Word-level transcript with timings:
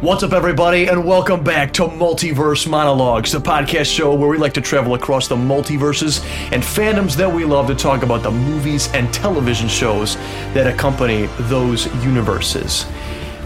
What's 0.00 0.22
up, 0.22 0.32
everybody, 0.32 0.86
and 0.86 1.04
welcome 1.04 1.44
back 1.44 1.74
to 1.74 1.82
Multiverse 1.82 2.66
Monologues, 2.66 3.32
the 3.32 3.38
podcast 3.38 3.94
show 3.94 4.14
where 4.14 4.30
we 4.30 4.38
like 4.38 4.54
to 4.54 4.60
travel 4.62 4.94
across 4.94 5.28
the 5.28 5.36
multiverses 5.36 6.24
and 6.52 6.62
fandoms 6.62 7.14
that 7.16 7.30
we 7.30 7.44
love 7.44 7.66
to 7.66 7.74
talk 7.74 8.02
about 8.02 8.22
the 8.22 8.30
movies 8.30 8.90
and 8.94 9.12
television 9.12 9.68
shows 9.68 10.16
that 10.54 10.66
accompany 10.66 11.26
those 11.40 11.86
universes. 12.02 12.86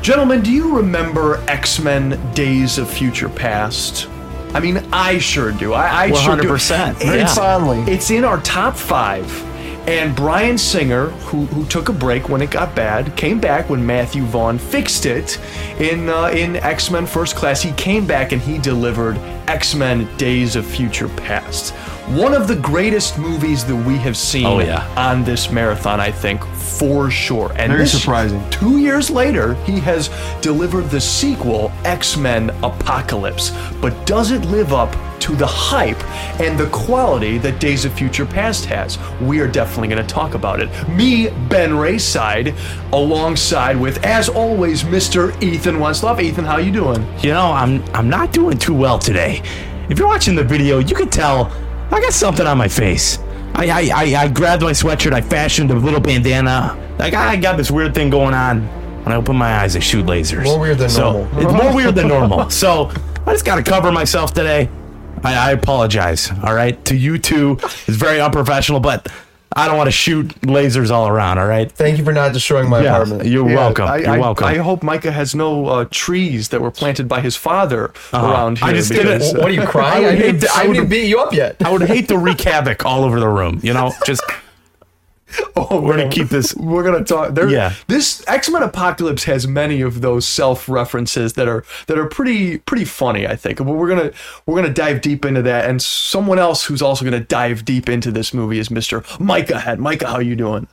Gentlemen, 0.00 0.42
do 0.42 0.52
you 0.52 0.76
remember 0.76 1.42
X 1.48 1.80
Men 1.80 2.20
Days 2.34 2.78
of 2.78 2.88
Future 2.88 3.28
Past? 3.28 4.08
I 4.54 4.60
mean, 4.60 4.76
I 4.92 5.18
sure 5.18 5.50
do. 5.50 5.72
I, 5.72 6.02
I 6.04 6.12
sure 6.12 6.36
do. 6.36 6.48
100%, 6.50 6.92
It's, 7.00 7.04
yeah. 7.04 7.26
fondly. 7.26 7.92
it's 7.92 8.10
in 8.12 8.22
our 8.24 8.40
top 8.42 8.76
five. 8.76 9.26
And 9.86 10.16
Bryan 10.16 10.56
Singer, 10.56 11.08
who, 11.10 11.44
who 11.46 11.66
took 11.66 11.90
a 11.90 11.92
break 11.92 12.30
when 12.30 12.40
it 12.40 12.50
got 12.50 12.74
bad, 12.74 13.14
came 13.16 13.38
back 13.38 13.68
when 13.68 13.84
Matthew 13.84 14.22
Vaughn 14.22 14.58
fixed 14.58 15.04
it 15.04 15.38
in 15.78 16.08
uh, 16.08 16.28
in 16.28 16.56
X 16.56 16.90
Men 16.90 17.04
First 17.06 17.36
Class. 17.36 17.60
He 17.60 17.72
came 17.72 18.06
back 18.06 18.32
and 18.32 18.40
he 18.40 18.56
delivered 18.56 19.18
X 19.46 19.74
Men 19.74 20.08
Days 20.16 20.56
of 20.56 20.64
Future 20.64 21.08
Past. 21.08 21.74
One 22.08 22.34
of 22.34 22.48
the 22.48 22.56
greatest 22.56 23.18
movies 23.18 23.64
that 23.64 23.74
we 23.74 23.96
have 23.98 24.14
seen 24.16 24.44
Oh, 24.44 24.58
yeah. 24.60 24.86
on 24.94 25.24
this 25.24 25.50
marathon, 25.50 26.00
I 26.00 26.10
think, 26.10 26.44
for 26.44 27.10
sure. 27.10 27.50
And 27.56 27.72
Very 27.72 27.84
this- 27.84 27.98
surprising. 27.98 28.44
Two 28.50 28.76
years 28.78 29.10
later, 29.10 29.54
he 29.64 29.80
has 29.80 30.10
delivered 30.42 30.90
the 30.90 31.00
sequel, 31.00 31.72
X 31.84 32.16
Men 32.18 32.50
Apocalypse. 32.62 33.52
But 33.80 34.04
does 34.04 34.32
it 34.32 34.44
live 34.44 34.74
up 34.74 34.94
to 35.20 35.34
the 35.34 35.46
hype 35.46 35.98
and 36.40 36.58
the 36.58 36.66
quality 36.66 37.38
that 37.38 37.58
Days 37.58 37.86
of 37.86 37.92
Future 37.94 38.26
Past 38.26 38.66
has? 38.66 38.98
We 39.22 39.40
are 39.40 39.48
definitely 39.48 39.88
going 39.88 40.06
to 40.06 40.14
talk 40.14 40.34
about 40.34 40.60
it. 40.60 40.68
Me, 40.90 41.30
Ben 41.48 41.70
Rayside, 41.70 42.54
alongside 42.92 43.78
with, 43.78 44.04
as 44.04 44.28
always, 44.28 44.82
Mr. 44.82 45.32
Ethan 45.42 45.76
Westloff. 45.76 46.20
Ethan, 46.22 46.44
how 46.44 46.58
you 46.58 46.70
doing? 46.70 47.06
You 47.22 47.30
know, 47.30 47.50
I'm 47.50 47.82
I'm 47.94 48.10
not 48.10 48.30
doing 48.30 48.58
too 48.58 48.74
well 48.74 48.98
today. 48.98 49.40
If 49.88 49.98
you're 49.98 50.08
watching 50.08 50.34
the 50.34 50.44
video, 50.44 50.78
you 50.80 50.94
can 50.94 51.08
tell 51.08 51.50
I 51.90 52.00
got 52.00 52.12
something 52.12 52.46
on 52.46 52.58
my 52.58 52.68
face. 52.68 53.18
I 53.54 53.68
I, 53.68 53.90
I, 53.94 54.22
I 54.24 54.28
grabbed 54.28 54.62
my 54.62 54.72
sweatshirt, 54.72 55.12
I 55.12 55.20
fashioned 55.20 55.70
a 55.70 55.74
little 55.74 56.00
bandana. 56.00 56.80
I 56.98 57.10
got, 57.10 57.28
I 57.28 57.36
got 57.36 57.56
this 57.56 57.70
weird 57.70 57.94
thing 57.94 58.10
going 58.10 58.34
on. 58.34 58.66
When 59.04 59.12
I 59.12 59.16
open 59.16 59.36
my 59.36 59.56
eyes, 59.58 59.76
I 59.76 59.80
shoot 59.80 60.06
lasers. 60.06 60.44
More 60.44 60.58
weird 60.58 60.78
than 60.78 60.88
so, 60.88 61.12
normal. 61.24 61.42
It's 61.42 61.62
more 61.62 61.74
weird 61.74 61.94
than 61.94 62.08
normal. 62.08 62.50
So 62.50 62.90
I 63.26 63.32
just 63.32 63.44
got 63.44 63.56
to 63.56 63.62
cover 63.62 63.92
myself 63.92 64.32
today. 64.32 64.68
I, 65.22 65.50
I 65.50 65.52
apologize. 65.52 66.30
All 66.42 66.54
right, 66.54 66.82
to 66.86 66.96
you 66.96 67.18
two, 67.18 67.58
it's 67.62 67.96
very 67.96 68.20
unprofessional, 68.20 68.80
but 68.80 69.08
I 69.56 69.68
don't 69.68 69.76
want 69.76 69.86
to 69.86 69.92
shoot 69.92 70.28
lasers 70.40 70.90
all 70.90 71.06
around. 71.06 71.38
All 71.38 71.46
right. 71.46 71.70
Thank 71.70 71.98
you 71.98 72.04
for 72.04 72.12
not 72.12 72.32
destroying 72.32 72.68
my 72.68 72.80
apartment. 72.80 73.26
You're 73.26 73.48
Yeah, 73.48 73.54
welcome. 73.56 73.84
I, 73.86 73.96
You're 73.98 74.08
I- 74.10 74.18
welcome. 74.18 74.46
I 74.46 74.56
hope 74.56 74.82
Micah 74.82 75.12
has 75.12 75.34
no 75.34 75.66
uh, 75.66 75.84
trees 75.92 76.48
that 76.48 76.60
were 76.60 76.72
planted 76.72 77.06
by 77.08 77.20
his 77.20 77.36
father 77.36 77.92
around 78.12 78.58
here. 78.58 78.64
Uh-huh. 78.64 78.72
I 78.72 78.76
just 78.76 78.90
did 78.90 79.06
it. 79.06 79.22
uh, 79.22 79.38
what 79.40 79.50
are 79.50 79.54
you 79.54 79.64
crying? 79.66 80.04
I, 80.04 80.08
would 80.10 80.18
hate 80.18 80.22
didn't, 80.32 80.40
to- 80.40 80.50
I 80.54 80.62
I 80.62 80.66
would- 80.66 80.74
didn't 80.74 80.88
beat 80.90 81.06
you 81.08 81.20
up 81.20 81.32
yet. 81.32 81.56
I 81.64 81.70
would 81.70 81.82
hate 81.82 82.08
to 82.08 82.18
wreak 82.24 82.40
havoc 82.40 82.84
all 82.84 83.04
over 83.04 83.20
the 83.20 83.28
room. 83.28 83.60
You 83.62 83.74
know, 83.74 83.92
just 84.04 84.22
Oh, 85.56 85.80
we're 85.80 85.96
gonna 85.96 86.10
keep 86.10 86.28
this. 86.28 86.54
We're 86.56 86.82
gonna 86.82 87.04
talk. 87.04 87.34
There, 87.34 87.48
Yeah. 87.48 87.74
This 87.86 88.24
X 88.26 88.50
Men 88.50 88.62
Apocalypse 88.62 89.24
has 89.24 89.46
many 89.46 89.80
of 89.80 90.00
those 90.00 90.26
self 90.26 90.68
references 90.68 91.34
that 91.34 91.48
are 91.48 91.64
that 91.86 91.96
are 91.98 92.06
pretty 92.06 92.58
pretty 92.58 92.84
funny. 92.84 93.26
I 93.26 93.36
think. 93.36 93.58
But 93.58 93.64
we're 93.64 93.88
gonna 93.88 94.10
we're 94.46 94.56
gonna 94.56 94.74
dive 94.74 95.00
deep 95.00 95.24
into 95.24 95.42
that. 95.42 95.68
And 95.68 95.80
someone 95.80 96.38
else 96.38 96.64
who's 96.64 96.82
also 96.82 97.04
gonna 97.04 97.20
dive 97.20 97.64
deep 97.64 97.88
into 97.88 98.10
this 98.10 98.34
movie 98.34 98.58
is 98.58 98.70
Mister 98.70 99.04
Micah 99.20 99.60
Head. 99.60 99.78
Micah, 99.78 100.08
how 100.08 100.18
you 100.18 100.34
doing? 100.36 100.66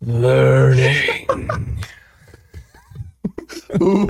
Learning. 0.00 1.26
Ooh, 3.80 4.08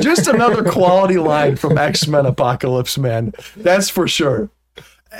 just 0.00 0.26
another 0.28 0.62
quality 0.64 1.16
line 1.18 1.56
from 1.56 1.78
X 1.78 2.06
Men 2.06 2.26
Apocalypse, 2.26 2.98
man. 2.98 3.32
That's 3.56 3.88
for 3.88 4.06
sure. 4.08 4.50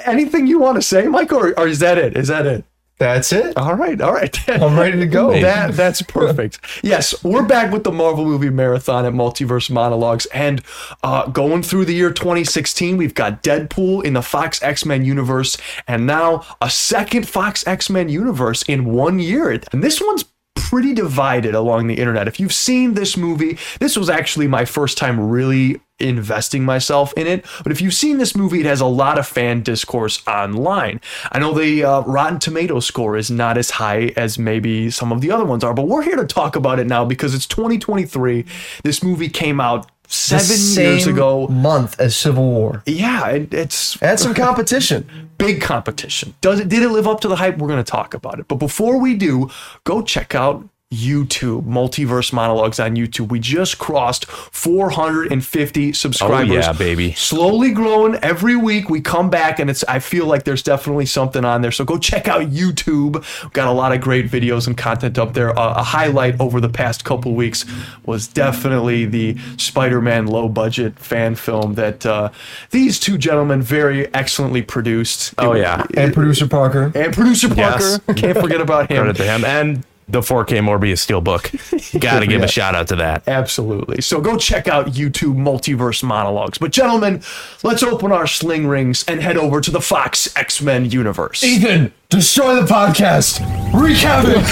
Anything 0.05 0.47
you 0.47 0.59
want 0.59 0.77
to 0.77 0.83
say, 0.83 1.07
Micah, 1.07 1.37
or, 1.37 1.59
or 1.59 1.67
is 1.69 1.79
that 1.79 1.99
it? 1.99 2.17
Is 2.17 2.29
that 2.29 2.47
it? 2.47 2.65
That's 2.99 3.33
it. 3.33 3.57
All 3.57 3.75
right, 3.75 4.01
all 4.01 4.13
right. 4.13 4.37
I'm 4.51 4.77
ready 4.77 4.99
to 4.99 5.07
go. 5.07 5.29
That 5.39 5.75
that's 5.75 6.03
perfect. 6.03 6.59
yes, 6.83 7.23
we're 7.23 7.45
back 7.45 7.73
with 7.73 7.85
the 7.85 7.93
Marvel 7.93 8.25
movie 8.25 8.51
marathon 8.51 9.07
at 9.07 9.13
Multiverse 9.13 9.71
Monologues, 9.71 10.27
and 10.27 10.63
uh, 11.05 11.27
going 11.29 11.63
through 11.63 11.85
the 11.85 11.95
year 11.95 12.11
2016, 12.11 12.97
we've 12.97 13.15
got 13.15 13.43
Deadpool 13.45 14.05
in 14.05 14.15
the 14.15 14.23
Fox 14.23 14.61
X 14.63 14.85
Men 14.85 15.05
universe, 15.05 15.57
and 15.87 16.07
now 16.07 16.45
a 16.61 16.69
second 16.69 17.29
Fox 17.29 17.65
X 17.69 17.89
Men 17.89 18.09
universe 18.09 18.63
in 18.65 18.85
one 18.87 19.21
year. 19.21 19.51
And 19.73 19.85
this 19.85 20.01
one's 20.01 20.25
pretty 20.69 20.93
divided 20.93 21.55
along 21.55 21.87
the 21.87 21.95
internet. 21.95 22.29
If 22.29 22.39
you've 22.39 22.53
seen 22.53 22.93
this 22.93 23.17
movie, 23.17 23.57
this 23.81 23.97
was 23.97 24.11
actually 24.11 24.49
my 24.49 24.67
first 24.67 24.99
time 24.99 25.19
really 25.19 25.81
investing 25.99 26.63
myself 26.63 27.15
in 27.15 27.27
it. 27.27 27.47
But 27.63 27.73
if 27.73 27.81
you've 27.81 27.95
seen 27.95 28.19
this 28.19 28.37
movie, 28.37 28.61
it 28.61 28.67
has 28.67 28.83
a 28.83 28.87
lot 28.87 29.19
of 29.19 29.27
fan 29.27 29.63
discourse 29.63 30.23
online. 30.29 31.01
I 31.33 31.39
know 31.39 31.55
the 31.55 31.85
uh, 31.85 32.01
Rotten 32.03 32.39
Tomato 32.39 32.81
score 32.81 33.17
is 33.17 33.31
not 33.31 33.57
as 33.57 33.71
high 33.71 34.13
as 34.15 34.39
maybe 34.39 34.91
some 34.91 35.11
of 35.11 35.23
the 35.23 35.31
other 35.31 35.47
ones 35.47 35.65
are, 35.65 35.73
but 35.73 35.89
we're 35.89 36.03
here 36.03 36.17
to 36.17 36.27
talk 36.27 36.55
about 36.55 36.79
it 36.79 36.87
now 36.87 37.03
because 37.03 37.35
it's 37.35 37.47
2023. 37.47 38.45
This 38.85 39.03
movie 39.03 39.31
came 39.31 39.59
out 39.59 39.91
seven 40.09 40.83
years 40.85 41.07
ago. 41.07 41.47
month 41.49 41.99
as 42.01 42.17
Civil 42.17 42.45
War. 42.51 42.83
Yeah, 42.87 43.29
it, 43.29 43.55
it's 43.55 44.03
Add 44.03 44.19
some 44.19 44.35
competition. 44.35 45.31
big 45.39 45.61
competition. 45.61 46.35
Does 46.41 46.61
it 46.61 46.69
did 46.69 46.83
it 46.83 46.89
live 46.89 47.07
up 47.07 47.21
to 47.21 47.29
the 47.29 47.37
hype? 47.37 47.59
We're 47.59 47.69
going 47.69 47.85
to 47.85 47.91
talk 47.91 48.15
about 48.15 48.41
it. 48.41 48.49
But 48.49 48.57
before 48.57 48.99
we 48.99 49.15
do, 49.15 49.49
go 49.85 50.03
check 50.03 50.35
out 50.35 50.69
YouTube, 50.93 51.65
Multiverse 51.65 52.33
Monologues 52.33 52.81
on 52.81 52.97
YouTube. 52.97 53.29
We 53.29 53.41
just 53.41 53.79
crossed 53.79 54.25
450 54.27 55.93
subscribers. 55.93 56.51
Oh, 56.51 56.55
yeah, 56.55 56.73
baby. 56.73 57.13
Slowly 57.13 57.73
growing 57.73 58.15
every 58.17 58.57
week. 58.57 58.89
We 58.89 59.03
come 59.03 59.29
back 59.29 59.59
and 59.59 59.69
it's 59.69 59.85
I 59.85 59.99
feel 59.99 60.25
like 60.25 60.45
there's 60.45 60.63
definitely 60.63 61.05
something 61.05 61.45
on 61.45 61.61
there. 61.61 61.73
So 61.73 61.85
go 61.85 61.99
check 61.99 62.27
out 62.27 62.41
YouTube. 62.51 63.17
We've 63.43 63.53
got 63.53 63.69
a 63.69 63.73
lot 63.73 63.93
of 63.93 64.01
great 64.01 64.31
videos 64.31 64.67
and 64.67 64.79
content 64.79 65.19
up 65.19 65.35
there. 65.35 65.51
Uh, 65.59 65.75
a 65.75 65.83
highlight 65.83 66.41
over 66.41 66.59
the 66.59 66.71
past 66.71 67.05
couple 67.05 67.35
weeks 67.35 67.67
was 68.07 68.27
definitely 68.27 69.05
the 69.05 69.37
Spider-Man 69.59 70.27
low 70.27 70.49
budget 70.49 70.99
fan 70.99 71.35
film 71.35 71.75
that 71.75 72.07
uh, 72.07 72.31
these 72.71 72.99
two 72.99 73.19
gentlemen 73.19 73.61
very 73.61 74.13
excellently 74.15 74.63
produced. 74.63 75.35
Oh, 75.37 75.53
It- 75.53 75.61
yeah. 75.61 75.85
And 75.99 76.15
producer 76.15 76.49
Parker. 76.49 76.91
and 76.95 77.13
producer 77.13 77.49
Parker. 77.55 77.85
Yes. 77.85 78.01
Can't 78.17 78.39
forget 78.39 78.63
about 78.63 78.91
him. 78.91 78.97
credit 79.05 79.17
to 79.17 79.25
him 79.25 79.45
and 79.45 79.85
the 80.09 80.21
4K 80.21 80.61
Morbius 80.61 81.05
steelbook. 81.07 82.01
Got 82.01 82.21
to 82.21 82.27
give 82.27 82.41
Yeah. 82.41 82.47
a 82.47 82.49
shout 82.49 82.75
out 82.75 82.89
to 82.89 82.97
that. 82.97 83.29
Absolutely. 83.29 84.01
So 84.01 84.21
go 84.21 84.37
check 84.39 84.67
out 84.67 84.87
YouTube 84.89 85.37
Multiverse 85.37 86.03
Monologues. 86.03 86.59
But 86.59 86.73
gentlemen, 86.73 87.23
let's 87.63 87.83
open 87.83 88.11
our 88.13 88.27
sling 88.27 88.67
rings 88.67 89.05
and 89.07 89.21
head 89.21 89.37
over 89.37 89.61
to 89.61 89.71
the 89.71 89.81
Fox 89.81 90.35
X 90.37 90.63
Men 90.63 90.91
universe. 90.91 91.45
Ethan, 91.45 91.93
destroy 92.09 92.55
the 92.57 92.67
podcast. 92.67 93.41
Wreak 93.79 93.99
havoc. 93.99 94.45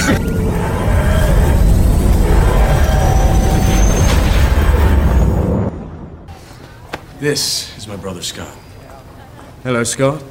This 7.19 7.77
is 7.79 7.89
my 7.89 7.97
brother 7.97 8.23
Scott. 8.23 8.55
Hello, 9.63 9.83
Scott. 9.85 10.23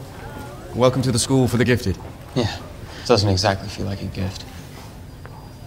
Welcome 0.75 1.01
to 1.03 1.11
the 1.11 1.17
School 1.19 1.47
for 1.47 1.57
the 1.57 1.65
Gifted. 1.65 1.97
Yeah, 2.35 2.55
doesn't 3.05 3.29
exactly 3.29 3.67
feel 3.69 3.85
like 3.85 4.01
a 4.01 4.05
gift. 4.05 4.45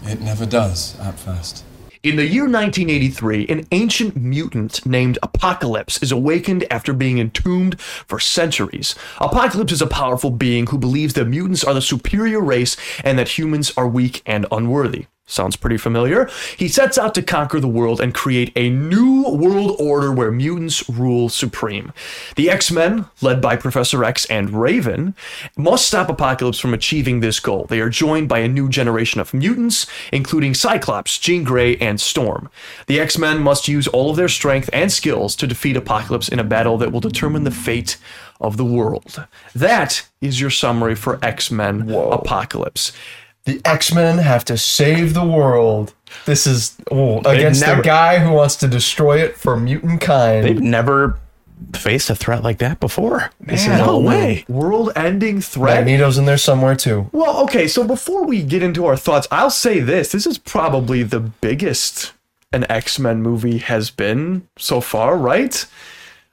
It 0.08 0.22
never 0.22 0.46
does 0.46 0.98
at 1.00 1.18
first. 1.18 1.64
In 2.02 2.16
the 2.16 2.24
year 2.24 2.44
1983, 2.44 3.46
an 3.48 3.66
ancient 3.72 4.16
mutant 4.16 4.86
named 4.86 5.18
Apocalypse 5.22 6.02
is 6.02 6.10
awakened 6.10 6.64
after 6.70 6.94
being 6.94 7.18
entombed 7.18 7.78
for 7.78 8.18
centuries. 8.18 8.94
Apocalypse 9.20 9.72
is 9.72 9.82
a 9.82 9.86
powerful 9.86 10.30
being 10.30 10.68
who 10.68 10.78
believes 10.78 11.12
that 11.14 11.26
mutants 11.26 11.62
are 11.62 11.74
the 11.74 11.82
superior 11.82 12.40
race 12.40 12.76
and 13.04 13.18
that 13.18 13.36
humans 13.36 13.70
are 13.76 13.86
weak 13.86 14.22
and 14.24 14.46
unworthy. 14.50 15.06
Sounds 15.30 15.56
pretty 15.56 15.76
familiar. 15.76 16.30
He 16.56 16.68
sets 16.68 16.96
out 16.96 17.14
to 17.14 17.22
conquer 17.22 17.60
the 17.60 17.68
world 17.68 18.00
and 18.00 18.14
create 18.14 18.50
a 18.56 18.70
new 18.70 19.28
world 19.28 19.76
order 19.78 20.10
where 20.10 20.32
mutants 20.32 20.88
rule 20.88 21.28
supreme. 21.28 21.92
The 22.36 22.48
X 22.48 22.72
Men, 22.72 23.04
led 23.20 23.42
by 23.42 23.56
Professor 23.56 24.04
X 24.04 24.24
and 24.26 24.50
Raven, 24.50 25.14
must 25.54 25.86
stop 25.86 26.08
Apocalypse 26.08 26.58
from 26.58 26.72
achieving 26.72 27.20
this 27.20 27.40
goal. 27.40 27.66
They 27.66 27.80
are 27.80 27.90
joined 27.90 28.30
by 28.30 28.38
a 28.38 28.48
new 28.48 28.70
generation 28.70 29.20
of 29.20 29.34
mutants, 29.34 29.86
including 30.12 30.54
Cyclops, 30.54 31.18
Jean 31.18 31.44
Grey, 31.44 31.76
and 31.76 32.00
Storm. 32.00 32.48
The 32.86 32.98
X 32.98 33.18
Men 33.18 33.40
must 33.40 33.68
use 33.68 33.86
all 33.86 34.08
of 34.08 34.16
their 34.16 34.28
strength 34.28 34.70
and 34.72 34.90
skills 34.90 35.36
to 35.36 35.46
defeat 35.46 35.76
Apocalypse 35.76 36.30
in 36.30 36.38
a 36.38 36.44
battle 36.44 36.78
that 36.78 36.90
will 36.90 37.00
determine 37.00 37.44
the 37.44 37.50
fate 37.50 37.98
of 38.40 38.56
the 38.56 38.64
world. 38.64 39.26
That 39.54 40.08
is 40.22 40.40
your 40.40 40.50
summary 40.50 40.94
for 40.94 41.22
X 41.22 41.50
Men 41.50 41.90
Apocalypse. 41.90 42.92
The 43.48 43.62
X 43.64 43.94
Men 43.94 44.18
have 44.18 44.44
to 44.44 44.58
save 44.58 45.14
the 45.14 45.24
world. 45.24 45.94
This 46.26 46.46
is 46.46 46.76
oh, 46.90 47.20
against 47.20 47.62
never- 47.62 47.80
the 47.80 47.82
guy 47.82 48.18
who 48.18 48.32
wants 48.32 48.56
to 48.56 48.68
destroy 48.68 49.22
it 49.22 49.38
for 49.38 49.56
mutant 49.56 50.02
kind. 50.02 50.44
They've 50.44 50.60
never 50.60 51.18
faced 51.74 52.10
a 52.10 52.14
threat 52.14 52.42
like 52.42 52.58
that 52.58 52.78
before. 52.78 53.30
This 53.40 53.62
is 53.62 53.68
Man, 53.68 53.78
no 53.78 54.00
way. 54.00 54.44
World 54.48 54.92
ending 54.94 55.40
threat. 55.40 55.86
Magneto's 55.86 56.18
in 56.18 56.26
there 56.26 56.36
somewhere 56.36 56.76
too. 56.76 57.08
Well, 57.12 57.42
okay, 57.44 57.66
so 57.66 57.84
before 57.84 58.26
we 58.26 58.42
get 58.42 58.62
into 58.62 58.84
our 58.84 58.98
thoughts, 58.98 59.26
I'll 59.30 59.48
say 59.48 59.80
this. 59.80 60.12
This 60.12 60.26
is 60.26 60.36
probably 60.36 61.02
the 61.02 61.20
biggest 61.20 62.12
an 62.52 62.70
X-Men 62.70 63.22
movie 63.22 63.58
has 63.58 63.90
been 63.90 64.46
so 64.58 64.82
far, 64.82 65.16
right? 65.16 65.52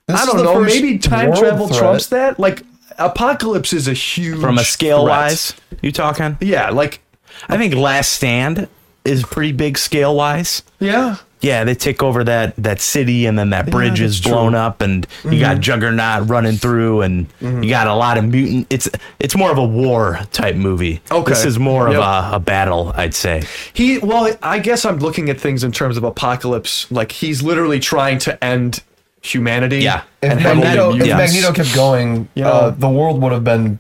This 0.08 0.22
I 0.22 0.26
don't 0.26 0.44
know. 0.44 0.60
Maybe 0.60 0.98
time 0.98 1.34
travel 1.34 1.68
threat. 1.68 1.80
trumps 1.80 2.08
that. 2.08 2.40
Like 2.40 2.64
Apocalypse 2.98 3.74
is 3.74 3.88
a 3.88 3.94
huge 3.94 4.40
From 4.40 4.58
a 4.58 4.64
scale 4.64 5.06
threat. 5.06 5.18
wise, 5.18 5.54
you 5.82 5.92
talking? 5.92 6.38
Yeah, 6.40 6.70
like 6.70 7.02
I 7.50 7.58
think 7.58 7.74
Last 7.76 8.12
Stand 8.14 8.68
is 9.04 9.24
pretty 9.24 9.52
big 9.52 9.78
scale 9.78 10.16
wise. 10.16 10.64
yeah. 10.80 11.18
Yeah, 11.42 11.64
they 11.64 11.76
take 11.76 12.02
over 12.02 12.24
that 12.24 12.56
that 12.56 12.82
city, 12.82 13.28
and 13.28 13.38
then 13.38 13.52
that 13.52 13.70
bridge 13.70 14.02
is 14.02 14.20
blown 14.20 14.54
true. 14.54 14.60
up, 14.60 14.82
and 14.82 15.06
you 15.24 15.40
got 15.40 15.60
Juggernaut 15.60 16.28
running 16.28 16.56
through, 16.56 17.02
and 17.02 17.28
you 17.40 17.70
got 17.70 17.86
a 17.86 17.94
lot 17.94 18.18
of 18.18 18.24
mutant. 18.28 18.66
It's 18.72 18.90
it's 19.20 19.36
more 19.36 19.52
of 19.52 19.60
a 19.60 19.64
war 19.66 20.18
type 20.32 20.56
movie. 20.56 21.02
Okay. 21.12 21.30
this 21.32 21.46
is 21.46 21.60
more 21.60 21.90
Yep. 21.92 22.00
of 22.02 22.34
a, 22.34 22.36
a 22.38 22.40
battle, 22.40 22.94
I'd 22.96 23.14
say. 23.14 23.44
He 23.74 24.00
well, 24.00 24.36
I 24.42 24.58
guess 24.58 24.86
I'm 24.86 24.98
looking 24.98 25.30
at 25.30 25.40
things 25.40 25.64
in 25.64 25.72
terms 25.72 25.98
of 25.98 26.04
apocalypse. 26.04 26.90
Like 26.92 27.12
he's 27.12 27.44
literally 27.44 27.80
trying 27.80 28.18
to 28.20 28.44
end 28.44 28.82
humanity. 29.22 29.80
Yeah. 29.84 30.02
If 30.24 30.32
and 30.32 30.40
have 30.40 30.58
Magneto, 30.58 30.96
if 30.96 31.06
yes. 31.06 31.18
Magneto 31.18 31.54
kept 31.54 31.76
going, 31.76 32.28
Yeah. 32.34 32.48
uh, 32.50 32.70
the 32.72 32.90
world 32.90 33.22
would 33.22 33.32
have 33.34 33.44
been 33.44 33.78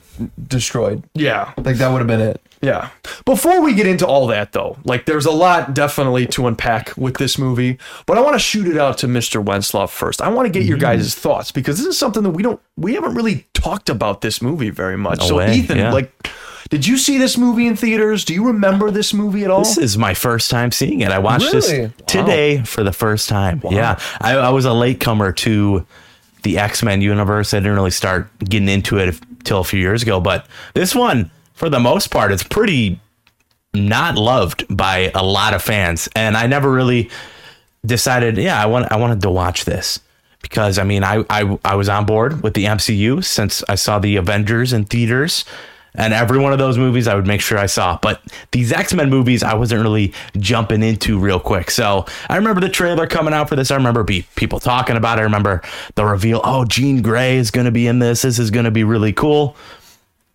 destroyed. 0.47 1.03
yeah, 1.15 1.51
Like 1.57 1.77
that 1.77 1.89
would 1.91 1.99
have 1.99 2.07
been 2.07 2.21
it. 2.21 2.41
Yeah. 2.61 2.89
Before 3.25 3.61
we 3.61 3.73
get 3.73 3.87
into 3.87 4.05
all 4.07 4.27
that, 4.27 4.51
though, 4.53 4.77
like 4.83 5.05
there's 5.05 5.25
a 5.25 5.31
lot 5.31 5.73
definitely 5.73 6.25
to 6.27 6.47
unpack 6.47 6.95
with 6.97 7.17
this 7.17 7.37
movie. 7.37 7.77
But 8.05 8.17
I 8.17 8.21
want 8.21 8.35
to 8.35 8.39
shoot 8.39 8.67
it 8.67 8.77
out 8.77 8.97
to 8.99 9.07
Mr. 9.07 9.43
Wenslaw 9.43 9.89
first. 9.89 10.21
I 10.21 10.29
want 10.29 10.45
to 10.47 10.51
get 10.51 10.65
your 10.65 10.77
Mm-hmm. 10.77 10.81
guys' 10.97 11.15
thoughts 11.15 11.51
because 11.51 11.77
this 11.77 11.87
is 11.87 11.97
something 11.97 12.23
that 12.23 12.31
we 12.31 12.43
don't, 12.43 12.59
we 12.77 12.93
haven't 12.95 13.13
really 13.15 13.47
talked 13.53 13.89
about 13.89 14.21
this 14.21 14.41
movie 14.41 14.69
very 14.69 14.97
much. 14.97 15.19
No 15.19 15.25
so 15.27 15.35
way, 15.37 15.55
Ethan, 15.55 15.77
yeah. 15.77 15.91
like. 15.93 16.11
Did 16.69 16.87
you 16.87 16.97
see 16.97 17.19
this 17.19 17.37
movie 17.37 17.67
in 17.67 17.75
theaters? 17.75 18.25
Do 18.25 18.33
you 18.33 18.47
remember 18.47 18.89
this 18.89 19.13
movie 19.13 19.43
at 19.43 19.51
all? 19.51 19.59
This 19.59 19.77
is 19.77 19.99
my 19.99 20.15
first 20.15 20.49
time 20.49 20.71
seeing 20.71 21.01
it. 21.01 21.11
I 21.11 21.19
watched 21.19 21.53
Really? 21.53 21.85
this 21.85 21.91
today 22.07 22.63
for 22.63 22.83
the 22.83 22.91
first 22.91 23.29
time. 23.29 23.61
Yeah, 23.69 23.99
I, 24.19 24.31
I 24.35 24.49
was 24.49 24.65
a 24.65 24.73
latecomer 24.73 25.31
to 25.31 25.85
the 26.41 26.57
X 26.57 26.81
Men 26.81 27.01
universe. 27.01 27.53
I 27.53 27.59
didn't 27.59 27.75
really 27.75 27.91
start 27.91 28.31
getting 28.39 28.67
into 28.67 28.97
it 28.97 29.15
till 29.43 29.59
a 29.59 29.63
few 29.63 29.79
years 29.79 30.01
ago, 30.01 30.19
but 30.19 30.47
this 30.73 30.95
one, 30.95 31.29
for 31.55 31.69
the 31.69 31.79
most 31.79 32.11
part, 32.11 32.31
it's 32.31 32.43
pretty 32.43 32.99
not 33.73 34.15
loved 34.15 34.65
by 34.69 35.11
a 35.15 35.23
lot 35.23 35.53
of 35.53 35.61
fans, 35.61 36.07
and 36.15 36.37
I 36.37 36.47
never 36.47 36.71
really 36.71 37.09
decided. 37.85 38.37
Yeah, 38.37 38.61
I 38.61 38.67
want 38.67 38.91
I 38.91 38.97
wanted 38.97 39.21
to 39.21 39.31
watch 39.31 39.65
this 39.65 39.99
because 40.41 40.77
I 40.77 40.83
mean 40.83 41.03
I 41.03 41.23
I 41.29 41.57
I 41.65 41.75
was 41.75 41.89
on 41.89 42.05
board 42.05 42.43
with 42.43 42.53
the 42.53 42.65
MCU 42.65 43.23
since 43.23 43.63
I 43.67 43.75
saw 43.75 43.99
the 43.99 44.17
Avengers 44.17 44.73
in 44.73 44.85
theaters. 44.85 45.45
And 45.97 46.13
every 46.13 46.39
one 46.39 46.51
of 46.51 46.59
those 46.59 46.77
movies 46.77 47.07
I 47.07 47.15
would 47.15 47.25
make 47.25 47.39
sure 47.39 47.57
I 47.57 47.67
saw. 47.67 47.97
But 48.01 48.21
these 48.51 48.73
X 48.73 48.93
Men 48.93 49.09
movies 49.09 49.43
I 49.43 49.53
wasn't 49.53 49.81
really 49.81 50.13
jumping 50.37 50.83
into 50.83 51.17
real 51.17 51.39
quick. 51.39 51.71
So 51.71 52.05
I 52.29 52.35
remember 52.35 52.59
the 52.59 52.67
trailer 52.67 53.07
coming 53.07 53.33
out 53.33 53.47
for 53.47 53.55
this. 53.55 53.71
I 53.71 53.75
remember 53.75 54.03
be, 54.03 54.25
people 54.35 54.59
talking 54.59 54.97
about 54.97 55.19
it. 55.19 55.21
I 55.21 55.23
remember 55.23 55.61
the 55.95 56.03
reveal 56.03 56.41
oh, 56.43 56.65
Jean 56.65 57.01
Grey 57.01 57.37
is 57.37 57.49
going 57.49 57.63
to 57.63 57.71
be 57.71 57.87
in 57.87 57.99
this. 57.99 58.23
This 58.23 58.39
is 58.39 58.51
going 58.51 58.65
to 58.65 58.71
be 58.71 58.83
really 58.83 59.13
cool. 59.13 59.55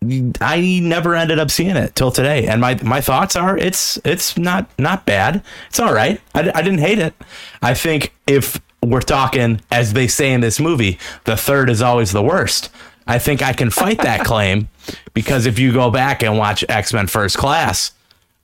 I 0.03 0.79
never 0.81 1.13
ended 1.15 1.37
up 1.37 1.51
seeing 1.51 1.75
it 1.75 1.95
till 1.95 2.11
today, 2.11 2.47
and 2.47 2.59
my 2.59 2.75
my 2.81 3.01
thoughts 3.01 3.35
are 3.35 3.55
it's 3.55 3.99
it's 4.03 4.35
not 4.35 4.67
not 4.79 5.05
bad. 5.05 5.43
It's 5.69 5.79
all 5.79 5.93
right. 5.93 6.19
I, 6.33 6.51
I 6.55 6.61
didn't 6.63 6.79
hate 6.79 6.97
it. 6.97 7.13
I 7.61 7.75
think 7.75 8.11
if 8.25 8.59
we're 8.83 9.01
talking 9.01 9.61
as 9.71 9.93
they 9.93 10.07
say 10.07 10.33
in 10.33 10.41
this 10.41 10.59
movie, 10.59 10.97
the 11.25 11.37
third 11.37 11.69
is 11.69 11.83
always 11.83 12.13
the 12.13 12.23
worst. 12.23 12.71
I 13.05 13.19
think 13.19 13.43
I 13.43 13.53
can 13.53 13.69
fight 13.69 13.99
that 13.99 14.25
claim 14.25 14.69
because 15.13 15.45
if 15.45 15.59
you 15.59 15.71
go 15.71 15.91
back 15.91 16.23
and 16.23 16.35
watch 16.35 16.65
X 16.67 16.93
Men 16.93 17.05
First 17.05 17.37
Class, 17.37 17.91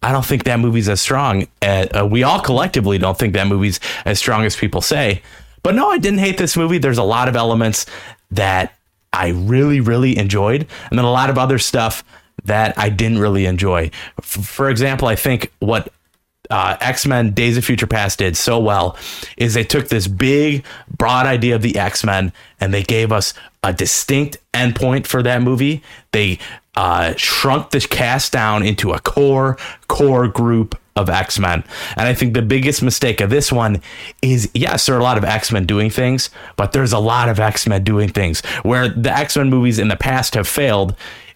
I 0.03 0.11
don't 0.11 0.25
think 0.25 0.43
that 0.43 0.59
movie's 0.59 0.89
as 0.89 1.01
strong. 1.01 1.47
Uh, 1.61 1.87
uh, 2.01 2.05
we 2.05 2.21
all 2.21 2.39
collectively 2.39 2.99
don't 2.99 3.17
think 3.17 3.33
that 3.33 3.47
movie's 3.47 3.79
as 4.05 4.19
strong 4.19 4.45
as 4.45 4.55
people 4.55 4.81
say. 4.81 5.23
But 5.63 5.73
no, 5.73 5.89
I 5.89 5.97
didn't 5.97 6.19
hate 6.19 6.37
this 6.37 6.55
movie. 6.55 6.77
There's 6.77 6.99
a 6.99 7.03
lot 7.03 7.27
of 7.27 7.35
elements 7.35 7.87
that 8.31 8.76
I 9.17 9.29
really, 9.29 9.79
really 9.79 10.17
enjoyed, 10.17 10.67
and 10.89 10.97
then 10.97 11.05
a 11.05 11.11
lot 11.11 11.29
of 11.29 11.37
other 11.37 11.59
stuff 11.59 12.03
that 12.43 12.77
I 12.77 12.89
didn't 12.89 13.19
really 13.19 13.45
enjoy. 13.45 13.91
For 14.21 14.69
example, 14.69 15.07
I 15.07 15.15
think 15.15 15.51
what 15.59 15.91
uh, 16.49 16.77
X 16.79 17.05
Men 17.05 17.33
Days 17.33 17.57
of 17.57 17.65
Future 17.65 17.87
Past 17.87 18.19
did 18.19 18.37
so 18.37 18.59
well 18.59 18.95
is 19.37 19.53
they 19.53 19.63
took 19.63 19.89
this 19.89 20.07
big, 20.07 20.65
broad 20.95 21.25
idea 21.25 21.55
of 21.55 21.61
the 21.61 21.77
X 21.77 22.03
Men 22.03 22.31
and 22.59 22.73
they 22.73 22.83
gave 22.83 23.11
us 23.11 23.33
a 23.63 23.73
distinct 23.73 24.37
endpoint 24.53 25.07
for 25.07 25.21
that 25.23 25.41
movie. 25.41 25.83
They 26.11 26.39
uh, 26.75 27.15
shrunk 27.17 27.71
the 27.71 27.81
cast 27.81 28.31
down 28.31 28.63
into 28.63 28.93
a 28.93 28.99
core, 28.99 29.57
core 29.87 30.27
group 30.27 30.79
of 30.97 31.09
X 31.09 31.39
Men. 31.39 31.63
And 31.95 32.07
I 32.07 32.13
think 32.13 32.33
the 32.33 32.41
biggest 32.41 32.81
mistake 32.81 33.21
of 33.21 33.29
this 33.29 33.51
one 33.51 33.81
is 34.21 34.49
yes, 34.53 34.85
there 34.85 34.95
are 34.95 34.99
a 34.99 35.03
lot 35.03 35.17
of 35.17 35.23
X 35.23 35.51
Men 35.51 35.65
doing 35.65 35.89
things, 35.89 36.29
but 36.55 36.71
there's 36.71 36.93
a 36.93 36.99
lot 36.99 37.29
of 37.29 37.39
X 37.39 37.67
Men 37.67 37.83
doing 37.83 38.09
things. 38.09 38.41
Where 38.63 38.89
the 38.89 39.15
X 39.15 39.37
Men 39.37 39.49
movies 39.49 39.79
in 39.79 39.87
the 39.87 39.95
past 39.95 40.33
have 40.33 40.47
failed 40.47 40.95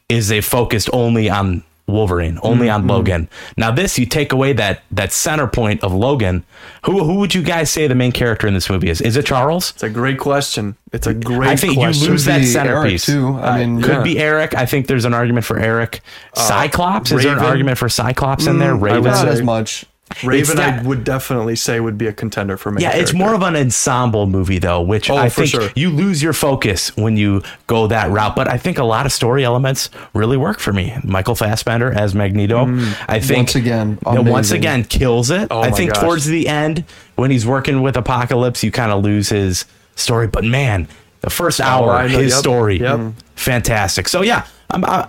is 0.09 0.27
they 0.27 0.41
focused 0.41 0.89
only 0.91 1.29
on 1.29 1.63
Wolverine, 1.91 2.39
only 2.43 2.69
on 2.69 2.87
Logan. 2.87 3.29
Now 3.57 3.71
this 3.71 3.99
you 3.99 4.05
take 4.05 4.31
away 4.31 4.53
that 4.53 4.81
that 4.91 5.11
center 5.11 5.47
point 5.47 5.83
of 5.83 5.93
Logan. 5.93 6.43
Who 6.85 7.03
who 7.03 7.15
would 7.15 7.35
you 7.35 7.43
guys 7.43 7.69
say 7.69 7.87
the 7.87 7.95
main 7.95 8.11
character 8.11 8.47
in 8.47 8.53
this 8.53 8.69
movie 8.69 8.89
is? 8.89 9.01
Is 9.01 9.17
it 9.17 9.25
Charles? 9.25 9.71
It's 9.71 9.83
a 9.83 9.89
great 9.89 10.17
question. 10.19 10.75
It's 10.93 11.07
a 11.07 11.13
great 11.13 11.49
I 11.51 11.55
think 11.55 11.75
question. 11.75 12.03
you 12.05 12.09
lose 12.11 12.25
that 12.25 12.39
Be 12.39 12.43
Eric, 12.43 12.51
centerpiece. 12.51 13.05
too. 13.05 13.35
I 13.37 13.59
mean, 13.59 13.81
Could 13.81 13.91
yeah. 13.91 14.03
be 14.03 14.19
Eric. 14.19 14.55
I 14.55 14.65
think 14.65 14.87
there's 14.87 15.05
an 15.05 15.13
argument 15.13 15.45
for 15.45 15.57
Eric. 15.57 16.01
Cyclops. 16.35 17.11
Is 17.11 17.23
there 17.23 17.37
an 17.37 17.43
argument 17.43 17.77
for 17.77 17.87
Cyclops 17.89 18.47
in 18.47 18.59
there? 18.59 18.73
Mm, 18.73 18.81
Raven. 18.81 19.03
Not 19.03 19.27
as 19.27 19.41
much. 19.41 19.85
Raven, 20.23 20.59
I 20.59 20.81
would 20.83 21.03
definitely 21.03 21.55
say 21.55 21.79
would 21.79 21.97
be 21.97 22.07
a 22.07 22.13
contender 22.13 22.57
for 22.57 22.71
me. 22.71 22.81
Yeah, 22.81 22.95
it's 22.95 23.13
more 23.13 23.33
of 23.33 23.41
an 23.41 23.55
ensemble 23.55 24.27
movie 24.27 24.59
though, 24.59 24.81
which 24.81 25.09
Oh, 25.09 25.15
I 25.15 25.29
think 25.29 25.49
sure. 25.49 25.69
you 25.75 25.89
lose 25.89 26.21
your 26.21 26.33
focus 26.33 26.95
when 26.97 27.17
you 27.17 27.41
go 27.67 27.87
that 27.87 28.09
route. 28.11 28.35
But 28.35 28.47
I 28.47 28.57
think 28.57 28.77
a 28.77 28.83
lot 28.83 29.05
of 29.05 29.11
story 29.11 29.43
elements 29.43 29.89
really 30.13 30.37
work 30.37 30.59
for 30.59 30.73
me. 30.73 30.95
Michael 31.03 31.35
Fassbender 31.35 31.91
as 31.91 32.13
Magneto, 32.15 32.65
mm. 32.65 33.05
I 33.07 33.19
think 33.19 33.47
Once 33.47 33.55
again, 33.55 33.99
once 34.03 34.51
again 34.51 34.83
kills 34.83 35.31
it. 35.31 35.47
Oh 35.51 35.61
I 35.61 35.71
think 35.71 35.93
gosh. 35.93 36.03
towards 36.03 36.25
the 36.25 36.47
end 36.47 36.83
when 37.15 37.31
he's 37.31 37.45
working 37.45 37.81
with 37.81 37.97
Apocalypse, 37.97 38.63
you 38.63 38.71
kind 38.71 38.91
of 38.91 39.03
lose 39.03 39.29
his 39.29 39.65
story. 39.95 40.27
But 40.27 40.43
man, 40.43 40.87
the 41.21 41.29
first 41.29 41.61
oh, 41.61 41.65
hour, 41.65 41.99
Oh, 42.03 42.07
his 42.07 42.31
yep, 42.31 42.39
story, 42.39 42.79
yep. 42.79 43.13
fantastic. 43.35 44.07
So 44.07 44.21
yeah, 44.21 44.47
I'm. 44.69 44.83
I, 44.85 45.07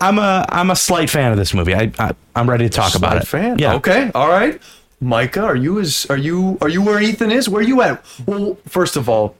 I'm 0.00 0.18
a 0.18 0.44
I'm 0.48 0.70
a 0.70 0.76
slight 0.76 1.10
fan 1.10 1.32
of 1.32 1.38
this 1.38 1.52
movie. 1.54 1.74
I, 1.74 1.90
I 1.98 2.12
I'm 2.36 2.48
ready 2.48 2.64
to 2.64 2.70
talk 2.70 2.94
about 2.94 3.12
Slight 3.12 3.22
it. 3.22 3.26
Fan. 3.28 3.58
Yeah. 3.58 3.74
Okay. 3.74 4.10
All 4.14 4.28
right. 4.28 4.60
Micah, 5.00 5.42
are 5.44 5.56
you 5.56 5.80
as 5.80 6.06
are 6.10 6.16
you 6.16 6.58
are 6.60 6.68
you 6.68 6.82
where 6.82 7.00
Ethan 7.00 7.30
is? 7.32 7.48
Where 7.48 7.62
you 7.62 7.82
at? 7.82 8.04
Well, 8.26 8.56
first 8.66 8.96
of 8.96 9.08
all, 9.08 9.36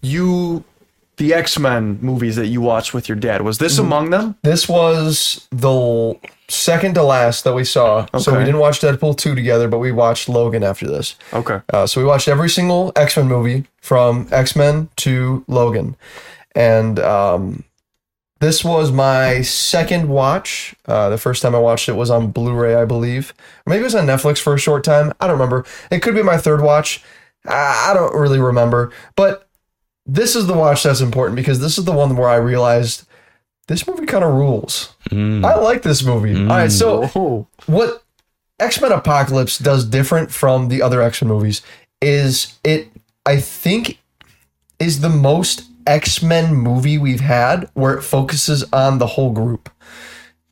you 0.00 0.64
the 1.16 1.34
X 1.34 1.58
Men 1.58 1.98
movies 2.00 2.36
that 2.36 2.46
you 2.48 2.60
watched 2.60 2.94
with 2.94 3.08
your 3.08 3.16
dad 3.16 3.42
was 3.42 3.56
Mm-hmm. 3.56 3.64
this 3.64 3.78
among 3.78 4.10
them? 4.10 4.36
This 4.42 4.68
was 4.68 5.46
the 5.50 6.16
second 6.48 6.94
to 6.94 7.02
last 7.02 7.44
that 7.44 7.54
we 7.54 7.64
saw. 7.64 8.00
Okay. 8.12 8.18
So 8.18 8.36
we 8.36 8.44
didn't 8.44 8.60
watch 8.60 8.80
Deadpool 8.80 9.16
2 9.16 9.34
together, 9.34 9.68
but 9.68 9.78
we 9.78 9.92
watched 9.92 10.28
Logan 10.28 10.62
after 10.62 10.86
this. 10.86 11.14
Okay. 11.32 11.60
Uh, 11.72 11.86
so 11.86 12.00
we 12.00 12.06
watched 12.06 12.28
every 12.28 12.48
single 12.50 12.92
X 12.96 13.16
Men 13.16 13.26
movie 13.28 13.64
from 13.80 14.26
X 14.32 14.56
Men 14.56 14.88
to 14.96 15.44
Logan. 15.48 15.96
And 16.54 16.98
um, 17.00 17.64
this 18.42 18.64
was 18.64 18.90
my 18.90 19.40
second 19.42 20.08
watch. 20.08 20.74
Uh, 20.84 21.08
the 21.08 21.16
first 21.16 21.42
time 21.42 21.54
I 21.54 21.60
watched 21.60 21.88
it 21.88 21.92
was 21.92 22.10
on 22.10 22.32
Blu 22.32 22.52
ray, 22.52 22.74
I 22.74 22.84
believe. 22.84 23.32
Or 23.64 23.70
maybe 23.70 23.82
it 23.82 23.84
was 23.84 23.94
on 23.94 24.06
Netflix 24.06 24.38
for 24.38 24.52
a 24.52 24.58
short 24.58 24.82
time. 24.82 25.12
I 25.20 25.28
don't 25.28 25.38
remember. 25.38 25.64
It 25.92 26.02
could 26.02 26.16
be 26.16 26.24
my 26.24 26.36
third 26.36 26.60
watch. 26.60 27.04
I 27.46 27.90
I 27.90 27.94
don't 27.94 28.12
really 28.14 28.40
remember. 28.40 28.92
But 29.14 29.48
this 30.06 30.34
is 30.34 30.48
the 30.48 30.54
watch 30.54 30.82
that's 30.82 31.00
important 31.00 31.36
because 31.36 31.60
this 31.60 31.78
is 31.78 31.84
the 31.84 31.92
one 31.92 32.16
where 32.16 32.28
I 32.28 32.34
realized 32.34 33.06
this 33.68 33.86
movie 33.86 34.06
kind 34.06 34.24
of 34.24 34.34
rules. 34.34 34.92
I 35.44 35.54
like 35.54 35.82
this 35.82 36.02
movie. 36.02 36.34
All 36.34 36.48
right, 36.48 36.72
so 36.72 37.06
what 37.66 38.02
X 38.58 38.80
Men 38.80 38.90
Apocalypse 38.90 39.56
does 39.58 39.84
different 39.84 40.32
from 40.32 40.66
the 40.66 40.82
other 40.82 41.00
X 41.00 41.22
Men 41.22 41.28
movies 41.28 41.62
is 42.00 42.58
it, 42.64 42.88
I 43.24 43.38
think, 43.38 44.00
is 44.80 45.00
the 45.00 45.08
most 45.08 45.68
X 45.86 46.22
Men 46.22 46.54
movie 46.54 46.98
we've 46.98 47.20
had 47.20 47.68
where 47.74 47.94
it 47.94 48.02
focuses 48.02 48.64
on 48.72 48.98
the 48.98 49.06
whole 49.06 49.32
group. 49.32 49.70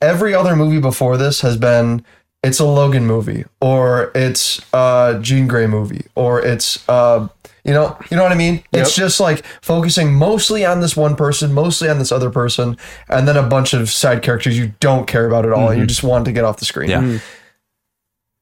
Every 0.02 0.34
other 0.34 0.56
movie 0.56 0.80
before 0.80 1.16
this 1.16 1.40
has 1.42 1.56
been 1.56 2.04
it's 2.42 2.58
a 2.58 2.64
Logan 2.64 3.06
movie 3.06 3.44
or 3.60 4.10
it's 4.14 4.60
a 4.72 5.18
Jean 5.20 5.46
Grey 5.46 5.66
movie 5.66 6.06
or 6.14 6.40
it's 6.40 6.88
uh 6.88 7.28
you 7.64 7.72
know 7.74 7.98
you 8.10 8.16
know 8.16 8.22
what 8.22 8.32
I 8.32 8.36
mean? 8.36 8.64
It's 8.72 8.94
just 8.96 9.20
like 9.20 9.44
focusing 9.60 10.14
mostly 10.14 10.64
on 10.64 10.80
this 10.80 10.96
one 10.96 11.16
person, 11.16 11.52
mostly 11.52 11.90
on 11.90 11.98
this 11.98 12.10
other 12.10 12.30
person, 12.30 12.78
and 13.10 13.28
then 13.28 13.36
a 13.36 13.42
bunch 13.42 13.74
of 13.74 13.90
side 13.90 14.22
characters 14.22 14.56
you 14.58 14.72
don't 14.80 15.06
care 15.06 15.26
about 15.26 15.44
at 15.44 15.52
all 15.52 15.68
and 15.68 15.78
you 15.80 15.86
just 15.86 16.02
want 16.02 16.24
to 16.24 16.32
get 16.32 16.44
off 16.44 16.56
the 16.58 16.64
screen 16.64 16.88
Yeah. 16.88 17.18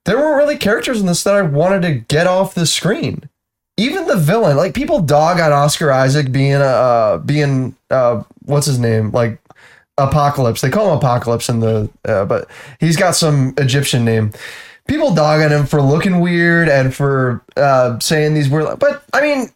there 0.04 0.16
weren't 0.16 0.36
really 0.36 0.56
characters 0.56 1.00
in 1.00 1.06
this 1.06 1.24
that 1.24 1.34
I 1.34 1.42
wanted 1.42 1.82
to 1.82 1.94
get 1.94 2.26
off 2.28 2.54
the 2.54 2.66
screen. 2.66 3.28
Even 3.78 4.06
the 4.06 4.16
villain, 4.16 4.56
like 4.56 4.74
people 4.74 5.00
dog 5.00 5.40
on 5.40 5.52
Oscar 5.52 5.90
Isaac 5.90 6.30
being 6.30 6.54
a 6.54 6.58
uh, 6.58 7.18
being 7.18 7.76
uh, 7.90 8.24
what's 8.44 8.66
his 8.66 8.78
name, 8.78 9.12
like 9.12 9.40
Apocalypse. 9.96 10.60
They 10.60 10.70
call 10.70 10.90
him 10.90 10.98
Apocalypse 10.98 11.48
in 11.48 11.60
the, 11.60 11.88
uh, 12.04 12.24
but 12.24 12.50
he's 12.80 12.96
got 12.96 13.16
some 13.16 13.54
Egyptian 13.56 14.04
name. 14.04 14.32
people 14.88 15.14
dog 15.14 15.40
on 15.42 15.52
him 15.52 15.66
for 15.66 15.80
looking 15.80 16.20
weird 16.20 16.68
and 16.68 16.94
for 16.94 17.44
uh, 17.56 17.98
saying 18.00 18.34
these 18.34 18.48
weird. 18.48 18.78
But 18.80 19.04
I 19.12 19.20
mean, 19.20 19.50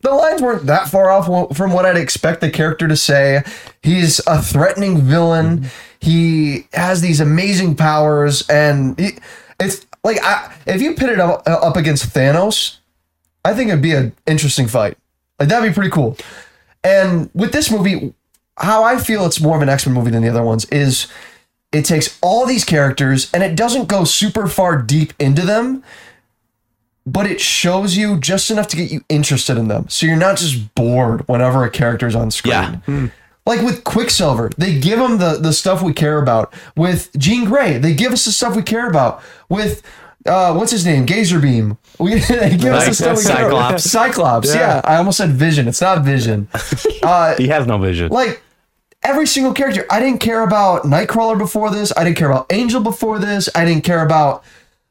the 0.00 0.10
lines 0.10 0.42
weren't 0.42 0.66
that 0.66 0.88
far 0.88 1.10
off 1.10 1.56
from 1.56 1.72
what 1.72 1.86
I'd 1.86 1.96
expect 1.96 2.40
the 2.40 2.50
character 2.50 2.88
to 2.88 2.96
say. 2.96 3.42
He's 3.82 4.20
a 4.26 4.42
threatening 4.42 5.02
villain. 5.02 5.66
He 6.00 6.66
has 6.72 7.00
these 7.00 7.20
amazing 7.20 7.76
powers, 7.76 8.48
and 8.48 8.98
he, 8.98 9.18
it's 9.60 9.86
like 10.04 10.18
I, 10.22 10.54
if 10.66 10.82
you 10.82 10.94
pit 10.94 11.10
it 11.10 11.20
up, 11.20 11.42
up 11.46 11.76
against 11.76 12.14
Thanos, 12.14 12.78
I 13.46 13.54
think 13.54 13.68
it'd 13.68 13.80
be 13.80 13.92
an 13.92 14.12
interesting 14.26 14.66
fight. 14.66 14.98
Like 15.38 15.48
that'd 15.48 15.68
be 15.68 15.74
pretty 15.74 15.90
cool. 15.90 16.16
And 16.82 17.30
with 17.32 17.52
this 17.52 17.70
movie, 17.70 18.12
how 18.56 18.82
I 18.82 18.98
feel 18.98 19.24
it's 19.24 19.40
more 19.40 19.56
of 19.56 19.62
an 19.62 19.68
X 19.68 19.86
Men 19.86 19.94
movie 19.94 20.10
than 20.10 20.22
the 20.22 20.28
other 20.28 20.42
ones 20.42 20.64
is 20.66 21.06
it 21.70 21.84
takes 21.84 22.18
all 22.22 22.44
these 22.44 22.64
characters 22.64 23.30
and 23.32 23.44
it 23.44 23.56
doesn't 23.56 23.86
go 23.88 24.02
super 24.04 24.48
far 24.48 24.82
deep 24.82 25.12
into 25.20 25.42
them, 25.42 25.84
but 27.06 27.26
it 27.26 27.40
shows 27.40 27.96
you 27.96 28.18
just 28.18 28.50
enough 28.50 28.66
to 28.68 28.76
get 28.76 28.90
you 28.90 29.04
interested 29.08 29.56
in 29.56 29.68
them. 29.68 29.88
So 29.88 30.06
you're 30.06 30.16
not 30.16 30.38
just 30.38 30.74
bored 30.74 31.26
whenever 31.28 31.64
a 31.64 31.70
character 31.70 32.08
is 32.08 32.16
on 32.16 32.32
screen. 32.32 32.52
Yeah. 32.52 32.76
Hmm. 32.86 33.06
Like 33.44 33.62
with 33.62 33.84
Quicksilver, 33.84 34.50
they 34.58 34.80
give 34.80 34.98
him 34.98 35.18
the, 35.18 35.38
the 35.38 35.52
stuff 35.52 35.82
we 35.82 35.92
care 35.92 36.20
about. 36.20 36.52
With 36.74 37.16
Jean 37.16 37.44
Grey, 37.44 37.78
they 37.78 37.94
give 37.94 38.12
us 38.12 38.24
the 38.24 38.32
stuff 38.32 38.56
we 38.56 38.62
care 38.62 38.88
about. 38.88 39.22
With 39.48 39.82
uh, 40.26 40.54
what's 40.54 40.70
his 40.72 40.84
name? 40.84 41.06
Gazer 41.06 41.38
Beam. 41.40 41.78
We 41.98 42.10
give 42.20 42.30
us 42.66 42.98
the. 42.98 43.16
Cyclops. 43.16 43.84
Cyclops. 43.90 44.54
Yeah. 44.54 44.80
I 44.84 44.96
almost 44.96 45.18
said 45.18 45.30
Vision. 45.30 45.68
It's 45.68 45.80
not 45.80 46.04
Vision. 46.04 46.48
Uh, 47.02 47.36
He 47.36 47.46
has 47.48 47.66
no 47.68 47.78
vision. 47.78 48.10
like 48.10 48.42
every 49.04 49.26
single 49.28 49.52
character. 49.52 49.86
I 49.90 50.00
didn't 50.00 50.18
care 50.18 50.42
about 50.42 50.82
Nightcrawler 50.82 51.38
before 51.38 51.70
this. 51.70 51.92
I 51.96 52.02
didn't 52.02 52.16
care 52.16 52.28
about 52.30 52.46
Angel 52.52 52.80
before 52.80 53.20
this. 53.20 53.48
I 53.54 53.64
didn't 53.64 53.84
care 53.84 54.04
about 54.04 54.42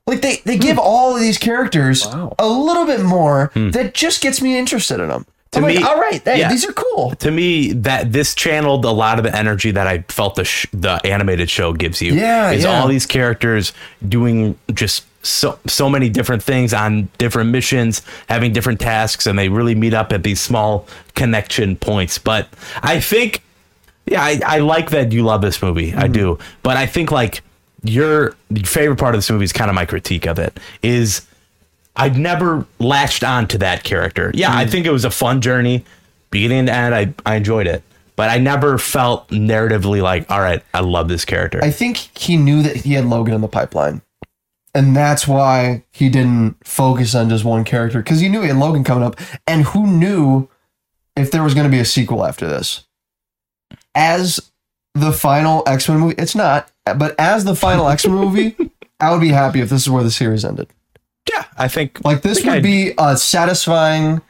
like 0.08 0.22
they 0.22 0.38
they 0.46 0.58
give 0.58 0.80
all 0.80 1.14
of 1.16 1.20
these 1.22 1.38
characters 1.38 2.06
a 2.06 2.48
little 2.48 2.86
bit 2.86 3.02
more 3.02 3.52
that 3.56 3.94
just 3.94 4.22
gets 4.22 4.42
me 4.42 4.58
interested 4.58 5.02
in 5.02 5.10
them. 5.10 5.26
To 5.52 5.60
I'm 5.60 5.66
me- 5.68 5.76
like, 5.78 5.86
all 5.86 6.00
right, 6.00 6.22
hey, 6.24 6.40
yeah. 6.40 6.50
these 6.50 6.66
are 6.66 6.74
cool. 6.74 7.16
to 7.16 7.32
me 7.32 7.74
that 7.74 8.12
this 8.14 8.34
channeled 8.36 8.84
a 8.86 8.92
lot 8.92 9.18
of 9.20 9.24
the 9.26 9.36
energy 9.36 9.72
that 9.72 9.88
I 9.88 10.04
felt 10.08 10.36
the 10.36 10.46
sh- 10.46 10.68
the 10.74 11.02
animated 11.06 11.50
show 11.50 11.74
gives 11.74 12.02
you. 12.02 12.14
Yeah, 12.14 12.52
is 12.52 12.64
yeah. 12.64 12.80
all 12.80 12.88
these 12.88 13.06
characters 13.06 13.74
doing 14.08 14.58
just 14.74 15.06
so 15.26 15.60
so 15.68 15.90
many 15.90 16.10
different 16.10 16.44
things 16.44 16.74
on 16.74 17.10
different 17.18 17.50
missions, 17.50 18.02
having 18.30 18.54
different 18.54 18.80
tasks, 18.80 19.26
and 19.28 19.38
they 19.38 19.50
really 19.50 19.76
meet 19.76 19.94
up 19.94 20.12
at 20.14 20.24
these 20.24 20.40
small 20.40 20.88
connection 21.16 21.76
points. 21.76 22.18
But 22.18 22.48
I 22.84 23.00
think, 23.00 23.42
yeah, 24.06 24.24
I, 24.24 24.40
I 24.46 24.60
like 24.60 24.92
that 24.92 25.12
you 25.12 25.24
love 25.24 25.42
this 25.42 25.62
movie. 25.62 25.92
Mm-hmm. 25.92 26.00
I 26.00 26.08
do, 26.08 26.40
but 26.64 26.78
I 26.78 26.86
think 26.86 27.12
like 27.12 27.42
your 27.84 28.36
favorite 28.66 28.98
part 28.98 29.14
of 29.16 29.20
this 29.20 29.30
movie 29.30 29.46
is 29.46 29.54
kind 29.54 29.70
of 29.70 29.76
my 29.76 29.86
critique 29.86 30.26
of 30.26 30.40
it 30.40 30.60
is 30.82 31.28
I've 31.96 32.18
never 32.18 32.66
latched 32.80 33.24
on 33.24 33.48
to 33.50 33.58
that 33.60 33.84
character. 33.84 34.32
Yeah, 34.34 34.50
Mm. 34.52 34.56
I 34.56 34.66
think 34.68 34.86
it 34.86 34.92
was 34.92 35.06
a 35.06 35.12
fun 35.12 35.40
journey, 35.42 35.86
beginning 36.32 36.66
to 36.66 36.74
end. 36.74 36.96
I, 36.96 37.14
I 37.26 37.36
enjoyed 37.36 37.68
it, 37.68 37.84
but 38.16 38.30
I 38.30 38.38
never 38.38 38.78
felt 38.78 39.28
narratively 39.30 40.02
like, 40.02 40.30
all 40.30 40.42
right, 40.42 40.62
I 40.74 40.80
love 40.82 41.08
this 41.08 41.26
character. 41.26 41.60
I 41.64 41.72
think 41.72 41.98
he 42.18 42.38
knew 42.38 42.64
that 42.64 42.76
he 42.78 42.94
had 42.94 43.06
Logan 43.06 43.34
in 43.34 43.42
the 43.42 43.48
pipeline. 43.48 44.02
And 44.76 44.96
that's 44.96 45.26
why 45.28 45.84
he 45.92 46.10
didn't 46.10 46.58
focus 46.68 47.16
on 47.16 47.30
just 47.30 47.44
one 47.46 47.64
character 47.64 48.00
because 48.00 48.20
he 48.20 48.28
knew 48.30 48.42
he 48.42 48.50
had 48.50 48.58
Logan 48.58 48.84
coming 48.84 49.04
up. 49.06 49.16
And 49.48 49.64
who 49.64 49.88
knew 49.88 50.50
if 51.16 51.32
there 51.32 51.42
was 51.44 51.54
going 51.54 51.64
to 51.66 51.72
be 51.72 51.80
a 51.80 51.86
sequel 51.86 52.26
after 52.26 52.46
this? 52.46 52.84
As 53.96 54.52
the 54.94 55.12
final 55.14 55.64
X 55.66 55.88
Men 55.88 56.00
movie, 56.00 56.16
it's 56.18 56.36
not, 56.36 56.70
but 56.98 57.16
as 57.18 57.46
the 57.46 57.56
final 57.56 57.88
X 57.88 58.06
Men 58.06 58.16
movie, 58.26 58.56
I 59.00 59.12
would 59.12 59.22
be 59.22 59.30
happy 59.30 59.62
if 59.62 59.70
this 59.70 59.82
is 59.84 59.90
where 59.90 60.04
the 60.04 60.12
series 60.12 60.44
ended. 60.44 60.68
yeah, 61.32 61.46
I 61.58 61.68
think 61.70 62.04
Like 62.04 62.22
this 62.22 62.40
think 62.40 62.48
would 62.48 62.56
I'd- 62.58 62.64
be 62.64 62.94
a 62.98 63.16
satisfying. 63.18 64.22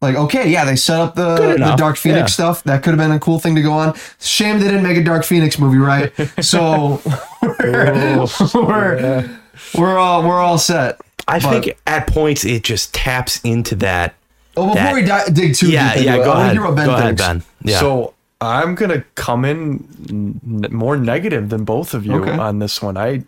Like 0.00 0.14
okay, 0.14 0.48
yeah, 0.48 0.64
they 0.64 0.76
set 0.76 1.00
up 1.00 1.16
the 1.16 1.56
the 1.58 1.74
Dark 1.76 1.96
Phoenix 1.96 2.20
yeah. 2.30 2.34
stuff. 2.52 2.62
That 2.64 2.84
could 2.84 2.90
have 2.90 2.98
been 2.98 3.10
a 3.10 3.18
cool 3.18 3.40
thing 3.40 3.56
to 3.56 3.62
go 3.62 3.72
on. 3.72 3.96
Shame 4.20 4.60
they 4.60 4.66
didn't 4.66 4.84
make 4.84 4.96
a 4.96 5.02
Dark 5.02 5.24
Phoenix 5.24 5.58
movie, 5.58 5.78
right? 5.78 6.12
So 6.44 7.02
we're 7.42 8.26
we're, 8.54 9.37
we're 9.76 9.98
all 9.98 10.22
we're 10.22 10.40
all 10.40 10.58
set. 10.58 11.00
I 11.26 11.38
But- 11.40 11.64
think 11.64 11.76
at 11.86 12.06
points 12.06 12.44
it 12.44 12.62
just 12.64 12.94
taps 12.94 13.40
into 13.44 13.74
that. 13.76 14.14
Oh, 14.56 14.68
before 14.68 14.74
that- 14.74 14.94
we 14.94 15.02
di- 15.02 15.30
dig 15.32 15.54
too 15.54 15.70
yeah, 15.70 15.88
deep 15.94 15.98
into 15.98 16.04
yeah. 16.10 16.16
it, 16.20 16.24
Go 16.24 16.32
I 16.32 16.40
ahead. 16.42 16.52
hear 16.52 16.62
what 16.64 16.74
Ben 16.76 16.86
go 16.86 16.94
ahead. 16.94 17.16
Ben. 17.16 17.42
Yeah. 17.62 17.80
So 17.80 18.14
I'm 18.40 18.74
gonna 18.76 19.04
come 19.14 19.44
in 19.44 19.84
n- 20.08 20.66
more 20.72 20.96
negative 20.96 21.48
than 21.48 21.64
both 21.64 21.92
of 21.94 22.06
you 22.06 22.14
Okay. 22.22 22.30
on 22.38 22.58
this 22.60 22.80
one. 22.82 22.96
I 22.96 23.22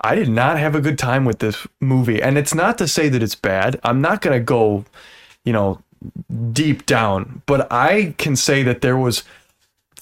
I 0.00 0.14
did 0.14 0.28
not 0.28 0.58
have 0.58 0.74
a 0.74 0.80
good 0.80 0.98
time 0.98 1.24
with 1.24 1.38
this 1.38 1.66
movie, 1.80 2.22
and 2.22 2.36
it's 2.38 2.54
not 2.54 2.78
to 2.78 2.88
say 2.88 3.08
that 3.08 3.22
it's 3.22 3.34
bad. 3.34 3.78
I'm 3.84 4.00
not 4.00 4.20
gonna 4.22 4.40
go, 4.40 4.84
you 5.44 5.52
know, 5.52 5.78
deep 6.52 6.84
down, 6.86 7.42
but 7.46 7.70
I 7.72 8.14
can 8.18 8.34
say 8.36 8.62
that 8.62 8.80
there 8.80 8.96
was 8.96 9.22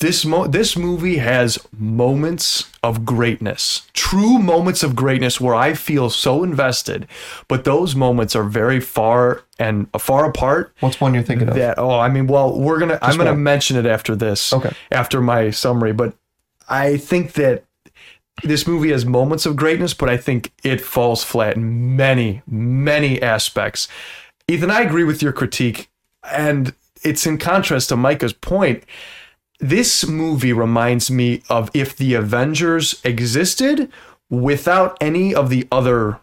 this 0.01 0.25
mo- 0.25 0.47
this 0.47 0.77
movie 0.77 1.19
has 1.19 1.59
moments 1.79 2.71
of 2.83 3.05
greatness, 3.05 3.83
true 3.93 4.39
moments 4.39 4.83
of 4.83 4.95
greatness 4.97 5.41
where 5.41 5.55
I 5.55 5.75
feel 5.75 6.11
so 6.11 6.43
invested, 6.43 7.07
but 7.49 7.65
those 7.65 7.95
moments 7.95 8.35
are 8.37 8.45
very 8.45 8.81
far 8.81 9.43
and 9.59 9.87
far 9.99 10.25
apart 10.29 10.75
What's 10.81 11.01
one 11.01 11.15
you're 11.15 11.23
thinking 11.23 11.49
of? 11.49 11.55
that 11.55 11.79
oh 11.79 11.97
i 11.99 12.09
mean 12.09 12.27
well 12.27 12.59
we're 12.59 12.81
gonna 12.81 12.99
i'm 13.01 13.17
gonna 13.17 13.31
one. 13.31 13.43
mention 13.45 13.77
it 13.77 13.87
after 13.87 14.17
this 14.17 14.53
Okay. 14.53 14.73
after 14.91 15.21
my 15.21 15.51
summary 15.51 15.93
but 15.93 16.13
i 16.69 16.97
think 16.97 17.35
that 17.35 17.63
this 18.43 18.67
movie 18.67 18.91
has 18.91 19.07
moments 19.07 19.47
of 19.47 19.55
greatness 19.55 19.95
but 19.95 20.11
i 20.11 20.17
think 20.17 20.51
it 20.65 20.81
falls 20.81 21.23
flat 21.23 21.55
in 21.55 21.95
many 21.95 22.43
many 22.49 23.23
aspects 23.23 23.87
ethan 24.49 24.73
i 24.73 24.81
agree 24.81 25.05
with 25.05 25.23
your 25.23 25.33
critique 25.33 25.89
and 26.33 26.75
it's 27.05 27.25
in 27.25 27.39
contrast 27.39 27.91
to 27.91 27.97
micah's 27.97 28.33
point 28.33 28.83
this 29.61 30.07
movie 30.07 30.53
reminds 30.53 31.11
me 31.11 31.43
of 31.49 31.71
if 31.75 31.97
the 31.97 32.15
avengers 32.15 33.01
existed 33.05 33.91
without 34.29 34.97
any 35.01 35.35
of 35.35 35.51
the 35.51 35.67
other 35.71 36.21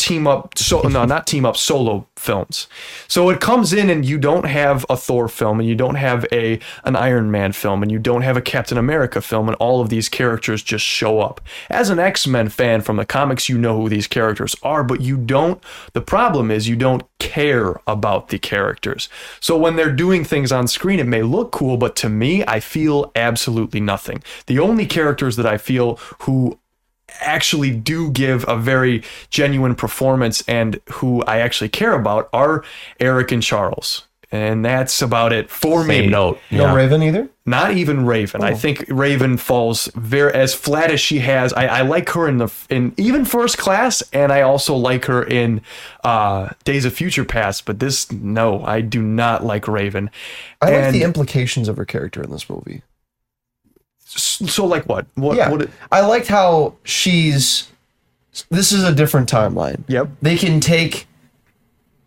team 0.00 0.26
up 0.26 0.56
so 0.58 0.80
no 0.82 1.04
not 1.14 1.26
team 1.26 1.44
up 1.44 1.56
solo 1.56 2.06
films. 2.16 2.66
So 3.06 3.28
it 3.30 3.40
comes 3.40 3.72
in 3.72 3.90
and 3.90 4.04
you 4.04 4.18
don't 4.18 4.46
have 4.46 4.86
a 4.88 4.96
thor 4.96 5.28
film 5.28 5.60
and 5.60 5.68
you 5.68 5.74
don't 5.74 5.96
have 5.96 6.24
a 6.32 6.58
an 6.84 6.96
iron 6.96 7.30
man 7.30 7.52
film 7.52 7.82
and 7.82 7.92
you 7.92 7.98
don't 7.98 8.22
have 8.22 8.36
a 8.36 8.42
captain 8.42 8.78
america 8.78 9.20
film 9.20 9.48
and 9.48 9.56
all 9.56 9.80
of 9.80 9.88
these 9.88 10.08
characters 10.08 10.62
just 10.62 10.84
show 10.84 11.20
up. 11.20 11.40
As 11.68 11.90
an 11.90 11.98
x-men 11.98 12.48
fan 12.48 12.80
from 12.80 12.96
the 12.96 13.04
comics 13.04 13.48
you 13.48 13.58
know 13.58 13.76
who 13.76 13.88
these 13.88 14.06
characters 14.06 14.56
are 14.62 14.82
but 14.82 15.00
you 15.00 15.16
don't 15.16 15.62
the 15.92 16.00
problem 16.00 16.50
is 16.50 16.68
you 16.68 16.76
don't 16.76 17.02
care 17.18 17.78
about 17.86 18.28
the 18.28 18.38
characters. 18.38 19.08
So 19.40 19.56
when 19.56 19.76
they're 19.76 19.92
doing 19.92 20.24
things 20.24 20.50
on 20.50 20.66
screen 20.66 20.98
it 20.98 21.06
may 21.06 21.22
look 21.22 21.52
cool 21.52 21.76
but 21.76 21.94
to 21.96 22.08
me 22.08 22.42
i 22.46 22.60
feel 22.60 23.12
absolutely 23.14 23.80
nothing. 23.80 24.22
The 24.46 24.58
only 24.58 24.86
characters 24.86 25.36
that 25.36 25.46
i 25.46 25.58
feel 25.58 25.96
who 26.20 26.58
actually 27.20 27.70
do 27.70 28.10
give 28.10 28.46
a 28.48 28.56
very 28.56 29.02
genuine 29.30 29.74
performance 29.74 30.42
and 30.48 30.80
who 30.90 31.22
I 31.22 31.38
actually 31.38 31.68
care 31.70 31.94
about 31.94 32.28
are 32.32 32.64
Eric 32.98 33.32
and 33.32 33.42
Charles. 33.42 34.06
And 34.32 34.64
that's 34.64 35.02
about 35.02 35.32
it 35.32 35.50
for 35.50 35.82
me. 35.82 36.02
Same 36.02 36.10
note. 36.10 36.38
No 36.52 36.66
Yeah. 36.66 36.74
Raven 36.74 37.02
either. 37.02 37.28
Not 37.46 37.72
even 37.72 38.06
Raven. 38.06 38.44
I 38.44 38.54
think 38.54 38.84
Raven 38.88 39.36
falls 39.36 39.88
very 39.96 40.32
as 40.32 40.54
flat 40.54 40.92
as 40.92 41.00
she 41.00 41.18
has. 41.18 41.52
I, 41.52 41.66
I 41.66 41.80
like 41.82 42.08
her 42.10 42.28
in 42.28 42.38
the 42.38 42.48
in 42.68 42.94
even 42.96 43.24
first 43.24 43.58
class, 43.58 44.04
and 44.12 44.30
I 44.30 44.42
also 44.42 44.76
like 44.76 45.06
her 45.06 45.24
in 45.24 45.62
uh, 46.04 46.50
Days 46.62 46.84
of 46.84 46.92
Future 46.92 47.24
Past. 47.24 47.64
But 47.64 47.80
this, 47.80 48.12
no, 48.12 48.64
I 48.64 48.82
do 48.82 49.02
not 49.02 49.44
like 49.44 49.66
Raven. 49.66 50.10
I 50.60 50.66
like 50.66 50.74
And 50.74 50.94
the 50.94 51.02
implications 51.02 51.66
of 51.66 51.76
her 51.76 51.84
character 51.84 52.22
in 52.22 52.30
this 52.30 52.48
movie. 52.48 52.82
So 54.18 54.66
like 54.66 54.84
what? 54.88 55.06
What? 55.14 55.36
Yeah, 55.36 55.50
what 55.50 55.62
it- 55.62 55.70
I 55.92 56.00
liked 56.00 56.26
how 56.28 56.74
she's. 56.84 57.68
This 58.50 58.72
is 58.72 58.84
a 58.84 58.94
different 58.94 59.28
timeline. 59.30 59.82
Yep. 59.88 60.08
They 60.22 60.36
can 60.36 60.60
take 60.60 61.06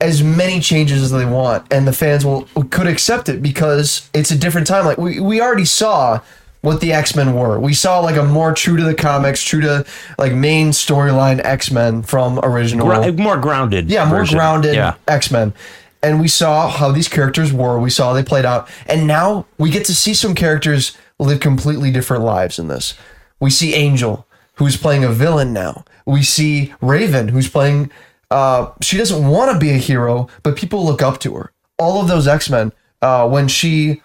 as 0.02 0.22
many 0.24 0.60
changes 0.60 1.02
as 1.02 1.12
they 1.12 1.26
want, 1.26 1.66
and 1.72 1.88
the 1.88 1.94
fans 1.94 2.26
will 2.26 2.44
could 2.72 2.88
accept 2.88 3.30
it 3.30 3.42
because 3.42 4.10
it's 4.14 4.32
a 4.32 4.38
different 4.38 4.68
timeline. 4.68 4.98
We 4.98 5.20
we 5.20 5.42
already 5.42 5.66
saw 5.66 6.20
what 6.62 6.80
the 6.82 6.94
X 6.94 7.16
Men 7.16 7.34
were. 7.36 7.60
We 7.60 7.74
saw 7.74 8.00
like 8.00 8.16
a 8.16 8.24
more 8.24 8.54
true 8.54 8.78
to 8.78 8.84
the 8.84 8.96
comics, 8.96 9.44
true 9.44 9.62
to 9.62 9.86
like 10.18 10.34
main 10.34 10.70
storyline 10.70 11.42
X 11.44 11.72
Men 11.72 12.04
from 12.04 12.40
original. 12.44 12.86
More 13.18 13.38
grounded. 13.38 13.90
yeah, 13.90 14.06
more 14.06 14.20
version. 14.20 14.38
grounded 14.38 14.76
Yeah. 14.76 14.96
X 15.08 15.30
Men. 15.32 15.54
And 16.02 16.20
we 16.20 16.28
saw 16.28 16.70
how 16.70 16.92
these 16.92 17.08
characters 17.08 17.54
were. 17.54 17.80
We 17.80 17.90
saw 17.90 18.08
how 18.08 18.14
they 18.14 18.24
played 18.24 18.44
out. 18.46 18.70
And 18.88 19.08
now 19.08 19.46
we 19.58 19.70
get 19.70 19.86
to 19.86 19.96
see 19.96 20.14
some 20.14 20.36
characters 20.36 20.98
live 21.24 21.40
completely 21.40 21.92
different 21.92 22.24
lives 22.24 22.60
in 22.60 22.68
this. 22.68 22.96
We 23.40 23.50
see 23.50 23.74
Angel, 23.74 24.28
who's 24.56 24.78
playing 24.78 25.04
a 25.04 25.10
villain 25.12 25.54
now. 25.54 25.84
We 26.06 26.24
see 26.24 26.74
Raven, 26.82 27.30
who's 27.30 27.50
playing. 27.50 27.92
Uh, 28.30 28.72
she 28.82 28.98
doesn't 28.98 29.28
want 29.28 29.52
to 29.52 29.60
be 29.60 29.72
a 29.72 29.78
hero, 29.78 30.28
but 30.44 30.56
people 30.56 30.86
look 30.86 31.02
up 31.02 31.20
to 31.22 31.36
her. 31.36 31.52
All 31.78 32.02
of 32.02 32.08
those 32.08 32.28
X 32.28 32.50
Men, 32.50 32.72
uh, 33.02 33.28
when 33.28 33.48
she 33.48 34.02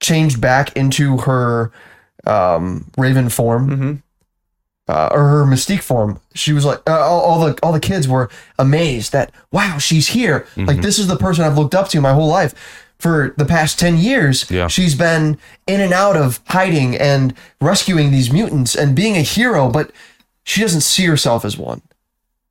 changed 0.00 0.40
back 0.40 0.76
into 0.76 1.18
her 1.18 1.70
um, 2.26 2.90
Raven 2.96 3.28
form, 3.28 4.02
uh, 4.88 5.08
or 5.12 5.28
her 5.28 5.44
mystique 5.44 5.82
form, 5.82 6.20
she 6.34 6.52
was 6.52 6.64
like 6.64 6.80
uh, 6.88 7.00
all, 7.00 7.20
all 7.20 7.40
the 7.46 7.58
all 7.62 7.72
the 7.72 7.80
kids 7.80 8.08
were 8.08 8.28
amazed 8.58 9.12
that 9.12 9.30
wow 9.52 9.78
she's 9.78 10.08
here. 10.08 10.46
Like 10.56 10.80
this 10.82 10.98
is 10.98 11.06
the 11.06 11.16
person 11.16 11.44
I've 11.44 11.56
looked 11.58 11.74
up 11.74 11.88
to 11.90 12.00
my 12.00 12.12
whole 12.12 12.28
life. 12.28 12.54
For 13.02 13.34
the 13.36 13.44
past 13.44 13.80
ten 13.80 13.98
years, 13.98 14.48
Yeah. 14.48 14.68
she's 14.68 14.94
been 14.94 15.36
in 15.66 15.80
and 15.80 15.92
out 15.92 16.16
of 16.16 16.38
hiding 16.46 16.94
and 16.96 17.34
rescuing 17.60 18.12
these 18.12 18.32
mutants 18.32 18.76
and 18.76 18.94
being 18.94 19.16
a 19.16 19.22
hero, 19.22 19.68
but 19.68 19.90
she 20.44 20.60
doesn't 20.60 20.82
see 20.82 21.06
herself 21.06 21.44
as 21.44 21.58
one. 21.58 21.82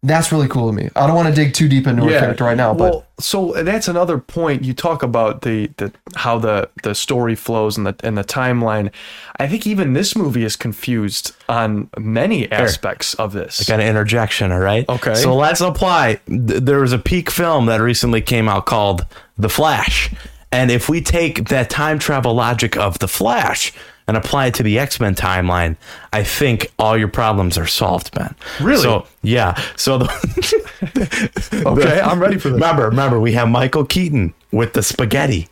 That's 0.04 0.32
really 0.32 0.48
cool 0.50 0.68
to 0.68 0.74
me. 0.74 0.90
I 0.96 1.06
don't 1.08 1.16
want 1.16 1.30
to 1.30 1.34
dig 1.34 1.54
too 1.54 1.70
deep 1.70 1.86
into 1.86 2.04
her 2.04 2.10
character 2.20 2.44
right 2.44 2.58
now, 2.58 2.74
but 2.74 2.92
well, 2.92 3.06
so 3.20 3.54
that's 3.64 3.88
another 3.88 4.18
point. 4.18 4.64
You 4.66 4.74
talk 4.74 5.04
about 5.04 5.44
the, 5.44 5.68
the 5.78 5.94
how 6.16 6.40
the, 6.40 6.70
the 6.82 6.96
story 6.96 7.36
flows 7.36 7.78
and 7.78 7.86
the 7.86 7.96
and 8.04 8.18
the 8.18 8.24
timeline. 8.24 8.92
I 9.40 9.48
think 9.48 9.68
even 9.68 9.94
this 9.94 10.16
movie 10.16 10.44
is 10.44 10.56
confused 10.56 11.36
on 11.48 11.88
many 12.00 12.52
aspects 12.52 13.14
of 13.14 13.32
this. 13.34 13.64
Got 13.70 13.80
an 13.80 13.88
interjection, 13.88 14.52
all 14.52 14.60
right? 14.60 14.90
Okay. 14.90 15.14
So 15.14 15.36
let's 15.36 15.62
apply. 15.62 16.20
There 16.28 16.80
was 16.80 16.94
a 16.94 17.00
peak 17.00 17.30
film 17.30 17.68
that 17.68 17.80
recently 17.80 18.22
came 18.22 18.50
out 18.50 18.66
called 18.66 19.06
The 19.38 19.50
Flash. 19.50 20.10
And 20.52 20.70
if 20.70 20.90
we 20.90 21.02
take 21.02 21.50
that 21.50 21.70
time 21.70 21.98
travel 22.00 22.34
logic 22.34 22.76
of 22.76 23.00
The 23.00 23.08
Flash 23.08 23.72
and 24.08 24.18
apply 24.18 24.48
it 24.48 24.54
to 24.56 24.64
the 24.64 24.78
X 24.80 25.00
Men 25.00 25.16
timeline, 25.16 25.78
I 26.12 26.24
think 26.24 26.72
all 26.78 26.98
your 26.98 27.08
problems 27.08 27.58
are 27.58 27.68
solved, 27.68 28.14
man. 28.18 28.36
Really? 28.60 28.82
So, 28.82 29.08
yeah. 29.22 29.60
So, 29.78 29.98
the, 30.00 31.64
okay, 31.66 32.02
I'm 32.02 32.20
ready 32.20 32.38
for 32.38 32.50
this. 32.50 32.56
remember, 32.56 32.86
remember, 32.86 33.20
we 33.20 33.32
have 33.34 33.48
Michael 33.48 33.86
Keaton 33.86 34.34
with 34.52 34.74
the 34.74 34.84
spaghetti. 34.84 35.48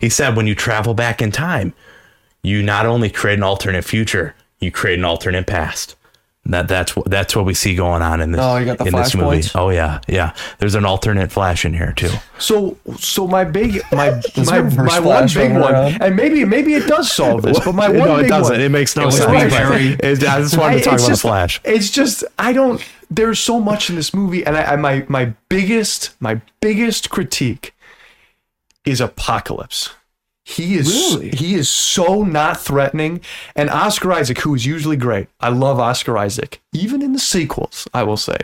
He 0.00 0.08
said 0.08 0.36
when 0.36 0.46
you 0.46 0.54
travel 0.54 0.94
back 0.94 1.20
in 1.20 1.32
time, 1.32 1.74
you 2.42 2.62
not 2.62 2.86
only 2.86 3.10
create 3.10 3.38
an 3.38 3.42
alternate 3.42 3.84
future, 3.84 4.34
you 4.60 4.70
create 4.70 4.98
an 4.98 5.04
alternate 5.04 5.46
past. 5.46 5.96
That 6.46 6.68
that's 6.68 6.94
what 6.94 7.08
that's 7.08 7.34
what 7.34 7.46
we 7.46 7.54
see 7.54 7.74
going 7.74 8.02
on 8.02 8.20
in 8.20 8.32
this. 8.32 8.40
Oh, 8.42 8.56
you 8.58 8.66
got 8.66 8.76
the 8.76 8.84
in 8.84 8.94
this 8.94 9.14
movie. 9.14 9.38
flashpoints? 9.38 9.58
Oh 9.58 9.70
yeah, 9.70 10.00
yeah. 10.06 10.34
There's 10.58 10.74
an 10.74 10.84
alternate 10.84 11.32
flash 11.32 11.64
in 11.64 11.72
here 11.72 11.92
too. 11.96 12.10
So 12.38 12.76
so 12.98 13.26
my 13.26 13.44
big 13.44 13.80
my 13.90 14.10
my, 14.36 14.60
my 14.60 15.00
one 15.00 15.26
big 15.26 15.52
one, 15.52 15.72
around. 15.72 16.02
and 16.02 16.14
maybe 16.14 16.44
maybe 16.44 16.74
it 16.74 16.86
does 16.86 17.10
solve 17.10 17.42
this, 17.42 17.58
but 17.64 17.74
my 17.74 17.88
one 17.88 17.98
no, 17.98 18.16
big 18.16 18.26
it 18.26 18.28
doesn't. 18.28 18.56
one. 18.56 18.60
It 18.60 18.68
makes 18.70 18.94
no 18.94 19.06
was 19.06 19.16
sense. 19.16 19.30
Big 19.30 19.50
but 20.00 20.04
it- 20.04 20.24
I 20.24 20.40
just 20.42 20.58
wanted 20.58 20.78
to 20.78 20.84
talk 20.84 20.98
about 20.98 21.08
just, 21.08 21.22
the 21.22 21.28
flash. 21.28 21.60
It's 21.64 21.90
just 21.90 22.24
I 22.38 22.52
don't. 22.52 22.84
There's 23.10 23.38
so 23.38 23.58
much 23.58 23.88
in 23.88 23.96
this 23.96 24.12
movie, 24.12 24.44
and 24.44 24.54
I, 24.54 24.72
I 24.72 24.76
my 24.76 25.06
my 25.08 25.32
biggest 25.48 26.14
my 26.20 26.42
biggest 26.60 27.08
critique 27.08 27.74
is 28.84 29.00
Apocalypse. 29.00 29.94
He 30.46 30.74
is 30.74 31.18
he 31.32 31.54
is 31.54 31.70
so 31.70 32.22
not 32.22 32.60
threatening, 32.60 33.22
and 33.56 33.70
Oscar 33.70 34.12
Isaac, 34.12 34.38
who 34.40 34.54
is 34.54 34.66
usually 34.66 34.98
great, 34.98 35.28
I 35.40 35.48
love 35.48 35.80
Oscar 35.80 36.18
Isaac, 36.18 36.60
even 36.70 37.00
in 37.00 37.14
the 37.14 37.18
sequels. 37.18 37.88
I 37.94 38.02
will 38.02 38.18
say, 38.18 38.36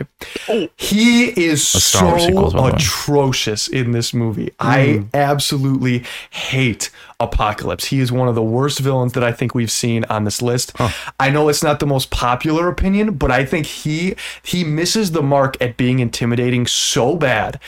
oh. 0.49 0.67
he 0.77 1.25
is 1.39 1.65
so 1.65 2.17
sequels, 2.17 2.53
by 2.53 2.59
the 2.59 2.65
way. 2.65 2.71
atrocious 2.71 3.67
in 3.67 3.91
this 3.91 4.15
movie. 4.15 4.51
I 4.59 4.93
hmm. 4.93 5.07
absolutely 5.13 6.03
hate 6.31 6.89
Apocalypse. 7.19 7.85
He 7.85 7.99
is 7.99 8.11
one 8.11 8.27
of 8.27 8.33
the 8.33 8.41
worst 8.41 8.79
villains 8.79 9.13
that 9.13 9.23
I 9.23 9.31
think 9.31 9.53
we've 9.53 9.71
seen 9.71 10.03
on 10.05 10.23
this 10.23 10.41
list. 10.41 10.73
I 11.19 11.29
know 11.29 11.49
it's 11.49 11.61
not 11.61 11.79
the 11.79 11.85
most 11.85 12.09
popular 12.09 12.67
opinion, 12.67 13.13
but 13.13 13.29
I 13.29 13.45
think 13.45 13.67
he 13.67 14.15
he 14.41 14.63
misses 14.63 15.11
the 15.11 15.21
mark 15.21 15.55
at 15.61 15.77
being 15.77 15.99
intimidating 15.99 16.65
so 16.65 17.15
bad. 17.15 17.59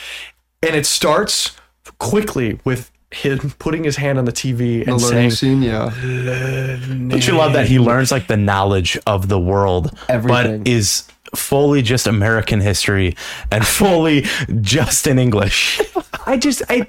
And 0.60 0.74
it 0.74 0.86
starts 0.86 1.52
quickly 1.98 2.58
with 2.64 2.90
him 3.14 3.52
putting 3.58 3.84
his 3.84 3.96
hand 3.96 4.18
on 4.18 4.24
the 4.24 4.32
TV 4.32 4.86
and 4.86 5.00
saying, 5.00 5.30
scene, 5.30 5.62
yeah. 5.62 5.90
Don't 6.00 7.26
you 7.26 7.34
love 7.34 7.52
that 7.54 7.66
he 7.66 7.78
learns 7.78 8.10
like 8.10 8.26
the 8.26 8.36
knowledge 8.36 8.98
of 9.06 9.28
the 9.28 9.38
world, 9.38 9.96
Everything. 10.08 10.58
but 10.58 10.68
is 10.68 11.08
fully 11.34 11.82
just 11.82 12.06
American 12.06 12.60
history 12.60 13.16
and 13.50 13.66
fully 13.66 14.24
just 14.60 15.06
in 15.06 15.18
English. 15.18 15.80
I 16.26 16.36
just 16.36 16.62
I 16.68 16.86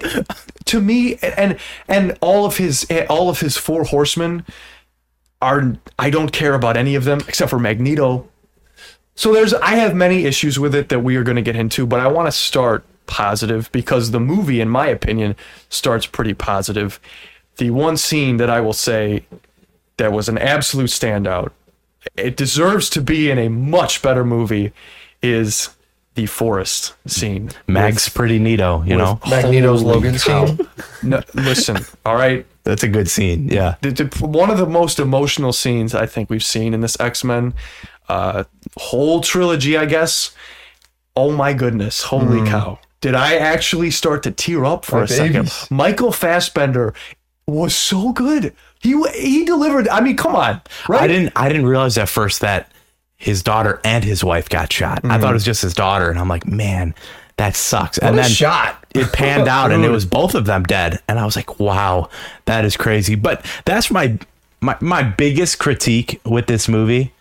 to 0.66 0.80
me 0.80 1.16
and 1.16 1.58
and 1.88 2.16
all 2.20 2.46
of 2.46 2.56
his 2.56 2.86
all 3.08 3.28
of 3.28 3.40
his 3.40 3.56
four 3.56 3.84
horsemen 3.84 4.44
are 5.42 5.76
I 5.98 6.10
don't 6.10 6.32
care 6.32 6.54
about 6.54 6.76
any 6.76 6.94
of 6.94 7.04
them 7.04 7.20
except 7.28 7.50
for 7.50 7.58
Magneto. 7.58 8.28
So 9.14 9.32
there's 9.32 9.54
I 9.54 9.76
have 9.76 9.94
many 9.94 10.24
issues 10.24 10.58
with 10.58 10.74
it 10.74 10.88
that 10.88 11.00
we 11.00 11.16
are 11.16 11.22
going 11.22 11.36
to 11.36 11.42
get 11.42 11.56
into, 11.56 11.86
but 11.86 12.00
I 12.00 12.06
want 12.06 12.26
to 12.26 12.32
start 12.32 12.84
positive 13.06 13.70
because 13.72 14.10
the 14.10 14.20
movie 14.20 14.60
in 14.60 14.68
my 14.68 14.86
opinion 14.88 15.36
starts 15.68 16.06
pretty 16.06 16.34
positive. 16.34 17.00
The 17.58 17.70
one 17.70 17.96
scene 17.96 18.36
that 18.38 18.50
I 18.50 18.60
will 18.60 18.72
say 18.74 19.24
that 19.96 20.12
was 20.12 20.28
an 20.28 20.38
absolute 20.38 20.90
standout. 20.90 21.50
It 22.16 22.36
deserves 22.36 22.90
to 22.90 23.00
be 23.00 23.30
in 23.30 23.38
a 23.38 23.48
much 23.48 24.02
better 24.02 24.24
movie 24.24 24.72
is 25.22 25.70
the 26.14 26.26
forest 26.26 26.94
scene. 27.06 27.50
Mag's 27.66 28.08
pretty 28.08 28.38
neato, 28.38 28.86
you 28.86 28.96
know. 28.96 29.20
Magneto's 29.28 29.82
Holy 29.82 29.94
Logan 29.94 30.18
cow. 30.18 30.46
scene. 30.46 30.60
No, 31.02 31.20
listen, 31.34 31.76
all 32.06 32.16
right. 32.16 32.46
That's 32.64 32.82
a 32.82 32.88
good 32.88 33.08
scene. 33.08 33.48
Yeah. 33.48 33.76
The- 33.82 33.90
the- 33.90 34.26
one 34.26 34.50
of 34.50 34.56
the 34.58 34.66
most 34.66 34.98
emotional 34.98 35.52
scenes 35.52 35.94
I 35.94 36.06
think 36.06 36.30
we've 36.30 36.42
seen 36.42 36.74
in 36.74 36.80
this 36.80 36.98
X 36.98 37.22
Men 37.22 37.52
uh, 38.08 38.44
whole 38.78 39.20
trilogy, 39.20 39.76
I 39.76 39.84
guess. 39.84 40.34
Oh 41.14 41.32
my 41.32 41.52
goodness! 41.54 42.02
Holy 42.04 42.46
cow! 42.48 42.78
Did 43.00 43.14
I 43.14 43.36
actually 43.36 43.90
start 43.90 44.22
to 44.24 44.30
tear 44.30 44.64
up 44.64 44.84
for 44.84 45.00
Like 45.00 45.10
a 45.10 45.12
second? 45.12 45.52
Michael 45.70 46.12
Fassbender 46.12 46.94
was 47.46 47.74
so 47.74 48.12
good. 48.12 48.54
He 48.80 49.00
he 49.14 49.44
delivered. 49.44 49.88
I 49.88 50.00
mean, 50.00 50.16
come 50.16 50.34
on, 50.34 50.60
right? 50.88 51.02
I 51.02 51.06
didn't 51.06 51.32
I 51.36 51.48
didn't 51.48 51.66
realize 51.66 51.98
at 51.98 52.08
first 52.08 52.40
that 52.40 52.70
his 53.16 53.42
daughter 53.42 53.80
and 53.84 54.04
his 54.04 54.22
wife 54.22 54.48
got 54.48 54.72
shot. 54.72 55.04
I 55.04 55.18
thought 55.18 55.28
it 55.28 55.30
mm. 55.30 55.34
was 55.34 55.44
just 55.44 55.62
his 55.62 55.74
daughter, 55.74 56.10
and 56.10 56.18
I'm 56.18 56.28
like, 56.28 56.46
man, 56.46 56.94
that 57.36 57.56
sucks. 57.56 57.98
and 57.98 58.16
What 58.16 58.20
a 58.20 58.28
then 58.28 58.30
shot. 58.30 58.84
it 58.94 59.12
panned 59.12 59.48
out, 59.48 59.72
and 59.72 59.84
it 59.84 59.90
was 59.90 60.04
both 60.18 60.34
of 60.34 60.46
them 60.46 60.64
dead. 60.64 61.00
And 61.08 61.18
I 61.18 61.24
was 61.24 61.36
like, 61.36 61.58
wow, 61.58 62.10
that 62.44 62.64
is 62.64 62.76
crazy. 62.76 63.14
But 63.14 63.44
that's 63.64 63.90
my 63.90 64.18
my 64.60 64.76
my 64.80 65.02
biggest 65.02 65.58
critique 65.58 66.20
with 66.24 66.46
this 66.46 66.68
movie 66.68 67.12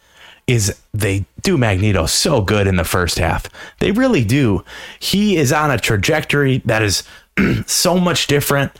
is 0.48 0.80
they 0.94 1.26
do 1.46 1.58
Magneto 1.58 2.06
so 2.08 2.42
good 2.42 2.68
in 2.68 2.76
the 2.76 2.84
first 2.84 3.20
half. 3.20 3.46
They 3.80 3.92
really 3.92 4.26
do. 4.26 4.66
He 5.00 5.38
is 5.38 5.54
on 5.54 5.72
a 5.72 5.78
trajectory 5.78 6.58
that 6.66 6.82
is 6.82 7.04
so 7.66 7.98
much 7.98 8.28
different 8.28 8.72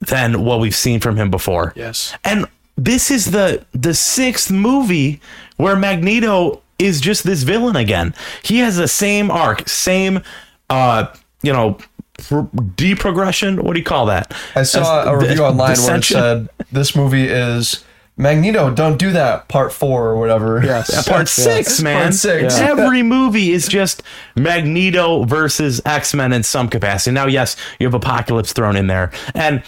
than 0.00 0.44
what 0.44 0.60
we've 0.60 0.74
seen 0.74 1.00
from 1.00 1.16
him 1.16 1.30
before. 1.30 1.72
Yes. 1.76 2.14
And 2.24 2.46
this 2.76 3.10
is 3.10 3.30
the 3.30 3.64
the 3.72 3.94
sixth 3.94 4.50
movie 4.50 5.20
where 5.56 5.76
Magneto 5.76 6.62
is 6.78 7.00
just 7.00 7.24
this 7.24 7.42
villain 7.42 7.76
again. 7.76 8.14
He 8.42 8.58
has 8.58 8.76
the 8.76 8.88
same 8.88 9.30
arc, 9.30 9.68
same 9.68 10.22
uh, 10.70 11.06
you 11.42 11.52
know, 11.52 11.78
pro- 12.18 12.44
deprogression. 12.76 13.60
What 13.60 13.74
do 13.74 13.78
you 13.78 13.84
call 13.84 14.06
that? 14.06 14.34
I 14.54 14.62
saw 14.62 15.04
a 15.04 15.16
As- 15.16 15.22
review 15.22 15.44
online 15.44 15.76
where 15.78 15.96
it 15.96 16.04
said 16.04 16.48
this 16.72 16.96
movie 16.96 17.26
is 17.28 17.84
Magneto, 18.20 18.70
don't 18.70 18.98
do 18.98 19.12
that, 19.12 19.48
part 19.48 19.72
four 19.72 20.08
or 20.08 20.18
whatever. 20.18 20.62
Yes. 20.62 20.90
Yeah, 20.92 21.02
part 21.10 21.28
six, 21.28 21.80
man. 21.80 22.02
Part 22.02 22.14
six. 22.14 22.58
Yeah. 22.58 22.70
Every 22.70 23.02
movie 23.02 23.50
is 23.50 23.66
just 23.66 24.02
Magneto 24.36 25.24
versus 25.24 25.80
X 25.84 26.14
Men 26.14 26.32
in 26.32 26.42
some 26.42 26.68
capacity. 26.68 27.14
Now, 27.14 27.26
yes, 27.26 27.56
you 27.78 27.86
have 27.86 27.94
Apocalypse 27.94 28.52
thrown 28.52 28.76
in 28.76 28.86
there, 28.86 29.10
and 29.34 29.62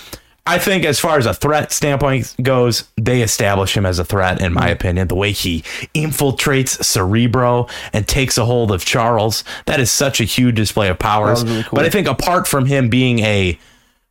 I 0.44 0.58
think 0.58 0.84
as 0.84 0.98
far 0.98 1.18
as 1.18 1.26
a 1.26 1.32
threat 1.32 1.70
standpoint 1.70 2.34
goes, 2.42 2.88
they 2.96 3.22
establish 3.22 3.76
him 3.76 3.86
as 3.86 3.98
a 3.98 4.04
threat, 4.04 4.40
in 4.40 4.52
my 4.52 4.68
opinion. 4.68 5.08
The 5.08 5.14
way 5.14 5.30
he 5.32 5.62
infiltrates 5.94 6.84
Cerebro 6.84 7.68
and 7.92 8.08
takes 8.08 8.36
a 8.36 8.44
hold 8.44 8.72
of 8.72 8.84
Charles, 8.84 9.44
that 9.66 9.78
is 9.78 9.90
such 9.90 10.20
a 10.20 10.24
huge 10.24 10.56
display 10.56 10.88
of 10.88 10.98
powers. 10.98 11.44
Really 11.44 11.62
cool. 11.62 11.76
But 11.76 11.84
I 11.84 11.90
think 11.90 12.08
apart 12.08 12.48
from 12.48 12.66
him 12.66 12.88
being 12.88 13.20
a 13.20 13.58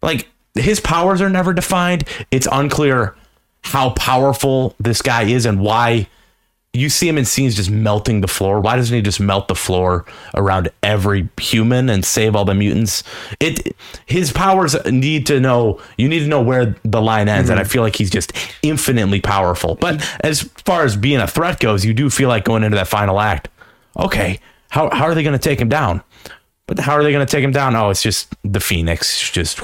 like 0.02 0.30
his 0.56 0.80
powers 0.80 1.22
are 1.22 1.30
never 1.30 1.54
defined. 1.54 2.06
It's 2.32 2.48
unclear 2.52 3.16
how 3.64 3.92
powerful 3.92 4.76
this 4.80 5.02
guy 5.02 5.24
is 5.24 5.46
and 5.46 5.60
why 5.60 6.08
you 6.74 6.90
see 6.90 7.08
him 7.08 7.18
in 7.18 7.26
scenes 7.26 7.56
just 7.56 7.70
melting 7.70 8.22
the 8.22 8.28
floor. 8.28 8.62
Why 8.62 8.78
doesn't 8.78 8.96
he 8.96 9.02
just 9.02 9.20
melt 9.20 9.50
the 9.50 9.56
floor 9.56 10.06
around 10.36 10.70
every 10.82 11.28
human 11.40 11.90
and 11.90 12.06
save 12.06 12.34
all 12.34 12.46
the 12.46 12.54
mutants? 12.54 13.04
It 13.42 13.76
his 14.06 14.32
powers 14.32 14.76
need 14.86 15.26
to 15.28 15.40
know 15.40 15.82
you 15.98 16.08
need 16.08 16.20
to 16.20 16.28
know 16.28 16.42
where 16.42 16.76
the 16.84 17.02
line 17.02 17.28
ends, 17.28 17.50
and 17.50 17.60
I 17.60 17.64
mm-hmm. 17.64 17.72
feel 17.72 17.82
like 17.82 17.98
he's 17.98 18.10
just 18.10 18.32
infinitely 18.62 19.20
powerful. 19.20 19.76
But 19.76 20.02
as 20.22 20.44
far 20.66 20.86
as 20.86 20.96
being 20.96 21.20
a 21.20 21.28
threat 21.28 21.60
goes, 21.60 21.84
you 21.84 21.94
do 21.94 22.10
feel 22.10 22.30
like 22.30 22.46
going 22.46 22.64
into 22.64 22.78
that 22.78 22.88
final 22.88 23.20
act. 23.20 23.50
Okay, 23.98 24.40
how 24.70 24.90
how 24.92 25.06
are 25.06 25.16
they 25.16 25.24
going 25.24 25.38
to 25.38 25.40
take 25.40 25.60
him 25.60 25.70
down? 25.70 26.02
But 26.72 26.80
how 26.80 26.94
are 26.94 27.04
they 27.04 27.12
going 27.12 27.26
to 27.26 27.30
take 27.30 27.44
him 27.44 27.52
down? 27.52 27.76
Oh, 27.76 27.90
it's 27.90 28.02
just 28.02 28.34
the 28.46 28.62
Phoenix, 28.62 29.30
just 29.30 29.60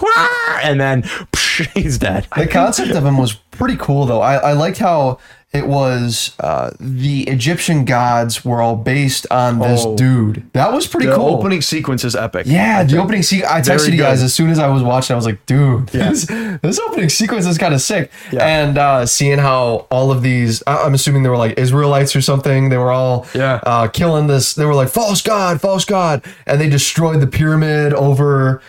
and 0.62 0.78
then 0.78 1.10
he's 1.74 1.98
dead. 1.98 2.28
The 2.36 2.48
concept 2.48 2.92
of 2.92 3.06
him 3.06 3.18
was 3.18 3.36
pretty 3.52 3.78
cool 3.78 4.06
though. 4.06 4.20
I, 4.20 4.36
I 4.36 4.52
liked 4.52 4.78
how 4.78 5.20
it 5.58 5.68
was 5.68 6.34
uh, 6.40 6.72
the 6.80 7.24
Egyptian 7.24 7.84
gods 7.86 8.46
were 8.46 8.62
all 8.62 8.76
based 8.76 9.26
on 9.32 9.60
this 9.60 9.82
Oh. 9.86 9.96
dude. 9.98 10.50
That 10.54 10.72
was 10.72 10.88
pretty 10.88 11.08
The 11.08 11.16
cool. 11.16 11.36
opening 11.36 11.62
sequence 11.62 12.04
is 12.06 12.16
epic. 12.16 12.46
yeah, 12.48 12.84
the 12.84 12.98
opening 12.98 13.24
sequence. 13.24 13.52
I 13.52 13.62
Very 13.62 13.80
texted 13.80 13.92
you 13.92 13.98
guys 13.98 14.20
good. 14.20 14.26
as 14.26 14.34
soon 14.34 14.50
as 14.50 14.60
I 14.60 14.68
was 14.68 14.84
watching. 14.84 15.14
I 15.14 15.18
was 15.18 15.26
like, 15.26 15.46
dude, 15.46 15.88
this, 15.88 16.26
this 16.62 16.80
opening 16.80 17.10
sequence 17.10 17.46
is 17.46 17.58
kind 17.58 17.74
of 17.74 17.82
sick. 17.82 18.12
Yeah. 18.32 18.46
And 18.46 18.78
uh, 18.78 19.06
seeing 19.06 19.40
how 19.40 19.88
all 19.92 20.12
of 20.12 20.22
these, 20.22 20.64
I- 20.68 20.84
I'm 20.84 20.94
assuming 20.94 21.24
they 21.24 21.30
were 21.30 21.38
like 21.38 21.58
Israelites 21.58 22.16
or 22.16 22.22
something. 22.22 22.70
They 22.70 22.78
were 22.78 22.92
all 22.92 23.26
Yeah. 23.34 23.60
uh, 23.64 23.88
killing 23.88 24.28
this. 24.28 24.54
They 24.54 24.66
were 24.66 24.76
like 24.76 24.90
false 24.90 25.22
god, 25.22 25.60
false 25.60 25.86
god, 25.86 26.24
and 26.46 26.62
they 26.62 26.70
destroyed 26.70 27.20
the 27.20 27.28
pyramid 27.28 27.94
over 27.94 28.62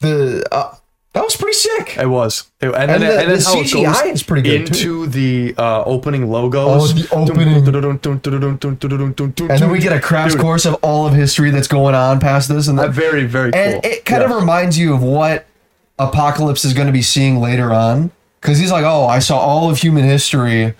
the. 0.00 0.46
Uh, 1.18 1.20
that 1.20 1.24
was 1.24 1.36
pretty 1.36 1.54
sick. 1.56 1.96
It 1.98 2.08
was. 2.08 2.44
It- 2.60 2.66
and, 2.66 2.90
And 2.90 2.90
then, 2.90 3.00
the- 3.00 3.20
and 3.20 3.30
then 3.30 3.38
the 3.38 3.44
how 3.44 3.60
it 3.60 3.66
CGI 3.66 4.04
goes 4.04 4.14
is 4.14 4.22
pretty 4.22 4.48
good, 4.48 4.68
into 4.68 5.06
the 5.06 5.54
uh, 5.58 5.82
opening 5.84 6.30
logos. 6.30 6.90
Oh, 6.90 6.94
the 6.94 7.08
opening. 7.14 7.48
And 7.48 9.50
And 9.50 9.60
then 9.60 9.70
we 9.70 9.78
get 9.78 9.92
a 9.92 10.00
crash 10.00 10.34
course 10.34 10.64
of 10.64 10.74
all 10.82 11.06
of 11.06 11.14
history 11.14 11.50
that's 11.50 11.68
going 11.68 11.94
on 11.94 12.20
past 12.20 12.48
this, 12.48 12.68
and 12.68 12.78
Uh, 12.78 12.86
the, 12.86 12.92
very, 12.92 13.24
very 13.24 13.52
cool. 13.52 13.60
and 13.60 13.84
it 13.84 14.04
kind 14.04 14.22
Yeah. 14.22 14.30
of 14.30 14.36
reminds 14.40 14.78
you 14.78 14.94
of 14.94 15.02
what 15.02 15.46
Apocalypse 15.98 16.64
is 16.64 16.74
going 16.74 16.86
to 16.86 16.92
be 16.92 17.02
seeing 17.02 17.40
later 17.40 17.72
on, 17.72 18.10
because 18.40 18.58
he's 18.58 18.70
like, 18.70 18.84
"Oh, 18.84 19.06
I 19.06 19.18
saw 19.18 19.38
all 19.38 19.70
of 19.70 19.78
human 19.78 20.04
history. 20.04 20.74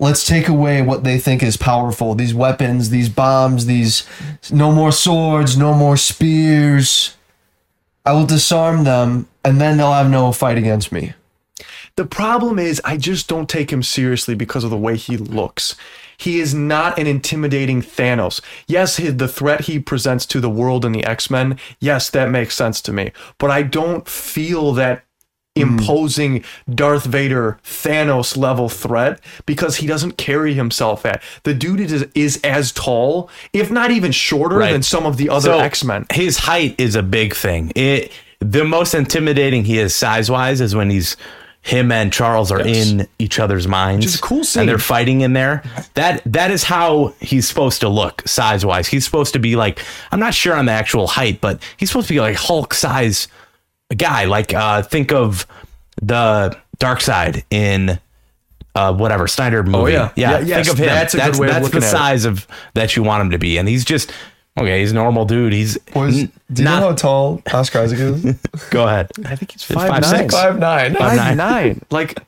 Let's 0.00 0.26
take 0.26 0.48
away 0.48 0.82
what 0.82 1.04
they 1.04 1.18
think 1.18 1.42
is 1.44 1.56
powerful. 1.56 2.16
These 2.16 2.34
weapons, 2.34 2.90
these 2.90 3.08
bombs, 3.08 3.66
these 3.66 4.02
no 4.50 4.72
more 4.72 4.90
swords, 4.90 5.56
no 5.56 5.72
more 5.74 5.96
spears. 5.96 7.14
I 8.04 8.12
will 8.12 8.26
disarm 8.26 8.84
them, 8.84 9.28
and 9.44 9.60
then 9.60 9.76
they'll 9.76 9.92
have 9.92 10.10
no 10.10 10.32
fight 10.32 10.58
against 10.58 10.92
me." 10.92 11.14
The 11.96 12.04
problem 12.04 12.58
is, 12.58 12.80
I 12.84 12.96
just 12.96 13.28
don't 13.28 13.48
take 13.48 13.72
him 13.72 13.82
seriously 13.82 14.34
because 14.34 14.64
of 14.64 14.70
the 14.70 14.76
way 14.76 14.96
he 14.96 15.16
looks. 15.16 15.76
He 16.16 16.40
is 16.40 16.54
not 16.54 16.98
an 16.98 17.06
intimidating 17.06 17.82
Thanos. 17.82 18.40
Yes, 18.66 18.96
the 18.96 19.28
threat 19.28 19.62
he 19.62 19.78
presents 19.78 20.26
to 20.26 20.40
the 20.40 20.50
world 20.50 20.84
and 20.84 20.94
the 20.94 21.04
X 21.04 21.30
Men, 21.30 21.58
yes, 21.80 22.10
that 22.10 22.30
makes 22.30 22.54
sense 22.56 22.80
to 22.82 22.92
me. 22.92 23.12
But 23.38 23.50
I 23.50 23.62
don't 23.62 24.08
feel 24.08 24.72
that 24.72 25.04
imposing 25.56 26.44
Darth 26.72 27.04
Vader 27.04 27.58
Thanos 27.64 28.36
level 28.36 28.68
threat 28.68 29.20
because 29.46 29.76
he 29.76 29.86
doesn't 29.86 30.16
carry 30.16 30.54
himself 30.54 31.06
at. 31.06 31.22
The 31.44 31.54
dude 31.54 31.80
is, 31.80 32.06
is 32.14 32.40
as 32.42 32.72
tall, 32.72 33.30
if 33.52 33.70
not 33.70 33.90
even 33.90 34.12
shorter, 34.12 34.56
Right. 34.58 34.72
than 34.72 34.82
some 34.82 35.06
of 35.06 35.16
the 35.16 35.28
other 35.28 35.50
So, 35.52 35.58
X 35.58 35.84
Men. 35.84 36.06
His 36.12 36.38
height 36.38 36.74
is 36.78 36.96
a 36.96 37.02
big 37.02 37.34
thing. 37.34 37.72
It 37.74 38.12
the 38.40 38.64
most 38.64 38.94
intimidating 38.94 39.64
he 39.64 39.78
is 39.78 39.94
size 39.94 40.30
wise 40.30 40.60
is 40.60 40.74
when 40.74 40.90
he's 40.90 41.16
him 41.62 41.90
and 41.90 42.12
Charles 42.12 42.52
are 42.52 42.60
Yes. 42.66 42.90
in 42.90 43.08
each 43.18 43.38
other's 43.38 43.66
minds. 43.66 44.04
is 44.04 44.16
a 44.16 44.20
cool 44.20 44.44
scene. 44.44 44.60
And 44.62 44.68
they're 44.68 44.76
fighting 44.78 45.22
in 45.22 45.32
there. 45.32 45.62
That 45.94 46.20
that 46.26 46.50
is 46.50 46.64
how 46.64 47.14
he's 47.20 47.48
supposed 47.48 47.80
to 47.80 47.88
look 47.88 48.26
size 48.28 48.66
wise. 48.66 48.86
He's 48.88 49.04
supposed 49.04 49.32
to 49.32 49.38
be 49.38 49.56
like 49.56 49.78
I'm 50.12 50.20
not 50.20 50.34
sure 50.34 50.54
on 50.56 50.66
the 50.66 50.72
actual 50.72 51.06
height, 51.06 51.40
but 51.40 51.62
he's 51.76 51.90
supposed 51.90 52.08
to 52.08 52.14
be 52.14 52.20
like 52.20 52.36
Hulk 52.36 52.74
size 52.74 53.28
guy. 53.96 54.24
Like 54.24 54.52
uh 54.54 54.82
think 54.82 55.12
of 55.12 55.46
the 56.02 56.56
dark 56.78 57.00
side 57.00 57.44
in 57.50 57.98
uh, 58.74 58.92
whatever 58.92 59.28
Snyder 59.28 59.62
movie. 59.62 59.76
Oh, 59.76 59.86
yeah. 59.86 60.10
yeah. 60.16 60.32
Yeah, 60.32 60.40
yes, 60.40 60.66
think 60.66 60.72
of 60.72 60.78
him. 60.80 60.86
that's 60.86 61.14
a 61.14 61.16
good 61.18 61.26
that's 61.26 61.38
way 61.38 61.46
of 61.46 61.52
that's 61.52 61.64
looking 61.64 61.80
the 61.80 61.86
at 61.86 61.90
it. 61.92 61.96
size 61.96 62.24
of 62.24 62.46
that 62.74 62.96
you 62.96 63.04
want 63.04 63.20
him 63.20 63.30
to 63.30 63.38
be, 63.38 63.56
and 63.56 63.68
he's 63.68 63.84
just 63.84 64.10
okay. 64.58 64.80
He's 64.80 64.90
a 64.90 64.94
normal 64.96 65.24
dude. 65.26 65.52
He's 65.52 65.78
Boys, 65.78 66.18
n- 66.22 66.32
do 66.52 66.62
you 66.62 66.68
not- 66.68 66.80
know 66.80 66.88
how 66.88 66.94
tall 66.96 67.42
Oscar 67.52 67.80
Isaac 67.82 68.00
is? 68.00 68.24
Go 68.70 68.84
ahead. 68.88 69.10
I 69.26 69.36
think 69.36 69.52
he's 69.52 69.62
It's 69.62 69.72
five, 69.72 69.88
five, 69.90 70.02
nine. 70.02 70.18
six. 70.22 70.34
Five 70.34 70.58
nine. 70.58 70.94
Five 70.96 71.36
nine. 71.36 71.82
Like, 71.90 72.18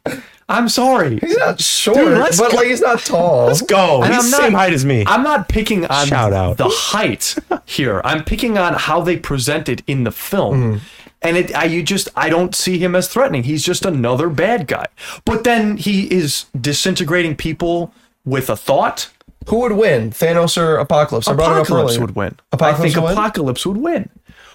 I'm 0.49 0.69
sorry. 0.69 1.19
He's 1.19 1.37
not 1.37 1.61
short, 1.61 1.97
Dude, 1.97 2.17
but 2.39 2.53
go- 2.53 2.57
like 2.57 2.69
he's 2.69 2.81
not 2.81 3.01
tall. 3.01 3.47
Let's 3.47 3.63
go. 3.63 4.05
And 4.05 4.15
He's 4.15 4.25
I'm 4.27 4.31
the 4.31 4.37
same 4.37 4.53
height 4.53 4.73
as 4.73 4.85
me. 4.85 5.03
I'm 5.05 5.25
not 5.25 5.49
picking 5.49 5.85
on 5.87 6.07
Shout 6.07 6.33
out. 6.33 6.59
the 6.59 6.69
height 6.69 7.35
here. 7.65 8.01
I'm 8.05 8.23
picking 8.23 8.57
on 8.57 8.75
how 8.75 9.01
they 9.01 9.17
present 9.17 9.69
it 9.69 9.83
in 9.89 10.05
the 10.05 10.13
film. 10.13 10.75
Mm-hmm. 10.75 10.87
And 11.23 11.37
it, 11.37 11.55
I, 11.55 11.65
you 11.65 11.83
just, 11.83 12.09
I 12.15 12.29
don't 12.29 12.55
see 12.55 12.79
him 12.79 12.95
as 12.95 13.09
threatening. 13.09 13.45
He's 13.45 13.65
just 13.65 13.85
another 13.87 14.29
bad 14.29 14.67
guy. 14.67 14.87
But 15.25 15.45
then 15.45 15.77
he 15.79 16.05
is 16.13 16.45
disintegrating 16.61 17.37
people 17.37 17.93
with 18.25 18.49
a 18.51 18.57
thought. 18.57 19.11
Who 19.49 19.61
would 19.61 19.73
win, 19.73 20.11
Thanos 20.11 20.57
or 20.61 20.77
Apocalypse? 20.77 21.27
I 21.29 21.33
brought 21.35 21.53
it 21.57 21.61
up 21.61 21.67
Apocalypse 21.67 21.93
earlier. 21.93 22.01
would 22.07 22.17
win. 22.17 22.37
Apocalypse 22.53 22.81
I 22.81 22.83
think 22.83 22.95
would 22.97 23.05
win? 23.05 23.13
Apocalypse 23.13 23.67
would 23.67 23.77
win. 23.79 24.09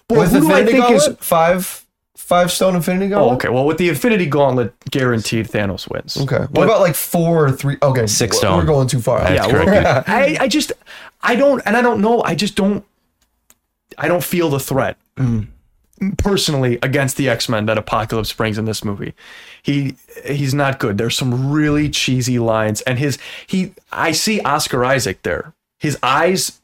But 0.08 0.18
With 0.20 0.32
who 0.32 0.42
do 0.42 0.46
I 0.52 0.60
Infinity 0.60 0.72
think 0.74 0.84
Gauntlet, 0.86 1.20
is? 1.22 1.26
five 1.28 1.86
five 2.16 2.52
stone 2.52 2.76
Infinity 2.76 3.08
Oh, 3.14 3.18
Gauntlet. 3.20 3.36
okay. 3.46 3.50
Well, 3.54 3.66
with 3.66 3.78
the 3.78 3.90
Infinity 3.90 4.26
Gauntlet, 4.26 4.74
guaranteed 4.92 5.48
Thanos 5.48 5.90
wins. 5.90 6.18
Okay. 6.18 6.38
What 6.40 6.54
But- 6.54 6.64
about 6.64 6.82
like 6.82 6.96
four 6.96 7.46
or 7.46 7.52
three? 7.52 7.78
Okay, 7.82 8.06
Six 8.08 8.36
we're- 8.36 8.40
stone. 8.40 8.58
We're 8.60 8.66
going 8.66 8.88
too 8.88 9.02
far. 9.02 9.20
That's 9.22 9.48
yeah, 9.48 9.52
correct. 9.52 9.68
well, 9.86 10.04
I, 10.08 10.38
I 10.42 10.48
just, 10.48 10.72
I 11.22 11.36
don't, 11.36 11.62
and 11.66 11.76
I 11.76 11.82
don't 11.82 12.02
know. 12.02 12.22
I 12.24 12.36
just 12.36 12.56
don't, 12.56 12.86
I 13.98 14.08
don't 14.08 14.24
feel 14.24 14.50
the 14.50 14.60
threat 14.60 14.98
mm. 15.18 15.48
Personally 16.18 16.80
against 16.82 17.18
the 17.18 17.30
X 17.30 17.48
Men 17.48 17.66
that 17.68 17.78
Apocalypse 17.78 18.34
brings 18.34 18.58
in 18.58 18.66
this 18.66 18.84
movie. 18.84 19.14
He, 19.62 19.96
he's 20.26 20.54
not 20.54 20.80
good. 20.80 20.98
There's 20.98 21.16
some 21.16 21.52
really 21.52 21.90
cheesy 21.90 22.40
lines, 22.40 22.82
and 22.82 22.98
his, 23.00 23.18
he, 23.48 23.74
I 23.92 24.12
see 24.12 24.42
Oscar 24.42 24.84
Isaac 24.84 25.22
there. 25.24 25.54
His 25.80 25.98
eyes, 26.04 26.60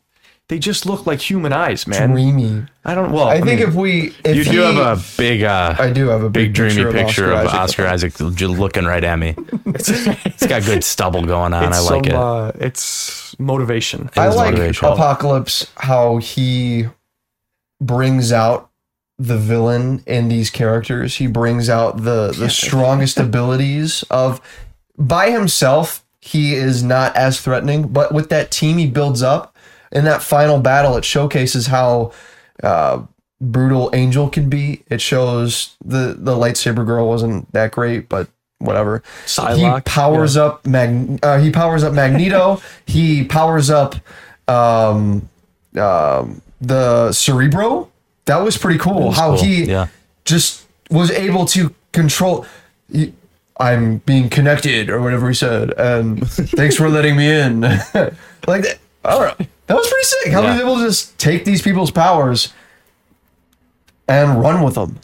they 0.48 0.60
just 0.60 0.86
look 0.86 1.06
like 1.06 1.20
human 1.20 1.54
eyes, 1.54 1.88
man. 1.88 2.12
Dreamy. 2.12 2.66
I 2.86 2.96
don't. 2.96 3.12
Well, 3.12 3.28
I 3.28 3.42
think 3.42 3.60
mean, 3.60 3.70
if 3.70 3.76
we, 3.76 4.14
if 4.24 4.36
you 4.36 4.44
he, 4.44 4.52
do 4.52 4.60
have 4.60 5.00
a 5.00 5.04
big, 5.18 5.44
uh, 5.44 5.76
I 5.78 5.92
do 5.92 6.08
have 6.08 6.24
a 6.24 6.30
big, 6.30 6.48
big, 6.48 6.54
dreamy 6.54 6.84
picture, 6.92 6.92
picture 6.92 7.32
of 7.32 7.48
of 7.48 7.54
Oscar 7.54 7.88
Isaac, 7.88 8.14
just 8.16 8.42
looking 8.42 8.86
right 8.86 9.04
at 9.04 9.18
me. 9.18 9.36
it's, 9.66 9.90
It's 9.90 10.46
got 10.46 10.64
good 10.64 10.84
stubble 10.84 11.26
going 11.26 11.54
on. 11.54 11.74
I 11.74 11.80
like 11.80 12.06
some, 12.06 12.14
it. 12.14 12.14
Uh, 12.14 12.52
it's 12.56 13.38
motivation. 13.40 14.10
I 14.16 14.28
like 14.28 14.54
motivational. 14.54 14.94
Apocalypse 14.94 15.72
how 15.76 16.18
he 16.18 16.86
brings 17.82 18.32
out 18.32 18.70
the 19.20 19.38
villain 19.38 20.04
in 20.06 20.28
these 20.28 20.50
characters. 20.50 21.16
He 21.16 21.28
brings 21.28 21.70
out 21.70 22.04
the 22.04 22.34
the 22.38 22.50
strongest 22.50 23.18
abilities 23.20 24.04
of 24.10 24.42
by 24.98 25.32
himself. 25.32 26.04
He 26.20 26.56
is 26.56 26.84
not 26.84 27.16
as 27.16 27.40
threatening, 27.40 27.88
but 27.88 28.14
with 28.14 28.30
that 28.30 28.52
team 28.52 28.78
he 28.78 28.88
builds 28.88 29.22
up 29.22 29.58
in 29.92 30.06
that 30.06 30.22
final 30.22 30.60
battle, 30.60 30.98
it 30.98 31.06
showcases 31.06 31.68
how 31.68 32.12
uh, 32.64 33.04
brutal 33.40 33.90
Angel 33.94 34.30
can 34.30 34.50
be. 34.50 34.84
It 34.88 35.02
shows 35.02 35.76
the 35.84 36.16
the 36.18 36.36
lightsaber 36.36 36.86
girl 36.86 37.08
wasn't 37.08 37.52
that 37.54 37.72
great, 37.72 38.10
but 38.10 38.28
whatever. 38.60 39.04
Psylocke, 39.26 39.78
he 39.78 39.82
powers 39.82 40.38
up 40.38 40.66
Mag. 40.66 41.20
Uh, 41.24 41.40
he 41.40 41.52
powers 41.52 41.84
up 41.84 41.94
Magneto. 41.94 42.62
he 42.86 43.24
powers 43.24 43.70
up 43.70 43.96
um, 44.48 45.30
um, 45.80 46.42
the 46.60 47.12
Cerebro. 47.12 47.92
That 48.28 48.38
was 48.44 48.58
pretty 48.58 48.80
cool. 48.80 49.12
how 49.12 49.36
cool, 49.36 49.44
he 49.44 49.64
yeah. 49.66 49.88
just 50.24 50.66
was 50.90 51.12
able 51.12 51.46
to 51.48 51.74
control. 51.92 52.46
he- 52.92 53.14
I'm 53.60 53.98
being 54.06 54.30
connected, 54.30 54.90
or 54.90 55.02
whatever 55.02 55.28
he 55.28 55.34
said, 55.34 55.72
and 55.80 56.30
thanks 56.30 56.76
for 56.76 56.90
letting 56.90 57.18
me 57.18 57.28
in. 57.28 57.62
like 58.48 58.62
that. 58.64 58.78
All 59.04 59.24
right, 59.24 59.36
that 59.66 59.76
was 59.76 59.88
pretty 59.88 60.04
sick. 60.04 60.32
How 60.32 60.44
he 60.44 60.50
was 60.50 60.62
able 60.62 60.76
to 60.76 60.84
just 60.84 61.18
take 61.18 61.44
these 61.44 61.64
people's 61.64 61.90
powers 61.90 62.54
and 64.08 64.40
run 64.40 64.64
with 64.64 64.76
them. 64.76 65.00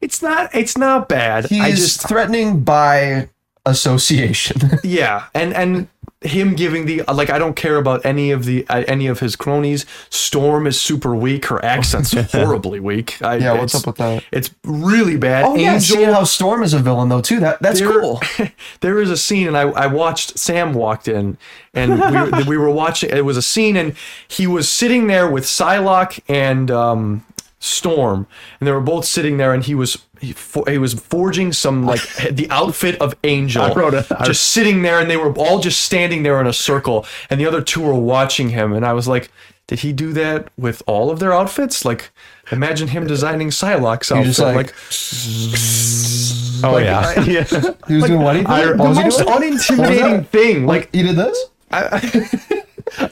It's 0.00 0.22
not. 0.22 0.54
It's 0.54 0.76
not 0.76 1.08
bad. 1.08 1.46
He 1.46 1.60
I 1.60 1.68
is 1.68 1.78
just 1.78 2.08
threatening 2.08 2.60
by 2.64 3.28
association. 3.64 4.60
Yeah, 4.82 5.26
and 5.34 5.54
and 5.54 5.88
him 6.26 6.54
giving 6.54 6.86
the 6.86 7.02
like 7.12 7.30
I 7.30 7.38
don't 7.38 7.56
care 7.56 7.76
about 7.76 8.04
any 8.04 8.30
of 8.30 8.44
the 8.44 8.66
uh, 8.68 8.84
any 8.86 9.06
of 9.06 9.20
his 9.20 9.36
cronies. 9.36 9.86
Storm 10.10 10.66
is 10.66 10.80
super 10.80 11.14
weak. 11.14 11.46
Her 11.46 11.64
accent's 11.64 12.12
horribly 12.32 12.80
weak. 12.80 13.20
I, 13.22 13.36
Yeah, 13.36 13.52
what's 13.54 13.74
up 13.74 13.86
with 13.86 13.96
that? 13.96 14.24
It's 14.32 14.50
really 14.64 15.16
bad. 15.16 15.44
oh 15.44 15.56
yeah, 15.56 15.78
seeing 15.78 16.08
how 16.08 16.24
Storm 16.24 16.62
is 16.62 16.74
a 16.74 16.78
villain 16.78 17.08
though 17.08 17.20
too. 17.20 17.40
That 17.40 17.60
that's 17.60 17.80
there, 17.80 18.00
cool. 18.00 18.20
there 18.80 19.00
is 19.00 19.10
a 19.10 19.16
scene, 19.16 19.46
and 19.46 19.56
I, 19.56 19.62
I 19.62 19.86
watched. 19.86 20.38
Sam 20.38 20.74
walked 20.74 21.08
in, 21.08 21.38
and 21.74 22.36
we, 22.36 22.44
we 22.48 22.56
were 22.56 22.70
watching. 22.70 23.10
It 23.10 23.24
was 23.24 23.36
a 23.36 23.42
scene, 23.42 23.76
and 23.76 23.94
he 24.28 24.46
was 24.46 24.68
sitting 24.68 25.06
there 25.06 25.30
with 25.30 25.44
Psylocke 25.44 26.20
and 26.28 26.70
um, 26.70 27.24
Storm, 27.58 28.26
and 28.60 28.66
they 28.66 28.72
were 28.72 28.80
both 28.80 29.04
sitting 29.06 29.38
there, 29.38 29.54
and 29.54 29.64
he 29.64 29.74
was 29.74 29.96
he, 30.20 30.32
for, 30.32 30.64
he 30.68 30.78
was 30.78 30.94
forging 30.94 31.52
some 31.52 31.84
like 31.86 32.00
the 32.30 32.46
outfit 32.50 33.00
of 33.00 33.14
Angel, 33.24 33.62
I 33.62 33.72
wrote 33.72 33.94
it. 33.94 34.06
Just 34.24 34.48
sitting 34.48 34.82
there, 34.82 35.00
and 35.00 35.10
they 35.10 35.16
were 35.16 35.32
all 35.32 35.58
just 35.58 35.80
standing 35.80 36.22
there 36.22 36.40
in 36.40 36.46
a 36.46 36.52
circle, 36.52 37.06
and 37.30 37.40
the 37.40 37.46
other 37.46 37.62
two 37.62 37.80
were 37.82 37.94
watching 37.94 38.50
him, 38.50 38.72
and 38.72 38.84
I 38.86 38.92
was 38.92 39.08
like. 39.08 39.30
Did 39.68 39.80
he 39.80 39.92
do 39.92 40.12
that 40.12 40.46
with 40.56 40.80
all 40.86 41.10
of 41.10 41.18
their 41.18 41.32
outfits? 41.32 41.84
Like, 41.84 42.10
imagine 42.52 42.86
him 42.86 43.04
designing 43.08 43.48
Psylocke's 43.48 44.10
You 44.10 44.18
outfit. 44.18 44.26
just, 44.26 44.38
like, 44.38 44.54
like 44.54 44.72
Oh 46.62 46.72
like, 46.74 46.84
yeah. 46.84 47.14
I- 47.16 47.20
yeah. 47.28 47.74
He 47.88 47.94
was 47.96 48.04
doing 48.04 48.20
what? 48.22 48.36
He 48.36 48.42
did? 48.42 48.48
I- 48.50 48.66
What 48.66 48.76
the 48.76 48.84
was 48.90 48.98
most 48.98 49.18
doing? 49.18 49.28
unintimidating 49.28 50.18
What 50.18 50.28
thing. 50.28 50.66
Like 50.66 50.94
he 50.94 51.02
did 51.02 51.16
this. 51.16 51.46
I 51.72 51.98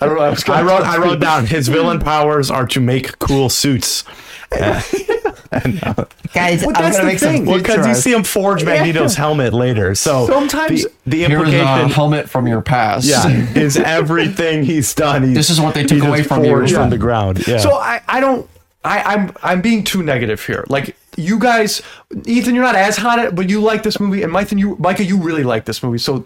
don't 0.00 0.14
know. 0.14 0.20
I, 0.20 0.30
was 0.30 0.48
I 0.48 0.62
wrote 0.62 0.82
I 0.82 0.96
wrote 0.98 1.18
down 1.18 1.46
his 1.46 1.66
villain 1.66 1.98
powers 1.98 2.50
are 2.52 2.66
to 2.68 2.80
make 2.80 3.18
cool 3.18 3.48
suits. 3.48 4.04
Uh, 5.54 5.94
Guys, 6.32 6.64
But 6.64 6.74
that's 6.74 6.98
the 6.98 7.16
thing. 7.16 7.46
Well, 7.46 7.58
because 7.58 7.86
you 7.86 7.94
see 7.94 8.12
him 8.12 8.24
forge 8.24 8.64
Magneto's 8.64 9.14
helmet 9.14 9.52
later. 9.52 9.94
So 9.94 10.26
Sometimes- 10.26 10.82
the, 10.82 10.90
the 11.06 11.16
Here's 11.18 11.30
a 11.30 11.34
implication, 11.36 11.90
helmet 11.90 12.28
from 12.28 12.48
your 12.48 12.60
past. 12.60 13.06
yeah, 13.06 13.28
is 13.54 13.76
everything 13.76 14.64
he's 14.64 14.92
done. 14.94 15.22
He's, 15.22 15.34
This 15.36 15.50
is 15.50 15.60
what 15.60 15.74
they 15.74 15.84
took 15.84 16.02
away 16.02 16.24
from 16.24 16.44
you. 16.44 16.60
Yeah. 16.66 16.66
from 16.74 16.90
the 16.90 16.98
ground. 16.98 17.46
Yeah. 17.46 17.58
So 17.58 17.74
I, 17.74 18.00
I 18.08 18.18
don't 18.18 18.48
I, 18.84 19.00
I'm 19.14 19.32
I'm 19.42 19.60
being 19.60 19.84
too 19.84 20.02
negative 20.02 20.44
here. 20.44 20.64
Like 20.68 20.96
you 21.16 21.38
guys, 21.38 21.80
Ethan, 22.26 22.54
you're 22.56 22.64
not 22.64 22.74
as 22.74 22.96
hot 22.96 23.18
at, 23.20 23.34
but 23.36 23.48
you 23.48 23.60
like 23.60 23.82
this 23.84 24.00
movie, 24.00 24.22
and 24.24 24.32
Micah, 24.32 24.56
you 24.58 24.76
Micah, 24.80 25.04
you 25.04 25.18
really 25.18 25.44
like 25.44 25.64
this 25.66 25.82
movie. 25.84 25.98
So 25.98 26.24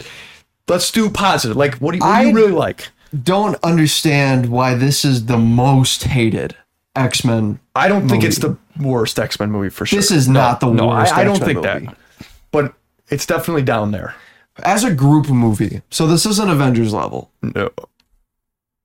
let's 0.67 0.91
do 0.91 1.09
positive. 1.09 1.55
Like, 1.55 1.75
what 1.75 1.91
do 1.91 1.99
you, 1.99 2.03
what 2.03 2.21
do 2.21 2.27
you 2.27 2.33
really 2.33 2.51
like? 2.51 2.87
Don't 3.23 3.55
understand 3.63 4.49
why 4.49 4.73
this 4.73 5.05
is 5.05 5.27
the 5.27 5.37
most 5.37 6.03
hated 6.05 6.55
X 6.99 7.23
Men. 7.25 7.59
I 7.75 7.87
don't 7.87 8.07
think 8.09 8.23
it's 8.23 8.37
the 8.39 8.57
worst 8.79 9.17
X 9.19 9.39
Men 9.39 9.51
movie 9.51 9.69
for 9.69 9.85
sure. 9.85 9.97
This 9.97 10.11
is 10.11 10.27
not 10.29 10.59
the 10.59 10.71
no, 10.71 10.87
worst 10.87 11.13
I, 11.13 11.21
I 11.21 11.23
don't 11.23 11.37
X-Men 11.41 11.47
think 11.63 11.65
movie. 11.65 11.85
that, 11.87 11.97
but 12.51 12.73
it's 13.09 13.25
definitely 13.25 13.63
down 13.63 13.91
there. 13.91 14.15
As 14.63 14.83
a 14.83 14.93
group 14.93 15.29
movie, 15.29 15.81
so 15.89 16.05
this 16.05 16.25
isn't 16.25 16.49
Avengers 16.49 16.93
level. 16.93 17.31
No. 17.41 17.69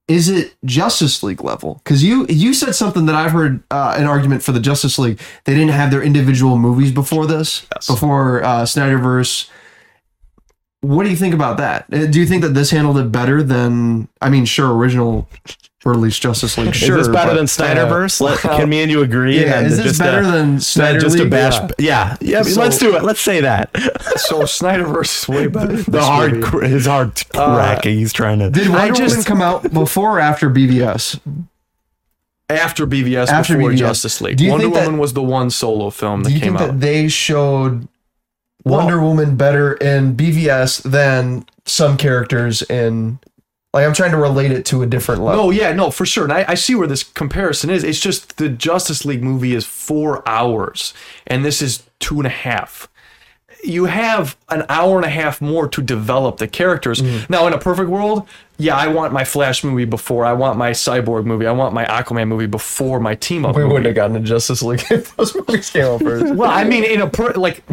Is 0.06 0.28
it 0.28 0.54
Justice 0.66 1.22
League 1.22 1.42
level? 1.42 1.80
Because 1.82 2.04
you 2.04 2.26
you 2.28 2.52
said 2.54 2.74
something 2.74 3.06
that 3.06 3.14
I've 3.14 3.32
heard 3.32 3.62
uh, 3.70 3.94
an 3.96 4.04
argument 4.06 4.42
for 4.42 4.52
the 4.52 4.60
Justice 4.60 4.98
League. 4.98 5.18
They 5.44 5.54
didn't 5.54 5.70
have 5.70 5.90
their 5.90 6.02
individual 6.02 6.58
movies 6.58 6.92
before 6.92 7.26
this, 7.26 7.66
Yes. 7.74 7.86
before 7.86 8.44
uh, 8.44 8.62
Snyderverse. 8.64 9.48
What 10.82 11.04
do 11.04 11.10
you 11.10 11.16
think 11.16 11.32
about 11.34 11.56
that? 11.56 11.86
Uh, 11.90 12.04
Do 12.04 12.20
you 12.20 12.26
think 12.26 12.42
that 12.42 12.50
this 12.52 12.70
handled 12.70 12.98
it 12.98 13.10
better 13.10 13.42
than? 13.42 14.08
I 14.20 14.28
mean, 14.28 14.44
sure, 14.44 14.74
original 14.76 15.26
release 15.84 16.18
Justice 16.18 16.56
League. 16.58 16.68
is 16.68 16.76
Sure, 16.76 16.96
this 16.96 17.08
better 17.08 17.30
but, 17.30 17.34
than 17.34 17.44
uh, 17.44 17.46
Snyderverse? 17.46 18.20
Let, 18.20 18.38
can 18.40 18.68
me 18.68 18.82
and 18.82 18.90
you 18.90 19.02
agree? 19.02 19.40
Yeah, 19.40 19.58
And 19.58 19.66
is 19.66 19.76
this 19.82 19.98
better 19.98 20.20
a- 20.20 20.30
than 20.30 20.60
Snyder 20.60 21.00
Justice 21.00 21.20
League? 21.20 21.30
bash? 21.30 21.70
Yeah, 21.78 22.16
yeah. 22.20 22.42
So- 22.42 22.60
let's 22.62 22.78
do 22.78 22.96
it. 22.96 23.02
Let's 23.02 23.20
say 23.20 23.40
that. 23.42 23.70
So 24.16 24.42
Snyderverse 24.42 25.22
is 25.22 25.28
way 25.28 25.46
better. 25.48 25.76
The 25.76 26.02
hard, 26.02 26.34
movie. 26.40 26.68
his 26.68 26.86
hard 26.86 27.10
uh, 27.34 27.54
crack. 27.56 27.84
he's 27.84 28.12
trying 28.12 28.38
to. 28.38 28.48
Did 28.50 28.68
I 28.68 28.86
Wonder 28.86 28.94
just- 28.94 29.16
Woman 29.16 29.24
come 29.24 29.42
out 29.42 29.72
before 29.72 30.16
or 30.18 30.20
after 30.20 30.48
BVS? 30.48 31.20
after 32.48 32.86
BVS, 32.86 33.28
After 33.28 33.56
before 33.56 33.70
BVS. 33.72 33.76
Justice 33.78 34.20
League. 34.20 34.40
Wonder 34.40 34.64
think 34.64 34.74
that- 34.74 34.84
Woman 34.84 35.00
was 35.00 35.12
the 35.14 35.22
one 35.22 35.50
solo 35.50 35.90
film 35.90 36.22
that 36.22 36.28
Do 36.30 36.34
you 36.34 36.40
came 36.40 36.56
think 36.56 36.60
out. 36.68 36.72
that 36.74 36.80
they 36.80 37.08
showed 37.08 37.88
Wonder 38.64 39.00
Woman 39.00 39.36
better 39.36 39.74
in 39.74 40.14
BVS 40.16 40.82
than 40.82 41.44
some 41.66 41.96
characters 41.96 42.62
in? 42.62 43.18
Like, 43.74 43.86
I'm 43.86 43.92
trying 43.92 44.12
to 44.12 44.18
relate 44.18 44.52
it 44.52 44.64
to 44.66 44.82
a 44.82 44.86
different 44.86 45.22
level. 45.22 45.46
No, 45.46 45.50
yeah, 45.50 45.72
no, 45.72 45.90
for 45.90 46.06
sure. 46.06 46.22
And 46.22 46.32
I, 46.32 46.44
I 46.46 46.54
see 46.54 46.76
where 46.76 46.86
this 46.86 47.02
comparison 47.02 47.70
is. 47.70 47.82
It's 47.82 47.98
just 47.98 48.36
the 48.36 48.48
Justice 48.48 49.04
League 49.04 49.24
movie 49.24 49.52
is 49.52 49.66
four 49.66 50.26
hours, 50.28 50.94
and 51.26 51.44
this 51.44 51.60
is 51.60 51.82
two 51.98 52.18
and 52.18 52.26
a 52.26 52.30
half. 52.30 52.88
You 53.64 53.86
have 53.86 54.36
an 54.48 54.64
hour 54.68 54.96
and 54.96 55.04
a 55.04 55.10
half 55.10 55.40
more 55.40 55.66
to 55.66 55.82
develop 55.82 56.36
the 56.36 56.46
characters. 56.46 57.00
Mm. 57.00 57.28
Now, 57.28 57.48
in 57.48 57.52
a 57.52 57.58
perfect 57.58 57.90
world, 57.90 58.28
yeah, 58.58 58.76
I 58.76 58.86
want 58.86 59.12
my 59.12 59.24
Flash 59.24 59.64
movie 59.64 59.86
before. 59.86 60.24
I 60.24 60.34
want 60.34 60.56
my 60.56 60.70
Cyborg 60.70 61.24
movie. 61.24 61.48
I 61.48 61.52
want 61.52 61.74
my 61.74 61.84
Aquaman 61.84 62.28
movie 62.28 62.46
before 62.46 63.00
my 63.00 63.16
team 63.16 63.44
up. 63.44 63.56
we 63.56 63.62
movie. 63.62 63.72
wouldn't 63.72 63.86
have 63.86 63.96
gotten 63.96 64.14
to 64.14 64.20
Justice 64.20 64.62
League 64.62 64.84
if 64.92 65.16
those 65.16 65.34
movies 65.34 65.70
came 65.70 65.84
out 65.84 66.00
first. 66.00 66.32
Well, 66.32 66.48
I 66.48 66.62
mean, 66.62 66.84
in 66.84 67.00
a 67.00 67.10
per, 67.10 67.32
like, 67.32 67.64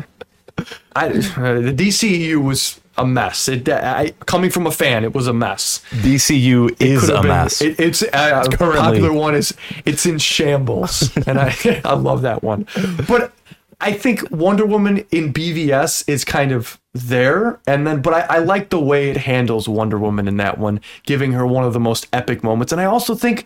I, 0.96 1.10
uh, 1.10 1.60
the 1.60 1.76
DCU 1.78 2.44
was 2.44 2.81
a 2.97 3.06
mess. 3.06 3.47
It, 3.47 3.67
I, 3.69 4.12
coming 4.25 4.49
from 4.49 4.67
a 4.67 4.71
fan, 4.71 5.04
it 5.04 5.13
was 5.13 5.27
a 5.27 5.34
mess. 5.34 5.82
DCU 5.91 6.75
is 6.80 7.01
could 7.01 7.10
have 7.10 7.19
a 7.19 7.21
been- 7.21 7.27
mess. 7.30 7.62
It, 7.62 7.80
it's 7.80 8.04
uh, 8.04 8.43
a 8.45 8.58
popular 8.58 9.13
one 9.13 9.36
is 9.36 9.54
it's 9.86 10.06
in 10.06 10.17
shambles, 10.17 11.15
and 11.27 11.39
I 11.39 11.56
I 11.86 11.93
love 11.93 12.21
that 12.23 12.43
one. 12.43 12.67
But 13.08 13.34
I 13.80 13.93
think 13.93 14.30
Wonder 14.30 14.65
Woman 14.65 15.06
in 15.12 15.34
BVS 15.34 16.08
is 16.08 16.23
kind 16.23 16.51
of 16.51 16.80
there, 16.93 17.60
and 17.65 17.88
then 17.88 18.01
but 18.01 18.13
I, 18.13 18.36
I 18.36 18.38
like 18.39 18.69
the 18.69 18.80
way 18.80 19.10
it 19.10 19.17
handles 19.17 19.67
Wonder 19.69 19.97
Woman 19.97 20.27
in 20.27 20.38
that 20.38 20.58
one, 20.58 20.82
giving 21.06 21.32
her 21.32 21.47
one 21.47 21.63
of 21.63 21.73
the 21.73 21.80
most 21.80 22.08
epic 22.13 22.43
moments, 22.43 22.71
and 22.71 22.82
I 22.82 22.86
also 22.86 23.15
think. 23.15 23.45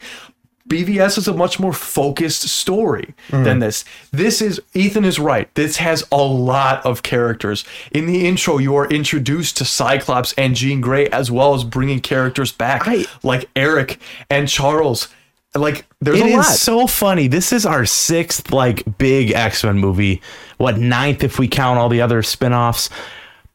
BVS 0.67 1.19
is 1.19 1.27
a 1.27 1.33
much 1.33 1.59
more 1.59 1.73
focused 1.73 2.47
story 2.49 3.13
than 3.29 3.57
mm. 3.57 3.59
this. 3.59 3.85
This 4.11 4.41
is 4.41 4.59
Ethan 4.73 5.05
is 5.05 5.19
right. 5.19 5.53
This 5.53 5.77
has 5.77 6.03
a 6.11 6.23
lot 6.23 6.83
of 6.85 7.03
characters. 7.03 7.63
In 7.91 8.07
the 8.07 8.27
intro, 8.27 8.57
you 8.57 8.75
are 8.75 8.87
introduced 8.87 9.57
to 9.57 9.65
Cyclops 9.65 10.33
and 10.37 10.55
Jean 10.55 10.81
Grey, 10.81 11.07
as 11.09 11.29
well 11.29 11.53
as 11.53 11.63
bringing 11.63 11.99
characters 11.99 12.51
back 12.51 12.87
I- 12.87 13.05
like 13.21 13.47
Eric 13.55 13.99
and 14.29 14.49
Charles. 14.49 15.07
Like 15.53 15.85
there's 16.01 16.19
It 16.19 16.25
a 16.25 16.29
is 16.29 16.35
lot. 16.35 16.45
so 16.45 16.87
funny. 16.87 17.27
This 17.27 17.53
is 17.53 17.65
our 17.65 17.85
sixth 17.85 18.51
like 18.51 18.97
big 18.97 19.31
X 19.31 19.63
Men 19.63 19.77
movie. 19.77 20.21
What 20.57 20.77
ninth 20.79 21.23
if 21.23 21.37
we 21.37 21.47
count 21.47 21.79
all 21.79 21.89
the 21.89 22.01
other 22.01 22.23
spin-offs. 22.23 22.89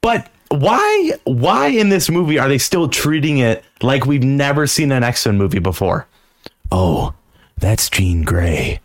But 0.00 0.30
why 0.48 1.12
why 1.24 1.66
in 1.68 1.88
this 1.88 2.08
movie 2.08 2.38
are 2.38 2.48
they 2.48 2.58
still 2.58 2.88
treating 2.88 3.38
it 3.38 3.64
like 3.82 4.06
we've 4.06 4.22
never 4.22 4.66
seen 4.66 4.92
an 4.92 5.02
X 5.02 5.26
Men 5.26 5.36
movie 5.38 5.58
before? 5.58 6.06
Oh, 6.72 7.14
that's 7.56 7.88
Jean 7.90 8.22
Grey. 8.22 8.80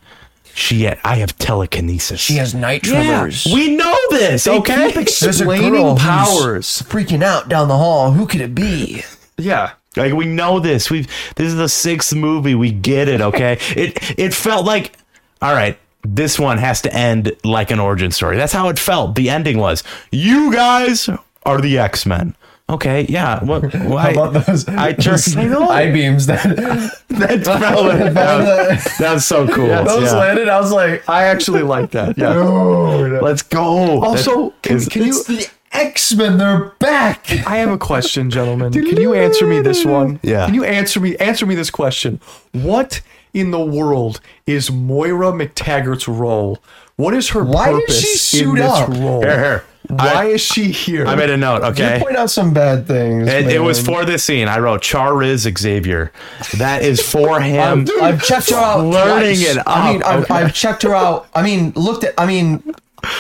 She 0.56 0.88
I 0.88 1.16
have 1.16 1.38
telekinesis. 1.38 2.20
She 2.20 2.36
has 2.36 2.56
night 2.56 2.88
yeah, 2.88 3.30
we 3.52 3.76
know 3.76 3.96
this. 4.10 4.48
okay, 4.48 4.88
keep 4.88 4.98
ex- 4.98 5.20
There's 5.20 5.42
a 5.42 5.44
explaining 5.44 5.98
powers. 5.98 6.82
freaking 6.84 7.22
out 7.22 7.50
down 7.50 7.68
the 7.68 7.78
hall. 7.78 8.12
Who 8.12 8.26
could 8.26 8.40
it 8.40 8.56
be? 8.56 9.04
yeah. 9.38 9.74
Like 9.98 10.14
we 10.14 10.26
know 10.26 10.60
this. 10.62 10.90
We've 10.90 11.08
this 11.36 11.48
is 11.48 11.56
the 11.58 11.68
sixth 11.70 12.16
movie. 12.16 12.56
We 12.56 12.72
get 12.72 13.10
it. 13.10 13.20
Okay. 13.20 13.58
it 13.76 14.18
it 14.18 14.34
felt 14.34 14.66
like 14.66 14.94
all 15.42 15.54
right. 15.54 15.78
This 16.04 16.40
one 16.40 16.58
has 16.58 16.82
to 16.84 16.94
end 16.94 17.34
like 17.44 17.72
an 17.72 17.80
origin 17.80 18.12
story. 18.12 18.38
That's 18.38 18.54
how 18.54 18.70
it 18.70 18.80
felt. 18.80 19.16
The 19.16 19.30
ending 19.30 19.58
was 19.58 19.84
you 20.12 20.54
guys 20.54 21.10
are 21.46 21.60
the 21.60 21.78
X 21.80 22.06
Men. 22.06 22.36
Okay. 22.68 23.06
Yeah. 23.08 23.44
What? 23.44 23.74
Why? 23.76 24.14
How 24.14 24.24
about 24.26 24.46
those? 24.48 24.68
I 24.68 24.94
turned. 24.94 25.22
I 25.38 25.92
beams 25.92 26.26
that 26.26 26.44
That's. 27.10 27.48
That 27.48 27.76
was, 27.76 28.98
that 28.98 29.14
was 29.14 29.26
so 29.26 29.48
cool. 29.48 29.68
those 29.68 30.12
Yeah. 30.12 30.18
landed. 30.18 30.50
I 30.50 30.60
was 30.60 30.72
like, 30.72 31.08
I 31.08 31.26
actually 31.26 31.62
like 31.62 31.92
that. 31.92 32.18
Yeah. 32.18 32.34
oh, 32.36 33.20
Let's 33.22 33.44
go. 33.44 34.04
Also, 34.04 34.50
can, 34.64 34.78
is- 34.78 34.88
can 34.90 35.04
you? 35.04 35.10
it's 35.10 35.26
the 35.26 35.48
X 35.72 36.16
Men. 36.16 36.38
They're 36.40 36.72
back. 36.80 37.30
I 37.46 37.58
have 37.58 37.70
a 37.70 37.78
question, 37.78 38.32
gentlemen. 38.32 38.72
Can 38.74 39.00
you 39.00 39.14
answer 39.14 39.46
me 39.46 39.60
this 39.62 39.86
one? 39.86 40.20
Yeah. 40.24 40.46
Can 40.46 40.56
you 40.56 40.64
answer 40.64 41.00
me 41.00 41.16
answer 41.18 41.46
me 41.46 41.54
this 41.54 41.70
question? 41.70 42.20
What 42.54 43.02
in 43.34 43.52
the 43.52 43.60
world 43.64 44.22
is 44.48 44.72
Moira 44.72 45.32
MacTaggert's 45.34 46.08
role? 46.08 46.60
What 46.98 47.14
is 47.14 47.30
her 47.30 47.44
Why 47.44 47.72
did 47.72 47.82
purpose 47.82 48.02
she 48.30 48.40
in 48.40 48.46
suit 48.46 48.56
this 48.56 48.72
up? 48.72 48.90
role? 48.90 49.22
Here, 49.22 49.38
here. 49.40 49.64
Why 49.90 50.14
I- 50.14 50.26
is 50.28 50.42
she 50.42 50.72
here? 50.72 51.06
I 51.06 51.16
made 51.16 51.30
a 51.30 51.38
note. 51.38 51.62
Okay. 51.64 51.98
You 52.00 52.04
point 52.06 52.16
out 52.18 52.30
some 52.32 52.54
bad 52.54 52.88
things. 52.88 53.28
It, 53.28 53.48
it 53.50 53.60
was 53.60 53.86
man. 53.86 53.96
for 54.00 54.06
this 54.06 54.24
scene. 54.24 54.48
I 54.48 54.60
wrote 54.60 54.82
Chariz 54.82 55.46
Xavier. 55.58 56.12
That 56.58 56.84
is 56.84 57.02
for 57.02 57.40
him. 57.42 57.86
I've 58.02 58.24
checked 58.24 58.50
her 58.50 58.56
out. 58.58 58.80
Flirting 58.90 59.36
twice. 59.36 59.56
it 59.58 59.64
I 59.68 59.92
mean, 59.94 60.02
up, 60.04 60.08
I've, 60.10 60.24
okay. 60.24 60.34
I've 60.34 60.54
checked 60.54 60.84
her 60.84 60.96
out. 60.96 61.28
I 61.36 61.44
mean, 61.44 61.72
looked 61.76 62.04
at. 62.06 62.14
I 62.18 62.26
mean, 62.26 62.64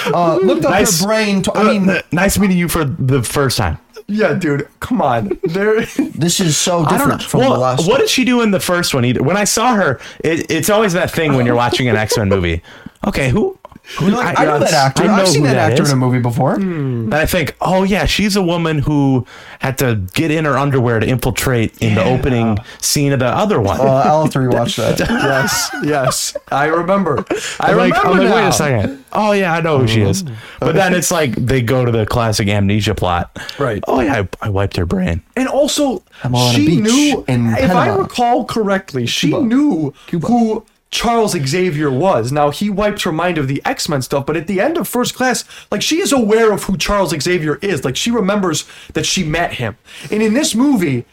uh, 0.07 0.37
looked 0.37 0.65
up 0.65 0.71
Nice. 0.71 1.01
her 1.01 1.07
brain. 1.07 1.41
To, 1.43 1.53
I 1.55 1.63
mean, 1.77 1.89
Uh, 1.89 2.01
nice 2.11 2.39
meeting 2.39 2.57
you 2.57 2.67
for 2.69 2.85
the 2.85 3.21
first 3.21 3.57
time. 3.57 3.77
yeah, 4.07 4.33
dude. 4.33 4.67
Come 4.79 5.01
on. 5.01 5.37
There. 5.43 5.81
this 6.15 6.39
is 6.39 6.57
so 6.57 6.79
I 6.79 6.83
don't 6.83 6.99
different 6.99 7.21
know. 7.21 7.27
from 7.27 7.39
well, 7.41 7.53
the 7.53 7.59
last. 7.59 7.87
what 7.87 7.99
did 7.99 8.09
she 8.09 8.23
do 8.25 8.41
in 8.41 8.49
the 8.51 8.59
first 8.59 8.93
one? 8.95 9.05
Either 9.05 9.21
when 9.21 9.37
I 9.37 9.43
saw 9.43 9.75
her, 9.75 9.99
it, 10.23 10.49
it's 10.49 10.69
always 10.71 10.93
that 10.93 11.11
thing 11.11 11.35
when 11.35 11.45
you're 11.45 11.53
watching 11.55 11.89
an 11.89 11.95
X 11.97 12.17
Men 12.17 12.29
movie. 12.29 12.63
Okay, 13.05 13.29
who? 13.29 13.59
Who 13.97 14.09
like, 14.09 14.37
I, 14.39 14.45
know 14.45 14.59
that 14.59 14.73
actor. 14.73 15.03
I 15.03 15.07
know 15.07 15.13
I've 15.13 15.27
seen 15.27 15.41
who 15.41 15.47
that, 15.47 15.71
actor 15.71 15.83
is. 15.83 15.91
in 15.91 15.97
a 15.97 15.99
movie 15.99 16.19
before. 16.19 16.55
And 16.55 17.13
I 17.13 17.25
think, 17.25 17.55
oh 17.61 17.83
yeah, 17.83 18.05
she's 18.05 18.35
a 18.35 18.41
woman 18.41 18.79
who 18.79 19.25
had 19.59 19.77
to 19.79 19.95
get 20.13 20.31
in 20.31 20.45
her 20.45 20.57
underwear 20.57 20.99
to 20.99 21.07
infiltrate 21.07 21.77
in 21.81 21.95
the 21.95 22.03
opening 22.03 22.57
scene 22.81 23.13
of 23.13 23.19
the 23.19 23.25
other 23.27 23.61
one. 23.61 23.79
Uh, 23.79 23.83
I'll 23.83 24.23
have 24.23 24.33
to 24.33 24.39
rewatch 24.39 24.75
that. 24.97 24.99
yes. 24.99 25.69
Yes. 25.83 26.37
I 26.51 26.65
remember. 26.65 27.25
I 27.59 27.71
I'm 27.71 27.77
like, 27.77 27.93
remember 27.93 28.07
I'm 28.07 28.17
like, 28.25 28.35
wait 28.35 28.47
a 28.47 28.51
second. 28.51 29.05
Oh 29.13 29.31
yeah, 29.31 29.53
I 29.53 29.61
know 29.61 29.79
who 29.79 29.87
she 29.87 30.01
is. 30.01 30.23
But 30.59 30.73
then 30.75 30.93
it's 30.93 31.11
like 31.11 31.33
they 31.35 31.61
go 31.61 31.85
to 31.85 31.91
the 31.91 32.05
classic 32.05 32.47
amnesia 32.47 32.95
plot. 32.95 33.31
Right. 33.59 33.83
Oh 33.87 34.01
yeah, 34.01 34.25
I, 34.41 34.47
I 34.47 34.49
wiped 34.49 34.75
her 34.77 34.85
brain. 34.85 35.21
And 35.37 35.47
also, 35.47 36.03
I'm 36.23 36.35
on 36.35 36.51
a 36.51 36.57
she 36.57 36.81
knew, 36.81 37.23
in 37.27 37.47
if 37.55 37.71
I 37.71 37.95
recall 37.95 38.45
correctly, 38.45 39.05
she 39.05 39.29
Cuba. 39.29 39.45
knew 39.45 39.93
Cuba. 40.07 40.27
who 40.27 40.65
Charles 40.95 41.33
Xavier 41.33 41.91
was. 41.91 42.31
Now, 42.31 42.51
he 42.51 42.69
wiped 42.69 43.03
her 43.03 43.11
mind 43.11 43.37
of 43.37 43.49
the 43.49 43.61
X 43.65 43.89
Men 43.89 44.01
stuff, 44.01 44.25
but 44.25 44.37
at 44.37 44.47
the 44.47 44.61
end 44.61 44.77
of 44.77 44.87
first 44.87 45.13
class, 45.13 45.43
like, 45.69 45.81
she 45.81 45.99
is 45.99 46.13
aware 46.13 46.53
of 46.53 46.63
who 46.63 46.77
Charles 46.77 47.13
Xavier 47.21 47.55
is. 47.55 47.83
Like, 47.83 47.97
she 47.97 48.11
remembers 48.11 48.63
that 48.93 49.05
she 49.05 49.21
met 49.21 49.55
him. 49.55 49.77
And 50.09 50.23
in 50.23 50.33
this 50.33 50.55
movie, 50.55 51.03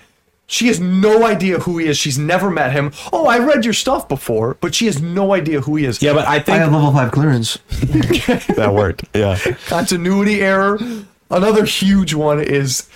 she 0.47 0.69
has 0.69 0.79
no 0.79 1.27
idea 1.27 1.59
who 1.59 1.79
he 1.79 1.87
is. 1.89 1.99
She's 1.99 2.17
never 2.17 2.49
met 2.49 2.71
him. 2.71 2.93
Oh, 3.13 3.27
I 3.27 3.41
read 3.41 3.65
your 3.65 3.75
stuff 3.75 4.09
before, 4.09 4.57
but 4.61 4.73
she 4.73 4.87
has 4.87 5.03
no 5.03 5.35
idea 5.35 5.63
who 5.63 5.75
he 5.75 5.85
is. 5.85 6.01
Yeah, 6.01 6.13
but 6.13 6.29
I 6.29 6.39
think 6.39 6.61
I 6.61 6.61
think 6.61 6.71
had 6.71 6.73
level 6.73 6.93
five 6.93 7.11
clearance. 7.11 7.59
that 8.55 8.71
worked. 8.73 9.05
Yeah. 9.17 9.37
continuity 9.67 10.43
error. 10.43 10.79
Another 11.29 11.65
huge 11.65 12.15
one 12.15 12.41
is 12.41 12.89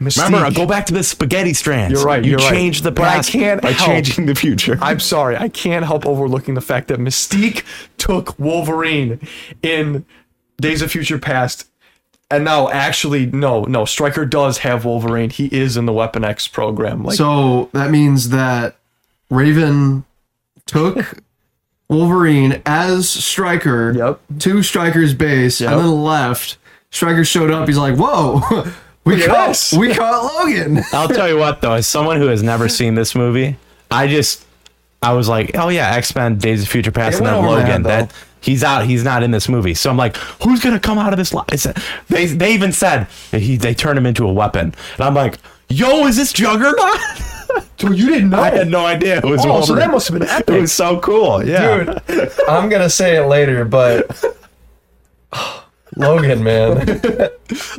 Remember, 0.00 0.38
uh, 0.38 0.50
go 0.50 0.66
back 0.66 0.86
to 0.86 0.92
the 0.94 1.02
spaghetti 1.02 1.54
strands. 1.54 1.92
You're 1.92 2.04
right. 2.04 2.24
You 2.24 2.32
you're 2.32 2.38
right. 2.40 2.50
changed 2.52 2.82
the 2.84 2.90
But 2.90 3.04
I 3.04 3.14
past 3.16 3.30
can't 3.30 3.62
by 3.62 3.70
help- 3.72 3.88
changing 3.88 4.26
the 4.26 4.34
future. 4.34 4.78
I'm 4.82 5.00
sorry, 5.00 5.36
I 5.36 5.48
can't 5.48 5.84
help 5.84 6.04
overlooking 6.06 6.54
the 6.54 6.60
fact 6.60 6.88
that 6.88 6.98
Mystique 6.98 7.64
took 7.98 8.38
Wolverine 8.38 9.20
in 9.62 10.04
Days 10.60 10.82
of 10.82 10.90
Future 10.90 11.18
Past, 11.18 11.68
and 12.30 12.44
now 12.44 12.68
actually, 12.68 13.26
no, 13.26 13.62
no, 13.64 13.84
Stryker 13.84 14.24
does 14.26 14.58
have 14.58 14.84
Wolverine. 14.84 15.30
He 15.30 15.46
is 15.46 15.76
in 15.76 15.86
the 15.86 15.92
Weapon 15.92 16.24
X 16.24 16.48
program. 16.48 17.04
Like, 17.04 17.16
So 17.16 17.70
that 17.72 17.90
means 17.90 18.30
that 18.30 18.76
Raven 19.30 20.04
took 20.66 21.18
Wolverine 21.88 22.62
as 22.66 23.08
Stryker 23.08 23.92
Yep. 23.96 24.20
to 24.40 24.62
Stryker's 24.62 25.14
base 25.14 25.60
Yep. 25.60 25.72
and 25.72 25.80
then 25.80 26.02
left. 26.02 26.56
Stryker 26.90 27.24
showed 27.24 27.50
up. 27.50 27.66
He's 27.68 27.76
like, 27.76 27.96
"Whoa, 27.96 28.40
we 29.04 29.16
Yes. 29.18 29.70
caught 29.70 29.78
we 29.80 29.94
caught 29.94 30.24
Logan." 30.34 30.82
I'll 30.92 31.08
tell 31.08 31.28
you 31.28 31.38
what, 31.38 31.60
though, 31.60 31.72
as 31.74 31.86
someone 31.86 32.18
who 32.18 32.26
has 32.28 32.42
never 32.42 32.68
seen 32.68 32.94
this 32.94 33.14
movie, 33.14 33.56
I 33.90 34.06
just, 34.08 34.44
I 35.02 35.12
was 35.12 35.28
like, 35.28 35.52
oh 35.54 35.68
yeah, 35.68 35.94
X 35.94 36.14
Men: 36.14 36.38
Days 36.38 36.62
of 36.62 36.68
Future 36.68 36.90
Past, 36.92 37.14
It 37.16 37.18
and 37.18 37.26
then 37.26 37.44
Logan. 37.44 37.66
head, 37.66 37.84
That 37.84 38.12
he's 38.40 38.62
out, 38.64 38.86
he's 38.86 39.04
not 39.04 39.22
in 39.22 39.30
this 39.30 39.48
movie. 39.48 39.74
So 39.74 39.90
I'm 39.90 39.96
like, 39.96 40.16
who's 40.42 40.60
gonna 40.62 40.80
come 40.80 40.98
out 40.98 41.12
of 41.12 41.18
this? 41.18 41.32
Li-? 41.34 41.42
It's, 41.52 41.66
they 42.08 42.26
they 42.26 42.54
even 42.54 42.72
said 42.72 43.08
he 43.30 43.56
they 43.56 43.74
turned 43.74 43.98
him 43.98 44.06
into 44.06 44.26
a 44.26 44.32
weapon, 44.32 44.74
and 44.94 45.00
I'm 45.00 45.14
like, 45.14 45.38
yo, 45.68 46.06
is 46.06 46.16
this 46.16 46.32
Juggernaut? 46.32 46.98
so 47.78 47.90
you 47.90 48.08
didn't 48.08 48.30
know? 48.30 48.40
I 48.40 48.50
had 48.50 48.68
no 48.68 48.84
idea 48.86 49.18
it 49.18 49.24
was. 49.24 49.44
Oh, 49.44 49.60
so 49.62 49.74
that 49.74 49.90
must 49.90 50.08
have 50.08 50.18
been 50.18 50.28
epic. 50.28 50.48
It 50.56 50.60
was 50.62 50.72
so 50.72 50.98
cool. 51.00 51.44
Yeah. 51.46 51.84
Dude, 52.06 52.32
I'm 52.48 52.68
gonna 52.70 52.90
say 52.90 53.16
it 53.16 53.26
later, 53.26 53.64
but 53.66 54.10
Logan, 55.96 56.42
man, 56.42 56.86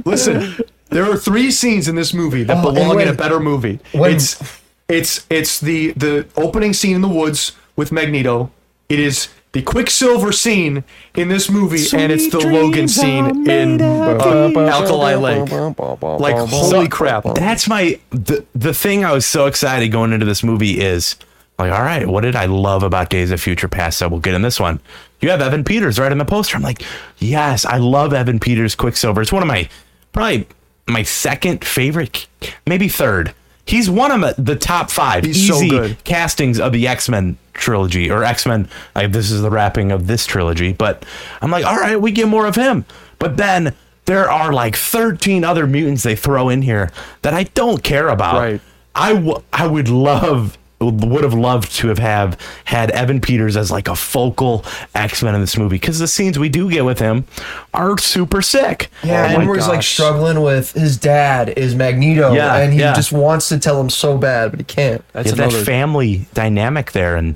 Listen, 0.06 0.56
there 0.96 1.12
are 1.12 1.18
three 1.18 1.52
scenes 1.52 1.88
in 1.90 1.96
this 1.96 2.14
movie 2.14 2.44
that 2.44 2.64
Oh, 2.64 2.68
and 2.70 2.76
belong 2.76 3.02
in 3.02 3.08
a 3.10 3.14
better 3.14 3.40
movie. 3.40 3.80
when- 3.92 4.12
it's 4.16 4.42
it's 4.88 5.26
it's 5.30 5.60
the 5.60 5.92
the 5.94 6.26
opening 6.38 6.74
scene 6.74 6.96
in 6.96 7.02
the 7.02 7.08
woods 7.10 7.52
with 7.76 7.92
Magneto. 7.92 8.50
It 8.88 9.00
is 9.00 9.28
the 9.52 9.62
Quicksilver 9.62 10.32
scene 10.32 10.84
in 11.16 11.28
this 11.28 11.50
movie, 11.50 11.84
and 11.98 12.12
it's 12.12 12.30
the 12.30 12.40
Logan 12.40 12.88
scene 12.88 13.50
in 13.50 13.82
uh, 13.82 14.52
Alkali 14.56 15.16
Lake. 15.16 15.50
Like 15.50 16.36
holy 16.50 16.88
crap! 16.88 17.24
That's 17.36 17.68
my 17.68 18.00
the 18.12 18.46
the 18.54 18.74
thing 18.74 19.04
I 19.04 19.12
was 19.12 19.26
so 19.26 19.48
excited 19.48 19.92
going 19.92 20.14
into 20.14 20.26
this 20.26 20.44
movie 20.44 20.80
is 20.80 21.16
like, 21.58 21.72
all 21.72 21.82
right, 21.82 22.06
what 22.08 22.22
did 22.22 22.36
I 22.36 22.46
love 22.46 22.84
about 22.84 23.10
Days 23.10 23.32
of 23.32 23.42
Future 23.42 23.68
Past 23.70 24.00
that 24.02 24.12
we'll 24.12 24.20
get 24.20 24.34
in 24.34 24.42
this 24.44 24.60
one? 24.60 24.80
You 25.22 25.30
have 25.32 25.42
Evan 25.42 25.64
Peters 25.64 25.98
right 25.98 26.12
in 26.12 26.18
the 26.20 26.26
poster. 26.26 26.58
I'm 26.58 26.64
like, 26.64 26.84
yes, 27.18 27.66
I 27.66 27.78
love 27.78 28.14
Evan 28.14 28.40
Peters 28.40 28.76
Quicksilver. 28.76 29.22
It's 29.22 29.32
one 29.32 29.42
of 29.42 29.48
my 29.48 29.68
probably 30.12 30.48
my 30.88 31.04
second 31.04 31.66
favorite, 31.66 32.28
maybe 32.66 32.88
third. 32.88 33.34
He's 33.66 33.90
one 33.90 34.12
of 34.24 34.36
the 34.46 34.56
top 34.56 34.92
five 34.92 35.24
He's 35.24 35.48
so 35.48 35.56
easy 35.56 35.70
good. 35.70 36.04
castings 36.04 36.60
of 36.60 36.72
the 36.72 36.88
X 36.88 37.10
Men 37.10 37.38
trilogy 37.54 38.12
or 38.12 38.24
X 38.24 38.46
Men. 38.46 38.70
This 38.96 39.32
is 39.32 39.42
the 39.42 39.50
wrapping 39.50 39.92
of 39.92 40.06
this 40.06 40.26
trilogy, 40.28 40.74
but 40.74 41.04
I'm 41.42 41.50
like, 41.50 41.66
all 41.66 41.78
right, 41.78 42.00
we 42.00 42.12
get 42.12 42.28
more 42.28 42.46
of 42.46 42.56
him. 42.56 42.86
But 43.18 43.38
then 43.38 43.74
there 44.06 44.30
are 44.30 44.54
like 44.54 44.76
13 44.76 45.44
other 45.44 45.66
mutants 45.66 46.04
they 46.04 46.16
throw 46.16 46.50
in 46.50 46.62
here 46.62 46.92
that 47.24 47.34
I 47.34 47.44
don't 47.44 47.82
care 47.84 48.10
about. 48.10 48.36
Right. 48.36 48.62
I, 48.94 49.14
w- 49.14 49.42
I 49.52 49.66
would 49.66 49.90
love 49.90 50.58
would 50.92 51.24
have 51.24 51.34
loved 51.34 51.72
to 51.76 51.88
have 51.90 51.98
have 51.98 52.40
had 52.66 52.92
Evan 52.92 53.20
Peters 53.22 53.58
as 53.58 53.72
like 53.72 53.88
a 53.88 53.96
focal 53.96 54.66
X 54.94 55.24
Men 55.24 55.36
in 55.36 55.42
this 55.42 55.58
movie 55.58 55.76
because 55.76 56.00
the 56.00 56.08
scenes 56.08 56.38
we 56.40 56.50
do 56.50 56.70
get 56.70 56.86
with 56.86 57.00
him 57.00 57.26
are 57.74 57.98
super 57.98 58.42
sick. 58.42 58.90
Yeah, 59.04 59.24
Oh 59.24 59.26
and 59.26 59.38
my 59.40 59.46
where 59.48 59.56
he's 59.56 59.68
like 59.68 59.84
struggling 59.84 60.42
with 60.42 60.72
his 60.74 60.98
dad 60.98 61.50
is 61.50 61.76
Magneto, 61.76 62.34
Yeah, 62.34 62.58
and 62.58 62.74
he 62.74 62.80
yeah. 62.80 62.94
just 62.94 63.12
wants 63.12 63.50
to 63.50 63.60
tell 63.60 63.80
him 63.80 63.90
so 63.90 64.18
bad, 64.18 64.52
but 64.52 64.60
he 64.60 64.64
can't. 64.64 65.04
That's 65.14 65.30
Yeah, 65.30 65.48
that 65.48 65.66
family 65.66 66.26
dynamic 66.34 66.92
there, 66.92 67.16
and 67.16 67.36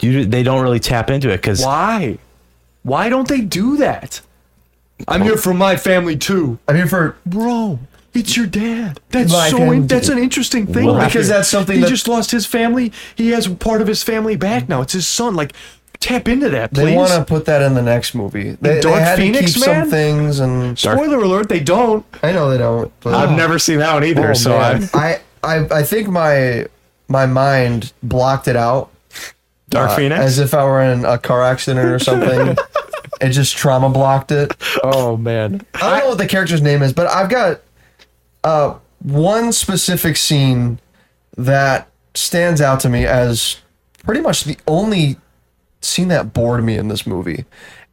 you 0.00 0.24
they 0.24 0.42
don't 0.42 0.62
really 0.62 0.80
tap 0.80 1.10
into 1.10 1.30
it 1.30 1.38
because 1.38 1.64
Why? 1.64 2.18
Why 2.82 3.08
don't 3.08 3.28
they 3.28 3.40
do 3.40 3.76
that? 3.78 4.20
I'm 5.08 5.22
here 5.22 5.36
for 5.36 5.54
my 5.54 5.76
family 5.76 6.16
too, 6.16 6.58
I'm 6.68 6.76
here 6.76 6.86
for 6.86 7.16
bro. 7.26 7.78
It's 8.12 8.36
your 8.36 8.46
dad. 8.46 9.00
That's 9.10 9.30
My 9.32 9.50
so. 9.50 9.58
family 9.58 9.76
In, 9.78 9.86
that's 9.86 10.08
an 10.08 10.18
interesting 10.18 10.66
thing. 10.66 10.86
Well, 10.86 10.96
right 10.96 11.06
because 11.06 11.28
here. 11.28 11.36
that's 11.36 11.48
something 11.48 11.76
he 11.76 11.82
that- 11.82 11.88
just 11.88 12.08
lost 12.08 12.30
his 12.32 12.44
family. 12.46 12.92
He 13.14 13.30
has 13.30 13.46
part 13.46 13.80
of 13.80 13.86
his 13.86 14.02
family 14.02 14.36
back 14.36 14.68
now. 14.68 14.80
It's 14.82 14.92
his 14.94 15.06
son. 15.06 15.34
Like, 15.36 15.52
tap 16.00 16.26
into 16.28 16.48
that, 16.48 16.72
they 16.72 16.96
want 16.96 17.12
to 17.12 17.24
put 17.24 17.44
that 17.44 17.62
in 17.62 17.74
the 17.74 17.82
next 17.82 18.14
movie. 18.14 18.56
They, 18.60 18.80
Dark 18.80 18.96
they 18.96 19.00
had 19.02 19.18
Phoenix, 19.18 19.52
to 19.52 19.58
keep 19.60 19.66
man? 19.68 19.84
some 19.84 19.90
things, 19.90 20.40
and 20.40 20.78
Spoiler 20.78 21.18
alert: 21.18 21.48
They 21.48 21.60
don't. 21.60 22.04
I 22.22 22.32
know 22.32 22.50
they 22.50 22.58
don't. 22.58 22.90
But 23.00 23.14
I've 23.14 23.36
never 23.36 23.58
seen 23.58 23.78
that 23.78 23.94
one 23.94 24.04
either. 24.04 24.30
Oh, 24.30 24.34
so 24.34 24.50
man. 24.58 24.88
I 24.94 25.20
I, 25.44 25.54
I 25.56 25.68
I 25.78 25.82
think 25.84 26.08
my 26.08 26.66
my 27.06 27.26
mind 27.26 27.92
blocked 28.02 28.48
it 28.48 28.56
out 28.56 28.90
Dark 29.68 29.90
uh, 29.90 29.96
Phoenix. 29.96 30.20
as 30.20 30.38
if 30.40 30.52
I 30.54 30.64
were 30.64 30.82
in 30.82 31.04
a 31.04 31.16
car 31.18 31.42
accident 31.44 31.86
or 31.86 31.98
something. 32.00 32.56
it 33.20 33.30
just 33.30 33.56
trauma 33.56 33.88
blocked 33.90 34.32
it. 34.32 34.52
Oh 34.82 35.16
man. 35.16 35.64
I 35.74 35.90
don't 35.90 35.98
know 36.00 36.08
what 36.10 36.18
the 36.18 36.26
character's 36.26 36.62
name 36.62 36.82
is, 36.82 36.92
but 36.92 37.08
I've 37.08 37.28
got 37.28 37.60
uh, 38.44 38.76
one 39.02 39.52
specific 39.52 40.16
scene 40.16 40.80
that 41.36 41.88
stands 42.14 42.60
out 42.60 42.80
to 42.80 42.88
me 42.88 43.06
as 43.06 43.56
pretty 44.04 44.20
much 44.20 44.44
the 44.44 44.58
only 44.66 45.16
scene 45.80 46.08
that 46.08 46.32
bored 46.32 46.64
me 46.64 46.76
in 46.76 46.88
this 46.88 47.06
movie. 47.06 47.44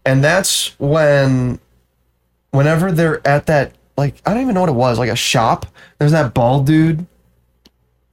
And 0.05 0.23
that's 0.23 0.77
when, 0.79 1.59
whenever 2.51 2.91
they're 2.91 3.25
at 3.27 3.45
that, 3.47 3.73
like, 3.97 4.15
I 4.25 4.33
don't 4.33 4.43
even 4.43 4.55
know 4.55 4.61
what 4.61 4.69
it 4.69 4.75
was, 4.75 4.99
like 4.99 5.09
a 5.09 5.15
shop, 5.15 5.65
there's 5.99 6.11
that 6.11 6.33
bald 6.33 6.65
dude 6.65 7.05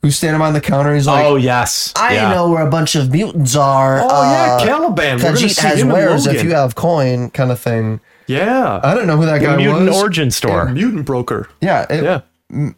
who's 0.03 0.17
standing 0.17 0.39
behind 0.39 0.55
the 0.55 0.61
counter. 0.61 0.95
He's 0.95 1.07
like, 1.07 1.25
oh 1.25 1.37
yes, 1.37 1.93
I 1.97 2.15
yeah. 2.15 2.35
know 2.35 2.51
where 2.51 2.67
a 2.67 2.71
bunch 2.71 2.95
of 2.95 3.11
mutants 3.11 3.57
are. 3.57 4.01
Oh 4.03 4.23
yeah, 4.23 4.65
Caliban. 4.65 5.19
Khajiit 5.19 5.59
has 5.61 5.83
wares 5.85 6.27
if 6.27 6.45
you 6.45 6.51
have 6.51 6.75
coin, 6.75 7.31
kind 7.31 7.51
of 7.51 7.59
thing. 7.59 8.01
Yeah. 8.27 8.81
I 8.83 8.95
don't 8.95 9.07
know 9.07 9.17
who 9.17 9.27
that 9.27 9.41
guy 9.43 9.57
was. 9.57 9.65
Mutant 9.65 9.89
was. 9.89 9.97
Origin 10.01 10.31
Store. 10.31 10.69
Mutant 10.71 11.05
broker. 11.07 11.49
Yeah, 11.61 11.87
it, 11.91 12.05
Yeah. 12.05 12.71